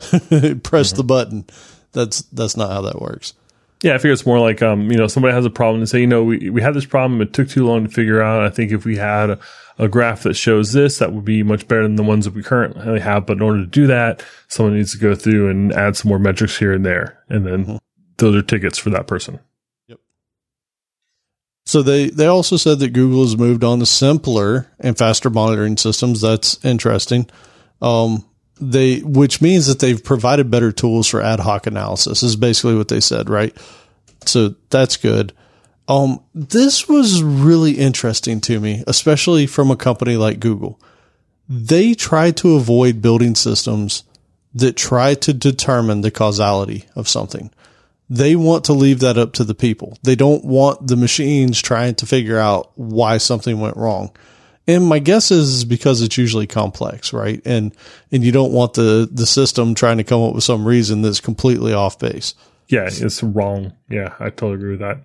press 0.63 0.89
Mm-hmm. 0.91 0.97
the 0.97 1.03
button. 1.05 1.45
That's 1.93 2.23
that's 2.33 2.57
not 2.57 2.69
how 2.69 2.81
that 2.81 2.99
works. 3.01 3.33
Yeah, 3.81 3.93
I 3.93 3.97
figure 3.97 4.11
it's 4.11 4.25
more 4.25 4.41
like 4.41 4.61
um, 4.61 4.91
you 4.91 4.97
know, 4.97 5.07
somebody 5.07 5.33
has 5.33 5.45
a 5.45 5.49
problem 5.49 5.79
and 5.79 5.87
say, 5.87 6.01
you 6.01 6.07
know, 6.07 6.25
we 6.25 6.49
we 6.49 6.61
had 6.61 6.73
this 6.73 6.85
problem, 6.85 7.21
it 7.21 7.31
took 7.31 7.47
too 7.47 7.65
long 7.65 7.85
to 7.85 7.89
figure 7.89 8.21
out. 8.21 8.43
I 8.43 8.49
think 8.49 8.73
if 8.73 8.83
we 8.83 8.97
had 8.97 9.29
a, 9.29 9.39
a 9.77 9.87
graph 9.87 10.23
that 10.23 10.33
shows 10.33 10.73
this, 10.73 10.97
that 10.97 11.13
would 11.13 11.23
be 11.23 11.43
much 11.43 11.65
better 11.69 11.83
than 11.83 11.95
the 11.95 12.03
ones 12.03 12.25
that 12.25 12.33
we 12.33 12.43
currently 12.43 12.99
have. 12.99 13.25
But 13.25 13.37
in 13.37 13.41
order 13.41 13.59
to 13.61 13.65
do 13.65 13.87
that, 13.87 14.21
someone 14.49 14.75
needs 14.75 14.91
to 14.91 14.97
go 14.97 15.15
through 15.15 15.49
and 15.49 15.71
add 15.71 15.95
some 15.95 16.09
more 16.09 16.19
metrics 16.19 16.57
here 16.57 16.73
and 16.73 16.85
there, 16.85 17.23
and 17.29 17.45
then 17.47 17.79
those 18.17 18.35
are 18.35 18.41
tickets 18.41 18.77
for 18.77 18.89
that 18.89 19.07
person. 19.07 19.39
So 21.69 21.83
they 21.83 22.09
they 22.09 22.25
also 22.25 22.57
said 22.57 22.79
that 22.79 22.93
Google 22.93 23.21
has 23.21 23.37
moved 23.37 23.63
on 23.63 23.77
to 23.77 23.85
simpler 23.85 24.71
and 24.79 24.97
faster 24.97 25.29
monitoring 25.29 25.77
systems. 25.77 26.19
That's 26.19 26.57
interesting. 26.65 27.29
Um, 27.79 28.25
they 28.59 29.01
which 29.01 29.39
means 29.39 29.67
that 29.67 29.77
they've 29.77 30.03
provided 30.03 30.49
better 30.49 30.71
tools 30.71 31.07
for 31.07 31.21
ad 31.21 31.41
hoc 31.41 31.67
analysis. 31.67 32.23
Is 32.23 32.35
basically 32.35 32.73
what 32.73 32.87
they 32.87 32.99
said, 32.99 33.29
right? 33.29 33.55
So 34.25 34.55
that's 34.71 34.97
good. 34.97 35.31
Um, 35.87 36.23
this 36.33 36.89
was 36.89 37.21
really 37.21 37.73
interesting 37.73 38.41
to 38.41 38.59
me, 38.59 38.83
especially 38.87 39.45
from 39.45 39.69
a 39.69 39.75
company 39.75 40.17
like 40.17 40.39
Google. 40.39 40.81
They 41.47 41.93
try 41.93 42.31
to 42.31 42.55
avoid 42.55 42.99
building 42.99 43.35
systems 43.35 44.05
that 44.55 44.75
try 44.75 45.13
to 45.13 45.33
determine 45.33 46.01
the 46.01 46.09
causality 46.09 46.85
of 46.95 47.07
something 47.07 47.51
they 48.09 48.35
want 48.35 48.65
to 48.65 48.73
leave 48.73 48.99
that 49.01 49.17
up 49.17 49.33
to 49.33 49.43
the 49.43 49.55
people. 49.55 49.97
They 50.03 50.15
don't 50.15 50.43
want 50.43 50.87
the 50.87 50.95
machines 50.95 51.61
trying 51.61 51.95
to 51.95 52.05
figure 52.05 52.39
out 52.39 52.71
why 52.75 53.17
something 53.17 53.59
went 53.59 53.77
wrong. 53.77 54.11
And 54.67 54.85
my 54.85 54.99
guess 54.99 55.31
is 55.31 55.65
because 55.65 56.01
it's 56.01 56.17
usually 56.17 56.47
complex, 56.47 57.11
right? 57.13 57.41
And 57.45 57.75
and 58.11 58.23
you 58.23 58.31
don't 58.31 58.51
want 58.51 58.73
the 58.73 59.09
the 59.11 59.25
system 59.25 59.73
trying 59.73 59.97
to 59.97 60.03
come 60.03 60.21
up 60.21 60.35
with 60.35 60.43
some 60.43 60.65
reason 60.65 61.01
that's 61.01 61.19
completely 61.19 61.73
off 61.73 61.97
base. 61.97 62.35
Yeah, 62.67 62.87
it's 62.87 63.23
wrong. 63.23 63.73
Yeah, 63.89 64.13
I 64.19 64.29
totally 64.29 64.53
agree 64.55 64.71
with 64.71 64.79
that. 64.81 65.01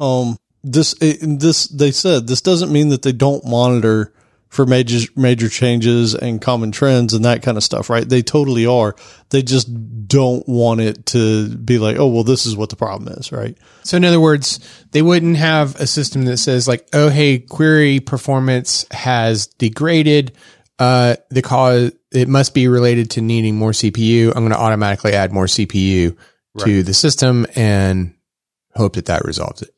Um 0.00 0.38
this 0.64 0.94
this 0.98 1.68
they 1.68 1.90
said 1.90 2.26
this 2.26 2.40
doesn't 2.40 2.72
mean 2.72 2.88
that 2.88 3.02
they 3.02 3.12
don't 3.12 3.44
monitor 3.44 4.12
for 4.52 4.66
major 4.66 4.98
major 5.16 5.48
changes 5.48 6.14
and 6.14 6.42
common 6.42 6.72
trends 6.72 7.14
and 7.14 7.24
that 7.24 7.42
kind 7.42 7.56
of 7.56 7.64
stuff, 7.64 7.88
right? 7.88 8.06
They 8.06 8.20
totally 8.20 8.66
are. 8.66 8.94
They 9.30 9.40
just 9.40 9.66
don't 10.06 10.46
want 10.46 10.82
it 10.82 11.06
to 11.06 11.56
be 11.56 11.78
like, 11.78 11.96
oh 11.96 12.08
well, 12.08 12.22
this 12.22 12.44
is 12.44 12.54
what 12.54 12.68
the 12.68 12.76
problem 12.76 13.14
is, 13.14 13.32
right? 13.32 13.56
So 13.82 13.96
in 13.96 14.04
other 14.04 14.20
words, 14.20 14.60
they 14.90 15.00
wouldn't 15.00 15.38
have 15.38 15.76
a 15.76 15.86
system 15.86 16.26
that 16.26 16.36
says 16.36 16.68
like, 16.68 16.86
oh, 16.92 17.08
hey, 17.08 17.38
query 17.38 18.00
performance 18.00 18.84
has 18.90 19.46
degraded. 19.46 20.36
Uh, 20.78 21.16
the 21.30 21.40
cause, 21.40 21.92
it 22.12 22.28
must 22.28 22.52
be 22.52 22.68
related 22.68 23.12
to 23.12 23.22
needing 23.22 23.56
more 23.56 23.70
CPU. 23.70 24.28
I'm 24.28 24.42
going 24.42 24.50
to 24.50 24.58
automatically 24.58 25.14
add 25.14 25.32
more 25.32 25.46
CPU 25.46 26.14
to 26.58 26.82
the 26.82 26.92
system 26.92 27.46
and 27.54 28.14
hope 28.74 28.96
that 28.96 29.06
that 29.06 29.24
resolves 29.24 29.62
it. 29.62 29.70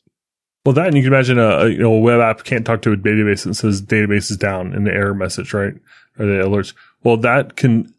Well, 0.64 0.72
that 0.74 0.86
and 0.86 0.96
you 0.96 1.02
can 1.02 1.12
imagine 1.12 1.38
a, 1.38 1.48
a 1.48 1.68
you 1.68 1.78
know 1.78 1.92
a 1.92 2.00
web 2.00 2.20
app 2.20 2.44
can't 2.44 2.64
talk 2.64 2.82
to 2.82 2.92
a 2.92 2.96
database 2.96 3.44
and 3.44 3.56
says 3.56 3.82
database 3.82 4.30
is 4.30 4.36
down 4.36 4.72
in 4.72 4.84
the 4.84 4.92
error 4.92 5.14
message, 5.14 5.52
right? 5.52 5.74
Or 6.18 6.26
the 6.26 6.42
alerts. 6.44 6.72
Well, 7.02 7.18
that 7.18 7.56
can 7.56 7.92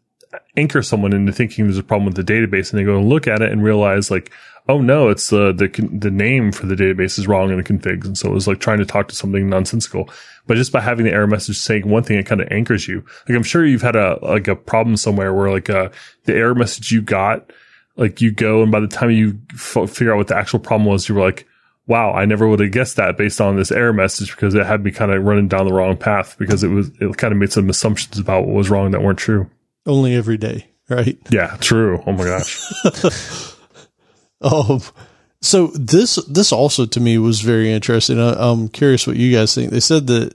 anchor 0.56 0.82
someone 0.82 1.12
into 1.12 1.32
thinking 1.32 1.66
there's 1.66 1.78
a 1.78 1.84
problem 1.84 2.06
with 2.06 2.16
the 2.16 2.32
database, 2.32 2.70
and 2.70 2.80
they 2.80 2.84
go 2.84 2.98
and 2.98 3.08
look 3.08 3.28
at 3.28 3.40
it 3.40 3.52
and 3.52 3.62
realize 3.62 4.10
like, 4.10 4.32
oh 4.68 4.80
no, 4.80 5.10
it's 5.10 5.30
the 5.30 5.52
the 5.52 5.68
the 5.92 6.10
name 6.10 6.50
for 6.50 6.66
the 6.66 6.74
database 6.74 7.20
is 7.20 7.28
wrong 7.28 7.50
in 7.50 7.56
the 7.56 7.62
configs, 7.62 8.04
and 8.04 8.18
so 8.18 8.28
it 8.28 8.34
was 8.34 8.48
like 8.48 8.58
trying 8.58 8.78
to 8.78 8.86
talk 8.86 9.06
to 9.08 9.14
something 9.14 9.48
nonsensical. 9.48 10.10
But 10.48 10.56
just 10.56 10.72
by 10.72 10.80
having 10.80 11.06
the 11.06 11.12
error 11.12 11.28
message 11.28 11.58
saying 11.58 11.88
one 11.88 12.02
thing, 12.02 12.18
it 12.18 12.26
kind 12.26 12.40
of 12.40 12.48
anchors 12.50 12.88
you. 12.88 13.04
Like 13.28 13.36
I'm 13.36 13.44
sure 13.44 13.64
you've 13.64 13.82
had 13.82 13.96
a 13.96 14.18
like 14.22 14.48
a 14.48 14.56
problem 14.56 14.96
somewhere 14.96 15.32
where 15.32 15.52
like 15.52 15.70
uh 15.70 15.90
the 16.24 16.34
error 16.34 16.56
message 16.56 16.90
you 16.90 17.00
got, 17.00 17.52
like 17.94 18.20
you 18.20 18.32
go 18.32 18.62
and 18.62 18.72
by 18.72 18.80
the 18.80 18.88
time 18.88 19.12
you 19.12 19.38
f- 19.54 19.88
figure 19.88 20.12
out 20.12 20.16
what 20.16 20.28
the 20.28 20.36
actual 20.36 20.58
problem 20.58 20.86
was, 20.86 21.08
you 21.08 21.14
were 21.14 21.20
like 21.20 21.46
wow, 21.86 22.12
I 22.12 22.24
never 22.24 22.48
would 22.48 22.60
have 22.60 22.72
guessed 22.72 22.96
that 22.96 23.16
based 23.16 23.40
on 23.40 23.56
this 23.56 23.70
error 23.70 23.92
message 23.92 24.30
because 24.32 24.54
it 24.54 24.66
had 24.66 24.82
me 24.84 24.90
kind 24.90 25.12
of 25.12 25.24
running 25.24 25.48
down 25.48 25.66
the 25.66 25.72
wrong 25.72 25.96
path 25.96 26.36
because 26.38 26.64
it 26.64 26.68
was, 26.68 26.90
it 27.00 27.16
kind 27.16 27.32
of 27.32 27.38
made 27.38 27.52
some 27.52 27.70
assumptions 27.70 28.18
about 28.18 28.46
what 28.46 28.54
was 28.54 28.70
wrong 28.70 28.90
that 28.90 29.02
weren't 29.02 29.18
true. 29.18 29.48
Only 29.84 30.14
every 30.14 30.36
day, 30.36 30.66
right? 30.88 31.18
Yeah, 31.30 31.56
true. 31.60 32.02
Oh 32.06 32.12
my 32.12 32.24
gosh. 32.24 33.52
Um, 34.40 34.82
so 35.40 35.68
this 35.68 36.16
this 36.26 36.52
also 36.52 36.84
to 36.84 37.00
me 37.00 37.16
was 37.16 37.40
very 37.40 37.72
interesting. 37.72 38.20
I, 38.20 38.34
I'm 38.34 38.68
curious 38.68 39.06
what 39.06 39.16
you 39.16 39.34
guys 39.34 39.54
think. 39.54 39.70
They 39.70 39.80
said 39.80 40.06
that 40.08 40.34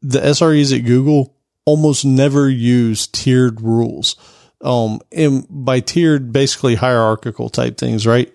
the 0.00 0.20
SREs 0.20 0.76
at 0.76 0.86
Google 0.86 1.36
almost 1.64 2.04
never 2.04 2.48
use 2.48 3.06
tiered 3.06 3.60
rules. 3.60 4.16
Um, 4.60 5.00
and 5.12 5.46
by 5.48 5.80
tiered, 5.80 6.32
basically 6.32 6.74
hierarchical 6.74 7.48
type 7.48 7.78
things, 7.78 8.06
right? 8.06 8.32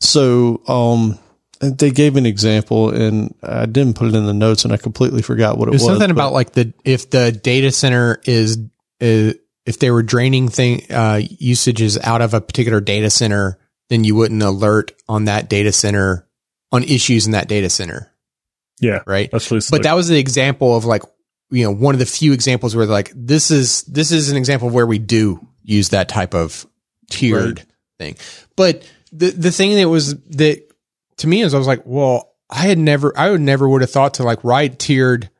So, 0.00 0.62
um, 0.66 1.18
they 1.62 1.90
gave 1.90 2.16
an 2.16 2.26
example, 2.26 2.90
and 2.90 3.34
I 3.42 3.66
didn't 3.66 3.94
put 3.94 4.08
it 4.08 4.14
in 4.14 4.26
the 4.26 4.34
notes, 4.34 4.64
and 4.64 4.72
I 4.72 4.76
completely 4.76 5.22
forgot 5.22 5.56
what 5.58 5.68
it 5.68 5.72
There's 5.72 5.82
was. 5.82 5.88
something 5.90 6.08
but- 6.08 6.12
about 6.12 6.32
like 6.32 6.52
the 6.52 6.72
if 6.84 7.08
the 7.10 7.32
data 7.32 7.70
center 7.70 8.20
is 8.24 8.58
uh, 9.00 9.32
if 9.64 9.78
they 9.78 9.90
were 9.90 10.02
draining 10.02 10.48
thing 10.48 10.90
uh, 10.90 11.20
usages 11.38 11.98
out 11.98 12.20
of 12.20 12.34
a 12.34 12.40
particular 12.40 12.80
data 12.80 13.10
center, 13.10 13.58
then 13.90 14.02
you 14.04 14.14
wouldn't 14.16 14.42
alert 14.42 14.92
on 15.08 15.26
that 15.26 15.48
data 15.48 15.72
center 15.72 16.26
on 16.72 16.82
issues 16.82 17.26
in 17.26 17.32
that 17.32 17.46
data 17.48 17.68
center, 17.70 18.12
Yeah. 18.80 19.00
right? 19.06 19.30
That's 19.30 19.50
really 19.50 19.62
But 19.70 19.82
that 19.84 19.94
was 19.94 20.08
the 20.08 20.18
example 20.18 20.76
of 20.76 20.84
like 20.84 21.02
you 21.50 21.64
know 21.64 21.70
one 21.72 21.94
of 21.94 21.98
the 22.00 22.06
few 22.06 22.32
examples 22.32 22.74
where 22.74 22.86
like 22.86 23.12
this 23.14 23.50
is 23.52 23.82
this 23.82 24.10
is 24.10 24.30
an 24.30 24.36
example 24.36 24.68
of 24.68 24.74
where 24.74 24.86
we 24.86 24.98
do 24.98 25.46
use 25.62 25.90
that 25.90 26.08
type 26.08 26.34
of 26.34 26.66
tiered 27.10 27.62
thing. 27.98 28.16
But 28.56 28.82
the 29.12 29.30
the 29.30 29.52
thing 29.52 29.76
that 29.76 29.88
was 29.88 30.14
that 30.30 30.66
to 31.22 31.26
me 31.28 31.40
is 31.42 31.54
I 31.54 31.58
was 31.58 31.66
like, 31.66 31.82
well, 31.84 32.34
I 32.50 32.60
had 32.66 32.78
never 32.78 33.12
I 33.18 33.30
would 33.30 33.40
never 33.40 33.68
would 33.68 33.80
have 33.80 33.90
thought 33.90 34.14
to 34.14 34.22
like 34.24 34.44
write 34.44 34.78
tiered 34.78 35.30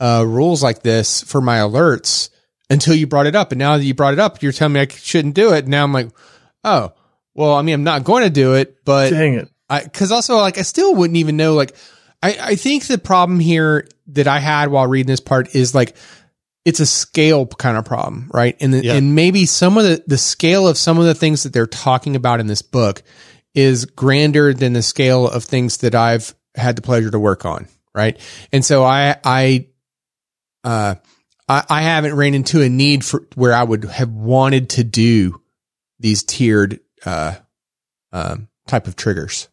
uh, 0.00 0.24
rules 0.26 0.62
like 0.62 0.82
this 0.82 1.22
for 1.22 1.40
my 1.40 1.58
alerts 1.58 2.30
until 2.68 2.94
you 2.94 3.06
brought 3.06 3.26
it 3.26 3.34
up. 3.36 3.52
And 3.52 3.58
now 3.58 3.76
that 3.76 3.84
you 3.84 3.94
brought 3.94 4.12
it 4.14 4.18
up, 4.18 4.42
you're 4.42 4.52
telling 4.52 4.72
me 4.74 4.80
I 4.80 4.88
shouldn't 4.88 5.34
do 5.34 5.52
it. 5.52 5.66
Now 5.68 5.84
I'm 5.84 5.92
like, 5.92 6.08
oh, 6.64 6.92
well, 7.34 7.54
I 7.54 7.62
mean, 7.62 7.74
I'm 7.74 7.84
not 7.84 8.04
going 8.04 8.24
to 8.24 8.30
do 8.30 8.54
it, 8.54 8.84
but 8.84 9.10
Dang 9.10 9.34
it. 9.34 9.50
I, 9.68 9.84
cause 9.86 10.12
also 10.12 10.36
like 10.36 10.58
I 10.58 10.62
still 10.62 10.94
wouldn't 10.94 11.16
even 11.16 11.36
know, 11.36 11.54
like, 11.54 11.74
I, 12.22 12.36
I 12.40 12.54
think 12.56 12.86
the 12.86 12.98
problem 12.98 13.40
here 13.40 13.86
that 14.08 14.26
I 14.26 14.38
had 14.38 14.70
while 14.70 14.86
reading 14.86 15.08
this 15.08 15.20
part 15.20 15.54
is 15.54 15.74
like, 15.74 15.96
it's 16.64 16.80
a 16.80 16.86
scale 16.86 17.46
kind 17.46 17.76
of 17.76 17.84
problem, 17.84 18.30
right? 18.34 18.56
And, 18.60 18.74
the, 18.74 18.84
Yeah. 18.84 18.94
and 18.94 19.14
maybe 19.14 19.46
some 19.46 19.76
of 19.78 19.84
the, 19.84 20.02
the 20.06 20.18
scale 20.18 20.66
of 20.66 20.76
some 20.76 20.98
of 20.98 21.04
the 21.04 21.14
things 21.14 21.42
that 21.44 21.52
they're 21.52 21.66
talking 21.66 22.16
about 22.16 22.40
in 22.40 22.46
this 22.48 22.62
book 22.62 23.02
is 23.56 23.86
grander 23.86 24.52
than 24.52 24.74
the 24.74 24.82
scale 24.82 25.26
of 25.26 25.42
things 25.42 25.78
that 25.78 25.94
I've 25.94 26.34
had 26.54 26.76
the 26.76 26.82
pleasure 26.82 27.10
to 27.10 27.18
work 27.18 27.44
on, 27.44 27.66
right? 27.94 28.20
And 28.52 28.64
so 28.64 28.84
I, 28.84 29.16
I, 29.24 29.68
uh, 30.62 30.96
I, 31.48 31.82
haven't 31.82 32.14
ran 32.14 32.34
into 32.34 32.60
a 32.60 32.68
need 32.68 33.04
for 33.04 33.26
where 33.34 33.54
I 33.54 33.62
would 33.62 33.84
have 33.84 34.10
wanted 34.10 34.70
to 34.70 34.84
do 34.84 35.40
these 35.98 36.22
tiered, 36.22 36.80
uh, 37.04 37.36
um, 38.12 38.48
type 38.66 38.88
of 38.88 38.96
triggers. 38.96 39.48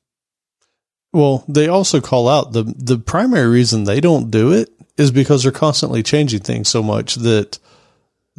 Well, 1.13 1.45
they 1.47 1.67
also 1.67 2.01
call 2.01 2.27
out 2.27 2.53
the 2.53 2.63
the 2.63 2.97
primary 2.97 3.47
reason 3.47 3.83
they 3.83 4.01
don't 4.01 4.31
do 4.31 4.51
it 4.51 4.69
is 4.97 5.11
because 5.11 5.43
they're 5.43 5.51
constantly 5.51 6.01
changing 6.01 6.39
things 6.39 6.69
so 6.69 6.81
much 6.81 7.15
that 7.15 7.59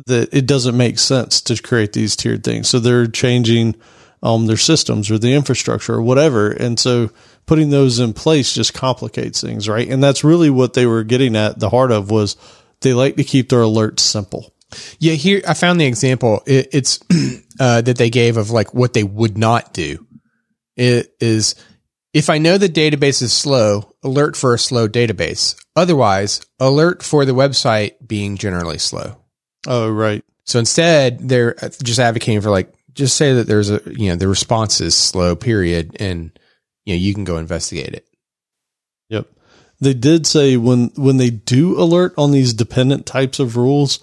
that 0.07 0.35
it 0.35 0.47
doesn't 0.47 0.77
make 0.77 0.99
sense 0.99 1.41
to 1.43 1.63
create 1.63 1.93
these 1.93 2.17
tiered 2.17 2.43
things. 2.43 2.69
So 2.69 2.81
they're 2.81 3.07
changing 3.07 3.77
um, 4.25 4.47
their 4.47 4.57
systems 4.57 5.11
or 5.11 5.19
the 5.19 5.35
infrastructure 5.35 5.95
or 5.95 6.03
whatever. 6.03 6.51
And 6.51 6.81
so 6.81 7.11
putting 7.47 7.69
those 7.69 7.99
in 8.01 8.15
place 8.15 8.55
just 8.55 8.73
complicates 8.73 9.41
things, 9.41 9.69
right? 9.69 9.87
And 9.87 10.03
that's 10.03 10.25
really 10.25 10.49
what 10.49 10.73
they 10.73 10.87
were 10.87 11.05
getting 11.05 11.37
at. 11.37 11.61
The 11.61 11.69
heart 11.69 11.93
of 11.93 12.11
was 12.11 12.37
they 12.81 12.95
like 12.95 13.17
to 13.17 13.25
keep 13.25 13.51
their 13.51 13.61
alerts 13.61 14.01
simple. 14.01 14.53
Yeah, 14.99 15.13
here 15.13 15.43
I 15.47 15.53
found 15.53 15.79
the 15.79 15.85
example. 15.85 16.43
It, 16.47 16.69
it's 16.73 17.01
uh, 17.61 17.83
that 17.83 17.99
they 17.99 18.11
gave 18.11 18.39
of 18.39 18.51
like 18.51 18.73
what 18.73 18.95
they 18.95 19.05
would 19.05 19.37
not 19.37 19.75
do. 19.75 20.07
It 20.75 21.15
is 21.21 21.55
if 22.15 22.31
I 22.31 22.39
know 22.39 22.57
the 22.57 22.69
database 22.69 23.21
is 23.23 23.33
slow, 23.33 23.95
alert 24.03 24.37
for 24.37 24.55
a 24.55 24.59
slow 24.59 24.89
database. 24.89 25.55
Otherwise, 25.77 26.41
alert 26.59 27.03
for 27.03 27.25
the 27.25 27.35
website 27.35 27.95
being 28.05 28.37
generally 28.37 28.79
slow. 28.79 29.17
Oh, 29.67 29.91
right. 29.91 30.25
So 30.45 30.59
instead, 30.59 31.29
they're 31.29 31.55
just 31.83 31.99
advocating 31.99 32.41
for 32.41 32.51
like 32.51 32.73
just 32.95 33.17
say 33.17 33.35
that 33.35 33.47
there's 33.47 33.71
a 33.71 33.81
you 33.87 34.11
know 34.11 34.17
the 34.17 34.29
response 34.29 34.81
is 34.81 34.95
slow, 34.95 35.37
period, 35.37 35.97
and 36.01 36.31
you 36.85 36.95
know 36.95 36.99
you 36.99 37.15
can 37.15 37.25
go 37.25 37.37
investigate 37.37 37.95
it. 37.95 38.07
Yep. 39.11 39.27
They 39.81 39.95
did 39.95 40.27
say 40.27 40.57
when 40.57 40.91
when 40.97 41.17
they 41.17 41.31
do 41.31 41.79
alert 41.81 42.15
on 42.17 42.31
these 42.31 42.55
dependent 42.55 43.07
types 43.07 43.39
of 43.39 43.57
rules, 43.57 43.99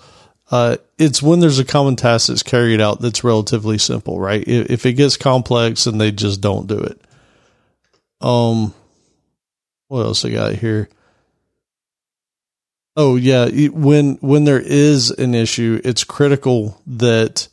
uh, 0.51 0.77
it's 0.97 1.23
when 1.23 1.39
there's 1.39 1.59
a 1.59 1.65
common 1.65 1.95
task 1.95 2.27
that's 2.27 2.43
carried 2.43 2.81
out 2.81 3.01
that's 3.01 3.23
relatively 3.23 3.77
simple, 3.77 4.19
right? 4.19 4.45
If, 4.45 4.69
if 4.69 4.85
it 4.85 4.93
gets 4.93 5.17
complex, 5.17 5.87
and 5.87 5.99
they 5.99 6.11
just 6.11 6.41
don't 6.41 6.67
do 6.67 6.79
it. 6.79 7.01
Um, 8.19 8.73
what 9.87 10.01
else 10.01 10.23
I 10.25 10.29
got 10.29 10.53
here? 10.53 10.89
Oh 12.95 13.15
yeah, 13.15 13.47
when 13.69 14.15
when 14.15 14.43
there 14.43 14.59
is 14.59 15.11
an 15.11 15.33
issue, 15.33 15.79
it's 15.83 16.03
critical 16.03 16.81
that 16.85 17.47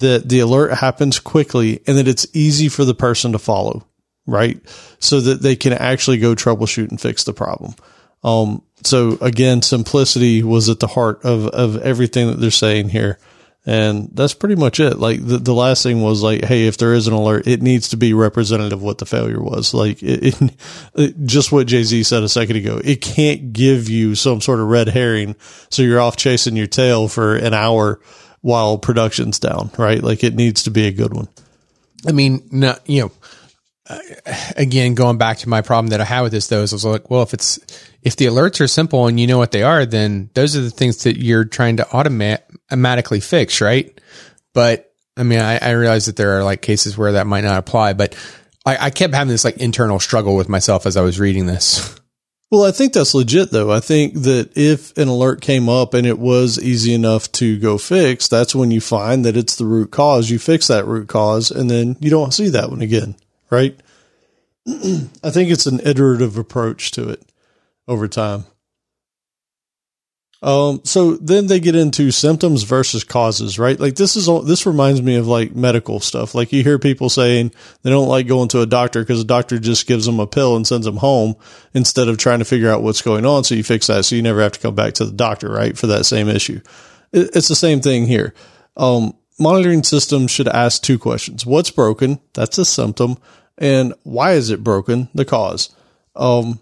that 0.00 0.28
the 0.28 0.40
alert 0.40 0.72
happens 0.72 1.18
quickly 1.18 1.80
and 1.86 1.98
that 1.98 2.08
it's 2.08 2.26
easy 2.32 2.68
for 2.68 2.84
the 2.84 2.94
person 2.94 3.32
to 3.32 3.38
follow, 3.38 3.86
right? 4.26 4.60
So 5.00 5.20
that 5.20 5.42
they 5.42 5.56
can 5.56 5.72
actually 5.72 6.18
go 6.18 6.34
troubleshoot 6.34 6.88
and 6.88 7.00
fix 7.00 7.24
the 7.24 7.32
problem. 7.32 7.74
Um, 8.22 8.62
so 8.82 9.18
again, 9.20 9.62
simplicity 9.62 10.42
was 10.42 10.68
at 10.68 10.80
the 10.80 10.86
heart 10.86 11.24
of, 11.24 11.48
of 11.48 11.76
everything 11.82 12.28
that 12.28 12.40
they're 12.40 12.50
saying 12.50 12.90
here. 12.90 13.18
And 13.66 14.08
that's 14.14 14.32
pretty 14.32 14.54
much 14.54 14.80
it. 14.80 14.98
Like 14.98 15.24
the, 15.24 15.36
the 15.36 15.52
last 15.52 15.82
thing 15.82 16.00
was 16.00 16.22
like, 16.22 16.44
Hey, 16.44 16.68
if 16.68 16.78
there 16.78 16.94
is 16.94 17.06
an 17.06 17.12
alert, 17.12 17.46
it 17.46 17.60
needs 17.60 17.90
to 17.90 17.96
be 17.96 18.14
representative 18.14 18.78
of 18.78 18.82
what 18.82 18.96
the 18.96 19.04
failure 19.04 19.42
was. 19.42 19.74
Like 19.74 20.02
it, 20.02 20.40
it, 20.40 20.54
it, 20.94 21.26
just 21.26 21.52
what 21.52 21.66
Jay 21.66 21.82
Z 21.82 22.04
said 22.04 22.22
a 22.22 22.28
second 22.28 22.56
ago. 22.56 22.80
It 22.82 23.02
can't 23.02 23.52
give 23.52 23.90
you 23.90 24.14
some 24.14 24.40
sort 24.40 24.60
of 24.60 24.68
red 24.68 24.88
herring. 24.88 25.36
So 25.70 25.82
you're 25.82 26.00
off 26.00 26.16
chasing 26.16 26.56
your 26.56 26.66
tail 26.66 27.08
for 27.08 27.36
an 27.36 27.52
hour 27.52 28.00
while 28.40 28.78
production's 28.78 29.38
down, 29.38 29.70
right? 29.78 30.02
Like 30.02 30.24
it 30.24 30.34
needs 30.34 30.64
to 30.64 30.70
be 30.70 30.86
a 30.86 30.92
good 30.92 31.14
one. 31.14 31.28
I 32.06 32.12
mean, 32.12 32.48
no, 32.52 32.76
you 32.86 33.02
know, 33.02 33.12
again, 34.56 34.94
going 34.94 35.18
back 35.18 35.38
to 35.38 35.48
my 35.48 35.62
problem 35.62 35.88
that 35.88 36.00
I 36.00 36.04
had 36.04 36.22
with 36.22 36.32
this, 36.32 36.46
though, 36.46 36.62
is 36.62 36.72
I 36.72 36.76
was 36.76 36.84
like, 36.84 37.10
well, 37.10 37.22
if 37.22 37.34
it's 37.34 37.58
if 38.02 38.16
the 38.16 38.26
alerts 38.26 38.60
are 38.60 38.68
simple 38.68 39.06
and 39.06 39.18
you 39.18 39.26
know 39.26 39.38
what 39.38 39.52
they 39.52 39.62
are, 39.62 39.84
then 39.84 40.30
those 40.34 40.56
are 40.56 40.60
the 40.60 40.70
things 40.70 41.04
that 41.04 41.18
you're 41.18 41.44
trying 41.44 41.78
to 41.78 41.92
automatically 41.92 43.20
fix, 43.20 43.60
right? 43.60 43.98
But 44.54 44.92
I 45.16 45.24
mean, 45.24 45.40
I, 45.40 45.58
I 45.58 45.70
realize 45.72 46.06
that 46.06 46.16
there 46.16 46.38
are 46.38 46.44
like 46.44 46.62
cases 46.62 46.96
where 46.96 47.12
that 47.12 47.26
might 47.26 47.44
not 47.44 47.58
apply, 47.58 47.94
but 47.94 48.14
I, 48.64 48.86
I 48.86 48.90
kept 48.90 49.14
having 49.14 49.30
this 49.30 49.44
like 49.44 49.56
internal 49.56 49.98
struggle 49.98 50.36
with 50.36 50.48
myself 50.48 50.86
as 50.86 50.96
I 50.96 51.00
was 51.02 51.18
reading 51.18 51.46
this. 51.46 51.98
Well, 52.50 52.64
I 52.64 52.70
think 52.70 52.94
that's 52.94 53.14
legit 53.14 53.50
though. 53.50 53.70
I 53.70 53.80
think 53.80 54.14
that 54.14 54.56
if 54.56 54.96
an 54.96 55.08
alert 55.08 55.42
came 55.42 55.68
up 55.68 55.92
and 55.92 56.06
it 56.06 56.18
was 56.18 56.58
easy 56.58 56.94
enough 56.94 57.30
to 57.32 57.58
go 57.58 57.76
fix, 57.76 58.26
that's 58.26 58.54
when 58.54 58.70
you 58.70 58.80
find 58.80 59.24
that 59.24 59.36
it's 59.36 59.56
the 59.56 59.66
root 59.66 59.90
cause. 59.90 60.30
You 60.30 60.38
fix 60.38 60.68
that 60.68 60.86
root 60.86 61.08
cause 61.08 61.50
and 61.50 61.70
then 61.70 61.96
you 62.00 62.08
don't 62.08 62.32
see 62.32 62.48
that 62.48 62.70
one 62.70 62.80
again, 62.80 63.16
right? 63.50 63.78
I 64.66 65.30
think 65.30 65.50
it's 65.50 65.66
an 65.66 65.80
iterative 65.80 66.38
approach 66.38 66.90
to 66.92 67.10
it 67.10 67.22
over 67.86 68.08
time. 68.08 68.44
Um, 70.40 70.82
so 70.84 71.16
then 71.16 71.48
they 71.48 71.58
get 71.58 71.74
into 71.74 72.12
symptoms 72.12 72.62
versus 72.62 73.02
causes, 73.02 73.58
right? 73.58 73.78
Like 73.78 73.96
this 73.96 74.16
is, 74.16 74.28
all, 74.28 74.42
this 74.42 74.66
reminds 74.66 75.02
me 75.02 75.16
of 75.16 75.26
like 75.26 75.56
medical 75.56 75.98
stuff. 75.98 76.34
Like 76.34 76.52
you 76.52 76.62
hear 76.62 76.78
people 76.78 77.10
saying 77.10 77.52
they 77.82 77.90
don't 77.90 78.08
like 78.08 78.28
going 78.28 78.48
to 78.50 78.60
a 78.60 78.66
doctor 78.66 79.00
because 79.00 79.20
a 79.20 79.24
doctor 79.24 79.58
just 79.58 79.88
gives 79.88 80.06
them 80.06 80.20
a 80.20 80.28
pill 80.28 80.54
and 80.54 80.64
sends 80.64 80.86
them 80.86 80.98
home 80.98 81.34
instead 81.74 82.06
of 82.06 82.18
trying 82.18 82.38
to 82.38 82.44
figure 82.44 82.70
out 82.70 82.82
what's 82.82 83.02
going 83.02 83.26
on. 83.26 83.42
So 83.42 83.56
you 83.56 83.64
fix 83.64 83.88
that. 83.88 84.04
So 84.04 84.14
you 84.14 84.22
never 84.22 84.40
have 84.40 84.52
to 84.52 84.60
come 84.60 84.76
back 84.76 84.94
to 84.94 85.04
the 85.04 85.12
doctor, 85.12 85.50
right? 85.50 85.76
For 85.76 85.88
that 85.88 86.06
same 86.06 86.28
issue. 86.28 86.60
It's 87.12 87.48
the 87.48 87.56
same 87.56 87.80
thing 87.80 88.06
here. 88.06 88.32
Um, 88.76 89.16
monitoring 89.40 89.82
systems 89.82 90.30
should 90.30 90.48
ask 90.48 90.82
two 90.82 91.00
questions. 91.00 91.44
What's 91.44 91.70
broken? 91.70 92.20
That's 92.34 92.58
a 92.58 92.64
symptom. 92.64 93.18
And 93.56 93.92
why 94.04 94.34
is 94.34 94.50
it 94.50 94.62
broken? 94.62 95.08
The 95.14 95.24
cause. 95.24 95.74
Um, 96.14 96.60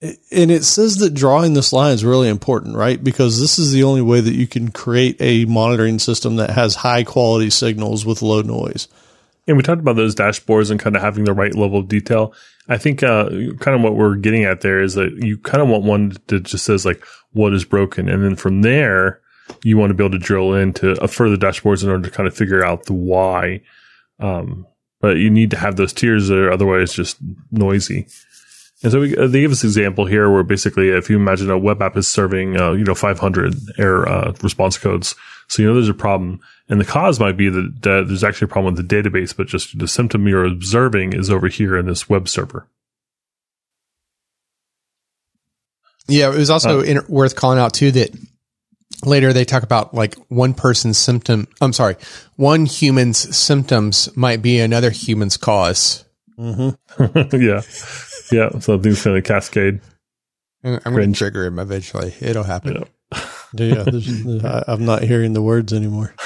and 0.00 0.50
it 0.50 0.64
says 0.64 0.98
that 0.98 1.14
drawing 1.14 1.54
this 1.54 1.72
line 1.72 1.92
is 1.92 2.04
really 2.04 2.28
important, 2.28 2.76
right? 2.76 3.02
Because 3.02 3.40
this 3.40 3.58
is 3.58 3.72
the 3.72 3.82
only 3.82 4.02
way 4.02 4.20
that 4.20 4.34
you 4.34 4.46
can 4.46 4.70
create 4.70 5.16
a 5.18 5.44
monitoring 5.46 5.98
system 5.98 6.36
that 6.36 6.50
has 6.50 6.76
high 6.76 7.02
quality 7.02 7.50
signals 7.50 8.06
with 8.06 8.22
low 8.22 8.42
noise. 8.42 8.86
And 9.48 9.56
we 9.56 9.62
talked 9.62 9.80
about 9.80 9.96
those 9.96 10.14
dashboards 10.14 10.70
and 10.70 10.78
kind 10.78 10.94
of 10.94 11.02
having 11.02 11.24
the 11.24 11.32
right 11.32 11.54
level 11.54 11.80
of 11.80 11.88
detail. 11.88 12.32
I 12.68 12.76
think 12.76 13.02
uh, 13.02 13.28
kind 13.58 13.74
of 13.74 13.80
what 13.80 13.96
we're 13.96 14.16
getting 14.16 14.44
at 14.44 14.60
there 14.60 14.82
is 14.82 14.94
that 14.94 15.12
you 15.24 15.38
kind 15.38 15.62
of 15.62 15.68
want 15.68 15.84
one 15.84 16.16
that 16.26 16.44
just 16.44 16.64
says 16.64 16.84
like 16.84 17.02
what 17.32 17.54
is 17.54 17.64
broken, 17.64 18.08
and 18.08 18.22
then 18.22 18.36
from 18.36 18.62
there 18.62 19.20
you 19.64 19.78
want 19.78 19.90
to 19.90 19.94
be 19.94 20.04
able 20.04 20.18
to 20.18 20.24
drill 20.24 20.54
into 20.54 20.90
a 21.02 21.08
further 21.08 21.36
dashboards 21.36 21.82
in 21.82 21.88
order 21.88 22.08
to 22.08 22.14
kind 22.14 22.26
of 22.26 22.36
figure 22.36 22.64
out 22.64 22.84
the 22.84 22.92
why. 22.92 23.62
Um, 24.20 24.66
but 25.00 25.16
you 25.16 25.30
need 25.30 25.50
to 25.52 25.56
have 25.56 25.76
those 25.76 25.94
tiers 25.94 26.28
there, 26.28 26.52
otherwise 26.52 26.82
it's 26.82 26.94
just 26.94 27.16
noisy. 27.50 28.06
And 28.82 28.92
so 28.92 29.00
we, 29.00 29.16
uh, 29.16 29.26
they 29.26 29.40
give 29.40 29.50
us 29.50 29.64
an 29.64 29.68
example 29.68 30.06
here 30.06 30.30
where 30.30 30.44
basically, 30.44 30.90
if 30.90 31.10
you 31.10 31.16
imagine 31.16 31.50
a 31.50 31.58
web 31.58 31.82
app 31.82 31.96
is 31.96 32.06
serving, 32.06 32.60
uh, 32.60 32.72
you 32.72 32.84
know, 32.84 32.94
500 32.94 33.54
error 33.76 34.08
uh, 34.08 34.32
response 34.40 34.78
codes, 34.78 35.16
so 35.48 35.62
you 35.62 35.68
know 35.68 35.74
there's 35.74 35.88
a 35.88 35.94
problem, 35.94 36.40
and 36.68 36.80
the 36.80 36.84
cause 36.84 37.18
might 37.18 37.36
be 37.36 37.48
that, 37.48 37.82
that, 37.82 38.04
there's 38.06 38.22
actually 38.22 38.46
a 38.46 38.48
problem 38.48 38.74
with 38.74 38.88
the 38.88 38.96
database, 38.96 39.34
but 39.34 39.46
just 39.46 39.78
the 39.78 39.88
symptom 39.88 40.28
you're 40.28 40.44
observing 40.44 41.14
is 41.14 41.30
over 41.30 41.48
here 41.48 41.76
in 41.76 41.86
this 41.86 42.08
web 42.08 42.28
server. 42.28 42.68
Yeah, 46.06 46.32
it 46.32 46.36
was 46.36 46.50
also 46.50 46.80
uh, 46.82 47.00
worth 47.08 47.34
calling 47.34 47.58
out 47.58 47.74
too 47.74 47.90
that 47.92 48.10
later 49.04 49.32
they 49.32 49.44
talk 49.44 49.62
about 49.62 49.94
like 49.94 50.14
one 50.28 50.54
person's 50.54 50.98
symptom. 50.98 51.48
I'm 51.60 51.72
sorry, 51.72 51.96
one 52.36 52.66
human's 52.66 53.36
symptoms 53.36 54.14
might 54.16 54.42
be 54.42 54.60
another 54.60 54.90
human's 54.90 55.36
cause. 55.36 56.04
Mm-hmm. 56.38 57.36
yeah. 57.42 57.62
Yeah, 58.30 58.58
so 58.58 58.78
things 58.78 59.02
kind 59.02 59.16
of 59.16 59.24
cascade. 59.24 59.80
I'm 60.64 60.94
going 60.94 61.12
to 61.12 61.18
trigger 61.18 61.44
him 61.44 61.58
eventually. 61.58 62.14
It'll 62.20 62.42
happen. 62.42 62.84
Yeah, 63.54 63.90
yeah 63.94 64.64
I'm 64.66 64.84
not 64.84 65.02
hearing 65.02 65.32
the 65.32 65.42
words 65.42 65.72
anymore. 65.72 66.14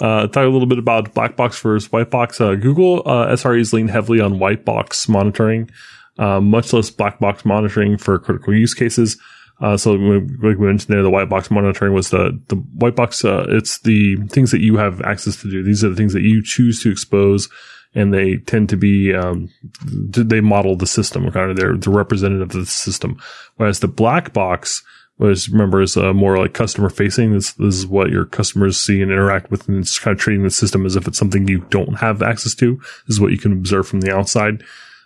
Uh, 0.00 0.26
talk 0.26 0.44
a 0.44 0.48
little 0.48 0.66
bit 0.66 0.78
about 0.78 1.12
black 1.12 1.36
box 1.36 1.60
versus 1.60 1.92
white 1.92 2.10
box. 2.10 2.40
Uh, 2.40 2.54
Google 2.54 3.02
uh, 3.04 3.26
SREs 3.28 3.74
lean 3.74 3.88
heavily 3.88 4.18
on 4.18 4.38
white 4.38 4.64
box 4.64 5.08
monitoring, 5.08 5.70
uh, 6.18 6.40
much 6.40 6.72
less 6.72 6.88
black 6.88 7.18
box 7.18 7.44
monitoring 7.44 7.98
for 7.98 8.18
critical 8.18 8.54
use 8.54 8.72
cases. 8.72 9.18
Uh, 9.60 9.76
so, 9.76 9.92
like 9.92 10.56
we 10.56 10.66
mentioned 10.66 10.94
there, 10.94 11.02
the 11.02 11.10
white 11.10 11.28
box 11.28 11.50
monitoring 11.50 11.92
was 11.92 12.08
the 12.10 12.38
the 12.48 12.56
white 12.56 12.96
box. 12.96 13.24
Uh, 13.24 13.44
it's 13.50 13.80
the 13.80 14.16
things 14.30 14.50
that 14.52 14.62
you 14.62 14.78
have 14.78 15.02
access 15.02 15.36
to 15.42 15.50
do. 15.50 15.62
These 15.62 15.84
are 15.84 15.90
the 15.90 15.96
things 15.96 16.14
that 16.14 16.22
you 16.22 16.42
choose 16.42 16.82
to 16.82 16.90
expose 16.90 17.50
and 17.94 18.14
they 18.14 18.36
tend 18.36 18.68
to 18.68 18.76
be 18.76 19.14
um, 19.14 19.50
they 19.84 20.40
model 20.40 20.76
the 20.76 20.86
system 20.86 21.30
kind 21.30 21.50
of 21.50 21.56
they're 21.56 21.76
the 21.76 21.90
representative 21.90 22.50
of 22.50 22.52
the 22.52 22.66
system. 22.66 23.20
Whereas 23.56 23.80
the 23.80 23.88
black 23.88 24.32
box 24.32 24.82
was 25.18 25.48
remember 25.50 25.82
is 25.82 25.96
uh, 25.96 26.14
more 26.14 26.38
like 26.38 26.54
customer 26.54 26.88
facing 26.88 27.32
this, 27.32 27.52
this 27.52 27.74
is 27.74 27.86
what 27.86 28.10
your 28.10 28.24
customers 28.24 28.80
see 28.80 29.02
and 29.02 29.12
interact 29.12 29.50
with 29.50 29.68
and 29.68 29.78
it's 29.80 29.98
kind 29.98 30.16
of 30.16 30.20
treating 30.20 30.44
the 30.44 30.50
system 30.50 30.86
as 30.86 30.96
if 30.96 31.06
it's 31.06 31.18
something 31.18 31.46
you 31.46 31.60
don't 31.70 31.98
have 31.98 32.22
access 32.22 32.54
to. 32.54 32.76
This 33.06 33.16
is 33.16 33.20
what 33.20 33.32
you 33.32 33.38
can 33.38 33.52
observe 33.52 33.86
from 33.86 34.00
the 34.00 34.14
outside. 34.14 34.62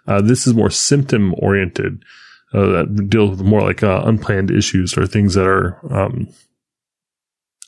Uh, 0.07 0.21
this 0.21 0.47
is 0.47 0.55
more 0.55 0.71
symptom 0.71 1.35
oriented 1.39 2.05
uh, 2.53 2.67
that 2.67 3.09
deals 3.09 3.31
with 3.31 3.41
more 3.41 3.63
like 3.63 3.83
uh, 3.83 4.03
unplanned 4.05 4.51
issues 4.51 4.97
or 4.97 5.07
things 5.07 5.35
that 5.35 5.47
are 5.47 5.81
um, 5.93 6.29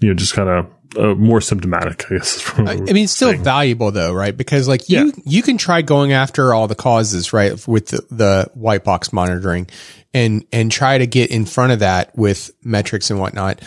you 0.00 0.08
know 0.08 0.14
just 0.14 0.34
kind 0.34 0.48
of 0.48 0.66
uh, 0.96 1.14
more 1.14 1.40
symptomatic, 1.40 2.04
I 2.10 2.16
guess. 2.16 2.58
I, 2.58 2.62
I, 2.62 2.76
mean, 2.76 3.04
it's 3.04 3.12
still 3.12 3.30
saying. 3.30 3.44
valuable 3.44 3.90
though, 3.90 4.12
right? 4.12 4.36
Because 4.36 4.68
like 4.68 4.88
you, 4.88 5.06
yeah. 5.06 5.12
you 5.24 5.42
can 5.42 5.58
try 5.58 5.82
going 5.82 6.12
after 6.12 6.54
all 6.54 6.68
the 6.68 6.74
causes, 6.74 7.32
right? 7.32 7.66
With 7.66 7.88
the, 7.88 8.06
the 8.10 8.50
white 8.54 8.84
box 8.84 9.12
monitoring 9.12 9.68
and, 10.14 10.44
and 10.52 10.70
try 10.70 10.98
to 10.98 11.06
get 11.06 11.30
in 11.30 11.44
front 11.46 11.72
of 11.72 11.80
that 11.80 12.16
with 12.16 12.50
metrics 12.62 13.10
and 13.10 13.20
whatnot. 13.20 13.60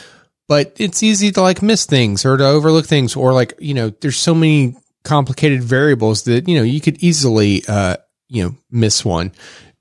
But 0.48 0.78
it's 0.80 1.04
easy 1.04 1.32
to 1.32 1.42
like 1.42 1.62
miss 1.62 1.86
things 1.86 2.26
or 2.26 2.38
to 2.38 2.46
overlook 2.46 2.86
things 2.86 3.16
or 3.16 3.34
like, 3.34 3.54
you 3.60 3.74
know, 3.74 3.90
there's 3.90 4.18
so 4.18 4.34
many 4.34 4.76
complicated 5.04 5.64
variables 5.64 6.24
that, 6.24 6.48
you 6.48 6.56
know, 6.56 6.64
you 6.64 6.82
could 6.82 7.04
easily, 7.04 7.64
uh, 7.68 7.98
you 8.28 8.44
know, 8.44 8.56
miss 8.72 9.06
one. 9.06 9.32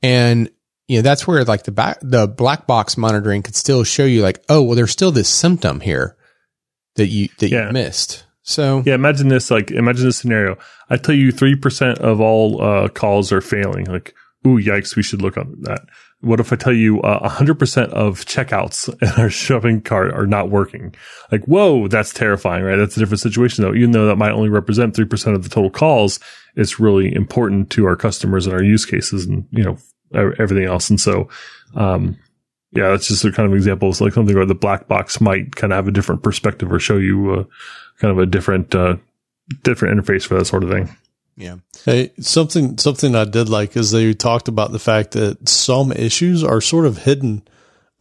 And, 0.02 0.50
you 0.86 0.98
know, 0.98 1.02
that's 1.02 1.26
where 1.26 1.42
like 1.44 1.64
the 1.64 1.72
back, 1.72 1.98
the 2.02 2.28
black 2.28 2.66
box 2.66 2.98
monitoring 2.98 3.42
could 3.42 3.56
still 3.56 3.82
show 3.84 4.04
you 4.04 4.22
like, 4.22 4.44
oh, 4.48 4.62
well, 4.62 4.76
there's 4.76 4.90
still 4.90 5.10
this 5.10 5.28
symptom 5.28 5.80
here 5.80 6.17
that 6.98 7.06
you 7.06 7.28
that 7.38 7.48
yeah. 7.48 7.68
you 7.68 7.72
missed. 7.72 8.24
So 8.42 8.82
Yeah, 8.84 8.94
imagine 8.94 9.28
this. 9.28 9.50
Like, 9.50 9.70
imagine 9.70 10.04
this 10.06 10.18
scenario. 10.18 10.58
I 10.90 10.96
tell 10.96 11.14
you, 11.14 11.32
three 11.32 11.56
percent 11.56 11.98
of 11.98 12.20
all 12.20 12.62
uh, 12.62 12.88
calls 12.88 13.32
are 13.32 13.40
failing. 13.40 13.86
Like, 13.86 14.14
ooh, 14.46 14.58
yikes! 14.58 14.96
We 14.96 15.02
should 15.02 15.22
look 15.22 15.36
on 15.36 15.54
that. 15.62 15.80
What 16.20 16.40
if 16.40 16.52
I 16.52 16.56
tell 16.56 16.72
you 16.72 17.00
uh, 17.02 17.28
hundred 17.28 17.58
percent 17.58 17.92
of 17.92 18.24
checkouts 18.24 18.88
in 19.02 19.22
our 19.22 19.30
shopping 19.30 19.80
cart 19.80 20.12
are 20.12 20.26
not 20.26 20.50
working? 20.50 20.94
Like, 21.30 21.44
whoa, 21.44 21.88
that's 21.88 22.12
terrifying, 22.12 22.64
right? 22.64 22.76
That's 22.76 22.96
a 22.96 23.00
different 23.00 23.20
situation, 23.20 23.62
though. 23.62 23.74
Even 23.74 23.92
though 23.92 24.06
that 24.06 24.16
might 24.16 24.32
only 24.32 24.48
represent 24.48 24.94
three 24.94 25.04
percent 25.04 25.36
of 25.36 25.42
the 25.42 25.50
total 25.50 25.70
calls, 25.70 26.18
it's 26.56 26.80
really 26.80 27.14
important 27.14 27.70
to 27.70 27.86
our 27.86 27.96
customers 27.96 28.46
and 28.46 28.54
our 28.54 28.62
use 28.62 28.84
cases, 28.84 29.26
and 29.26 29.46
you 29.50 29.62
know 29.62 29.78
everything 30.14 30.64
else. 30.64 30.88
And 30.90 31.00
so, 31.00 31.28
um, 31.74 32.18
yeah, 32.72 32.90
that's 32.90 33.08
just 33.08 33.24
a 33.24 33.32
kind 33.32 33.50
of 33.50 33.56
example. 33.56 33.88
It's 33.88 34.00
like 34.00 34.12
something 34.12 34.36
where 34.36 34.46
the 34.46 34.54
black 34.54 34.88
box 34.88 35.20
might 35.20 35.56
kind 35.56 35.72
of 35.72 35.76
have 35.76 35.88
a 35.88 35.92
different 35.92 36.22
perspective 36.22 36.72
or 36.72 36.78
show 36.78 36.98
you 36.98 37.32
uh, 37.32 37.44
kind 37.98 38.12
of 38.12 38.18
a 38.18 38.26
different 38.26 38.74
uh, 38.74 38.96
different 39.62 39.98
interface 39.98 40.26
for 40.26 40.36
that 40.38 40.44
sort 40.44 40.64
of 40.64 40.70
thing. 40.70 40.94
yeah, 41.36 41.56
Hey, 41.84 42.12
something 42.20 42.76
something 42.78 43.14
I 43.14 43.24
did 43.24 43.48
like 43.48 43.76
is 43.76 43.90
they 43.90 44.12
talked 44.12 44.48
about 44.48 44.72
the 44.72 44.78
fact 44.78 45.12
that 45.12 45.48
some 45.48 45.92
issues 45.92 46.44
are 46.44 46.60
sort 46.60 46.84
of 46.84 46.98
hidden 46.98 47.42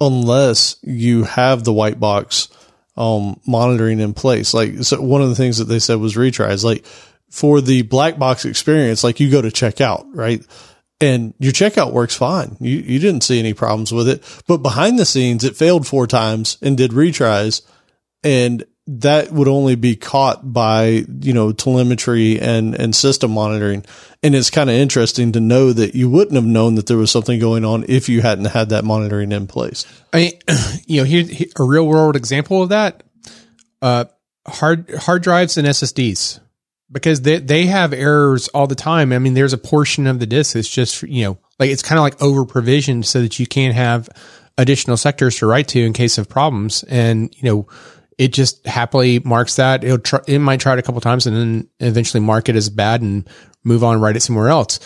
unless 0.01 0.75
you 0.83 1.23
have 1.23 1.63
the 1.63 1.73
white 1.73 1.99
box 1.99 2.49
um, 2.97 3.39
monitoring 3.47 3.99
in 3.99 4.13
place. 4.13 4.53
Like 4.53 4.83
so 4.83 5.01
one 5.01 5.21
of 5.21 5.29
the 5.29 5.35
things 5.35 5.59
that 5.59 5.65
they 5.65 5.79
said 5.79 5.99
was 5.99 6.15
retries. 6.15 6.63
Like 6.63 6.85
for 7.29 7.61
the 7.61 7.83
black 7.83 8.17
box 8.17 8.45
experience, 8.45 9.03
like 9.03 9.19
you 9.19 9.31
go 9.31 9.41
to 9.41 9.49
checkout, 9.49 10.05
right? 10.13 10.45
And 10.99 11.35
your 11.37 11.51
checkout 11.51 11.93
works 11.93 12.15
fine. 12.15 12.57
You 12.59 12.77
you 12.77 12.99
didn't 12.99 13.21
see 13.21 13.37
any 13.37 13.53
problems 13.53 13.91
with 13.91 14.09
it. 14.09 14.23
But 14.47 14.57
behind 14.57 14.97
the 14.97 15.05
scenes, 15.05 15.43
it 15.43 15.55
failed 15.55 15.85
four 15.85 16.07
times 16.07 16.57
and 16.61 16.75
did 16.75 16.91
retries. 16.91 17.61
And 18.23 18.65
that 18.87 19.31
would 19.31 19.47
only 19.47 19.75
be 19.75 19.95
caught 19.95 20.53
by, 20.53 21.05
you 21.19 21.33
know, 21.33 21.51
telemetry 21.51 22.39
and, 22.39 22.73
and 22.73 22.95
system 22.95 23.31
monitoring. 23.31 23.85
And 24.23 24.33
it's 24.33 24.49
kind 24.49 24.69
of 24.69 24.75
interesting 24.75 25.33
to 25.33 25.39
know 25.39 25.73
that 25.73 25.93
you 25.93 26.09
wouldn't 26.09 26.35
have 26.35 26.45
known 26.45 26.75
that 26.75 26.87
there 26.87 26.97
was 26.97 27.11
something 27.11 27.39
going 27.39 27.65
on 27.65 27.85
if 27.89 28.07
you 28.07 28.21
hadn't 28.21 28.45
had 28.45 28.69
that 28.69 28.85
monitoring 28.85 29.33
in 29.33 29.45
place. 29.45 29.85
I 30.13 30.39
you 30.87 31.01
know, 31.01 31.03
here, 31.03 31.23
here 31.23 31.47
a 31.59 31.63
real 31.63 31.85
world 31.85 32.15
example 32.15 32.63
of 32.63 32.69
that, 32.69 33.03
uh, 33.81 34.05
hard 34.47 34.89
hard 34.95 35.21
drives 35.21 35.57
and 35.57 35.67
SSDs 35.67 36.39
because 36.91 37.21
they 37.21 37.39
they 37.39 37.65
have 37.65 37.93
errors 37.93 38.47
all 38.49 38.67
the 38.67 38.75
time. 38.75 39.11
I 39.11 39.19
mean, 39.19 39.33
there's 39.33 39.53
a 39.53 39.57
portion 39.57 40.07
of 40.07 40.19
the 40.19 40.25
disk 40.25 40.53
that's 40.53 40.69
just 40.69 41.03
you 41.03 41.25
know 41.25 41.37
like 41.59 41.69
it's 41.69 41.81
kind 41.81 41.97
of 41.99 42.03
like 42.03 42.21
over 42.21 42.45
provisioned 42.45 43.05
so 43.05 43.21
that 43.21 43.39
you 43.39 43.47
can't 43.47 43.75
have 43.75 44.09
additional 44.57 44.97
sectors 44.97 45.37
to 45.37 45.47
write 45.47 45.67
to 45.69 45.79
in 45.79 45.93
case 45.93 46.17
of 46.17 46.29
problems, 46.29 46.83
and 46.83 47.33
you 47.35 47.49
know. 47.49 47.67
It 48.19 48.33
just 48.33 48.65
happily 48.65 49.19
marks 49.19 49.57
that 49.57 49.83
it'll 49.83 49.99
try, 49.99 50.21
it 50.25 50.39
might 50.39 50.59
try 50.59 50.73
it 50.73 50.79
a 50.79 50.81
couple 50.81 50.99
times 51.01 51.27
and 51.27 51.37
then 51.37 51.69
eventually 51.79 52.19
mark 52.19 52.49
it 52.49 52.55
as 52.55 52.67
bad 52.67 53.03
and 53.03 53.29
move 53.63 53.83
on 53.83 53.93
and 53.93 54.01
write 54.01 54.15
it 54.15 54.21
somewhere 54.21 54.47
else. 54.47 54.79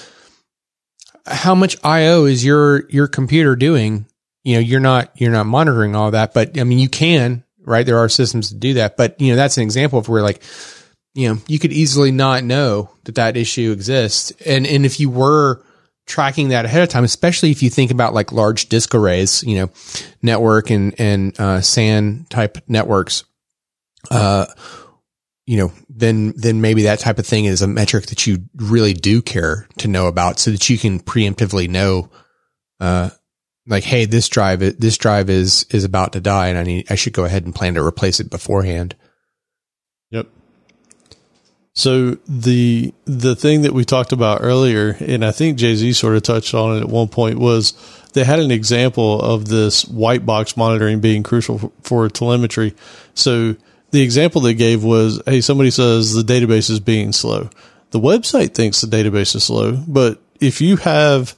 How 1.25 1.55
much 1.55 1.77
IO 1.81 2.25
is 2.25 2.43
your 2.43 2.89
your 2.89 3.07
computer 3.07 3.55
doing 3.55 4.05
you 4.43 4.55
know 4.55 4.59
you're 4.59 4.79
not 4.79 5.11
you're 5.15 5.31
not 5.31 5.45
monitoring 5.45 5.95
all 5.95 6.11
that 6.11 6.33
but 6.33 6.59
i 6.59 6.63
mean 6.63 6.79
you 6.79 6.89
can 6.89 7.43
right 7.59 7.85
there 7.85 7.97
are 7.97 8.09
systems 8.09 8.49
to 8.49 8.55
do 8.55 8.75
that 8.75 8.97
but 8.97 9.19
you 9.21 9.31
know 9.31 9.35
that's 9.35 9.57
an 9.57 9.63
example 9.63 9.99
of 9.99 10.09
where 10.09 10.23
like 10.23 10.41
you 11.13 11.29
know 11.29 11.41
you 11.47 11.59
could 11.59 11.73
easily 11.73 12.11
not 12.11 12.43
know 12.43 12.89
that 13.03 13.15
that 13.15 13.37
issue 13.37 13.71
exists 13.71 14.31
and 14.45 14.65
and 14.65 14.85
if 14.85 14.99
you 14.99 15.09
were 15.09 15.63
tracking 16.05 16.49
that 16.49 16.65
ahead 16.65 16.83
of 16.83 16.89
time 16.89 17.03
especially 17.03 17.51
if 17.51 17.61
you 17.61 17.69
think 17.69 17.91
about 17.91 18.13
like 18.13 18.31
large 18.31 18.69
disk 18.69 18.93
arrays 18.95 19.43
you 19.43 19.55
know 19.55 19.69
network 20.21 20.69
and 20.69 20.99
and 20.99 21.39
uh, 21.39 21.61
san 21.61 22.25
type 22.29 22.57
networks 22.67 23.23
uh 24.09 24.45
you 25.45 25.57
know 25.57 25.71
then 25.89 26.33
then 26.35 26.61
maybe 26.61 26.83
that 26.83 26.99
type 26.99 27.19
of 27.19 27.25
thing 27.25 27.45
is 27.45 27.61
a 27.61 27.67
metric 27.67 28.07
that 28.07 28.25
you 28.25 28.39
really 28.55 28.93
do 28.93 29.21
care 29.21 29.67
to 29.77 29.87
know 29.87 30.07
about 30.07 30.39
so 30.39 30.51
that 30.51 30.69
you 30.69 30.77
can 30.77 30.99
preemptively 30.99 31.69
know 31.69 32.09
uh 32.79 33.09
like, 33.67 33.83
hey, 33.83 34.05
this 34.05 34.27
drive, 34.27 34.59
this 34.79 34.97
drive 34.97 35.29
is 35.29 35.65
is 35.69 35.83
about 35.83 36.13
to 36.13 36.21
die, 36.21 36.47
and 36.47 36.57
I 36.57 36.63
need, 36.63 36.91
I 36.91 36.95
should 36.95 37.13
go 37.13 37.25
ahead 37.25 37.45
and 37.45 37.55
plan 37.55 37.75
to 37.75 37.85
replace 37.85 38.19
it 38.19 38.29
beforehand. 38.29 38.95
So 41.73 42.17
the 42.27 42.93
the 43.05 43.35
thing 43.35 43.61
that 43.61 43.73
we 43.73 43.85
talked 43.85 44.11
about 44.11 44.41
earlier, 44.41 44.97
and 44.99 45.23
I 45.23 45.31
think 45.31 45.57
Jay 45.57 45.75
Z 45.75 45.93
sort 45.93 46.15
of 46.15 46.23
touched 46.23 46.53
on 46.53 46.77
it 46.77 46.81
at 46.81 46.89
one 46.89 47.07
point, 47.07 47.39
was 47.39 47.73
they 48.13 48.25
had 48.25 48.39
an 48.39 48.51
example 48.51 49.21
of 49.21 49.47
this 49.47 49.85
white 49.85 50.25
box 50.25 50.57
monitoring 50.57 50.99
being 50.99 51.23
crucial 51.23 51.57
for, 51.59 51.71
for 51.81 52.09
telemetry. 52.09 52.75
So 53.13 53.55
the 53.91 54.01
example 54.01 54.41
they 54.41 54.53
gave 54.53 54.83
was, 54.83 55.21
hey, 55.25 55.39
somebody 55.41 55.71
says 55.71 56.13
the 56.13 56.23
database 56.23 56.69
is 56.69 56.81
being 56.81 57.13
slow. 57.13 57.49
The 57.91 57.99
website 57.99 58.53
thinks 58.53 58.81
the 58.81 58.87
database 58.87 59.35
is 59.35 59.45
slow, 59.45 59.77
but 59.87 60.21
if 60.39 60.59
you 60.59 60.77
have 60.77 61.35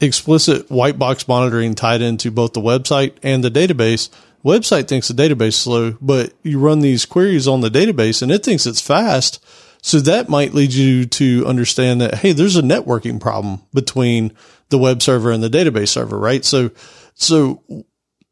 explicit 0.00 0.70
white 0.70 0.98
box 0.98 1.26
monitoring 1.26 1.74
tied 1.74 2.02
into 2.02 2.30
both 2.30 2.52
the 2.52 2.60
website 2.60 3.16
and 3.22 3.42
the 3.42 3.50
database, 3.50 4.10
website 4.44 4.88
thinks 4.88 5.08
the 5.08 5.14
database 5.14 5.48
is 5.48 5.56
slow, 5.56 5.96
but 6.00 6.32
you 6.42 6.58
run 6.58 6.80
these 6.80 7.04
queries 7.04 7.48
on 7.48 7.60
the 7.60 7.68
database 7.68 8.22
and 8.22 8.30
it 8.30 8.44
thinks 8.44 8.66
it's 8.66 8.80
fast. 8.80 9.44
So 9.80 10.00
that 10.00 10.28
might 10.28 10.54
lead 10.54 10.72
you 10.72 11.06
to 11.06 11.44
understand 11.46 12.00
that, 12.00 12.16
hey, 12.16 12.32
there's 12.32 12.56
a 12.56 12.62
networking 12.62 13.20
problem 13.20 13.62
between 13.72 14.32
the 14.70 14.78
web 14.78 15.02
server 15.02 15.30
and 15.30 15.42
the 15.42 15.48
database 15.48 15.88
server, 15.88 16.18
right? 16.18 16.44
So, 16.44 16.70
so 17.14 17.62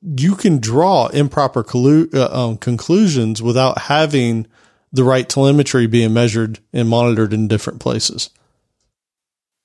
you 0.03 0.35
can 0.35 0.59
draw 0.59 1.07
improper 1.09 1.65
collu- 1.65 2.13
uh, 2.15 2.29
um, 2.33 2.59
conclusions 2.59 3.41
without 3.43 3.79
having 3.83 4.47
the 4.93 5.05
right 5.05 5.29
telemetry 5.29 5.87
being 5.87 6.13
measured 6.13 6.59
and 6.73 6.89
monitored 6.89 7.33
in 7.33 7.49
different 7.49 7.81
places. 7.81 8.31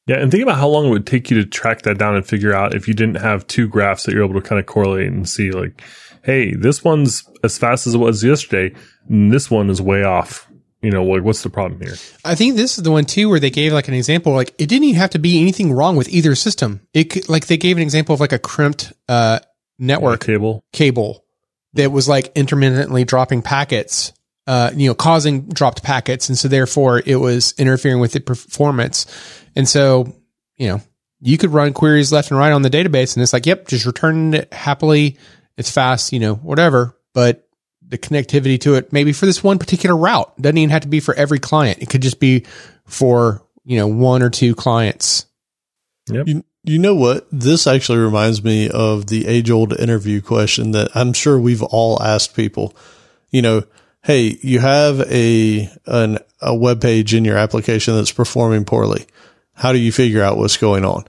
Yeah, 0.07 0.17
and 0.17 0.31
think 0.31 0.43
about 0.43 0.57
how 0.57 0.67
long 0.67 0.87
it 0.87 0.89
would 0.89 1.07
take 1.07 1.29
you 1.29 1.41
to 1.41 1.47
track 1.47 1.83
that 1.83 1.97
down 1.97 2.15
and 2.15 2.25
figure 2.25 2.53
out 2.53 2.73
if 2.73 2.87
you 2.87 2.93
didn't 2.93 3.21
have 3.21 3.47
two 3.47 3.67
graphs 3.67 4.03
that 4.03 4.13
you're 4.13 4.23
able 4.23 4.39
to 4.39 4.47
kind 4.47 4.59
of 4.59 4.65
correlate 4.65 5.07
and 5.07 5.29
see, 5.29 5.51
like, 5.51 5.81
hey, 6.23 6.53
this 6.53 6.83
one's 6.83 7.23
as 7.43 7.57
fast 7.57 7.87
as 7.87 7.95
it 7.95 7.99
was 7.99 8.23
yesterday, 8.23 8.75
and 9.07 9.31
this 9.31 9.49
one 9.49 9.69
is 9.69 9.81
way 9.81 10.03
off. 10.03 10.50
You 10.81 10.89
know, 10.89 11.03
like, 11.03 11.23
what's 11.23 11.43
the 11.43 11.49
problem 11.49 11.79
here? 11.79 11.95
I 12.25 12.33
think 12.33 12.55
this 12.55 12.77
is 12.77 12.83
the 12.83 12.91
one 12.91 13.05
too 13.05 13.29
where 13.29 13.39
they 13.39 13.51
gave 13.51 13.71
like 13.71 13.87
an 13.87 13.93
example, 13.93 14.33
like 14.33 14.49
it 14.57 14.67
didn't 14.67 14.85
even 14.85 14.99
have 14.99 15.11
to 15.11 15.19
be 15.19 15.39
anything 15.39 15.71
wrong 15.71 15.95
with 15.95 16.09
either 16.09 16.33
system. 16.33 16.81
It 16.93 17.05
could, 17.05 17.29
like 17.29 17.45
they 17.47 17.57
gave 17.57 17.77
an 17.77 17.83
example 17.83 18.13
of 18.13 18.19
like 18.19 18.31
a 18.31 18.39
crimped 18.39 18.91
uh, 19.07 19.39
network 19.77 20.21
Cable. 20.21 20.63
cable 20.73 21.23
that 21.73 21.91
was 21.91 22.09
like 22.09 22.31
intermittently 22.35 23.03
dropping 23.03 23.43
packets, 23.43 24.11
uh, 24.47 24.71
you 24.75 24.87
know, 24.89 24.95
causing 24.95 25.49
dropped 25.49 25.83
packets. 25.83 26.29
And 26.29 26.37
so 26.37 26.47
therefore 26.47 27.01
it 27.05 27.17
was 27.17 27.53
interfering 27.59 27.99
with 27.99 28.13
the 28.13 28.19
performance. 28.19 29.05
And 29.55 29.69
so, 29.69 30.11
you 30.57 30.67
know, 30.67 30.81
you 31.19 31.37
could 31.37 31.51
run 31.51 31.73
queries 31.73 32.11
left 32.11 32.31
and 32.31 32.39
right 32.39 32.51
on 32.51 32.63
the 32.63 32.71
database 32.71 33.15
and 33.15 33.21
it's 33.21 33.33
like, 33.33 33.45
yep, 33.45 33.67
just 33.67 33.85
return 33.85 34.33
it 34.33 34.51
happily. 34.51 35.17
It's 35.57 35.69
fast, 35.69 36.11
you 36.11 36.19
know, 36.19 36.35
whatever. 36.35 36.97
But 37.13 37.47
the 37.91 37.97
connectivity 37.97 38.59
to 38.61 38.75
it, 38.75 38.91
maybe 38.91 39.13
for 39.13 39.25
this 39.25 39.43
one 39.43 39.59
particular 39.59 39.95
route, 39.95 40.33
doesn't 40.41 40.57
even 40.57 40.69
have 40.71 40.81
to 40.81 40.87
be 40.87 41.01
for 41.01 41.13
every 41.13 41.39
client. 41.39 41.79
It 41.81 41.89
could 41.89 42.01
just 42.01 42.19
be 42.19 42.45
for, 42.85 43.45
you 43.65 43.77
know, 43.77 43.87
one 43.87 44.23
or 44.23 44.29
two 44.29 44.55
clients. 44.55 45.27
Yep. 46.07 46.27
You, 46.27 46.43
you 46.63 46.79
know 46.79 46.95
what? 46.95 47.27
This 47.31 47.67
actually 47.67 47.99
reminds 47.99 48.43
me 48.43 48.69
of 48.69 49.07
the 49.07 49.27
age 49.27 49.51
old 49.51 49.77
interview 49.77 50.21
question 50.21 50.71
that 50.71 50.95
I'm 50.95 51.11
sure 51.11 51.39
we've 51.39 51.61
all 51.61 52.01
asked 52.01 52.35
people. 52.35 52.75
You 53.29 53.41
know, 53.41 53.63
hey, 54.03 54.37
you 54.41 54.59
have 54.59 55.01
a 55.01 55.69
an, 55.85 56.19
a 56.41 56.55
web 56.55 56.81
page 56.81 57.13
in 57.13 57.25
your 57.25 57.37
application 57.37 57.95
that's 57.95 58.11
performing 58.11 58.63
poorly. 58.63 59.05
How 59.53 59.73
do 59.73 59.79
you 59.79 59.91
figure 59.91 60.23
out 60.23 60.37
what's 60.37 60.57
going 60.57 60.85
on? 60.85 61.05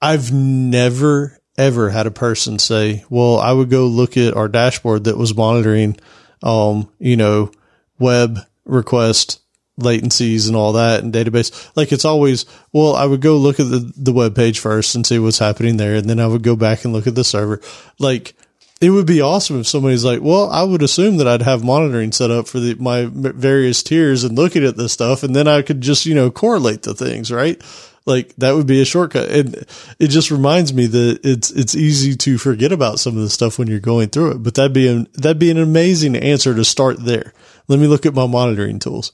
I've 0.00 0.32
never 0.32 1.37
ever 1.58 1.90
had 1.90 2.06
a 2.06 2.10
person 2.10 2.58
say, 2.58 3.04
"Well, 3.10 3.38
I 3.38 3.52
would 3.52 3.68
go 3.68 3.86
look 3.86 4.16
at 4.16 4.34
our 4.34 4.48
dashboard 4.48 5.04
that 5.04 5.18
was 5.18 5.36
monitoring, 5.36 5.96
um, 6.42 6.88
you 6.98 7.16
know, 7.16 7.50
web 7.98 8.38
request 8.64 9.40
latencies 9.78 10.46
and 10.48 10.56
all 10.56 10.72
that 10.72 11.02
and 11.02 11.12
database. 11.12 11.70
Like 11.76 11.92
it's 11.92 12.04
always, 12.04 12.46
well, 12.72 12.94
I 12.94 13.04
would 13.04 13.20
go 13.20 13.36
look 13.36 13.60
at 13.60 13.70
the, 13.70 13.92
the 13.96 14.12
web 14.12 14.34
page 14.34 14.58
first 14.58 14.94
and 14.94 15.06
see 15.06 15.18
what's 15.18 15.38
happening 15.38 15.76
there. 15.76 15.94
And 15.94 16.08
then 16.08 16.20
I 16.20 16.26
would 16.26 16.42
go 16.42 16.56
back 16.56 16.84
and 16.84 16.92
look 16.92 17.06
at 17.06 17.14
the 17.14 17.24
server. 17.24 17.60
Like 17.98 18.34
it 18.80 18.90
would 18.90 19.06
be 19.06 19.20
awesome 19.20 19.60
if 19.60 19.66
somebody's 19.66 20.04
like, 20.04 20.20
well, 20.20 20.50
I 20.50 20.62
would 20.62 20.82
assume 20.82 21.16
that 21.18 21.28
I'd 21.28 21.42
have 21.42 21.64
monitoring 21.64 22.12
set 22.12 22.30
up 22.30 22.46
for 22.46 22.60
the, 22.60 22.74
my 22.74 23.08
various 23.10 23.82
tiers 23.82 24.24
and 24.24 24.36
looking 24.36 24.64
at 24.64 24.76
this 24.76 24.92
stuff. 24.92 25.22
And 25.22 25.34
then 25.34 25.48
I 25.48 25.62
could 25.62 25.80
just, 25.80 26.06
you 26.06 26.14
know, 26.14 26.30
correlate 26.30 26.82
the 26.82 26.94
things, 26.94 27.32
right? 27.32 27.60
Like 28.08 28.34
that 28.36 28.54
would 28.56 28.66
be 28.66 28.80
a 28.80 28.86
shortcut. 28.86 29.28
And 29.28 29.54
it 30.00 30.08
just 30.08 30.30
reminds 30.30 30.72
me 30.72 30.86
that 30.86 31.20
it's, 31.22 31.50
it's 31.50 31.74
easy 31.74 32.16
to 32.16 32.38
forget 32.38 32.72
about 32.72 32.98
some 32.98 33.16
of 33.16 33.22
the 33.22 33.28
stuff 33.28 33.58
when 33.58 33.68
you're 33.68 33.80
going 33.80 34.08
through 34.08 34.30
it, 34.32 34.42
but 34.42 34.54
that'd 34.54 34.72
be 34.72 34.88
an, 34.88 35.06
that'd 35.12 35.38
be 35.38 35.50
an 35.50 35.58
amazing 35.58 36.16
answer 36.16 36.54
to 36.54 36.64
start 36.64 37.04
there. 37.04 37.34
Let 37.68 37.78
me 37.78 37.86
look 37.86 38.06
at 38.06 38.14
my 38.14 38.26
monitoring 38.26 38.78
tools. 38.78 39.12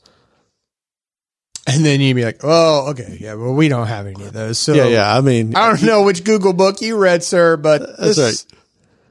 And 1.67 1.85
then 1.85 2.01
you'd 2.01 2.15
be 2.15 2.25
like, 2.25 2.41
oh, 2.45 2.91
okay. 2.91 3.17
Yeah. 3.21 3.35
Well, 3.35 3.55
we 3.55 3.69
don't 3.69 3.89
have 3.89 4.07
any 4.07 4.23
of 4.25 4.33
those. 4.33 4.59
So 4.59 4.75
Yeah, 4.75 4.87
yeah. 4.87 5.17
I 5.17 5.21
mean, 5.23 5.57
I 5.57 5.71
don't 5.71 5.83
know 5.83 6.03
which 6.05 6.23
Google 6.23 6.53
book 6.53 6.81
you 6.81 6.97
read, 6.97 7.25
sir, 7.25 7.57
but 7.57 7.83
uh, 7.83 7.87
That's 7.99 8.17
this- 8.17 8.47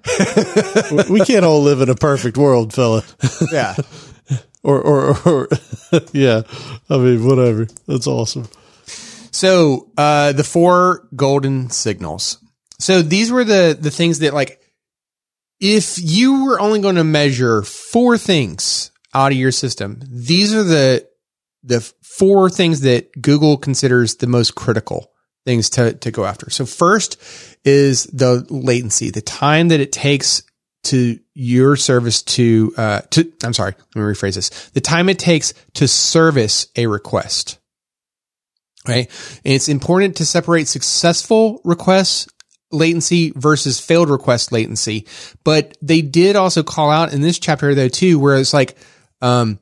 we 1.10 1.20
can't 1.22 1.44
all 1.46 1.62
live 1.62 1.82
in 1.82 1.90
a 1.90 1.96
perfect 1.96 2.38
world, 2.38 2.74
fella. 2.74 3.04
Yeah. 3.52 3.76
or, 4.64 4.80
or, 4.82 5.18
or 5.28 5.50
yeah. 6.14 6.44
I 6.90 6.98
mean, 6.98 7.26
whatever. 7.26 7.68
That's 7.88 8.08
awesome. 8.08 8.48
So 9.34 9.92
uh, 9.98 10.32
the 10.34 10.44
four 10.44 11.10
golden 11.16 11.72
signals. 11.72 12.38
So 12.80 13.02
these 13.02 13.32
were 13.32 13.44
the 13.44 13.78
the 13.80 13.92
things 13.92 14.20
that 14.20 14.34
like 14.34 14.62
if 15.60 15.98
you 15.98 16.46
were 16.46 16.60
only 16.60 16.82
going 16.82 16.96
to 16.96 17.04
measure 17.04 17.64
four 17.64 18.18
things 18.18 18.92
out 19.14 19.32
of 19.32 19.38
your 19.38 19.52
system, 19.52 20.02
these 20.08 20.54
are 20.54 20.64
the 20.64 21.08
the 21.64 21.82
four 22.02 22.50
things 22.50 22.82
that 22.82 23.12
Google 23.22 23.58
considers 23.58 24.16
the 24.16 24.28
most 24.28 24.54
critical 24.54 25.12
things 25.46 25.70
to 25.72 25.94
to 25.94 26.12
go 26.12 26.26
after. 26.26 26.50
So 26.50 26.66
first 26.66 27.20
is 27.66 28.04
the 28.06 28.46
latency, 28.50 29.10
the 29.10 29.22
time 29.22 29.70
that 29.70 29.80
it 29.80 29.92
takes 29.92 30.44
to 30.84 31.18
your 31.34 31.76
service 31.76 32.22
to 32.22 32.74
uh 32.78 33.02
to 33.12 33.32
I'm 33.44 33.54
sorry, 33.54 33.74
let 33.96 34.02
me 34.02 34.14
rephrase 34.14 34.36
this. 34.36 34.70
The 34.72 34.82
time 34.82 35.10
it 35.10 35.18
takes 35.18 35.54
to 35.76 35.88
service 35.88 36.68
a 36.76 36.86
request. 36.86 37.58
Right? 38.88 39.10
And 39.46 39.54
it's 39.54 39.70
important 39.70 40.18
to 40.18 40.26
separate 40.26 40.68
successful 40.68 41.62
requests 41.64 42.28
latency 42.72 43.32
versus 43.36 43.80
failed 43.80 44.10
request 44.10 44.52
latency. 44.52 45.08
But 45.44 45.78
they 45.82 46.02
did 46.02 46.36
also 46.36 46.64
call 46.64 46.90
out 46.90 47.14
in 47.14 47.22
this 47.22 47.40
chapter 47.40 47.74
though 47.76 47.88
too, 47.88 48.20
where 48.20 48.38
it's 48.38 48.54
like, 48.54 48.78
um, 49.22 49.60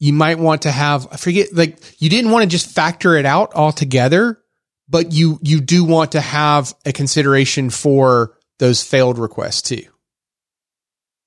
you 0.00 0.12
might 0.12 0.38
want 0.38 0.62
to 0.62 0.70
have, 0.70 1.08
I 1.10 1.16
forget, 1.16 1.52
like 1.52 1.78
you 2.00 2.10
didn't 2.10 2.30
want 2.30 2.42
to 2.42 2.48
just 2.48 2.74
factor 2.74 3.16
it 3.16 3.24
out 3.24 3.54
altogether, 3.54 4.40
but 4.88 5.12
you, 5.12 5.38
you 5.42 5.60
do 5.60 5.84
want 5.84 6.12
to 6.12 6.20
have 6.20 6.74
a 6.84 6.92
consideration 6.92 7.70
for 7.70 8.36
those 8.58 8.82
failed 8.82 9.18
requests 9.18 9.62
too. 9.62 9.84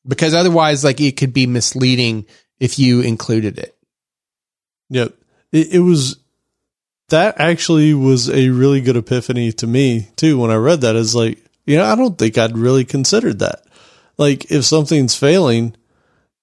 Because 0.07 0.34
otherwise, 0.34 0.84
like 0.84 0.99
it 0.99 1.18
could 1.18 1.34
be 1.34 1.47
misleading 1.47 2.26
if 2.59 2.77
you 2.77 3.01
included 3.01 3.57
it. 3.57 3.76
Yep. 4.89 5.15
It, 5.51 5.76
it 5.76 5.80
was, 5.80 6.20
that 7.11 7.39
actually 7.39 7.93
was 7.93 8.29
a 8.29 8.49
really 8.49 8.81
good 8.81 8.97
epiphany 8.97 9.51
to 9.53 9.67
me 9.67 10.09
too 10.15 10.39
when 10.39 10.51
I 10.51 10.55
read 10.55 10.81
that. 10.81 10.95
Is 10.95 11.15
like, 11.15 11.39
you 11.65 11.77
know, 11.77 11.85
I 11.85 11.95
don't 11.95 12.17
think 12.17 12.38
I'd 12.38 12.57
really 12.57 12.83
considered 12.83 13.39
that. 13.39 13.63
Like, 14.17 14.51
if 14.51 14.65
something's 14.65 15.15
failing, 15.15 15.75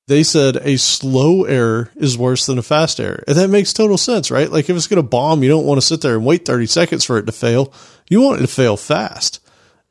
they 0.06 0.22
said 0.22 0.56
a 0.56 0.78
slow 0.78 1.44
error 1.44 1.90
is 1.96 2.16
worse 2.16 2.46
than 2.46 2.58
a 2.58 2.62
fast 2.62 2.98
error. 2.98 3.22
And 3.28 3.36
that 3.36 3.50
makes 3.50 3.72
total 3.72 3.98
sense, 3.98 4.30
right? 4.30 4.50
Like, 4.50 4.70
if 4.70 4.76
it's 4.76 4.86
going 4.86 5.02
to 5.02 5.08
bomb, 5.08 5.42
you 5.42 5.48
don't 5.48 5.66
want 5.66 5.80
to 5.80 5.86
sit 5.86 6.00
there 6.00 6.14
and 6.14 6.24
wait 6.24 6.44
30 6.44 6.66
seconds 6.66 7.04
for 7.04 7.18
it 7.18 7.26
to 7.26 7.32
fail. 7.32 7.72
You 8.08 8.22
want 8.22 8.38
it 8.38 8.42
to 8.42 8.52
fail 8.52 8.76
fast. 8.76 9.40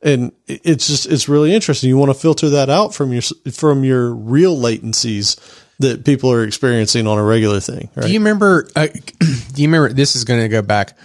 And 0.02 0.32
it's 0.48 0.88
just, 0.88 1.06
it's 1.06 1.30
really 1.30 1.54
interesting. 1.54 1.90
You 1.90 1.98
want 1.98 2.10
to 2.10 2.20
filter 2.20 2.50
that 2.50 2.70
out 2.70 2.94
from 2.94 3.14
your, 3.14 3.22
from 3.52 3.84
your 3.84 4.14
real 4.14 4.56
latencies 4.56 5.40
that 5.80 6.06
people 6.06 6.32
are 6.32 6.44
experiencing 6.44 7.08
on 7.08 7.18
a 7.18 7.24
regular 7.24 7.60
thing. 7.60 7.90
Right? 7.96 8.08
Do 8.08 8.12
you 8.14 8.20
remember? 8.20 8.68
Uh, 8.76 8.88
do 9.54 9.62
you 9.62 9.68
remember? 9.68 9.94
This 9.94 10.16
is 10.16 10.24
going 10.24 10.42
to 10.42 10.50
go 10.50 10.62
back. 10.62 10.98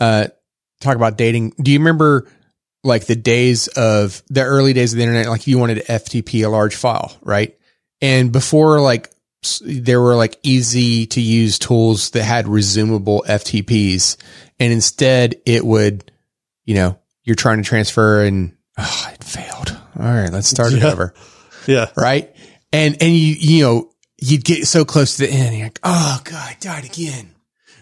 Uh, 0.00 0.28
talk 0.80 0.96
about 0.96 1.16
dating. 1.16 1.54
Do 1.60 1.70
you 1.72 1.78
remember 1.78 2.28
like 2.82 3.06
the 3.06 3.16
days 3.16 3.68
of 3.68 4.22
the 4.28 4.42
early 4.42 4.72
days 4.72 4.92
of 4.92 4.96
the 4.98 5.02
internet? 5.02 5.28
Like 5.28 5.46
you 5.46 5.58
wanted 5.58 5.76
to 5.76 5.84
FTP 5.84 6.44
a 6.44 6.48
large 6.48 6.74
file, 6.74 7.16
right? 7.22 7.56
And 8.00 8.32
before 8.32 8.80
like 8.80 9.10
there 9.62 10.00
were 10.00 10.14
like 10.16 10.38
easy 10.42 11.06
to 11.08 11.20
use 11.20 11.58
tools 11.58 12.10
that 12.10 12.22
had 12.24 12.46
resumable 12.46 13.24
FTPs, 13.26 14.16
and 14.58 14.72
instead 14.72 15.36
it 15.44 15.64
would, 15.64 16.10
you 16.64 16.74
know, 16.74 16.98
you're 17.24 17.36
trying 17.36 17.58
to 17.58 17.64
transfer 17.64 18.22
and 18.24 18.56
oh, 18.78 19.10
it 19.12 19.22
failed. 19.22 19.78
All 19.98 20.04
right, 20.06 20.30
let's 20.32 20.48
start 20.48 20.72
Yeah. 20.72 20.78
it 20.78 20.84
over. 20.92 21.14
yeah. 21.66 21.90
Right. 21.96 22.34
And, 22.72 22.96
and 23.00 23.12
you, 23.12 23.34
you 23.38 23.62
know, 23.64 23.90
you'd 24.18 24.44
get 24.44 24.66
so 24.66 24.84
close 24.84 25.16
to 25.16 25.26
the 25.26 25.32
end. 25.32 25.56
You're 25.56 25.66
like, 25.66 25.80
oh 25.82 26.20
God, 26.24 26.34
I 26.34 26.56
died 26.60 26.84
again. 26.84 27.34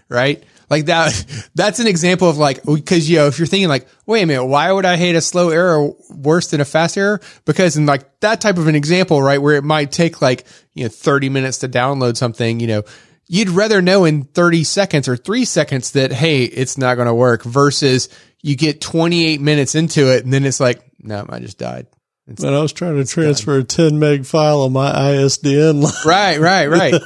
Right. 0.09 0.43
Like 0.69 0.87
that, 0.87 1.51
that's 1.55 1.79
an 1.81 1.87
example 1.87 2.29
of 2.29 2.39
like, 2.39 2.63
because, 2.65 3.09
you 3.09 3.19
know, 3.19 3.27
if 3.27 3.39
you're 3.39 3.47
thinking 3.47 3.69
like, 3.69 3.87
wait 4.07 4.23
a 4.23 4.27
minute, 4.27 4.45
why 4.45 4.71
would 4.71 4.85
I 4.85 4.97
hate 4.97 5.17
a 5.17 5.21
slow 5.21 5.51
error 5.51 5.91
worse 6.11 6.49
than 6.49 6.61
a 6.61 6.65
fast 6.65 6.97
error? 6.97 7.21
Because 7.45 7.77
in 7.77 7.87
like 7.87 8.21
that 8.21 8.41
type 8.41 8.59
of 8.59 8.69
an 8.69 8.75
example, 8.75 9.21
right, 9.23 9.41
where 9.41 9.57
it 9.57 9.65
might 9.65 9.93
take 9.93 10.23
like, 10.23 10.47
you 10.75 10.85
know, 10.85 10.89
30 10.89 11.29
minutes 11.29 11.59
to 11.59 11.69
download 11.69 12.17
something, 12.17 12.61
you 12.61 12.67
know, 12.67 12.83
you'd 13.29 13.51
rather 13.51 13.81
know 13.81 14.05
in 14.05 14.25
30 14.25 14.65
seconds 14.65 15.09
or 15.09 15.17
three 15.17 15.45
seconds 15.45 15.93
that, 15.93 16.13
hey, 16.13 16.45
it's 16.45 16.77
not 16.77 16.97
going 16.97 17.07
to 17.07 17.15
work 17.15 17.43
versus 17.43 18.09
you 18.43 18.57
get 18.57 18.81
28 18.81 19.41
minutes 19.41 19.75
into 19.75 20.13
it 20.13 20.25
and 20.25 20.33
then 20.33 20.45
it's 20.45 20.61
like, 20.61 20.83
no, 20.99 21.25
I 21.29 21.39
just 21.41 21.59
died. 21.59 21.87
It's- 22.28 22.44
And 22.44 22.55
I 22.55 22.62
was 22.62 22.73
trying 22.73 22.97
to 22.97 23.05
transfer 23.05 23.59
a 23.59 23.65
10 23.65 23.99
meg 23.99 24.24
file 24.27 24.62
on 24.62 24.73
my 24.73 24.93
ISDN 24.93 25.82
line. 25.82 25.93
Right, 26.05 26.39
right, 26.39 26.66
right. 26.66 26.94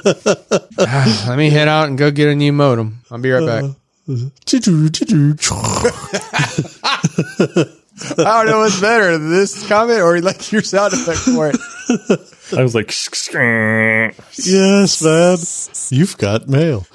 Ah, 0.79 1.25
Let 1.29 1.37
me 1.37 1.49
head 1.49 1.67
out 1.67 1.87
and 1.89 1.97
go 1.97 2.11
get 2.11 2.29
a 2.29 2.35
new 2.35 2.53
modem. 2.53 3.01
I'll 3.09 3.17
be 3.17 3.31
right 3.31 3.45
back. 3.45 3.63
Uh, 3.63 3.67
uh, 4.09 4.13
uh, 4.13 4.29
choo-choo, 4.45 4.89
choo-choo. 4.89 5.35
I 8.19 8.23
don't 8.43 8.45
know 8.45 8.59
what's 8.59 8.79
better, 8.79 9.17
this 9.17 9.67
comment 9.67 9.99
or 10.01 10.21
like 10.21 10.51
your 10.51 10.61
sound 10.61 10.93
effect 10.93 11.17
for 11.19 11.49
it. 11.49 11.55
I 12.57 12.61
was 12.61 12.75
like, 12.75 12.87
yes, 12.91 13.33
man. 15.01 15.37
You've 15.99 16.17
got 16.17 16.47
mail 16.47 16.85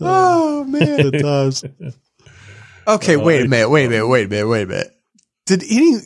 Oh 0.00 0.64
man. 0.64 1.14
at 1.14 1.20
times. 1.20 1.64
Okay, 2.86 3.16
wait 3.16 3.46
a 3.46 3.48
minute, 3.48 3.70
wait 3.70 3.86
a 3.86 3.90
minute, 3.90 4.08
wait 4.08 4.26
a 4.26 4.28
minute, 4.28 4.48
wait 4.48 4.62
a 4.62 4.66
minute. 4.66 4.90
Did 5.46 5.62
any? 5.70 5.96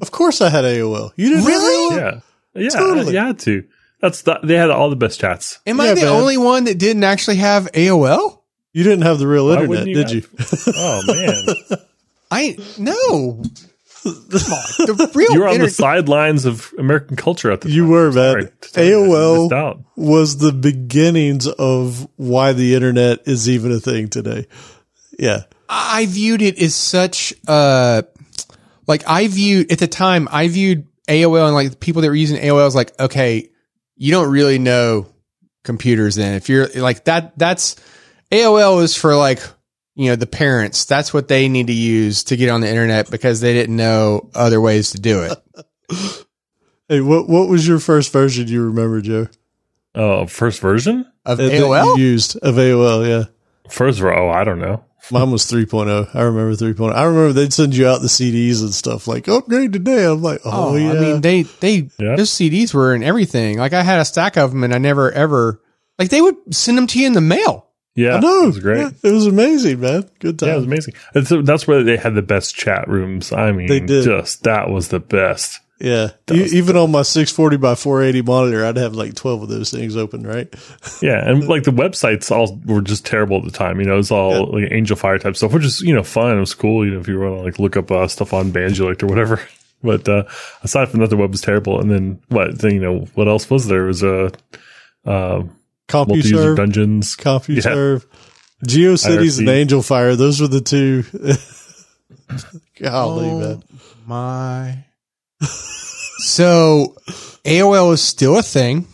Of 0.00 0.10
course 0.10 0.40
I 0.40 0.48
had 0.50 0.64
AOL. 0.64 1.12
You 1.16 1.28
didn't 1.30 1.44
Really? 1.44 1.94
have 2.00 2.14
AOL? 2.14 2.22
yeah, 2.54 2.62
yeah, 2.62 2.68
Totally. 2.70 3.12
you 3.12 3.18
had 3.18 3.38
to. 3.40 3.64
That's 4.00 4.22
the, 4.22 4.38
they 4.42 4.54
had 4.54 4.70
all 4.70 4.90
the 4.90 4.96
best 4.96 5.20
chats. 5.20 5.58
Am 5.66 5.80
I 5.80 5.88
the 5.88 5.94
man. 5.96 6.06
only 6.06 6.36
one 6.36 6.64
that 6.64 6.78
didn't 6.78 7.04
actually 7.04 7.36
have 7.36 7.70
AOL? 7.72 8.40
You 8.72 8.84
didn't 8.84 9.02
have 9.02 9.18
the 9.18 9.26
real 9.26 9.46
Why 9.46 9.52
internet, 9.62 9.68
wouldn't 9.68 9.94
did 9.94 10.10
have- 10.10 10.14
you? 10.14 10.72
Oh 10.76 11.02
man, 11.06 11.78
I 12.30 12.56
no. 12.78 13.42
The 14.04 15.10
real 15.14 15.32
you 15.32 15.40
were 15.40 15.48
on 15.48 15.58
the 15.58 15.68
sidelines 15.70 16.44
of 16.44 16.72
American 16.78 17.16
culture 17.16 17.50
at 17.50 17.60
the 17.60 17.68
time. 17.68 17.74
You 17.76 17.86
were, 17.88 18.12
man. 18.12 18.50
to 18.60 18.72
tell 18.72 18.84
you, 18.84 19.04
I 19.04 19.08
AOL 19.08 19.84
was 19.96 20.38
the 20.38 20.52
beginnings 20.52 21.46
of 21.48 22.08
why 22.16 22.52
the 22.52 22.74
internet 22.74 23.26
is 23.26 23.48
even 23.48 23.72
a 23.72 23.80
thing 23.80 24.08
today. 24.08 24.46
Yeah. 25.18 25.42
I 25.68 26.06
viewed 26.06 26.40
it 26.42 26.58
as 26.62 26.74
such 26.74 27.34
uh 27.48 28.02
like 28.88 29.04
I 29.06 29.28
viewed 29.28 29.70
at 29.70 29.78
the 29.78 29.86
time 29.86 30.26
I 30.32 30.48
viewed 30.48 30.86
AOL 31.08 31.44
and 31.46 31.54
like 31.54 31.70
the 31.70 31.76
people 31.76 32.02
that 32.02 32.08
were 32.08 32.14
using 32.16 32.38
AOL 32.40 32.66
as 32.66 32.74
like 32.74 32.98
okay 32.98 33.48
you 33.96 34.10
don't 34.10 34.30
really 34.32 34.58
know 34.58 35.06
computers 35.62 36.16
then 36.16 36.34
if 36.34 36.48
you're 36.48 36.66
like 36.74 37.04
that 37.04 37.38
that's 37.38 37.76
AOL 38.32 38.82
is 38.82 38.96
for 38.96 39.14
like 39.14 39.40
you 39.94 40.06
know 40.10 40.16
the 40.16 40.26
parents 40.26 40.84
that's 40.86 41.12
what 41.14 41.28
they 41.28 41.48
need 41.48 41.66
to 41.68 41.72
use 41.72 42.24
to 42.24 42.36
get 42.36 42.48
on 42.50 42.60
the 42.60 42.68
internet 42.68 43.10
because 43.10 43.40
they 43.40 43.52
didn't 43.52 43.76
know 43.76 44.30
other 44.34 44.60
ways 44.60 44.90
to 44.92 45.00
do 45.00 45.22
it 45.22 45.38
Hey, 46.88 47.02
what 47.02 47.28
what 47.28 47.48
was 47.48 47.68
your 47.68 47.78
first 47.80 48.10
version 48.12 48.48
you 48.48 48.64
remember, 48.64 49.02
Joe? 49.02 49.28
Oh, 49.94 50.26
first 50.26 50.60
version, 50.60 51.04
of 51.26 51.36
That- 51.36 51.50
that 51.50 51.60
AOL 51.60 51.98
you 51.98 52.02
used 52.04 52.38
of 52.38 52.54
AOL, 52.54 53.06
yeah. 53.06 53.24
first 53.70 54.00
row. 54.00 54.28
Oh, 54.28 54.30
I 54.30 54.44
don't 54.44 54.58
know. 54.58 54.82
Mine 55.10 55.30
was 55.30 55.44
3.0. 55.50 56.14
I 56.14 56.22
remember 56.22 56.54
3.0. 56.54 56.92
I 56.94 57.04
remember 57.04 57.32
they'd 57.32 57.52
send 57.52 57.74
you 57.74 57.86
out 57.88 58.02
the 58.02 58.08
CDs 58.08 58.60
and 58.60 58.74
stuff 58.74 59.08
like 59.08 59.26
upgrade 59.28 59.72
today. 59.72 60.04
I'm 60.04 60.20
like, 60.22 60.40
oh, 60.44 60.70
oh 60.72 60.76
yeah. 60.76 60.92
I 60.92 60.94
mean 61.00 61.20
they 61.22 61.42
they 61.42 61.88
Yeah. 61.98 62.16
those 62.16 62.30
CDs 62.30 62.74
were 62.74 62.94
in 62.94 63.02
everything 63.02 63.58
like 63.58 63.72
I 63.72 63.82
had 63.82 64.00
a 64.00 64.04
stack 64.04 64.36
of 64.36 64.50
them 64.50 64.64
and 64.64 64.74
I 64.74 64.78
never 64.78 65.10
ever 65.10 65.60
like 65.98 66.10
they 66.10 66.20
would 66.20 66.36
send 66.54 66.76
them 66.76 66.86
to 66.88 66.98
you 67.00 67.06
in 67.06 67.12
the 67.14 67.20
mail 67.22 67.68
Yeah, 67.94 68.16
I 68.16 68.20
know. 68.20 68.42
it 68.44 68.46
was 68.48 68.58
great. 68.60 68.78
Yeah, 68.80 68.90
it 69.02 69.12
was 69.12 69.26
amazing, 69.26 69.80
man. 69.80 70.08
Good 70.18 70.38
time. 70.38 70.48
Yeah, 70.48 70.54
it 70.54 70.58
was 70.58 70.66
amazing. 70.66 70.94
And 71.14 71.26
so 71.26 71.42
that's 71.42 71.66
where 71.66 71.82
they 71.82 71.96
had 71.96 72.14
the 72.14 72.22
best 72.22 72.54
chat 72.54 72.86
rooms. 72.88 73.32
I 73.32 73.52
mean, 73.52 73.66
They 73.66 73.80
did. 73.80 74.04
just 74.04 74.44
that 74.44 74.68
was 74.70 74.88
the 74.88 75.00
best. 75.00 75.60
Yeah. 75.80 76.08
E- 76.32 76.48
even 76.54 76.76
on 76.76 76.90
my 76.90 77.02
640 77.02 77.56
by 77.56 77.74
480 77.76 78.22
monitor, 78.22 78.64
I'd 78.64 78.76
have 78.76 78.94
like 78.94 79.14
12 79.14 79.44
of 79.44 79.48
those 79.48 79.70
things 79.70 79.96
open, 79.96 80.26
right? 80.26 80.52
Yeah, 81.02 81.24
and 81.28 81.46
like 81.46 81.62
the 81.62 81.70
websites 81.70 82.30
all 82.32 82.60
were 82.64 82.80
just 82.80 83.06
terrible 83.06 83.36
at 83.38 83.44
the 83.44 83.50
time. 83.52 83.78
You 83.78 83.86
know, 83.86 83.94
it 83.94 83.98
was 83.98 84.10
all 84.10 84.46
like 84.52 84.70
Angelfire 84.72 85.20
type 85.20 85.36
stuff, 85.36 85.52
which 85.52 85.64
is 85.64 85.80
you 85.80 85.94
know 85.94 86.02
fun. 86.02 86.36
It 86.36 86.40
was 86.40 86.54
cool. 86.54 86.84
You 86.84 86.94
know, 86.94 87.00
if 87.00 87.06
you 87.06 87.20
want 87.20 87.36
to 87.36 87.42
like 87.42 87.58
look 87.60 87.76
up 87.76 87.90
uh, 87.92 88.08
stuff 88.08 88.32
on 88.32 88.50
Banjulect 88.50 89.02
or 89.02 89.06
whatever. 89.06 89.40
But 89.80 90.08
uh, 90.08 90.24
aside 90.64 90.88
from 90.88 90.98
that, 91.00 91.08
the 91.10 91.16
web 91.16 91.30
was 91.30 91.40
terrible. 91.40 91.80
And 91.80 91.88
then 91.88 92.20
what? 92.30 92.58
Then 92.58 92.72
you 92.74 92.80
know 92.80 93.06
what 93.14 93.28
else 93.28 93.48
was 93.48 93.68
there? 93.68 93.84
It 93.84 93.86
was 93.86 94.02
a 94.02 94.32
uh, 95.06 95.44
multi-user 95.94 96.36
CompuServe, 96.36 96.56
dungeons. 96.56 97.16
CompuServe, 97.16 98.04
GeoCities, 98.66 99.38
and 99.38 99.48
Angel 99.48 99.80
Fire. 99.80 100.16
Those 100.16 100.40
were 100.40 100.48
the 100.48 100.60
two. 100.60 101.04
Golly, 102.82 103.28
Oh, 103.30 103.38
man. 103.40 103.62
My. 104.04 104.84
So 105.40 106.96
AOL 107.44 107.92
is 107.92 108.02
still 108.02 108.38
a 108.38 108.42
thing, 108.42 108.86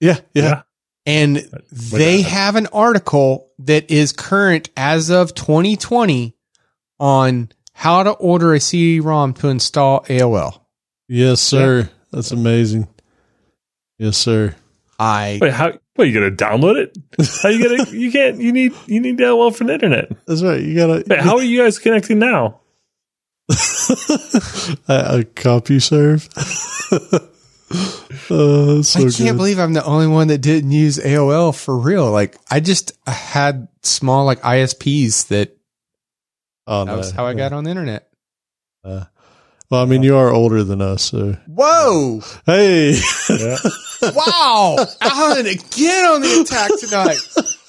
Yeah, 0.00 0.18
yeah. 0.34 0.42
Yeah. 0.42 0.62
and 1.06 1.36
they 1.72 2.22
that- 2.22 2.28
have 2.28 2.56
an 2.56 2.66
article 2.68 3.50
that 3.60 3.90
is 3.90 4.12
current 4.12 4.68
as 4.76 5.10
of 5.10 5.34
2020 5.34 6.34
on 6.98 7.50
how 7.72 8.02
to 8.02 8.10
order 8.12 8.54
a 8.54 8.60
CD-ROM 8.60 9.34
to 9.34 9.48
install 9.48 10.00
AOL. 10.08 10.60
Yes, 11.08 11.40
sir. 11.40 11.88
That's 12.12 12.32
amazing. 12.32 12.88
Yes, 13.98 14.16
sir. 14.16 14.54
I 14.98 15.38
Wait, 15.42 15.52
how? 15.52 15.72
Wait, 15.96 16.12
you 16.12 16.14
gonna 16.18 16.34
download 16.34 16.76
it? 16.76 16.96
How 17.42 17.48
you 17.50 17.62
gonna? 17.62 17.90
You 17.90 18.10
can't. 18.10 18.40
You 18.40 18.50
need. 18.52 18.72
You 18.86 19.00
need 19.00 19.18
AOL 19.18 19.54
from 19.54 19.66
the 19.68 19.74
internet. 19.74 20.10
That's 20.26 20.42
right. 20.42 20.60
You 20.60 20.74
gotta 20.74 21.04
Wait, 21.06 21.20
how 21.20 21.36
are 21.36 21.42
you 21.42 21.62
guys 21.62 21.78
connecting 21.78 22.18
now? 22.18 22.60
a, 24.88 25.20
a 25.20 25.24
CompuServe. 25.34 26.28
uh, 28.30 28.82
so 28.82 29.00
I 29.00 29.02
can't 29.02 29.16
good. 29.16 29.36
believe 29.36 29.58
I'm 29.58 29.72
the 29.72 29.84
only 29.84 30.06
one 30.06 30.28
that 30.28 30.38
didn't 30.38 30.72
use 30.72 30.98
AOL 30.98 31.56
for 31.56 31.76
real. 31.78 32.10
Like 32.10 32.36
I 32.50 32.60
just 32.60 32.92
had 33.06 33.68
small 33.82 34.24
like 34.24 34.40
ISPs 34.42 35.28
that 35.28 35.56
Oh, 36.68 36.84
that 36.84 36.90
no, 36.90 36.98
was 36.98 37.12
how 37.12 37.26
I 37.26 37.34
got 37.34 37.52
on 37.52 37.62
the 37.64 37.70
internet. 37.70 38.08
Well, 39.68 39.82
I 39.82 39.84
mean, 39.84 40.02
you 40.04 40.16
are 40.16 40.30
older 40.30 40.62
than 40.64 40.80
us, 40.80 41.02
so 41.04 41.36
Whoa! 41.46 42.20
hey, 42.44 42.98
Yeah. 43.30 43.56
Wow! 44.14 44.76
Allen 45.00 45.46
again 45.46 46.04
on 46.06 46.20
the 46.20 46.40
attack 46.42 46.70
tonight. 46.78 47.18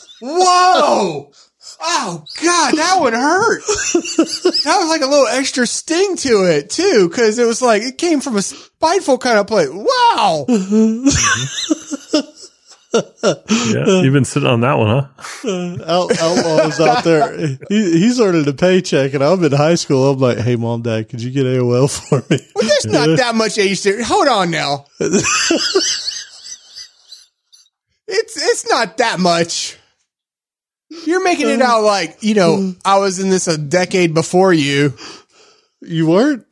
Whoa! 0.21 1.31
Oh 1.79 2.23
God, 2.41 2.75
that 2.75 2.97
one 2.99 3.13
hurt. 3.13 3.61
That 3.65 4.77
was 4.79 4.89
like 4.89 5.01
a 5.01 5.07
little 5.07 5.27
extra 5.27 5.67
sting 5.67 6.15
to 6.17 6.43
it 6.45 6.69
too, 6.69 7.07
because 7.09 7.37
it 7.37 7.45
was 7.45 7.61
like 7.61 7.83
it 7.83 7.97
came 7.97 8.19
from 8.19 8.35
a 8.35 8.41
spiteful 8.41 9.17
kind 9.17 9.37
of 9.39 9.47
place. 9.47 9.69
Wow! 9.71 10.45
Yeah. 12.93 14.01
You've 14.01 14.13
been 14.13 14.25
sitting 14.25 14.47
on 14.47 14.61
that 14.61 14.77
one, 14.77 14.87
huh? 14.87 15.05
Out, 15.85 16.19
outlaws 16.19 16.79
out 16.79 17.03
there. 17.03 17.37
He, 17.37 17.57
he's 17.99 18.19
earning 18.19 18.47
a 18.47 18.53
paycheck, 18.53 19.13
and 19.13 19.23
I'm 19.23 19.43
in 19.43 19.51
high 19.51 19.75
school. 19.75 20.09
I'm 20.09 20.19
like, 20.19 20.37
hey, 20.39 20.55
mom, 20.55 20.81
dad, 20.81 21.09
could 21.09 21.21
you 21.21 21.29
get 21.29 21.45
AOL 21.45 21.91
for 21.91 22.23
me? 22.29 22.39
Well, 22.55 22.65
there's 22.67 22.85
not 22.85 23.17
that 23.17 23.35
much 23.35 23.57
age 23.57 23.83
there. 23.83 24.01
Hold 24.03 24.27
on 24.27 24.51
now. 24.51 24.85
It's 28.09 28.37
it's 28.37 28.69
not 28.69 28.97
that 28.97 29.19
much. 29.19 29.77
You're 30.89 31.23
making 31.23 31.49
it 31.49 31.61
out 31.61 31.83
like 31.83 32.17
you 32.21 32.33
know 32.33 32.73
I 32.85 32.99
was 32.99 33.19
in 33.19 33.29
this 33.29 33.47
a 33.47 33.57
decade 33.57 34.13
before 34.13 34.53
you. 34.53 34.93
You 35.81 36.07
weren't. 36.07 36.45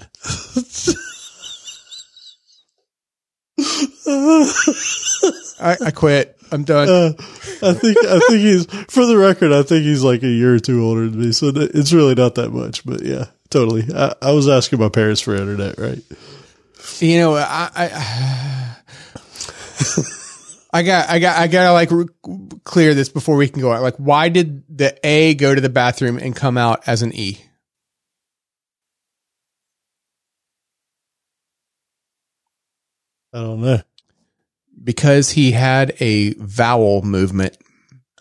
I, 5.60 5.78
I 5.86 5.92
quit. 5.92 6.38
I'm 6.52 6.64
done. 6.64 6.90
Uh, 6.90 7.14
I 7.64 7.74
think 7.74 7.98
I 8.06 8.20
think 8.28 8.42
he's 8.42 8.66
for 8.90 9.06
the 9.06 9.18
record. 9.18 9.52
I 9.52 9.64
think 9.64 9.84
he's 9.84 10.04
like 10.04 10.24
a 10.24 10.28
year 10.28 10.56
or 10.56 10.60
two 10.60 10.84
older 10.84 11.10
than 11.10 11.20
me, 11.20 11.32
so 11.32 11.52
it's 11.56 11.94
really 11.94 12.16
not 12.16 12.36
that 12.36 12.52
much. 12.52 12.86
But 12.86 13.02
yeah, 13.04 13.26
totally. 13.50 13.86
I, 13.94 14.14
I 14.22 14.32
was 14.32 14.48
asking 14.48 14.80
my 14.80 14.90
parents 14.90 15.22
for 15.22 15.36
internet, 15.36 15.78
right? 15.80 16.00
You 17.00 17.20
know, 17.20 17.36
I, 17.36 17.70
I, 17.76 18.76
I 20.76 20.84
got, 20.84 21.10
I 21.10 21.20
got, 21.20 21.38
I 21.40 21.48
gotta 21.48 21.72
like 21.72 21.90
re- 21.92 22.06
clear 22.66 22.94
this 22.94 23.08
before 23.10 23.38
we 23.38 23.48
can 23.48 23.62
go 23.62 23.72
out. 23.72 23.82
Like, 23.82 23.96
why 23.96 24.28
did 24.30 24.64
the 24.68 24.98
A 25.08 25.34
go 25.36 25.56
to 25.56 25.62
the 25.62 25.70
bathroom 25.70 26.18
and 26.18 26.36
come 26.36 26.58
out 26.58 26.84
as 26.88 27.02
an 27.02 27.14
E? 27.16 27.40
I 33.34 33.40
don't 33.40 33.62
know. 33.62 33.82
Because 34.84 35.32
he 35.32 35.52
had 35.52 35.96
a 36.00 36.34
vowel 36.36 37.02
movement. 37.02 37.58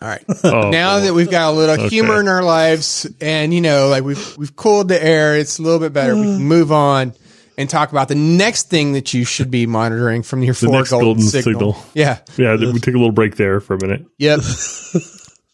All 0.01 0.07
right. 0.09 0.23
Oh, 0.43 0.69
now 0.69 0.99
that 0.99 1.13
we've 1.13 1.29
got 1.29 1.51
a 1.51 1.55
little 1.55 1.75
Okay. 1.75 1.87
humor 1.89 2.19
in 2.19 2.27
our 2.27 2.43
lives 2.43 3.07
and 3.19 3.53
you 3.53 3.61
know 3.61 3.87
like 3.89 4.03
we've 4.03 4.37
we've 4.37 4.55
cooled 4.55 4.87
the 4.89 5.03
air 5.03 5.35
it's 5.37 5.57
a 5.57 5.61
little 5.63 5.79
bit 5.79 5.91
better 5.91 6.15
we 6.15 6.21
Mm. 6.27 6.35
can 6.37 6.45
move 6.45 6.71
on 6.71 7.13
and 7.57 7.69
talk 7.69 7.91
about 7.91 8.07
the 8.07 8.15
next 8.15 8.69
thing 8.69 8.93
that 8.93 9.13
you 9.13 9.23
should 9.25 9.49
be 9.51 9.65
monitoring 9.65 10.23
from 10.23 10.43
your 10.43 10.53
four 10.55 10.69
next 10.71 10.89
golden, 10.91 11.07
golden 11.07 11.23
signal. 11.23 11.73
signal. 11.73 11.91
yeah 11.93 12.19
yeah. 12.37 12.55
We 12.71 12.79
take 12.79 12.95
a 12.95 12.97
little 12.97 13.11
break 13.11 13.35
there 13.35 13.59
for 13.59 13.75
a 13.75 13.81
minute. 13.81 14.05
yep 14.17 14.39
uh, 14.99 14.99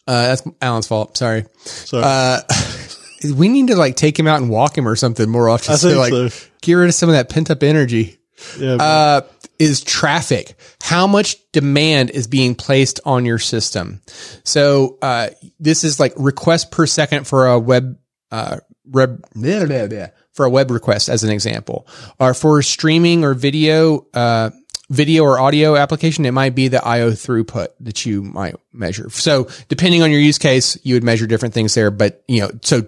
that's 0.06 0.42
Allen's 0.60 0.86
fault 0.88 1.16
sorry 1.16 1.44
Sorry. 1.64 2.02
uh, 2.04 2.40
we 3.36 3.48
need 3.48 3.68
to 3.68 3.76
like 3.76 3.96
take 3.96 4.18
him 4.18 4.26
out 4.26 4.40
and 4.40 4.50
walk 4.50 4.76
him 4.76 4.86
or 4.88 4.96
something 4.96 5.28
more 5.28 5.48
often 5.48 5.72
I 5.74 5.76
so 5.76 5.98
like 5.98 6.10
so. 6.12 6.28
get 6.60 6.74
rid 6.74 6.88
of 6.88 6.94
some 6.94 7.08
of 7.08 7.14
that 7.14 7.28
pent 7.28 7.50
up 7.50 7.62
energy 7.62 8.18
Yeah. 8.58 8.74
uh, 8.74 9.20
is 9.60 9.82
traffic. 9.84 10.56
How 10.82 11.06
much 11.06 11.36
demand 11.52 12.10
is 12.10 12.26
being 12.26 12.56
placed 12.56 12.98
on 13.04 13.24
your 13.24 13.38
system? 13.38 14.00
So, 14.42 14.98
uh, 15.00 15.28
this 15.60 15.84
is 15.84 16.00
like 16.00 16.12
request 16.16 16.72
per 16.72 16.84
second 16.86 17.28
for 17.28 17.46
a 17.46 17.60
web, 17.60 17.96
uh, 18.32 18.56
web, 18.84 19.22
blah, 19.36 19.66
blah, 19.66 19.86
blah, 19.86 20.06
for 20.32 20.46
a 20.46 20.50
web 20.50 20.70
request 20.70 21.08
as 21.08 21.24
an 21.24 21.30
example, 21.30 21.86
or 22.18 22.34
for 22.34 22.62
streaming 22.62 23.24
or 23.24 23.34
video, 23.34 24.06
uh, 24.14 24.50
video 24.88 25.24
or 25.24 25.40
audio 25.40 25.76
application, 25.76 26.24
it 26.26 26.32
might 26.32 26.54
be 26.54 26.68
the 26.68 26.84
IO 26.84 27.10
throughput 27.10 27.68
that 27.80 28.04
you 28.04 28.22
might 28.22 28.54
measure. 28.72 29.08
So 29.10 29.48
depending 29.68 30.02
on 30.02 30.10
your 30.10 30.20
use 30.20 30.38
case, 30.38 30.78
you 30.82 30.94
would 30.94 31.04
measure 31.04 31.26
different 31.26 31.54
things 31.54 31.74
there, 31.74 31.90
but 31.90 32.22
you 32.28 32.40
know, 32.40 32.50
so, 32.62 32.86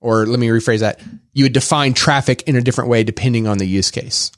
or 0.00 0.26
let 0.26 0.38
me 0.38 0.48
rephrase 0.48 0.80
that. 0.80 1.00
You 1.32 1.44
would 1.44 1.52
define 1.52 1.94
traffic 1.94 2.42
in 2.42 2.56
a 2.56 2.60
different 2.60 2.90
way 2.90 3.04
depending 3.04 3.46
on 3.46 3.58
the 3.58 3.66
use 3.66 3.90
case. 3.90 4.30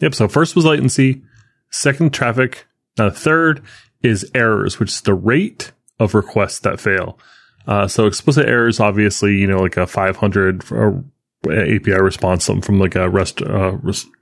Yep. 0.00 0.14
So 0.14 0.28
first 0.28 0.56
was 0.56 0.64
latency, 0.64 1.22
second 1.70 2.14
traffic, 2.14 2.66
now 2.98 3.10
third 3.10 3.62
is 4.02 4.30
errors, 4.34 4.78
which 4.78 4.90
is 4.90 5.00
the 5.02 5.14
rate 5.14 5.72
of 5.98 6.14
requests 6.14 6.60
that 6.60 6.80
fail. 6.80 7.18
Uh, 7.66 7.86
so 7.86 8.06
explicit 8.06 8.48
errors, 8.48 8.80
obviously, 8.80 9.36
you 9.36 9.46
know, 9.46 9.58
like 9.58 9.76
a 9.76 9.86
500 9.86 10.64
for 10.64 10.88
a 10.88 11.04
API 11.50 12.00
response, 12.00 12.44
something 12.44 12.62
from 12.62 12.78
like 12.78 12.94
a 12.94 13.08
REST 13.08 13.42
uh, 13.42 13.76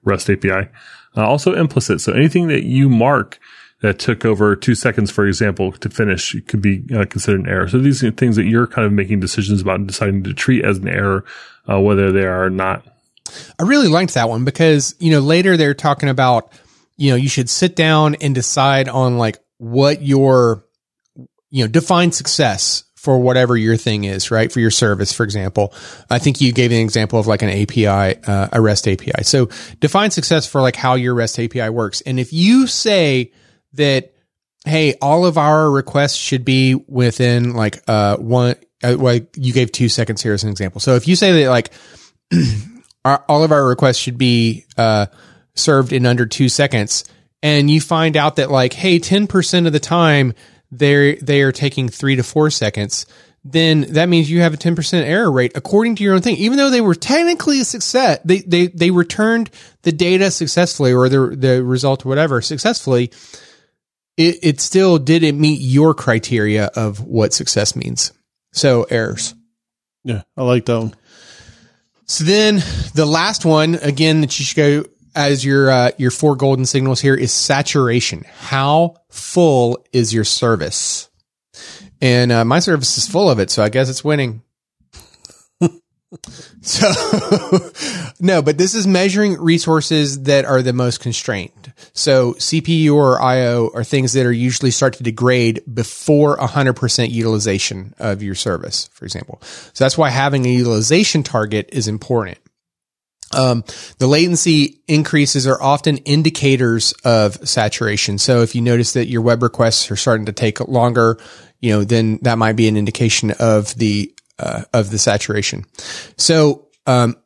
REST, 0.05 0.31
API. 0.31 0.69
Uh, 1.17 1.27
also 1.27 1.55
implicit. 1.55 2.01
So 2.01 2.13
anything 2.13 2.49
that 2.49 2.65
you 2.65 2.89
mark 2.89 3.39
that 3.81 3.99
took 3.99 4.25
over 4.25 4.55
two 4.55 4.75
seconds, 4.75 5.11
for 5.11 5.27
example, 5.27 5.73
to 5.73 5.91
finish 5.91 6.37
could 6.47 6.63
be 6.63 6.85
uh, 6.95 7.05
considered 7.07 7.41
an 7.41 7.49
error. 7.49 7.69
So 7.69 7.79
these 7.79 8.05
are 8.05 8.11
things 8.11 8.37
that 8.37 8.45
you're 8.45 8.67
kind 8.67 8.87
of 8.87 8.93
making 8.93 9.21
decisions 9.21 9.61
about 9.61 9.77
and 9.77 9.89
deciding 9.89 10.23
to 10.25 10.35
treat 10.35 10.65
as 10.65 10.79
an 10.79 10.89
error, 10.89 11.25
uh, 11.69 11.81
whether 11.81 12.13
they 12.13 12.25
are 12.25 12.45
or 12.45 12.51
not. 12.51 12.87
I 13.59 13.65
really 13.65 13.89
liked 13.89 14.15
that 14.15 14.29
one 14.29 14.45
because, 14.45 14.95
you 14.99 15.11
know, 15.11 15.21
later 15.21 15.57
they're 15.57 15.75
talking 15.75 16.09
about, 16.09 16.53
you 16.97 17.11
know, 17.11 17.17
you 17.17 17.29
should 17.29 17.49
sit 17.49 17.75
down 17.75 18.17
and 18.17 18.35
decide 18.35 18.89
on 18.89 19.19
like 19.19 19.39
what 19.59 20.03
your, 20.03 20.65
you 21.51 21.65
know, 21.65 21.69
define 21.69 22.13
success 22.13 22.85
for 23.01 23.19
whatever 23.19 23.57
your 23.57 23.79
thing 23.79 24.05
is, 24.05 24.31
right? 24.31 24.53
For 24.53 24.61
your 24.61 24.71
service, 24.71 25.11
for 25.11 25.25
example. 25.25 25.73
I 26.11 26.19
think 26.19 26.43
you 26.43 26.53
gave 26.53 26.71
an 26.71 26.81
example 26.81 27.19
of 27.19 27.27
like 27.27 27.41
an 27.41 27.49
API, 27.49 27.87
uh, 28.27 28.49
a 28.53 28.61
REST 28.61 28.89
API. 28.89 29.23
So 29.23 29.47
define 29.81 30.11
success 30.11 30.47
for 30.47 30.61
like 30.61 30.77
how 30.77 30.97
your 30.97 31.15
REST 31.15 31.41
API 31.41 31.71
works. 31.71 32.03
And 32.03 32.21
if 32.21 32.35
you 32.35 32.67
say 32.67 33.33
that, 33.73 34.13
hey, 34.67 34.97
all 35.01 35.25
of 35.25 35.39
our 35.39 35.71
requests 35.71 36.17
should 36.17 36.45
be 36.45 36.75
within 36.75 37.55
like, 37.55 37.83
uh, 37.89 38.19
one, 38.19 38.57
uh, 38.85 38.97
well, 38.99 39.19
you 39.35 39.55
gave 39.55 39.73
two 39.73 39.89
seconds 39.89 40.23
here 40.23 40.35
as 40.35 40.45
an 40.45 40.51
example. 40.51 40.83
So 40.83 40.97
if 40.97 41.09
you 41.09 41.17
say 41.17 41.43
that 41.43 41.49
like, 41.49 41.71
our, 43.07 43.25
all 43.31 43.45
of 43.45 43.51
our 43.51 43.67
requests 43.67 43.97
should 43.97 44.19
be 44.19 44.67
uh, 44.77 45.07
served 45.55 45.95
in 45.95 46.05
under 46.05 46.27
two 46.27 46.51
seconds, 46.51 47.05
and 47.43 47.71
you 47.71 47.81
find 47.81 48.19
out 48.19 48.37
that 48.37 48.51
like, 48.51 48.75
hey, 48.75 48.99
ten 48.99 49.27
percent 49.27 49.67
of 49.67 49.73
the 49.73 49.81
time 49.81 50.35
they 50.71 51.17
they 51.17 51.43
are 51.43 51.53
taking 51.53 51.89
three 51.89 52.17
to 52.17 52.23
four 52.23 52.51
seconds, 52.51 53.07
then 53.45 53.93
that 53.93 54.09
means 54.09 54.31
you 54.31 54.41
have 54.41 54.55
a 54.55 54.57
ten 54.57 54.77
percent 54.77 55.07
error 55.07 55.31
rate 55.31 55.53
according 55.55 55.97
to 55.97 56.05
your 56.05 56.15
own 56.15 56.21
thing. 56.21 56.37
Even 56.37 56.59
though 56.59 56.71
they 56.71 56.81
were 56.81 56.95
technically 56.95 57.61
a 57.61 57.65
success, 57.65 58.21
they 58.25 58.39
they 58.41 58.67
they 58.69 58.91
returned 58.91 59.51
the 59.83 59.93
data 59.93 60.31
successfully 60.31 60.93
or 60.93 61.09
the 61.09 61.35
the 61.37 61.65
result 61.65 62.05
or 62.05 62.11
whatever 62.11 62.41
successfully. 62.41 63.11
It 64.17 64.39
it 64.43 64.61
still 64.61 64.99
didn't 64.99 65.41
meet 65.41 65.61
your 65.61 65.95
criteria 65.95 66.67
of 66.67 67.01
what 67.01 67.33
success 67.33 67.75
means. 67.75 68.13
So 68.53 68.85
errors. 68.85 69.35
yeah, 70.05 70.23
I 70.37 70.43
like 70.43 70.67
that 70.67 70.79
one. 70.79 70.95
So 72.05 72.25
then 72.25 72.57
the 72.95 73.07
last 73.07 73.45
one 73.45 73.77
again 73.77 74.21
that 74.21 74.39
you 74.39 74.45
should 74.45 74.57
go 74.57 74.85
as 75.15 75.45
your 75.45 75.71
uh, 75.71 75.91
your 75.99 76.11
four 76.11 76.37
golden 76.37 76.67
signals 76.67 77.01
here 77.01 77.15
is 77.15 77.33
saturation. 77.33 78.25
How 78.39 78.97
full 79.09 79.85
is 79.93 80.13
your 80.13 80.25
service? 80.25 81.09
And 82.01 82.33
uh, 82.33 82.45
my 82.45 82.61
service 82.61 82.97
is 82.97 83.07
full 83.07 83.31
of 83.31 83.39
it, 83.39 83.51
so 83.51 83.63
I 83.63 83.69
guess 83.69 83.91
it's 83.91 84.05
winning. 84.05 84.43
so 86.63 86.91
no, 88.21 88.43
but 88.43 88.57
this 88.57 88.75
is 88.75 88.87
measuring 88.87 89.39
resources 89.39 90.23
that 90.23 90.45
are 90.45 90.63
the 90.63 90.73
most 90.73 91.01
constrained. 91.01 91.73
So 91.93 92.35
CPU 92.35 92.95
or 92.95 93.21
IO 93.21 93.71
are 93.75 93.85
things 93.85 94.13
that 94.15 94.27
are 94.27 94.33
usually 94.33 94.71
start 94.71 94.95
to 94.95 95.03
degrade 95.03 95.63
before 95.73 96.37
100% 96.39 97.11
utilization 97.11 97.95
of 97.99 98.23
your 98.23 98.35
service, 98.35 98.89
for 98.93 99.05
example. 99.05 99.39
So 99.43 99.85
that's 99.85 99.99
why 99.99 100.11
having 100.11 100.47
a 100.47 100.51
utilization 100.51 101.23
target 101.23 101.69
is 101.73 101.87
important. 101.87 102.39
Um, 103.33 103.65
the 103.99 104.07
latency 104.07 104.81
increases 104.89 105.47
are 105.47 105.61
often 105.63 105.99
indicators 105.99 106.93
of 107.05 107.49
saturation. 107.49 108.19
So 108.19 108.43
if 108.43 108.55
you 108.55 108.61
notice 108.61 108.95
that 108.95 109.07
your 109.07 109.23
web 109.23 109.43
requests 109.43 109.91
are 109.91 109.97
starting 109.97 110.27
to 110.27 110.33
take 110.33 110.61
longer, 110.61 111.19
you 111.61 111.71
know, 111.71 111.85
then 111.85 112.19
that 112.23 112.39
might 112.39 112.57
be 112.57 112.69
an 112.69 112.77
indication 112.77 113.33
of 113.39 113.75
the 113.77 114.13
uh, 114.39 114.63
of 114.73 114.91
the 114.91 114.99
saturation. 114.99 115.65
So 116.17 116.69
um, 116.87 117.17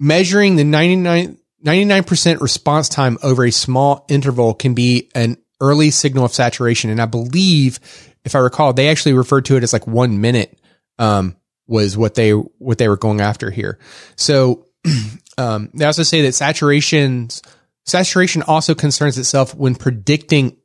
measuring 0.00 0.56
the 0.56 0.64
99 0.64 1.38
99% 1.64 2.40
response 2.40 2.88
time 2.88 3.18
over 3.22 3.44
a 3.44 3.50
small 3.50 4.04
interval 4.08 4.54
can 4.54 4.74
be 4.74 5.10
an 5.14 5.36
early 5.60 5.90
signal 5.90 6.24
of 6.24 6.32
saturation. 6.32 6.90
And 6.90 7.00
I 7.00 7.06
believe, 7.06 7.80
if 8.24 8.34
I 8.34 8.38
recall, 8.38 8.72
they 8.72 8.88
actually 8.88 9.14
referred 9.14 9.46
to 9.46 9.56
it 9.56 9.62
as 9.64 9.72
like 9.72 9.86
one 9.86 10.20
minute, 10.20 10.58
um, 10.98 11.36
was 11.66 11.96
what 11.96 12.14
they, 12.14 12.30
what 12.30 12.78
they 12.78 12.88
were 12.88 12.96
going 12.96 13.20
after 13.20 13.50
here. 13.50 13.78
So, 14.14 14.66
um, 15.38 15.70
they 15.74 15.84
also 15.84 16.02
say 16.02 16.22
that 16.22 16.28
saturations, 16.28 17.46
saturation 17.84 18.42
also 18.42 18.74
concerns 18.74 19.18
itself 19.18 19.54
when 19.54 19.74
predicting 19.74 20.56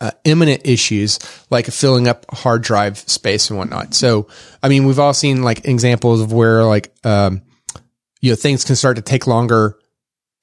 uh, 0.00 0.12
imminent 0.24 0.62
issues 0.64 1.18
like 1.50 1.66
filling 1.66 2.06
up 2.06 2.24
hard 2.32 2.62
drive 2.62 2.98
space 2.98 3.50
and 3.50 3.58
whatnot. 3.58 3.94
So, 3.94 4.28
I 4.62 4.68
mean, 4.68 4.84
we've 4.86 4.98
all 4.98 5.14
seen 5.14 5.42
like 5.42 5.66
examples 5.66 6.20
of 6.20 6.32
where 6.32 6.64
like, 6.64 6.92
um, 7.04 7.42
you 8.20 8.30
know, 8.30 8.36
things 8.36 8.64
can 8.64 8.76
start 8.76 8.96
to 8.96 9.02
take 9.02 9.26
longer 9.26 9.78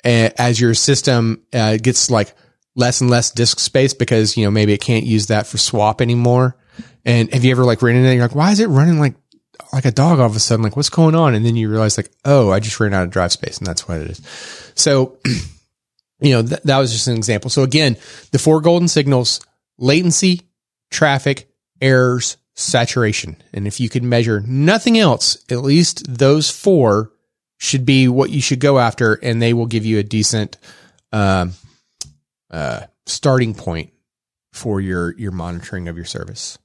as 0.04 0.60
your 0.60 0.74
system 0.74 1.42
uh, 1.54 1.78
gets 1.78 2.12
like 2.12 2.36
less 2.76 3.02
and 3.02 3.10
less 3.10 3.32
disk 3.32 3.60
space 3.60 3.94
because, 3.94 4.38
you 4.38 4.46
know, 4.46 4.52
maybe 4.52 4.74
it 4.74 4.82
can't 4.82 5.06
use 5.06 5.28
that 5.28 5.48
for 5.48 5.58
swap 5.58 6.02
anymore. 6.02 6.58
And 7.06 7.34
have 7.34 7.44
you 7.44 7.52
ever 7.52 7.64
like 7.64 7.82
ran 7.82 7.96
into 7.96 8.10
it? 8.10 8.16
You're 8.16 8.24
like, 8.24 8.36
why 8.36 8.52
is 8.52 8.60
it 8.60 8.68
running 8.68 9.00
like, 9.00 9.16
like 9.74 9.86
a 9.86 9.92
dog 9.92 10.20
all 10.20 10.26
of 10.26 10.36
a 10.36 10.40
sudden? 10.40 10.64
Like, 10.64 10.76
what's 10.76 10.90
going 10.90 11.16
on? 11.16 11.36
And 11.36 11.46
then 11.46 11.56
you 11.56 11.70
realize 11.70 11.98
like, 11.98 12.12
oh, 12.24 12.52
I 12.52 12.60
just 12.60 12.80
ran 12.80 12.94
out 12.94 13.04
of 13.04 13.12
drive 13.12 13.32
space 13.32 13.58
and 13.58 13.68
that's 13.68 13.88
what 13.88 14.00
it 14.00 14.10
is. 14.10 14.72
So, 14.76 15.18
you 16.20 16.32
know, 16.32 16.44
th- 16.44 16.62
that 16.64 16.78
was 16.78 16.92
just 16.92 17.08
an 17.08 17.18
example. 17.18 17.50
So 17.50 17.64
again, 17.64 17.98
the 18.32 18.40
four 18.40 18.62
golden 18.62 18.88
signals, 18.88 19.42
latency, 19.78 20.42
traffic, 20.92 21.50
errors, 21.82 22.38
saturation. 22.56 23.38
And 23.54 23.68
if 23.68 23.80
you 23.80 23.90
could 23.90 24.04
measure 24.04 24.42
nothing 24.42 24.98
else, 24.98 25.44
at 25.52 25.62
least 25.62 26.06
those 26.08 26.50
four 26.50 27.12
should 27.58 27.86
be 27.86 28.08
what 28.08 28.30
you 28.30 28.42
should 28.42 28.60
go 28.60 28.80
after. 28.80 29.14
And 29.14 29.42
they 29.42 29.54
will 29.54 29.66
give 29.66 29.86
you 29.86 30.00
a 30.00 30.04
decent, 30.04 30.58
um, 31.12 31.54
uh, 32.50 32.82
starting 33.06 33.54
point 33.54 33.92
for 34.52 34.80
your, 34.80 35.18
your 35.18 35.32
monitoring 35.32 35.88
of 35.88 35.98
your 35.98 36.06
service. 36.06 36.58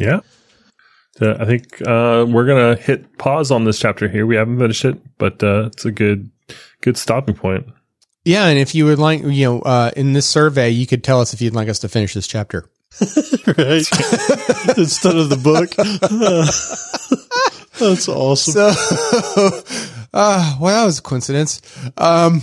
Yeah. 0.00 0.20
So 1.18 1.36
I 1.38 1.44
think 1.44 1.82
uh, 1.82 2.24
we're 2.28 2.46
gonna 2.46 2.76
hit 2.76 3.18
pause 3.18 3.50
on 3.50 3.64
this 3.64 3.78
chapter 3.78 4.08
here. 4.08 4.26
We 4.26 4.36
haven't 4.36 4.58
finished 4.58 4.84
it, 4.84 4.98
but 5.18 5.42
uh, 5.42 5.66
it's 5.66 5.84
a 5.84 5.92
good 5.92 6.30
good 6.80 6.96
stopping 6.96 7.34
point. 7.34 7.66
Yeah, 8.24 8.46
and 8.46 8.58
if 8.58 8.74
you 8.74 8.84
would 8.86 8.98
like, 8.98 9.22
you 9.22 9.44
know, 9.44 9.60
uh, 9.60 9.90
in 9.96 10.12
this 10.12 10.26
survey, 10.26 10.70
you 10.70 10.86
could 10.86 11.02
tell 11.02 11.20
us 11.20 11.32
if 11.32 11.40
you'd 11.40 11.54
like 11.54 11.68
us 11.68 11.78
to 11.80 11.88
finish 11.88 12.14
this 12.14 12.26
chapter. 12.26 12.68
right? 13.00 13.56
Instead 14.76 15.16
of 15.16 15.28
the 15.28 15.40
book. 15.42 15.70
That's 17.78 18.08
awesome. 18.08 18.52
So, 18.52 18.72
uh, 20.12 20.56
well, 20.60 20.74
that 20.74 20.84
was 20.84 20.98
a 20.98 21.02
coincidence. 21.02 21.62
Um, 21.96 22.42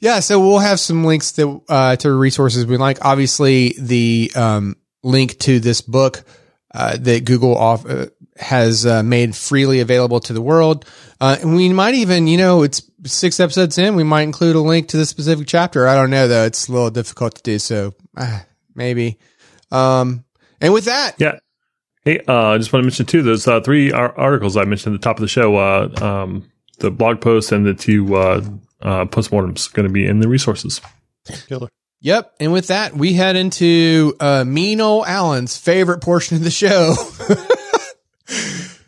yeah, 0.00 0.20
so 0.20 0.40
we'll 0.40 0.58
have 0.58 0.80
some 0.80 1.04
links 1.04 1.32
to 1.32 1.62
uh, 1.68 1.96
to 1.96 2.12
resources 2.12 2.66
we 2.66 2.76
like. 2.76 3.04
Obviously, 3.04 3.74
the 3.78 4.30
um, 4.34 4.76
link 5.02 5.38
to 5.40 5.60
this 5.60 5.80
book 5.80 6.24
uh, 6.72 6.96
that 6.98 7.24
Google 7.24 7.56
off, 7.56 7.88
uh, 7.88 8.06
has 8.36 8.86
uh, 8.86 9.02
made 9.02 9.36
freely 9.36 9.80
available 9.80 10.20
to 10.20 10.32
the 10.32 10.42
world, 10.42 10.84
uh, 11.20 11.36
and 11.40 11.54
we 11.54 11.68
might 11.70 11.94
even, 11.94 12.26
you 12.26 12.38
know, 12.38 12.62
it's 12.62 12.82
six 13.04 13.40
episodes 13.40 13.78
in, 13.78 13.96
we 13.96 14.04
might 14.04 14.22
include 14.22 14.56
a 14.56 14.60
link 14.60 14.88
to 14.88 14.96
the 14.96 15.06
specific 15.06 15.46
chapter. 15.46 15.86
I 15.86 15.94
don't 15.94 16.10
know 16.10 16.28
though; 16.28 16.44
it's 16.44 16.68
a 16.68 16.72
little 16.72 16.90
difficult 16.90 17.34
to 17.36 17.42
do. 17.42 17.58
So 17.58 17.94
uh, 18.16 18.40
maybe. 18.74 19.18
Um, 19.70 20.24
and 20.60 20.72
with 20.72 20.86
that, 20.86 21.14
Yeah. 21.18 21.38
Hey, 22.02 22.20
uh, 22.26 22.52
I 22.52 22.58
just 22.58 22.72
want 22.72 22.82
to 22.82 22.86
mention 22.86 23.04
too 23.04 23.22
those 23.22 23.46
uh, 23.46 23.60
three 23.60 23.92
ar- 23.92 24.18
articles 24.18 24.56
I 24.56 24.64
mentioned 24.64 24.94
at 24.94 25.00
the 25.02 25.04
top 25.04 25.18
of 25.18 25.20
the 25.20 25.28
show. 25.28 25.56
Uh, 25.56 25.88
um, 26.00 26.50
the 26.78 26.90
blog 26.90 27.20
post 27.20 27.52
and 27.52 27.66
the 27.66 27.74
two 27.74 28.16
uh, 28.16 28.42
uh, 28.80 29.04
postmortems 29.04 29.72
going 29.72 29.86
to 29.86 29.92
be 29.92 30.06
in 30.06 30.20
the 30.20 30.28
resources. 30.28 30.80
Killer. 31.46 31.68
Yep. 32.00 32.34
And 32.40 32.52
with 32.52 32.68
that, 32.68 32.94
we 32.94 33.12
head 33.12 33.36
into 33.36 34.16
uh, 34.20 34.44
Mean 34.44 34.80
Old 34.80 35.06
Allen's 35.06 35.56
favorite 35.56 36.00
portion 36.00 36.36
of 36.36 36.44
the 36.44 36.50
show. 36.50 36.94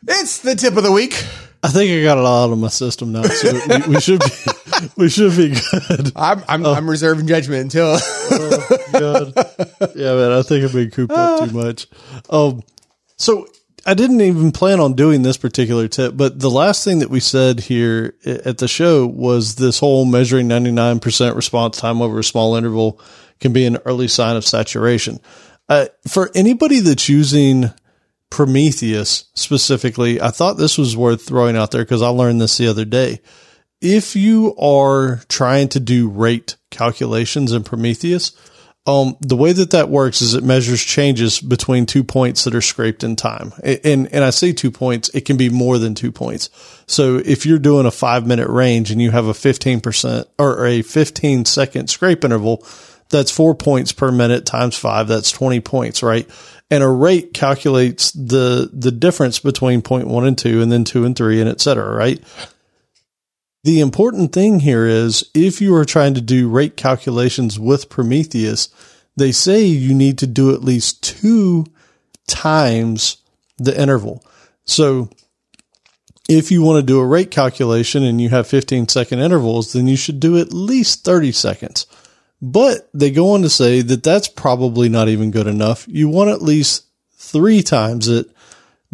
it's 0.09 0.39
the 0.39 0.55
tip 0.55 0.77
of 0.77 0.83
the 0.83 0.93
week. 0.93 1.25
I 1.65 1.69
think 1.69 1.93
I 1.93 2.03
got 2.03 2.19
it 2.19 2.25
all 2.25 2.49
out 2.49 2.53
of 2.53 2.59
my 2.59 2.69
system 2.69 3.13
now, 3.13 3.23
so 3.23 3.53
we, 3.53 3.95
we 3.95 4.01
should 4.01 4.19
be 4.19 4.27
we 4.97 5.09
should 5.09 5.37
be 5.37 5.51
good. 5.51 6.11
I'm 6.17 6.43
I'm, 6.49 6.67
I'm 6.67 6.91
reserving 6.91 7.27
judgment 7.27 7.63
until. 7.63 7.99
Oh, 8.35 8.89
God. 8.93 9.35
Yeah, 9.95 10.15
man, 10.15 10.33
I 10.33 10.43
think 10.43 10.65
I've 10.65 10.73
been 10.73 10.91
cooped 10.91 11.13
up 11.13 11.49
too 11.49 11.55
much. 11.55 11.87
Um, 12.31 12.63
so 13.17 13.47
I 13.85 13.95
didn't 13.95 14.21
even 14.21 14.53
plan 14.53 14.79
on 14.79 14.95
doing 14.95 15.23
this 15.23 15.37
particular 15.37 15.89
tip, 15.89 16.17
but 16.17 16.39
the 16.39 16.51
last 16.51 16.85
thing 16.85 17.01
that 17.01 17.11
we 17.11 17.21
said 17.21 17.61
here 17.61 18.15
at 18.25 18.59
the 18.59 18.69
show 18.69 19.07
was 19.07 19.57
this 19.57 19.81
whole 19.81 20.05
measuring 20.05 20.49
99% 20.49 21.35
response 21.35 21.79
time 21.79 22.01
over 22.01 22.21
a 22.21 22.25
small 22.25 22.55
interval 22.55 23.01
can 23.41 23.53
be 23.53 23.67
an 23.67 23.79
early 23.85 24.07
sign 24.07 24.37
of 24.37 24.47
saturation. 24.47 25.19
Uh, 25.69 25.87
for 26.07 26.31
anybody 26.35 26.81
that's 26.81 27.09
using 27.09 27.71
Prometheus 28.31 29.25
specifically, 29.35 30.21
I 30.21 30.31
thought 30.31 30.59
this 30.59 30.79
was 30.79 30.97
worth 30.97 31.23
throwing 31.27 31.57
out 31.57 31.73
there 31.73 31.85
because 31.85 32.03
I 32.03 32.09
learned 32.09 32.41
this 32.41 32.59
the 32.59 32.69
other 32.69 32.85
day. 32.85 33.21
If 33.81 34.15
you 34.15 34.55
are 34.59 35.23
trying 35.29 35.69
to 35.71 35.81
do 35.81 36.09
rate 36.09 36.57
calculations 36.71 37.53
in 37.53 37.65
Prometheus, 37.65 38.33
um, 38.85 39.17
the 39.21 39.37
way 39.37 39.53
that 39.53 39.71
that 39.71 39.89
works 39.89 40.23
is 40.23 40.35
it 40.35 40.43
measures 40.43 40.83
changes 40.83 41.41
between 41.41 41.87
two 41.87 42.03
points 42.03 42.45
that 42.45 42.55
are 42.55 42.61
scraped 42.61 43.05
in 43.05 43.15
time. 43.15 43.53
And, 43.63 44.13
and 44.13 44.25
I 44.25 44.31
say 44.31 44.53
two 44.53 44.73
points, 44.73 45.09
it 45.11 45.25
can 45.25 45.37
be 45.37 45.51
more 45.51 45.79
than 45.79 45.95
two 45.95 46.11
points. 46.11 46.51
So 46.87 47.17
if 47.17 47.47
you're 47.47 47.61
doing 47.61 47.87
a 47.87 47.93
five 47.93 48.27
minute 48.27 48.49
range 48.49 48.91
and 48.91 49.01
you 49.01 49.13
have 49.13 49.27
a 49.27 49.33
15% 49.33 50.25
or 50.37 50.67
a 50.67 50.83
15 50.83 51.45
second 51.45 51.91
scrape 51.91 52.25
interval, 52.25 52.67
that's 53.09 53.31
four 53.31 53.55
points 53.55 53.93
per 53.93 54.11
minute 54.11 54.47
times 54.47 54.77
five. 54.77 55.07
That's 55.07 55.31
20 55.31 55.61
points, 55.61 56.03
right? 56.03 56.29
And 56.69 56.83
a 56.83 56.89
rate 56.89 57.35
calculates 57.35 58.11
the, 58.13 58.69
the 58.73 58.91
difference 58.91 59.39
between 59.39 59.83
point 59.83 60.09
one 60.09 60.27
and 60.27 60.37
two 60.37 60.61
and 60.61 60.73
then 60.73 60.83
two 60.83 61.05
and 61.05 61.15
three 61.15 61.41
and 61.41 61.49
et 61.49 61.61
cetera, 61.61 61.95
right? 61.95 62.21
The 63.65 63.81
important 63.81 64.33
thing 64.33 64.61
here 64.61 64.87
is 64.87 65.31
if 65.35 65.61
you 65.61 65.75
are 65.77 65.85
trying 65.85 66.15
to 66.15 66.21
do 66.21 66.49
rate 66.49 66.77
calculations 66.77 67.61
with 67.61 67.89
Prometheus, 67.89 68.69
they 69.17 69.31
say 69.31 69.65
you 69.65 69.95
need 69.95 70.19
to 70.19 70.27
do 70.27 70.53
at 70.53 70.65
least 70.65 71.03
two 71.03 71.67
times 72.27 73.19
the 73.59 73.79
interval. 73.81 74.25
So 74.65 75.11
if 76.29 76.51
you 76.51 76.63
want 76.63 76.81
to 76.81 76.87
do 76.87 76.99
a 76.99 77.07
rate 77.07 77.31
calculation 77.31 78.03
and 78.03 78.21
you 78.21 78.31
have 78.31 78.49
15 78.49 78.89
second 78.89 79.21
intervals, 79.21 79.73
then 79.73 79.87
you 79.87 79.97
should 79.97 80.19
do 80.19 80.39
at 80.39 80.53
least 80.53 81.05
30 81.05 81.31
seconds. 81.31 81.87
But 82.41 82.89
they 82.93 83.13
go 83.13 83.31
on 83.35 83.43
to 83.43 83.51
say 83.51 83.83
that 83.83 84.03
that's 84.03 84.27
probably 84.27 84.89
not 84.89 85.09
even 85.09 85.31
good 85.31 85.47
enough. 85.47 85.87
You 85.87 86.09
want 86.09 86.31
at 86.31 86.43
least 86.43 86.87
three 87.13 87.63
times 87.63 88.09
it 88.09 88.27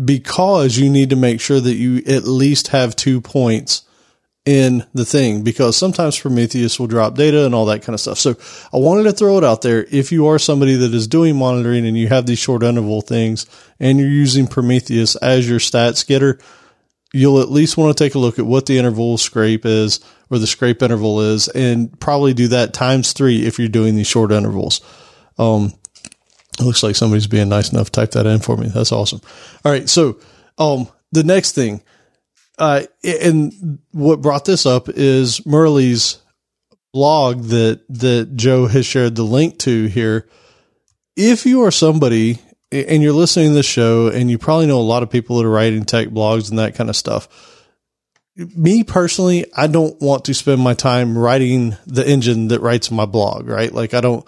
because 0.02 0.76
you 0.76 0.90
need 0.90 1.08
to 1.10 1.16
make 1.16 1.40
sure 1.40 1.58
that 1.58 1.74
you 1.74 2.02
at 2.06 2.24
least 2.24 2.68
have 2.68 2.94
two 2.94 3.22
points 3.22 3.87
in 4.44 4.84
the 4.94 5.04
thing 5.04 5.42
because 5.42 5.76
sometimes 5.76 6.18
Prometheus 6.18 6.80
will 6.80 6.86
drop 6.86 7.14
data 7.14 7.44
and 7.44 7.54
all 7.54 7.66
that 7.66 7.82
kind 7.82 7.94
of 7.94 8.00
stuff. 8.00 8.18
So 8.18 8.34
I 8.72 8.78
wanted 8.78 9.02
to 9.02 9.12
throw 9.12 9.36
it 9.36 9.44
out 9.44 9.60
there. 9.62 9.84
If 9.90 10.10
you 10.10 10.28
are 10.28 10.38
somebody 10.38 10.74
that 10.76 10.94
is 10.94 11.06
doing 11.06 11.36
monitoring 11.36 11.86
and 11.86 11.98
you 11.98 12.08
have 12.08 12.24
these 12.24 12.38
short 12.38 12.62
interval 12.62 13.02
things 13.02 13.46
and 13.78 13.98
you're 13.98 14.08
using 14.08 14.46
Prometheus 14.46 15.16
as 15.16 15.48
your 15.48 15.58
stats 15.58 16.06
getter, 16.06 16.38
you'll 17.12 17.40
at 17.40 17.50
least 17.50 17.76
want 17.76 17.96
to 17.96 18.02
take 18.04 18.14
a 18.14 18.18
look 18.18 18.38
at 18.38 18.46
what 18.46 18.66
the 18.66 18.78
interval 18.78 19.18
scrape 19.18 19.66
is 19.66 20.00
or 20.30 20.38
the 20.38 20.46
scrape 20.46 20.82
interval 20.82 21.20
is 21.20 21.48
and 21.48 21.98
probably 22.00 22.32
do 22.32 22.48
that 22.48 22.72
times 22.72 23.12
three 23.12 23.46
if 23.46 23.58
you're 23.58 23.68
doing 23.68 23.96
these 23.96 24.06
short 24.06 24.32
intervals. 24.32 24.80
Um, 25.38 25.72
it 26.58 26.64
looks 26.64 26.82
like 26.82 26.96
somebody's 26.96 27.26
being 27.26 27.48
nice 27.48 27.72
enough 27.72 27.86
to 27.86 28.00
type 28.00 28.10
that 28.12 28.26
in 28.26 28.40
for 28.40 28.56
me. 28.56 28.68
That's 28.68 28.92
awesome. 28.92 29.20
All 29.64 29.70
right. 29.70 29.88
So, 29.88 30.18
um, 30.58 30.88
the 31.12 31.22
next 31.22 31.52
thing, 31.52 31.82
uh, 32.58 32.82
and 33.04 33.78
what 33.92 34.20
brought 34.20 34.44
this 34.44 34.66
up 34.66 34.88
is 34.88 35.44
Murley's 35.46 36.18
blog 36.92 37.42
that, 37.44 37.82
that 37.88 38.36
Joe 38.36 38.66
has 38.66 38.86
shared 38.86 39.16
the 39.16 39.22
link 39.22 39.58
to 39.60 39.86
here. 39.86 40.28
If 41.16 41.46
you 41.46 41.64
are 41.64 41.70
somebody 41.70 42.38
and 42.70 43.02
you're 43.02 43.12
listening 43.12 43.48
to 43.48 43.54
this 43.54 43.66
show 43.66 44.08
and 44.08 44.30
you 44.30 44.38
probably 44.38 44.66
know 44.66 44.78
a 44.78 44.82
lot 44.82 45.02
of 45.02 45.10
people 45.10 45.38
that 45.38 45.46
are 45.46 45.50
writing 45.50 45.84
tech 45.84 46.08
blogs 46.08 46.50
and 46.50 46.58
that 46.58 46.74
kind 46.74 46.90
of 46.90 46.96
stuff. 46.96 47.64
Me 48.36 48.84
personally, 48.84 49.46
I 49.56 49.66
don't 49.66 50.00
want 50.00 50.26
to 50.26 50.34
spend 50.34 50.60
my 50.60 50.74
time 50.74 51.18
writing 51.18 51.76
the 51.86 52.08
engine 52.08 52.48
that 52.48 52.60
writes 52.60 52.90
my 52.90 53.06
blog, 53.06 53.48
right? 53.48 53.72
Like 53.72 53.94
I 53.94 54.00
don't, 54.00 54.24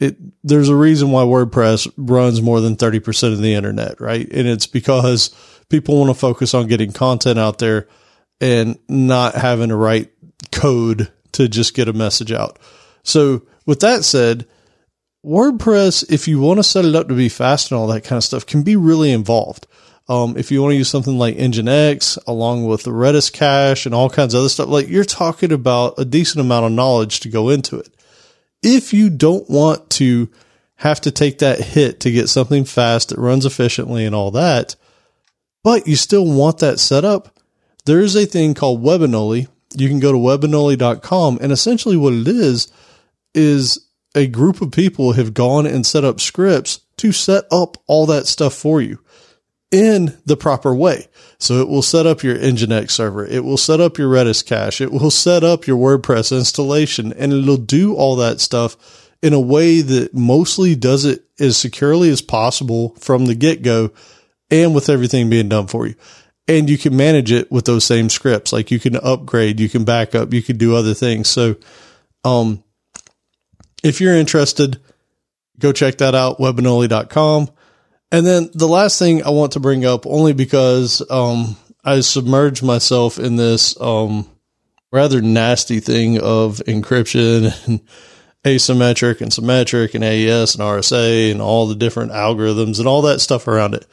it, 0.00 0.16
there's 0.42 0.68
a 0.68 0.76
reason 0.76 1.12
why 1.12 1.22
WordPress 1.22 1.90
runs 1.96 2.42
more 2.42 2.60
than 2.60 2.76
30% 2.76 3.32
of 3.32 3.38
the 3.38 3.54
internet, 3.54 4.00
right? 4.00 4.28
And 4.30 4.48
it's 4.48 4.66
because 4.66 5.34
people 5.68 5.98
want 5.98 6.10
to 6.10 6.14
focus 6.14 6.54
on 6.54 6.66
getting 6.66 6.92
content 6.92 7.38
out 7.38 7.58
there 7.58 7.88
and 8.40 8.78
not 8.88 9.34
having 9.34 9.68
to 9.68 9.76
write 9.76 10.10
code 10.52 11.10
to 11.32 11.48
just 11.48 11.74
get 11.74 11.88
a 11.88 11.92
message 11.92 12.32
out. 12.32 12.58
So 13.02 13.42
with 13.66 13.80
that 13.80 14.04
said, 14.04 14.46
WordPress, 15.24 16.12
if 16.12 16.28
you 16.28 16.38
want 16.38 16.58
to 16.58 16.64
set 16.64 16.84
it 16.84 16.94
up 16.94 17.08
to 17.08 17.14
be 17.14 17.28
fast 17.28 17.70
and 17.70 17.78
all 17.78 17.86
that 17.88 18.04
kind 18.04 18.18
of 18.18 18.24
stuff, 18.24 18.44
can 18.44 18.62
be 18.62 18.76
really 18.76 19.10
involved. 19.10 19.66
Um, 20.06 20.36
if 20.36 20.52
you 20.52 20.60
want 20.60 20.72
to 20.72 20.76
use 20.76 20.90
something 20.90 21.16
like 21.16 21.36
Nginx 21.36 22.18
along 22.26 22.66
with 22.66 22.82
the 22.82 22.90
Redis 22.90 23.32
cache 23.32 23.86
and 23.86 23.94
all 23.94 24.10
kinds 24.10 24.34
of 24.34 24.40
other 24.40 24.50
stuff, 24.50 24.68
like 24.68 24.88
you're 24.88 25.02
talking 25.02 25.50
about 25.50 25.94
a 25.96 26.04
decent 26.04 26.44
amount 26.44 26.66
of 26.66 26.72
knowledge 26.72 27.20
to 27.20 27.30
go 27.30 27.48
into 27.48 27.78
it. 27.78 27.88
if 28.62 28.92
you 28.92 29.10
don't 29.10 29.48
want 29.48 29.88
to 29.90 30.28
have 30.76 31.00
to 31.02 31.10
take 31.10 31.38
that 31.38 31.60
hit 31.60 32.00
to 32.00 32.10
get 32.10 32.28
something 32.28 32.64
fast 32.64 33.10
that 33.10 33.18
runs 33.18 33.46
efficiently 33.46 34.04
and 34.04 34.14
all 34.14 34.30
that, 34.30 34.76
but 35.64 35.88
you 35.88 35.96
still 35.96 36.26
want 36.26 36.58
that 36.58 36.78
set 36.78 37.04
up, 37.04 37.40
there 37.86 38.00
is 38.00 38.14
a 38.14 38.26
thing 38.26 38.54
called 38.54 38.84
Webinoly. 38.84 39.48
You 39.74 39.88
can 39.88 39.98
go 39.98 40.12
to 40.12 40.18
webinoly.com 40.18 41.38
and 41.40 41.50
essentially 41.50 41.96
what 41.96 42.12
it 42.12 42.28
is 42.28 42.72
is 43.34 43.88
a 44.14 44.28
group 44.28 44.62
of 44.62 44.70
people 44.70 45.14
have 45.14 45.34
gone 45.34 45.66
and 45.66 45.84
set 45.84 46.04
up 46.04 46.20
scripts 46.20 46.80
to 46.98 47.10
set 47.10 47.44
up 47.50 47.76
all 47.88 48.06
that 48.06 48.26
stuff 48.26 48.54
for 48.54 48.80
you 48.80 49.00
in 49.72 50.16
the 50.24 50.36
proper 50.36 50.72
way. 50.72 51.08
So 51.38 51.60
it 51.60 51.68
will 51.68 51.82
set 51.82 52.06
up 52.06 52.22
your 52.22 52.36
Nginx 52.36 52.92
server. 52.92 53.26
It 53.26 53.42
will 53.42 53.56
set 53.56 53.80
up 53.80 53.98
your 53.98 54.12
Redis 54.12 54.46
cache. 54.46 54.80
It 54.80 54.92
will 54.92 55.10
set 55.10 55.42
up 55.42 55.66
your 55.66 55.76
WordPress 55.76 56.36
installation 56.36 57.12
and 57.12 57.32
it'll 57.32 57.56
do 57.56 57.94
all 57.96 58.14
that 58.16 58.40
stuff 58.40 59.10
in 59.20 59.32
a 59.32 59.40
way 59.40 59.80
that 59.80 60.14
mostly 60.14 60.76
does 60.76 61.04
it 61.04 61.24
as 61.40 61.56
securely 61.56 62.10
as 62.10 62.22
possible 62.22 62.94
from 63.00 63.26
the 63.26 63.34
get 63.34 63.62
go 63.62 63.90
and 64.50 64.74
with 64.74 64.88
everything 64.88 65.30
being 65.30 65.48
done 65.48 65.66
for 65.66 65.86
you. 65.86 65.94
And 66.46 66.68
you 66.68 66.76
can 66.76 66.96
manage 66.96 67.32
it 67.32 67.50
with 67.50 67.64
those 67.64 67.84
same 67.84 68.10
scripts. 68.10 68.52
Like 68.52 68.70
you 68.70 68.78
can 68.78 68.96
upgrade, 68.96 69.60
you 69.60 69.68
can 69.68 69.84
back 69.84 70.14
up, 70.14 70.34
you 70.34 70.42
can 70.42 70.58
do 70.58 70.76
other 70.76 70.94
things. 70.94 71.28
So, 71.28 71.56
um, 72.22 72.62
if 73.82 74.00
you're 74.00 74.14
interested, 74.14 74.80
go 75.58 75.72
check 75.72 75.98
that 75.98 76.14
out, 76.14 76.38
webinoly.com. 76.38 77.50
And 78.10 78.26
then 78.26 78.50
the 78.54 78.68
last 78.68 78.98
thing 78.98 79.24
I 79.24 79.30
want 79.30 79.52
to 79.52 79.60
bring 79.60 79.84
up, 79.84 80.06
only 80.06 80.32
because 80.32 81.02
um, 81.10 81.56
I 81.84 82.00
submerged 82.00 82.62
myself 82.62 83.18
in 83.18 83.36
this 83.36 83.78
um, 83.80 84.28
rather 84.92 85.20
nasty 85.20 85.80
thing 85.80 86.20
of 86.20 86.62
encryption 86.66 87.52
and 87.66 87.80
asymmetric 88.44 89.20
and 89.20 89.32
symmetric 89.32 89.94
and 89.94 90.04
AES 90.04 90.54
and 90.54 90.62
RSA 90.62 91.30
and 91.30 91.42
all 91.42 91.66
the 91.66 91.74
different 91.74 92.12
algorithms 92.12 92.78
and 92.78 92.86
all 92.86 93.02
that 93.02 93.20
stuff 93.20 93.48
around 93.48 93.74
it. 93.74 93.86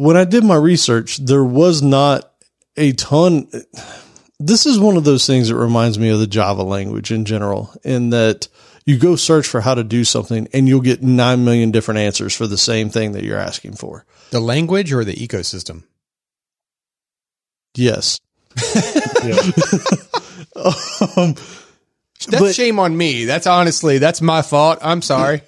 When 0.00 0.16
I 0.16 0.24
did 0.24 0.44
my 0.44 0.56
research, 0.56 1.18
there 1.18 1.44
was 1.44 1.82
not 1.82 2.32
a 2.76 2.92
ton 2.92 3.48
this 4.40 4.64
is 4.64 4.78
one 4.78 4.96
of 4.96 5.04
those 5.04 5.26
things 5.26 5.48
that 5.48 5.54
reminds 5.54 5.98
me 5.98 6.08
of 6.08 6.18
the 6.18 6.26
Java 6.26 6.62
language 6.62 7.12
in 7.12 7.26
general, 7.26 7.70
in 7.84 8.08
that 8.10 8.48
you 8.86 8.98
go 8.98 9.14
search 9.14 9.46
for 9.46 9.60
how 9.60 9.74
to 9.74 9.84
do 9.84 10.02
something 10.02 10.48
and 10.54 10.66
you'll 10.66 10.80
get 10.80 11.02
9 11.02 11.44
million 11.44 11.70
different 11.70 12.00
answers 12.00 12.34
for 12.34 12.46
the 12.46 12.56
same 12.56 12.88
thing 12.88 13.12
that 13.12 13.22
you're 13.22 13.38
asking 13.38 13.74
for. 13.74 14.06
The 14.30 14.40
language 14.40 14.92
or 14.94 15.04
the 15.04 15.14
ecosystem? 15.14 15.84
Yes. 17.76 18.18
um, 20.56 21.34
that's 22.26 22.40
but, 22.40 22.54
shame 22.54 22.78
on 22.78 22.96
me. 22.96 23.26
That's 23.26 23.46
honestly, 23.46 23.98
that's 23.98 24.22
my 24.22 24.40
fault. 24.40 24.78
I'm 24.80 25.02
sorry. 25.02 25.42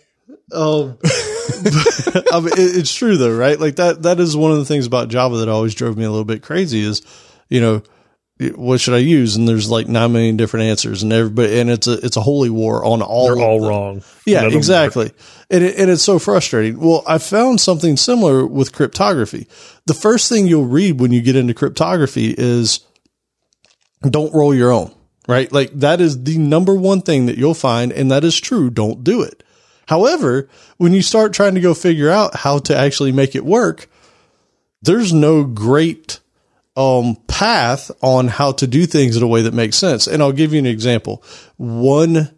Oh, 0.53 0.99
I 2.33 2.41
mean, 2.41 2.53
it's 2.57 2.95
true 2.95 3.17
though, 3.17 3.35
right? 3.35 3.59
Like 3.59 3.77
that, 3.77 4.03
that 4.03 4.21
is 4.21 4.37
one 4.37 4.53
of 4.53 4.59
the 4.59 4.65
things 4.65 4.87
about 4.87 5.09
Java 5.09 5.39
that 5.39 5.49
always 5.49 5.75
drove 5.75 5.97
me 5.97 6.05
a 6.05 6.11
little 6.11 6.25
bit 6.25 6.43
crazy 6.43 6.81
is, 6.81 7.03
you 7.49 7.61
know, 7.61 7.83
what 8.51 8.81
should 8.81 8.95
I 8.95 8.99
use? 8.99 9.37
And 9.37 9.47
there's 9.47 9.71
like 9.71 9.89
nine 9.89 10.13
million 10.13 10.37
different 10.37 10.67
answers, 10.67 11.03
and 11.03 11.13
everybody, 11.13 11.61
and 11.61 11.71
it's 11.71 11.87
a 11.87 11.93
it's 12.05 12.17
a 12.17 12.21
holy 12.21 12.51
war 12.51 12.85
on 12.85 13.03
all. 13.03 13.27
They're 13.27 13.45
all 13.45 13.61
them. 13.61 13.69
wrong. 13.69 14.03
Yeah, 14.27 14.47
exactly. 14.47 15.13
And 15.51 15.63
it, 15.63 15.77
and 15.79 15.91
it's 15.91 16.03
so 16.03 16.19
frustrating. 16.19 16.81
Well, 16.81 17.05
I 17.07 17.19
found 17.19 17.61
something 17.61 17.97
similar 17.97 18.47
with 18.47 18.73
cryptography. 18.73 19.47
The 19.87 19.95
first 19.95 20.29
thing 20.29 20.47
you'll 20.47 20.67
read 20.67 20.99
when 21.01 21.13
you 21.13 21.23
get 21.23 21.37
into 21.37 21.55
cryptography 21.55 22.35
is 22.37 22.81
don't 24.03 24.35
roll 24.35 24.55
your 24.55 24.73
own. 24.73 24.95
Right, 25.29 25.53
like 25.53 25.71
that 25.75 26.01
is 26.01 26.25
the 26.25 26.37
number 26.37 26.75
one 26.75 27.01
thing 27.01 27.27
that 27.27 27.39
you'll 27.39 27.55
find, 27.55 27.93
and 27.93 28.11
that 28.11 28.25
is 28.25 28.41
true. 28.41 28.71
Don't 28.71 29.05
do 29.05 29.23
it. 29.23 29.45
However, 29.93 30.49
when 30.79 30.95
you 30.95 31.03
start 31.03 31.35
trying 31.35 31.55
to 31.55 31.61
go 31.61 31.75
figure 31.75 32.09
out 32.09 32.35
how 32.35 32.61
to 32.61 32.75
actually 32.75 33.13
make 33.13 33.35
it 33.35 33.45
work, 33.45 33.91
there's 34.81 35.13
no 35.13 35.45
great 35.45 36.19
um, 36.79 37.17
path 37.27 37.91
on 38.01 38.29
how 38.29 38.53
to 38.53 38.67
do 38.67 38.87
things 38.87 39.19
in 39.19 39.23
a 39.23 39.27
way 39.27 39.43
that 39.43 39.53
makes 39.53 39.77
sense. 39.77 40.07
And 40.07 40.23
I'll 40.23 40.33
give 40.33 40.55
you 40.55 40.59
an 40.59 40.65
example. 40.65 41.23
One, 41.59 42.31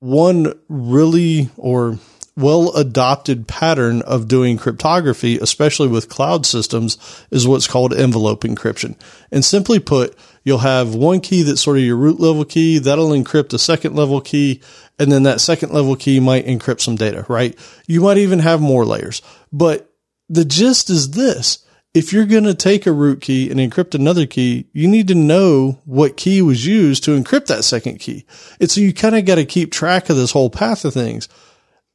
one 0.00 0.60
really 0.68 1.48
or 1.56 1.98
well 2.36 2.76
adopted 2.76 3.48
pattern 3.48 4.02
of 4.02 4.28
doing 4.28 4.58
cryptography, 4.58 5.38
especially 5.38 5.88
with 5.88 6.10
cloud 6.10 6.44
systems, 6.44 6.98
is 7.30 7.48
what's 7.48 7.66
called 7.66 7.94
envelope 7.94 8.42
encryption. 8.42 8.94
And 9.32 9.42
simply 9.42 9.78
put, 9.78 10.14
you'll 10.48 10.58
have 10.58 10.94
one 10.94 11.20
key 11.20 11.42
that's 11.42 11.60
sort 11.60 11.76
of 11.76 11.82
your 11.84 11.96
root 11.96 12.18
level 12.18 12.44
key. 12.44 12.78
That'll 12.78 13.10
encrypt 13.10 13.52
a 13.52 13.58
second 13.58 13.94
level 13.94 14.20
key. 14.20 14.62
And 14.98 15.12
then 15.12 15.24
that 15.24 15.40
second 15.40 15.72
level 15.72 15.94
key 15.94 16.18
might 16.18 16.46
encrypt 16.46 16.80
some 16.80 16.96
data, 16.96 17.26
right? 17.28 17.56
You 17.86 18.00
might 18.00 18.16
even 18.16 18.40
have 18.40 18.60
more 18.60 18.84
layers, 18.84 19.22
but 19.52 19.92
the 20.28 20.44
gist 20.44 20.90
is 20.90 21.12
this 21.12 21.64
if 21.94 22.12
you're 22.12 22.26
going 22.26 22.44
to 22.44 22.54
take 22.54 22.86
a 22.86 22.92
root 22.92 23.20
key 23.20 23.50
and 23.50 23.58
encrypt 23.58 23.94
another 23.94 24.26
key, 24.26 24.66
you 24.72 24.86
need 24.86 25.08
to 25.08 25.14
know 25.14 25.80
what 25.84 26.16
key 26.16 26.42
was 26.42 26.66
used 26.66 27.02
to 27.04 27.18
encrypt 27.18 27.46
that 27.46 27.64
second 27.64 27.98
key. 27.98 28.24
And 28.60 28.70
so 28.70 28.80
you 28.80 28.92
kind 28.92 29.16
of 29.16 29.24
got 29.24 29.36
to 29.36 29.44
keep 29.44 29.72
track 29.72 30.10
of 30.10 30.16
this 30.16 30.32
whole 30.32 30.50
path 30.50 30.84
of 30.84 30.94
things. 30.94 31.28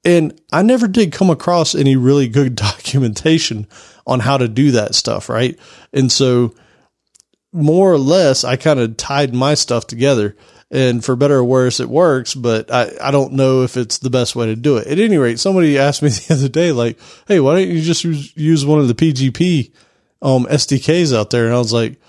And 0.03 0.39
I 0.51 0.61
never 0.61 0.88
did 0.88 1.11
come 1.11 1.30
across 1.30 1.75
any 1.75 1.95
really 1.95 2.27
good 2.27 2.55
documentation 2.55 3.67
on 4.05 4.19
how 4.19 4.38
to 4.38 4.47
do 4.47 4.71
that 4.71 4.95
stuff. 4.95 5.30
Right. 5.30 5.57
And 5.93 6.11
so 6.11 6.53
more 7.53 7.91
or 7.91 7.97
less, 7.97 8.43
I 8.43 8.55
kind 8.55 8.80
of 8.80 8.97
tied 8.97 9.34
my 9.34 9.53
stuff 9.53 9.88
together 9.88 10.35
and 10.73 11.05
for 11.05 11.15
better 11.15 11.35
or 11.35 11.43
worse, 11.43 11.80
it 11.80 11.88
works, 11.88 12.34
but 12.34 12.71
I, 12.71 12.89
I 12.99 13.11
don't 13.11 13.34
know 13.34 13.61
if 13.61 13.77
it's 13.77 13.99
the 13.99 14.09
best 14.09 14.35
way 14.35 14.47
to 14.47 14.55
do 14.55 14.77
it. 14.77 14.88
At 14.88 14.97
any 14.97 15.17
rate, 15.17 15.38
somebody 15.38 15.77
asked 15.77 16.01
me 16.01 16.09
the 16.09 16.34
other 16.34 16.49
day, 16.49 16.71
like, 16.71 16.99
Hey, 17.27 17.39
why 17.39 17.59
don't 17.59 17.69
you 17.69 17.80
just 17.80 18.03
use, 18.03 18.65
one 18.65 18.80
of 18.80 18.88
the 18.88 18.95
PGP, 18.95 19.71
um, 20.23 20.45
SDKs 20.45 21.15
out 21.15 21.30
there? 21.30 21.45
And 21.45 21.53
I 21.53 21.59
was 21.59 21.71
like, 21.71 22.01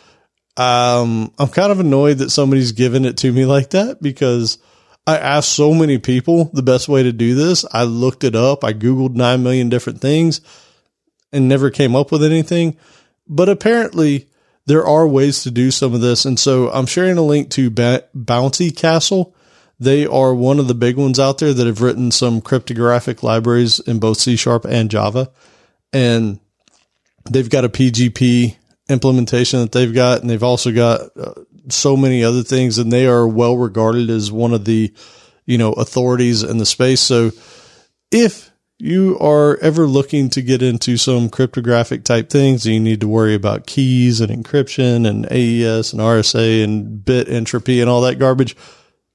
um, 0.57 1.31
I'm 1.39 1.49
kind 1.49 1.73
of 1.73 1.81
annoyed 1.81 2.19
that 2.19 2.31
somebody's 2.31 2.73
given 2.73 3.05
it 3.05 3.19
to 3.19 3.31
me 3.31 3.45
like 3.45 3.71
that 3.71 4.01
because 4.01 4.57
I 5.07 5.19
asked 5.19 5.53
so 5.53 5.75
many 5.75 5.99
people 5.99 6.47
the 6.55 6.63
best 6.63 6.89
way 6.89 7.03
to 7.03 7.13
do 7.13 7.35
this. 7.35 7.67
I 7.71 7.83
looked 7.83 8.25
it 8.25 8.35
up. 8.35 8.65
I 8.65 8.73
Googled 8.73 9.15
9 9.15 9.43
million 9.43 9.69
different 9.69 10.01
things 10.01 10.41
and 11.33 11.49
never 11.49 11.69
came 11.69 11.95
up 11.95 12.11
with 12.11 12.25
anything. 12.25 12.79
But 13.29 13.51
apparently 13.51 14.31
there 14.67 14.87
are 14.87 15.07
ways 15.07 15.43
to 15.43 15.51
do 15.51 15.71
some 15.71 15.95
of 15.95 16.01
this. 16.01 16.25
And 16.25 16.39
so 16.39 16.71
I'm 16.71 16.87
sharing 16.87 17.19
a 17.19 17.23
link 17.23 17.51
to 17.51 17.71
ba- 17.71 18.05
Bouncy 18.17 18.75
Castle. 18.75 19.35
They 19.79 20.07
are 20.07 20.35
one 20.35 20.59
of 20.59 20.69
the 20.69 20.75
big 20.75 20.97
ones 20.97 21.19
out 21.19 21.39
there 21.39 21.53
that 21.53 21.67
have 21.67 21.83
written 21.83 22.11
some 22.11 22.41
cryptographic 22.41 23.23
libraries 23.23 23.81
in 23.81 23.99
both 23.99 24.19
C 24.19 24.37
sharp 24.37 24.65
and 24.65 24.91
Java. 24.91 25.31
And 25.93 26.41
they've 27.31 27.51
got 27.51 27.65
a 27.65 27.69
PGP 27.69 28.57
implementation 28.89 29.61
that 29.61 29.73
they've 29.73 29.95
got, 29.95 30.21
and 30.21 30.31
they've 30.31 30.43
also 30.43 30.73
got 30.73 31.17
uh, 31.17 31.35
so 31.69 31.97
many 31.97 32.23
other 32.23 32.43
things, 32.43 32.79
and 32.79 32.93
they 32.93 33.07
are 33.07 33.27
well 33.27 33.57
regarded 33.57 34.11
as 34.11 34.31
one 34.31 34.53
of 34.53 34.65
the, 34.65 34.93
you 35.47 35.59
know, 35.59 35.73
authorities 35.73 36.43
in 36.43 36.59
the 36.59 36.67
space. 36.67 37.01
So 37.01 37.33
if 38.11 38.51
you 38.79 39.19
are 39.21 39.57
ever 39.59 39.87
looking 39.87 40.29
to 40.31 40.43
get 40.43 40.63
into 40.63 40.97
some 40.97 41.29
cryptographic 41.29 42.05
type 42.05 42.29
things, 42.29 42.67
you 42.67 42.81
need 42.81 43.01
to 43.01 43.09
worry 43.09 43.35
about 43.35 43.67
keys 43.67 44.21
and 44.21 44.31
encryption 44.31 45.09
and 45.09 45.27
AES 45.27 45.93
and 45.93 46.03
RSA 46.03 46.65
and 46.65 47.05
bit 47.05 47.29
entropy 47.29 47.81
and 47.81 47.89
all 47.89 48.01
that 48.03 48.19
garbage, 48.19 48.57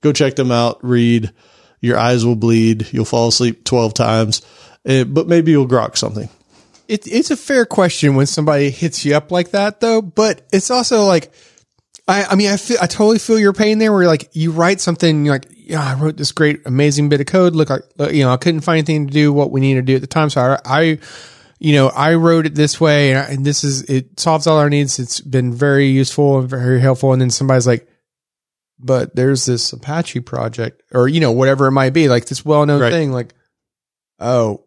go 0.01 0.13
check 0.13 0.35
them 0.35 0.51
out. 0.51 0.79
Read. 0.83 1.33
Your 1.81 1.97
eyes 1.97 2.25
will 2.25 2.35
bleed. 2.35 2.91
You'll 2.91 3.05
fall 3.05 3.29
asleep 3.29 3.63
12 3.63 3.93
times, 3.93 4.41
eh, 4.85 5.05
but 5.05 5.27
maybe 5.27 5.51
you'll 5.51 5.67
grok 5.67 5.97
something. 5.97 6.29
It, 6.87 7.07
it's 7.07 7.31
a 7.31 7.37
fair 7.37 7.65
question 7.65 8.15
when 8.15 8.25
somebody 8.25 8.69
hits 8.69 9.05
you 9.05 9.15
up 9.15 9.31
like 9.31 9.51
that, 9.51 9.79
though. 9.79 10.01
But 10.01 10.41
it's 10.51 10.71
also 10.71 11.05
like, 11.05 11.31
I, 12.07 12.25
I 12.25 12.35
mean, 12.35 12.49
I 12.49 12.57
feel, 12.57 12.77
I 12.81 12.87
totally 12.87 13.19
feel 13.19 13.39
your 13.39 13.53
pain 13.53 13.77
there 13.77 13.93
where 13.93 14.07
like 14.07 14.29
you 14.33 14.51
write 14.51 14.81
something, 14.81 15.25
like, 15.25 15.45
yeah, 15.69 15.83
I 15.83 15.93
wrote 15.93 16.17
this 16.17 16.31
great, 16.31 16.61
amazing 16.65 17.09
bit 17.09 17.21
of 17.21 17.27
code. 17.27 17.55
Look, 17.55 17.69
I, 17.69 17.79
you 18.09 18.23
know, 18.23 18.31
I 18.33 18.37
couldn't 18.37 18.61
find 18.61 18.77
anything 18.77 19.07
to 19.07 19.13
do 19.13 19.31
what 19.31 19.51
we 19.51 19.61
needed 19.61 19.85
to 19.85 19.91
do 19.91 19.95
at 19.95 20.01
the 20.01 20.07
time. 20.07 20.29
So 20.29 20.41
I, 20.41 20.59
I 20.65 20.99
you 21.59 21.73
know, 21.73 21.89
I 21.89 22.15
wrote 22.15 22.45
it 22.45 22.55
this 22.55 22.79
way 22.79 23.11
and, 23.11 23.19
I, 23.19 23.31
and 23.31 23.45
this 23.45 23.63
is, 23.63 23.83
it 23.83 24.19
solves 24.19 24.47
all 24.47 24.57
our 24.57 24.69
needs. 24.69 24.97
It's 24.97 25.21
been 25.21 25.53
very 25.53 25.87
useful 25.87 26.39
and 26.39 26.49
very 26.49 26.79
helpful. 26.79 27.13
And 27.13 27.21
then 27.21 27.29
somebody's 27.29 27.67
like, 27.67 27.87
but 28.79 29.15
there's 29.15 29.45
this 29.45 29.73
Apache 29.73 30.21
project 30.21 30.81
or, 30.93 31.07
you 31.07 31.19
know, 31.19 31.33
whatever 31.33 31.67
it 31.67 31.71
might 31.71 31.93
be, 31.93 32.07
like 32.07 32.25
this 32.25 32.45
well 32.45 32.65
known 32.65 32.81
right. 32.81 32.91
thing, 32.91 33.11
like, 33.11 33.33
oh, 34.19 34.63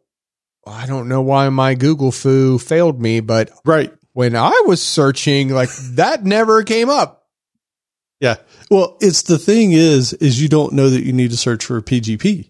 I 0.66 0.86
don't 0.86 1.08
know 1.08 1.22
why 1.22 1.48
my 1.48 1.74
Google 1.74 2.12
fu 2.12 2.58
failed 2.58 3.00
me, 3.00 3.20
but 3.20 3.50
right 3.64 3.92
when 4.12 4.36
I 4.36 4.62
was 4.66 4.82
searching, 4.82 5.48
like 5.48 5.70
that 5.94 6.24
never 6.24 6.62
came 6.62 6.90
up. 6.90 7.21
Yeah. 8.22 8.36
Well, 8.70 8.96
it's 9.00 9.22
the 9.22 9.36
thing 9.36 9.72
is, 9.72 10.12
is 10.14 10.40
you 10.40 10.48
don't 10.48 10.74
know 10.74 10.88
that 10.88 11.04
you 11.04 11.12
need 11.12 11.32
to 11.32 11.36
search 11.36 11.64
for 11.64 11.82
PGP. 11.82 12.48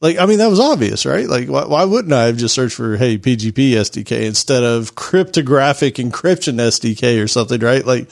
Like, 0.00 0.18
I 0.18 0.24
mean, 0.24 0.38
that 0.38 0.48
was 0.48 0.58
obvious, 0.58 1.04
right? 1.04 1.28
Like, 1.28 1.46
why, 1.46 1.66
why 1.66 1.84
wouldn't 1.84 2.14
I 2.14 2.24
have 2.24 2.38
just 2.38 2.54
searched 2.54 2.74
for, 2.74 2.96
hey, 2.96 3.18
PGP 3.18 3.72
SDK 3.72 4.22
instead 4.22 4.64
of 4.64 4.94
cryptographic 4.94 5.96
encryption 5.96 6.54
SDK 6.54 7.22
or 7.22 7.28
something, 7.28 7.60
right? 7.60 7.84
Like, 7.84 8.10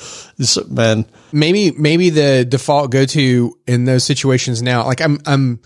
man, 0.68 1.06
maybe 1.32 1.70
maybe 1.72 2.10
the 2.10 2.44
default 2.44 2.90
go 2.90 3.05
to 3.05 3.59
in 3.66 3.85
those 3.85 4.05
situations 4.05 4.62
now 4.62 4.85
like 4.85 5.01
i'm 5.01 5.20
i'm 5.26 5.60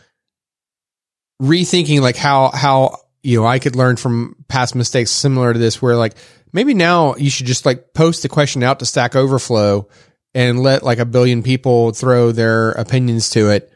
rethinking 1.40 2.00
like 2.00 2.16
how 2.16 2.50
how 2.50 2.96
you 3.22 3.40
know 3.40 3.46
i 3.46 3.58
could 3.58 3.76
learn 3.76 3.96
from 3.96 4.36
past 4.48 4.74
mistakes 4.74 5.10
similar 5.10 5.52
to 5.52 5.58
this 5.58 5.80
where 5.80 5.96
like 5.96 6.14
maybe 6.52 6.74
now 6.74 7.14
you 7.16 7.30
should 7.30 7.46
just 7.46 7.66
like 7.66 7.94
post 7.94 8.22
the 8.22 8.28
question 8.28 8.62
out 8.62 8.78
to 8.78 8.86
stack 8.86 9.14
overflow 9.14 9.88
and 10.34 10.60
let 10.62 10.82
like 10.82 10.98
a 10.98 11.04
billion 11.04 11.42
people 11.42 11.92
throw 11.92 12.32
their 12.32 12.70
opinions 12.72 13.30
to 13.30 13.50
it 13.50 13.72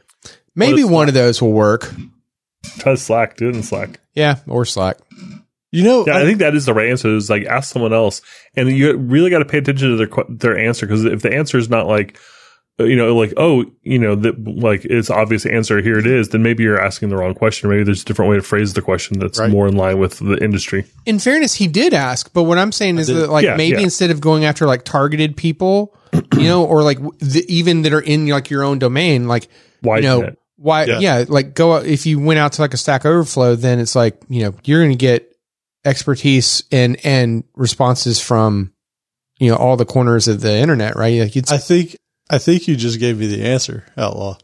maybe 0.54 0.84
one 0.84 1.08
of 1.08 1.14
those 1.14 1.40
will 1.42 1.52
work 1.52 1.92
Try 2.78 2.94
Slack, 2.96 3.36
do 3.36 3.48
it 3.48 3.56
in 3.56 3.62
Slack. 3.62 4.00
yeah 4.14 4.36
or 4.48 4.64
slack 4.64 4.98
you 5.72 5.82
know, 5.82 6.04
Yeah, 6.06 6.16
I, 6.16 6.20
I- 6.22 6.24
think 6.24 6.38
that 6.38 6.54
is 6.54 6.64
the 6.64 6.72
right 6.72 6.88
answer. 6.88 7.14
Is 7.14 7.28
like 7.28 7.44
ask 7.44 7.70
someone 7.72 7.92
else, 7.92 8.22
and 8.54 8.70
you 8.70 8.96
really 8.96 9.28
got 9.30 9.40
to 9.40 9.44
pay 9.44 9.58
attention 9.58 9.90
to 9.90 9.96
their 9.96 10.24
their 10.28 10.56
answer 10.58 10.86
because 10.86 11.04
if 11.04 11.20
the 11.22 11.34
answer 11.34 11.58
is 11.58 11.68
not 11.68 11.86
like, 11.86 12.18
Uh, 12.78 12.84
you 12.84 12.94
know, 12.94 13.16
like 13.16 13.32
oh, 13.38 13.64
you 13.82 13.98
know, 13.98 14.14
that 14.14 14.44
like 14.46 14.84
it's 14.84 15.08
obvious 15.08 15.46
answer 15.46 15.80
here 15.80 15.98
it 15.98 16.06
is, 16.06 16.28
then 16.28 16.42
maybe 16.42 16.62
you're 16.62 16.78
asking 16.78 17.08
the 17.08 17.16
wrong 17.16 17.32
question. 17.34 17.70
Maybe 17.70 17.84
there's 17.84 18.02
a 18.02 18.04
different 18.04 18.30
way 18.30 18.36
to 18.36 18.42
phrase 18.42 18.74
the 18.74 18.82
question 18.82 19.18
that's 19.18 19.38
Right. 19.40 19.50
more 19.50 19.66
in 19.66 19.76
line 19.76 19.98
with 19.98 20.18
the 20.18 20.36
industry. 20.44 20.84
in 21.06 21.18
fairness, 21.18 21.54
he 21.54 21.68
did 21.68 21.94
ask, 21.94 22.30
but 22.34 22.42
what 22.42 22.58
I'm 22.58 22.72
saying 22.72 22.98
is 22.98 23.06
that 23.06 23.30
like 23.30 23.44
Yeah, 23.44 23.56
maybe 23.56 23.78
yeah. 23.78 23.84
instead 23.84 24.10
of 24.10 24.20
going 24.20 24.44
after 24.44 24.66
like 24.66 24.84
targeted 24.84 25.38
people, 25.38 25.96
you 26.34 26.44
know, 26.44 26.64
or 26.66 26.82
like 26.82 26.98
the, 27.18 27.44
even 27.48 27.80
that 27.82 27.94
are 27.94 28.00
in 28.00 28.26
like 28.28 28.50
your 28.50 28.62
own 28.62 28.78
domain, 28.78 29.26
like 29.26 29.48
Why 29.80 29.96
you 29.96 30.02
know 30.02 30.34
why 30.58 30.84
Yeah. 30.84 30.98
yeah. 31.00 31.24
like 31.28 31.54
go 31.54 31.72
out 31.76 31.86
if 31.86 32.04
you 32.04 32.18
went 32.20 32.38
out 32.38 32.52
to 32.54 32.60
like 32.62 32.74
a 32.74 32.78
Stack 32.78 33.06
Overflow, 33.06 33.54
then 33.56 33.78
it's 33.78 33.96
like 33.96 34.20
you 34.28 34.42
know 34.42 34.54
you're 34.64 34.80
going 34.80 34.90
to 34.92 34.96
get 34.98 35.32
expertise 35.86 36.62
and 36.72 36.98
and 37.04 37.44
responses 37.54 38.20
from 38.20 38.72
you 39.38 39.50
know 39.50 39.56
all 39.56 39.76
the 39.76 39.84
corners 39.86 40.28
of 40.28 40.40
the 40.40 40.52
internet, 40.54 40.96
right? 40.96 41.20
Like 41.20 41.36
it's 41.36 41.52
I 41.52 41.58
think, 41.58 41.96
I 42.30 42.38
think 42.38 42.66
you 42.68 42.76
just 42.76 42.98
gave 43.00 43.18
me 43.18 43.26
the 43.26 43.44
answer, 43.44 43.84
Outlaw. 43.96 44.38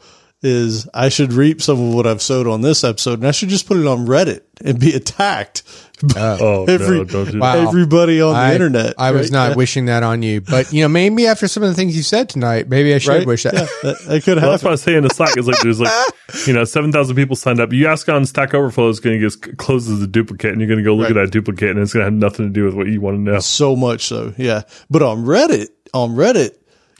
Is 0.44 0.88
I 0.92 1.08
should 1.08 1.32
reap 1.32 1.62
some 1.62 1.80
of 1.80 1.94
what 1.94 2.04
I've 2.04 2.20
sowed 2.20 2.48
on 2.48 2.62
this 2.62 2.82
episode, 2.82 3.20
and 3.20 3.28
I 3.28 3.30
should 3.30 3.48
just 3.48 3.68
put 3.68 3.76
it 3.76 3.86
on 3.86 4.06
Reddit 4.08 4.40
and 4.64 4.76
be 4.76 4.92
attacked 4.92 5.62
by 6.02 6.36
Oh 6.40 6.64
every- 6.68 6.98
no, 6.98 7.04
don't 7.04 7.38
Wow. 7.38 7.68
everybody 7.68 8.20
on 8.20 8.34
I- 8.34 8.48
the 8.48 8.54
internet. 8.54 8.94
I 8.98 9.12
was 9.12 9.30
not 9.30 9.50
Yeah. 9.50 9.56
wishing 9.56 9.84
that 9.86 10.02
on 10.02 10.20
you, 10.24 10.40
but 10.40 10.72
you 10.72 10.82
know 10.82 10.88
maybe 10.88 11.28
after 11.28 11.46
some 11.46 11.62
of 11.62 11.68
the 11.68 11.76
things 11.76 11.96
you 11.96 12.02
said 12.02 12.28
tonight, 12.28 12.68
maybe 12.68 12.92
I 12.92 12.98
should 12.98 13.10
right? 13.10 13.24
wish 13.26 13.44
that. 13.44 13.54
Yeah, 13.54 13.60
that, 13.84 13.98
that 14.00 14.24
could 14.24 14.38
Well, 14.42 14.50
that's 14.50 14.62
happen. 14.62 14.64
what 14.64 14.64
I 14.64 14.70
was 14.72 14.82
saying 14.82 14.98
in 14.98 15.04
the 15.04 15.10
Slack 15.14 15.36
is 15.36 15.46
like 15.46 15.60
there's 15.60 15.78
like 15.78 15.92
you 16.48 16.52
know 16.52 16.64
seven 16.64 16.90
thousand 16.90 17.14
people 17.14 17.36
signed 17.36 17.60
up. 17.60 17.72
You 17.72 17.86
ask 17.86 18.08
on 18.08 18.26
Stack 18.26 18.52
Overflow 18.52 18.88
is 18.88 18.98
going 18.98 19.20
to 19.20 19.28
get 19.30 19.58
closed 19.58 19.88
as 19.92 20.02
a 20.02 20.08
duplicate, 20.08 20.50
and 20.50 20.60
you're 20.60 20.66
going 20.68 20.78
to 20.78 20.84
go 20.84 20.96
look 20.96 21.08
at 21.10 21.14
that 21.14 21.30
duplicate, 21.30 21.70
and 21.70 21.78
it's 21.78 21.92
going 21.92 22.00
to 22.00 22.06
have 22.06 22.14
nothing 22.14 22.48
to 22.48 22.52
do 22.52 22.64
with 22.64 22.74
what 22.74 22.88
you 22.88 23.00
want 23.00 23.16
to 23.16 23.20
know. 23.20 23.38
So 23.38 23.76
much 23.76 24.06
so, 24.06 24.34
yeah. 24.36 24.62
But 24.90 25.02
on 25.02 25.24
Reddit, 25.24 25.68
on 25.94 26.16
Reddit, 26.16 26.56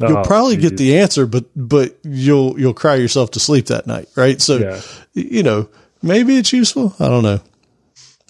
you'll 0.09 0.19
Oh, 0.19 0.23
probably 0.25 0.57
get 0.57 0.77
the 0.77 0.99
answer, 0.99 1.27
but 1.27 1.45
but 1.57 1.97
you'll 2.05 2.59
you'll 2.59 2.75
cry 2.75 2.95
yourself 2.97 3.31
to 3.33 3.41
sleep 3.41 3.67
that 3.67 3.87
night, 3.87 4.09
right? 4.17 4.41
So 4.41 4.59
Yeah. 4.59 4.81
you 5.15 5.43
know, 5.43 5.69
maybe 6.03 6.37
it's 6.37 6.53
useful. 6.53 6.95
I 7.01 7.09
don't 7.09 7.23
know. 7.23 7.41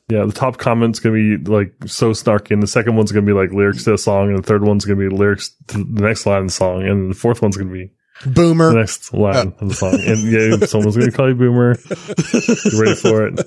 Yeah, 0.09 0.25
the 0.27 0.33
top 0.33 0.59
comment's 0.59 0.99
gonna 1.01 1.15
be 1.15 1.37
like 1.39 1.73
so 1.87 2.11
snarky, 2.11 2.51
and 2.51 2.63
the 2.63 2.67
second 2.67 2.97
one's 2.97 3.13
gonna 3.13 3.25
be 3.27 3.33
like 3.33 3.51
lyrics 3.53 3.85
to 3.85 3.95
a 3.95 3.99
song, 3.99 4.29
and 4.29 4.39
the 4.39 4.43
third 4.43 4.63
one's 4.63 4.85
gonna 4.85 4.99
be 5.01 5.09
lyrics 5.09 5.51
to 5.69 5.79
the 5.79 6.03
next 6.03 6.27
line 6.27 6.43
of 6.43 6.47
the 6.49 6.53
song, 6.53 6.83
and 6.87 7.11
the 7.11 7.15
fourth 7.15 7.41
one's 7.41 7.57
gonna 7.57 7.73
be 7.73 7.91
the 8.25 8.31
Boomer. 8.31 8.73
next 8.75 9.15
line 9.15 9.55
of 9.59 9.69
the 9.71 9.75
song. 9.75 9.95
And 9.95 10.31
yeah, 10.31 10.67
someone's 10.67 10.97
gonna 10.97 11.13
call 11.13 11.29
you 11.29 11.35
boomer. 11.35 11.75
Get 11.77 12.73
ready 12.75 12.95
for 12.95 13.27
it. 13.29 13.41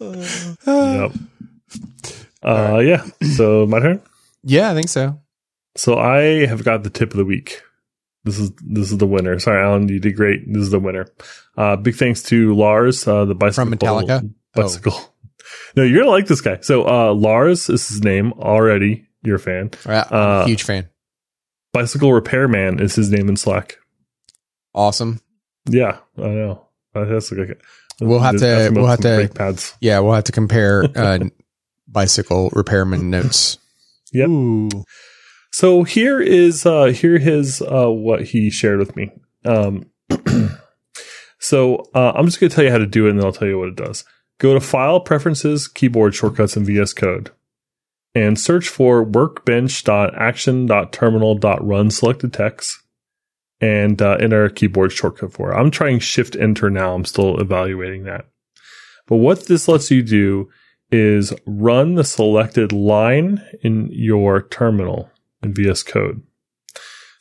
yep. 0.66 1.12
Uh, 2.42 2.78
yeah. 2.78 3.04
So 3.36 3.66
my 3.66 3.80
turn. 3.80 4.00
Yeah, 4.42 4.70
I 4.70 4.74
think 4.74 4.88
so. 4.88 5.20
So 5.76 5.98
I 5.98 6.46
have 6.46 6.64
got 6.64 6.82
the 6.82 6.90
tip 6.90 7.10
of 7.12 7.16
the 7.16 7.24
week. 7.24 7.62
This 8.24 8.38
is 8.38 8.50
this 8.66 8.90
is 8.92 8.98
the 8.98 9.06
winner. 9.06 9.38
Sorry, 9.38 9.64
Allen, 9.64 9.88
you 9.88 9.98
did 10.00 10.16
great. 10.16 10.40
This 10.46 10.62
is 10.62 10.70
the 10.70 10.78
winner. 10.80 11.06
Uh, 11.56 11.76
big 11.76 11.94
thanks 11.94 12.22
to 12.24 12.54
Lars, 12.54 13.06
uh, 13.08 13.24
the 13.24 13.34
bicycle 13.34 13.70
From 13.70 13.78
Metallica? 13.78 14.30
Oh. 14.56 14.62
bicycle. 14.62 14.92
No, 15.74 15.82
you're 15.82 16.00
gonna 16.00 16.10
like 16.12 16.26
this 16.26 16.40
guy. 16.42 16.58
So 16.60 16.86
uh, 16.86 17.12
Lars 17.12 17.68
is 17.70 17.88
his 17.88 18.04
name 18.04 18.32
already. 18.34 19.06
You're 19.22 19.36
a 19.36 19.40
fan. 19.40 19.70
Uh, 19.84 20.04
a 20.12 20.44
huge 20.46 20.62
fan. 20.62 20.88
Bicycle 21.72 22.12
Repairman 22.12 22.80
is 22.80 22.94
his 22.94 23.10
name 23.10 23.28
in 23.28 23.36
Slack. 23.36 23.78
Awesome. 24.74 25.20
Yeah, 25.68 25.98
I 26.18 26.22
know. 26.28 26.66
Uh, 26.94 27.04
That's 27.04 27.32
like 27.32 27.60
We'll 28.00 28.20
have 28.20 28.36
to- 28.38 28.70
we'll 28.72 28.86
have 28.86 29.00
to- 29.00 29.28
pads. 29.34 29.74
Yeah, 29.80 29.98
we'll 30.00 30.14
have 30.14 30.24
to 30.24 30.32
compare 30.32 30.84
uh, 30.94 31.18
bicycle 31.88 32.50
repairman 32.52 33.10
notes. 33.10 33.58
Yep. 34.12 34.28
Ooh. 34.28 34.68
So 35.52 35.82
here 35.82 36.20
is 36.20 36.64
uh 36.66 36.86
here 36.86 37.18
his 37.18 37.60
uh 37.62 37.90
what 37.90 38.22
he 38.22 38.50
shared 38.50 38.78
with 38.78 38.94
me. 38.96 39.10
Um 39.44 39.90
so 41.38 41.88
uh, 41.94 42.12
I'm 42.14 42.24
just 42.26 42.40
gonna 42.40 42.50
tell 42.50 42.64
you 42.64 42.70
how 42.70 42.78
to 42.78 42.86
do 42.86 43.06
it 43.06 43.10
and 43.10 43.18
then 43.18 43.26
I'll 43.26 43.32
tell 43.32 43.48
you 43.48 43.58
what 43.58 43.68
it 43.68 43.76
does. 43.76 44.04
Go 44.38 44.54
to 44.54 44.60
File 44.60 45.00
Preferences, 45.00 45.68
Keyboard 45.68 46.14
Shortcuts, 46.14 46.56
and 46.56 46.64
VS 46.64 46.94
Code, 46.94 47.30
and 48.14 48.40
search 48.40 48.70
for 48.70 49.04
workbench.action.terminal.run 49.04 51.90
selected 51.90 52.32
text, 52.32 52.78
and 53.60 54.00
uh, 54.00 54.16
enter 54.18 54.46
a 54.46 54.50
keyboard 54.50 54.92
shortcut 54.92 55.34
for 55.34 55.52
it. 55.52 55.56
I'm 55.56 55.70
trying 55.70 55.98
Shift 55.98 56.36
Enter 56.36 56.70
now. 56.70 56.94
I'm 56.94 57.04
still 57.04 57.38
evaluating 57.38 58.04
that. 58.04 58.24
But 59.06 59.16
what 59.16 59.46
this 59.46 59.68
lets 59.68 59.90
you 59.90 60.02
do 60.02 60.48
is 60.92 61.32
run 61.46 61.94
the 61.94 62.04
selected 62.04 62.72
line 62.72 63.44
in 63.62 63.88
your 63.92 64.42
terminal 64.42 65.10
in 65.42 65.54
VS 65.54 65.82
Code. 65.82 66.22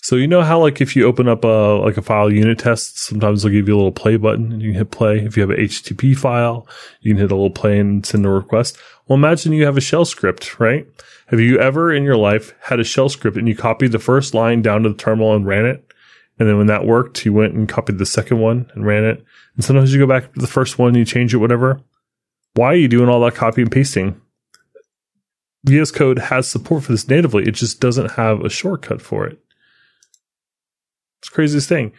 So 0.01 0.15
you 0.15 0.27
know 0.27 0.41
how 0.41 0.59
like 0.59 0.81
if 0.81 0.95
you 0.95 1.05
open 1.05 1.27
up 1.27 1.43
a 1.43 1.47
like 1.83 1.97
a 1.97 2.01
file 2.01 2.31
unit 2.31 2.57
test, 2.59 2.99
sometimes 2.99 3.43
they'll 3.43 3.51
give 3.51 3.67
you 3.67 3.75
a 3.75 3.77
little 3.77 3.91
play 3.91 4.17
button 4.17 4.51
and 4.51 4.61
you 4.61 4.69
can 4.69 4.77
hit 4.77 4.91
play. 4.91 5.19
If 5.19 5.35
you 5.35 5.41
have 5.41 5.49
an 5.49 5.57
HTTP 5.57 6.17
file, 6.17 6.67
you 7.01 7.13
can 7.13 7.21
hit 7.21 7.31
a 7.31 7.35
little 7.35 7.51
play 7.51 7.77
and 7.79 8.05
send 8.05 8.25
a 8.25 8.29
request. 8.29 8.77
Well, 9.07 9.17
imagine 9.17 9.53
you 9.53 9.65
have 9.65 9.77
a 9.77 9.81
shell 9.81 10.05
script, 10.05 10.59
right? 10.59 10.87
Have 11.27 11.39
you 11.39 11.59
ever 11.59 11.93
in 11.93 12.03
your 12.03 12.15
life 12.15 12.55
had 12.61 12.79
a 12.79 12.83
shell 12.83 13.09
script 13.09 13.37
and 13.37 13.47
you 13.47 13.55
copied 13.55 13.91
the 13.91 13.99
first 13.99 14.33
line 14.33 14.61
down 14.61 14.83
to 14.83 14.89
the 14.89 14.95
terminal 14.95 15.35
and 15.35 15.45
ran 15.45 15.65
it? 15.65 15.85
And 16.39 16.47
then 16.47 16.57
when 16.57 16.67
that 16.67 16.85
worked, 16.85 17.25
you 17.25 17.33
went 17.33 17.53
and 17.53 17.67
copied 17.67 17.97
the 17.97 18.05
second 18.05 18.39
one 18.39 18.71
and 18.73 18.85
ran 18.85 19.03
it. 19.03 19.23
And 19.55 19.65
sometimes 19.65 19.93
you 19.93 19.99
go 19.99 20.07
back 20.07 20.33
to 20.33 20.39
the 20.39 20.47
first 20.47 20.79
one 20.79 20.89
and 20.89 20.97
you 20.97 21.05
change 21.05 21.33
it, 21.33 21.37
whatever. 21.37 21.81
Why 22.55 22.67
are 22.67 22.75
you 22.75 22.87
doing 22.87 23.09
all 23.09 23.21
that 23.21 23.35
copy 23.35 23.61
and 23.61 23.71
pasting? 23.71 24.19
VS 25.65 25.91
Code 25.91 26.19
has 26.19 26.49
support 26.49 26.83
for 26.83 26.91
this 26.93 27.07
natively. 27.07 27.43
It 27.43 27.51
just 27.51 27.79
doesn't 27.79 28.11
have 28.11 28.41
a 28.41 28.49
shortcut 28.49 29.01
for 29.01 29.25
it. 29.27 29.39
It's 31.19 31.29
the 31.29 31.35
craziest 31.35 31.67
thing. 31.67 31.91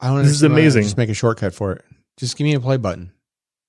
I 0.00 0.08
don't 0.08 0.18
This 0.18 0.32
is 0.32 0.42
understand 0.42 0.52
why 0.52 0.56
not 0.56 0.60
amazing. 0.62 0.82
Just 0.82 0.96
make 0.98 1.08
a 1.08 1.14
shortcut 1.14 1.54
for 1.54 1.72
it. 1.72 1.84
Just 2.18 2.36
give 2.36 2.44
me 2.44 2.54
a 2.54 2.60
play 2.60 2.76
button. 2.76 3.12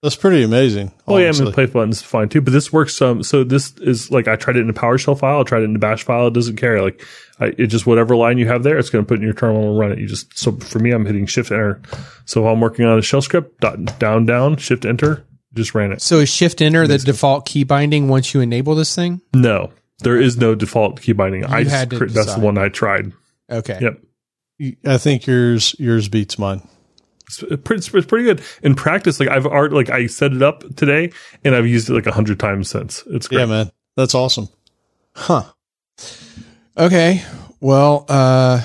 That's 0.04 0.16
pretty 0.16 0.44
amazing. 0.44 0.94
Oh 1.08 1.18
yeah, 1.18 1.24
I 1.24 1.28
honestly. 1.30 1.46
mean, 1.46 1.54
play 1.54 1.66
button's 1.66 2.04
fine 2.04 2.30
too, 2.30 2.40
but 2.42 2.54
this 2.54 2.72
works. 2.72 3.02
Um, 3.02 3.24
so 3.24 3.44
this 3.44 3.76
is 3.80 4.12
like 4.12 4.28
I 4.28 4.36
tried 4.36 4.56
it 4.58 4.60
in 4.60 4.70
a 4.70 4.74
PowerShell 4.74 5.18
file, 5.18 5.40
I 5.40 5.44
tried 5.44 5.62
it 5.62 5.66
in 5.66 5.76
a 5.76 5.80
Bash 5.80 6.04
file. 6.04 6.28
It 6.28 6.34
doesn't 6.34 6.58
care. 6.58 6.84
Like, 6.84 7.04
I, 7.40 7.48
it 7.58 7.68
just 7.68 7.88
whatever 7.88 8.16
line 8.16 8.38
you 8.38 8.48
have 8.48 8.62
there, 8.62 8.78
it's 8.78 8.92
going 8.92 9.04
to 9.04 9.08
put 9.08 9.18
in 9.18 9.24
your 9.24 9.34
terminal 9.34 9.72
and 9.72 9.80
run 9.80 9.92
it. 9.92 9.98
You 9.98 10.06
just 10.08 10.38
so 10.38 10.52
for 10.52 10.78
me, 10.78 10.92
I'm 10.92 11.06
hitting 11.06 11.26
Shift 11.26 11.52
Enter. 11.52 11.82
So 12.26 12.46
if 12.46 12.54
I'm 12.54 12.62
working 12.62 12.86
on 12.86 13.00
a 13.00 13.02
shell 13.02 13.24
script, 13.24 13.60
dot, 13.60 13.98
down 13.98 14.28
down 14.28 14.58
Shift 14.58 14.86
Enter, 14.86 15.26
just 15.58 15.76
ran 15.76 15.92
it. 15.92 16.02
So 16.02 16.20
is 16.20 16.30
Shift 16.30 16.62
Enter 16.62 16.88
the 16.88 16.98
default 16.98 17.46
key 17.46 17.64
binding 17.64 18.08
once 18.08 18.34
you 18.34 18.42
enable 18.42 18.76
this 18.76 18.96
thing? 18.96 19.22
No, 19.34 19.72
there 20.00 20.20
is 20.20 20.38
no 20.38 20.56
default 20.56 21.02
key 21.02 21.14
binding. 21.14 21.46
I 21.46 21.64
just 21.64 21.76
had 21.76 21.90
to 21.90 21.98
cre- 21.98 22.06
that's 22.06 22.36
the 22.36 22.42
one 22.42 22.58
I 22.58 22.70
tried. 22.70 23.12
Okay. 23.50 23.80
Yep. 23.82 24.78
I 24.86 24.98
think 24.98 25.28
yours 25.28 25.76
yours 25.78 26.08
beats 26.08 26.40
mine. 26.40 26.68
It's 27.28 27.44
pretty, 27.64 27.98
it's 27.98 28.08
pretty 28.08 28.24
good 28.24 28.42
in 28.64 28.74
practice. 28.74 29.20
Like 29.20 29.30
I've 29.30 29.46
art, 29.46 29.74
like 29.74 29.90
I 29.90 30.08
set 30.08 30.32
it 30.34 30.42
up 30.42 30.64
today, 30.76 31.12
and 31.44 31.56
I've 31.56 31.68
used 31.68 31.90
it 31.90 31.94
like 31.94 32.08
a 32.08 32.12
hundred 32.12 32.40
times 32.40 32.70
since. 32.70 33.04
It's 33.08 33.28
great. 33.28 33.40
Yeah, 33.40 33.46
man, 33.46 33.72
that's 33.98 34.16
awesome. 34.16 34.48
Huh. 35.14 35.44
Okay. 36.78 37.24
Well, 37.60 38.06
uh, 38.08 38.62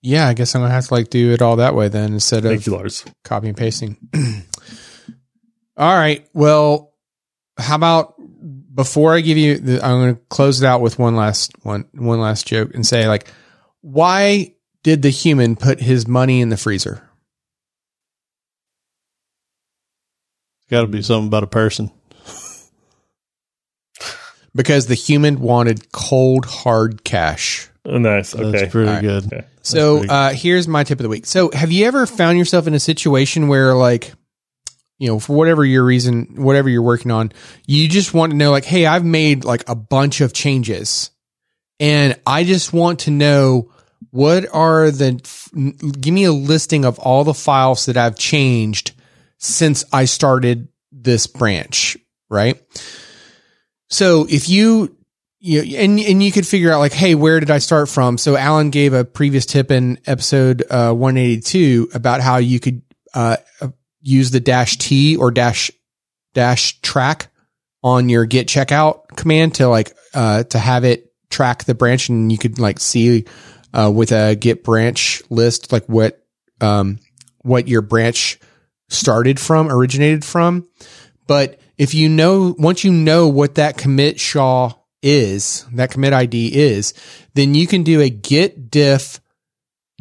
yeah, 0.00 0.28
I 0.28 0.34
guess 0.34 0.54
I'm 0.54 0.62
gonna 0.62 0.72
have 0.72 0.86
to 0.86 0.94
like 0.94 1.10
do 1.10 1.32
it 1.32 1.42
all 1.42 1.56
that 1.56 1.74
way 1.74 1.88
then 1.88 2.14
instead 2.14 2.44
Thank 2.44 2.60
of 2.60 2.66
you, 2.66 2.72
Lars. 2.72 3.04
copy 3.24 3.48
and 3.48 3.56
pasting. 3.56 3.96
all 5.78 5.96
right. 5.96 6.28
Well, 6.34 6.92
how 7.56 7.76
about 7.76 8.14
before 8.74 9.14
I 9.14 9.20
give 9.20 9.38
you, 9.38 9.58
the, 9.58 9.84
I'm 9.84 10.00
going 10.00 10.14
to 10.16 10.20
close 10.28 10.62
it 10.62 10.66
out 10.66 10.80
with 10.80 10.98
one 10.98 11.16
last 11.16 11.52
one, 11.62 11.86
one 11.92 12.20
last 12.20 12.46
joke 12.46 12.74
and 12.74 12.86
say 12.86 13.08
like, 13.08 13.30
why 13.80 14.54
did 14.82 15.02
the 15.02 15.10
human 15.10 15.56
put 15.56 15.80
his 15.80 16.06
money 16.06 16.40
in 16.40 16.48
the 16.48 16.56
freezer? 16.56 17.02
Got 20.70 20.82
to 20.82 20.86
be 20.86 21.02
something 21.02 21.28
about 21.28 21.44
a 21.44 21.48
person. 21.48 21.90
Because 24.54 24.86
the 24.86 24.94
human 24.94 25.40
wanted 25.40 25.92
cold 25.92 26.44
hard 26.44 27.04
cash. 27.04 27.68
Oh, 27.84 27.98
nice. 27.98 28.32
That's 28.32 28.46
Okay. 28.46 28.68
pretty 28.68 28.88
All 28.88 28.94
right. 28.94 29.02
good. 29.02 29.26
Okay. 29.26 29.46
So 29.62 29.98
pretty 29.98 30.08
uh, 30.12 30.30
here's 30.32 30.66
my 30.66 30.84
tip 30.84 30.98
of 30.98 31.04
the 31.04 31.08
week. 31.08 31.26
So 31.26 31.50
have 31.52 31.70
you 31.70 31.86
ever 31.86 32.06
found 32.06 32.38
yourself 32.38 32.66
in 32.66 32.74
a 32.74 32.80
situation 32.80 33.48
where 33.48 33.74
like, 33.74 34.12
you 34.98 35.08
know, 35.08 35.18
for 35.18 35.34
whatever 35.34 35.64
your 35.64 35.84
reason, 35.84 36.34
whatever 36.36 36.68
you're 36.68 36.82
working 36.82 37.10
on, 37.10 37.32
you 37.66 37.88
just 37.88 38.14
want 38.14 38.32
to 38.32 38.36
know 38.36 38.50
like, 38.50 38.64
hey, 38.64 38.86
I've 38.86 39.04
made 39.04 39.44
like 39.44 39.68
a 39.68 39.74
bunch 39.74 40.20
of 40.20 40.32
changes 40.32 41.10
and 41.80 42.18
I 42.26 42.44
just 42.44 42.72
want 42.72 43.00
to 43.00 43.10
know 43.10 43.70
what 44.10 44.46
are 44.52 44.90
the, 44.90 45.12
give 46.00 46.14
me 46.14 46.24
a 46.24 46.32
listing 46.32 46.84
of 46.84 46.98
all 46.98 47.24
the 47.24 47.34
files 47.34 47.86
that 47.86 47.96
I've 47.96 48.16
changed 48.18 48.92
since 49.38 49.84
I 49.92 50.06
started 50.06 50.68
this 50.90 51.26
branch, 51.26 51.96
right? 52.28 52.60
So 53.88 54.26
if 54.28 54.48
you 54.48 54.94
you 55.40 55.60
and 55.76 56.00
and 56.00 56.20
you 56.20 56.32
could 56.32 56.46
figure 56.46 56.72
out 56.72 56.80
like, 56.80 56.92
hey, 56.92 57.14
where 57.14 57.38
did 57.38 57.50
I 57.50 57.58
start 57.58 57.88
from? 57.88 58.18
So 58.18 58.36
Allen 58.36 58.70
gave 58.70 58.92
a 58.92 59.04
previous 59.04 59.46
tip 59.46 59.70
in 59.70 60.00
episode 60.04 60.64
uh, 60.68 60.92
182 60.92 61.90
about 61.94 62.20
how 62.20 62.38
you 62.38 62.58
could 62.58 62.82
uh, 63.14 63.36
use 64.00 64.30
the 64.30 64.40
dash 64.40 64.76
T 64.76 65.16
or 65.16 65.30
dash 65.30 65.70
dash 66.34 66.80
track 66.80 67.30
on 67.82 68.08
your 68.08 68.26
git 68.26 68.48
checkout 68.48 69.08
command 69.16 69.54
to 69.56 69.68
like 69.68 69.94
uh, 70.14 70.44
to 70.44 70.58
have 70.58 70.84
it 70.84 71.12
track 71.30 71.64
the 71.64 71.74
branch, 71.74 72.08
and 72.08 72.30
you 72.32 72.38
could 72.38 72.58
like 72.58 72.80
see 72.80 73.24
uh, 73.72 73.90
with 73.94 74.12
a 74.12 74.34
git 74.34 74.64
branch 74.64 75.22
list 75.30 75.72
like 75.72 75.86
what 75.86 76.24
um 76.60 76.98
what 77.42 77.68
your 77.68 77.82
branch 77.82 78.38
started 78.88 79.38
from, 79.38 79.70
originated 79.70 80.24
from. 80.24 80.68
But 81.26 81.60
if 81.76 81.94
you 81.94 82.08
know, 82.08 82.54
once 82.58 82.84
you 82.84 82.92
know 82.92 83.28
what 83.28 83.56
that 83.56 83.76
commit 83.76 84.18
SHA 84.18 84.72
is, 85.02 85.64
that 85.74 85.90
commit 85.90 86.12
ID 86.12 86.54
is, 86.54 86.94
then 87.34 87.54
you 87.54 87.66
can 87.66 87.82
do 87.82 88.00
a 88.00 88.10
git 88.10 88.70
diff 88.70 89.20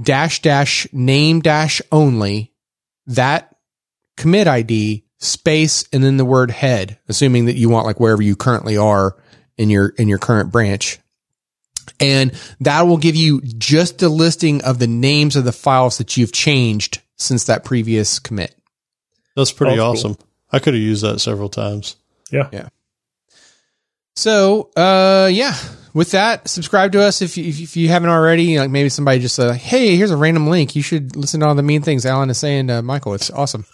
dash 0.02 0.42
dash 0.42 0.88
name 0.94 1.42
dash 1.42 1.82
only 1.92 2.54
that 3.08 3.56
commit 4.18 4.48
ID 4.48 5.06
space 5.20 5.88
and 5.94 6.04
then 6.04 6.18
the 6.18 6.26
word 6.26 6.52
head, 6.52 7.00
assuming 7.08 7.46
that 7.46 7.56
you 7.56 7.70
want 7.70 7.86
like 7.86 8.00
wherever 8.00 8.22
you 8.22 8.36
currently 8.36 8.76
are 8.78 9.16
in 9.58 9.70
your, 9.70 9.88
in 9.98 10.08
your 10.10 10.18
current 10.20 10.52
branch. 10.52 11.00
And 12.00 12.34
that 12.60 12.82
will 12.82 12.98
give 12.98 13.16
you 13.16 13.42
just 13.42 14.02
a 14.04 14.10
listing 14.10 14.62
of 14.64 14.78
the 14.80 14.88
names 14.88 15.36
of 15.36 15.46
the 15.46 15.52
files 15.54 15.98
that 16.00 16.18
you've 16.18 16.34
changed 16.34 17.02
since 17.16 17.46
that 17.46 17.64
previous 17.64 18.20
commit. 18.20 18.54
That's 19.36 19.52
pretty 19.54 19.74
Oh, 19.74 19.76
cool. 19.78 19.86
awesome. 19.94 20.18
I 20.52 20.60
could 20.60 20.74
have 20.74 20.84
used 20.84 21.04
that 21.04 21.20
several 21.20 21.50
times. 21.50 21.96
Yeah. 22.30 22.50
Yeah. 22.52 22.68
So, 24.16 24.70
uh, 24.76 25.30
yeah. 25.32 25.56
With 25.94 26.12
that, 26.12 26.48
subscribe 26.48 26.92
to 26.92 27.02
us 27.02 27.24
if 27.24 27.38
you, 27.38 27.46
if 27.46 27.76
you 27.76 27.88
haven't 27.88 28.10
already. 28.10 28.60
Like 28.60 28.70
maybe 28.70 28.90
somebody 28.90 29.20
just 29.20 29.40
uh, 29.40 29.54
hey, 29.54 29.96
here's 29.96 30.12
a 30.12 30.18
random 30.18 30.48
link. 30.48 30.76
You 30.76 30.84
should 30.84 31.16
listen 31.16 31.40
to 31.40 31.48
all 31.48 31.56
the 31.56 31.64
mean 31.64 31.82
things 31.82 32.06
Allen 32.06 32.30
is 32.30 32.38
saying 32.38 32.68
to 32.68 32.84
Michael. 32.84 33.16
It's 33.16 33.32
awesome. 33.32 33.66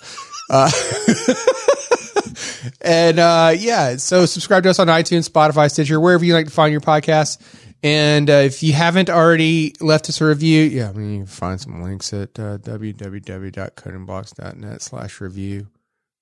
Uh, 0.50 0.72
and 2.82 3.20
uh, 3.20 3.54
yeah, 3.58 3.98
so 3.98 4.26
subscribe 4.26 4.64
to 4.64 4.70
us 4.70 4.80
on 4.80 4.88
iTunes, 4.88 5.30
Spotify, 5.30 5.70
Stitcher, 5.72 6.00
wherever 6.00 6.26
you 6.26 6.34
like 6.34 6.46
to 6.46 6.52
find 6.52 6.72
your 6.72 6.82
podcasts. 6.82 7.38
And 7.84 8.30
uh, 8.30 8.36
if 8.36 8.64
you 8.64 8.72
haven't 8.72 9.10
already 9.10 9.74
left 9.82 10.08
us 10.08 10.22
a 10.22 10.26
review, 10.26 10.64
yeah, 10.64 10.88
I 10.90 10.94
mean, 10.94 11.12
you 11.12 11.18
can 11.20 11.26
find 11.26 11.60
some 11.60 11.84
links 11.84 12.14
at 12.14 12.40
uh, 12.40 12.60
www.codingblocks.net 12.60 14.82
slash 14.82 15.20
review. 15.20 15.68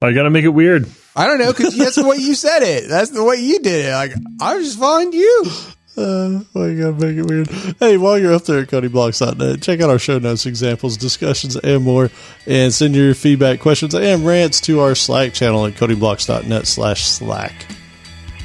I 0.04 0.14
got 0.14 0.24
to 0.24 0.32
make 0.32 0.46
it 0.46 0.50
weird. 0.50 0.90
I 1.16 1.28
don't 1.28 1.38
know 1.38 1.54
because 1.54 1.78
that's 1.78 1.96
the 1.96 2.08
way 2.08 2.18
you 2.18 2.34
said 2.34 2.64
it. 2.64 2.90
That's 2.90 3.12
the 3.12 3.24
way 3.24 3.36
you 3.36 3.60
did 3.60 3.86
it. 3.86 3.92
Like 3.92 4.14
I 4.42 4.56
was 4.56 4.66
just 4.66 4.80
following 4.80 5.14
you. 5.14 5.46
Uh, 5.98 6.40
well, 6.54 6.70
you 6.70 6.82
gotta 6.82 7.06
make 7.06 7.18
it 7.18 7.26
weird. 7.26 7.50
Hey, 7.80 7.98
while 7.98 8.18
you're 8.18 8.34
up 8.34 8.46
there 8.46 8.60
at 8.60 8.70
CodingBlocks.net, 8.70 9.62
check 9.62 9.82
out 9.82 9.90
our 9.90 10.00
show 10.00 10.20
notes, 10.20 10.46
examples, 10.46 10.96
discussions, 10.98 11.58
and 11.58 11.84
more, 11.84 12.10
and 12.48 12.74
send 12.74 12.96
your 12.96 13.14
feedback, 13.14 13.60
questions, 13.60 13.94
and 13.94 14.26
rants 14.26 14.62
to 14.62 14.80
our 14.80 14.96
Slack 14.96 15.34
channel 15.34 15.66
at 15.66 15.74
CodingBlocks.net 15.74 16.66
slash 16.66 17.06
Slack. 17.06 17.66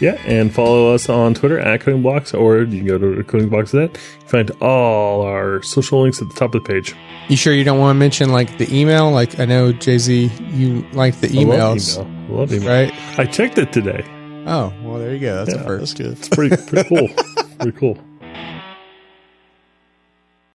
Yeah, 0.00 0.20
and 0.26 0.52
follow 0.52 0.92
us 0.92 1.08
on 1.08 1.32
Twitter 1.32 1.58
at 1.58 1.80
Coding 1.80 2.02
Blocks, 2.02 2.34
or 2.34 2.58
you 2.58 2.66
can 2.78 2.86
go 2.86 2.98
to 2.98 3.22
codingblocks.net. 3.24 3.96
You 4.22 4.28
find 4.28 4.50
all 4.60 5.22
our 5.22 5.62
social 5.62 6.02
links 6.02 6.20
at 6.20 6.28
the 6.28 6.34
top 6.34 6.54
of 6.54 6.62
the 6.64 6.68
page. 6.68 6.94
You 7.28 7.36
sure 7.36 7.54
you 7.54 7.64
don't 7.64 7.78
want 7.78 7.94
to 7.96 7.98
mention 7.98 8.30
like 8.30 8.58
the 8.58 8.68
email? 8.76 9.10
Like 9.10 9.40
I 9.40 9.46
know 9.46 9.72
Jay 9.72 9.96
Z, 9.96 10.30
you 10.52 10.84
like 10.92 11.18
the 11.20 11.28
I 11.28 11.44
love 11.44 11.78
emails, 11.78 11.98
email. 11.98 12.26
I 12.28 12.38
love 12.40 12.52
email. 12.52 12.68
right? 12.68 13.18
I 13.18 13.24
checked 13.24 13.56
it 13.56 13.72
today. 13.72 14.04
Oh, 14.46 14.72
well, 14.82 14.98
there 14.98 15.12
you 15.12 15.18
go. 15.20 15.44
That's 15.44 15.54
Yeah, 15.56 15.62
a 15.62 15.66
first. 15.66 15.98
That's 15.98 16.08
good. 16.08 16.18
It's 16.18 16.28
pretty 16.28 16.56
pretty 16.56 16.88
cool. 16.88 17.08
pretty 17.58 17.78
cool. 17.78 17.98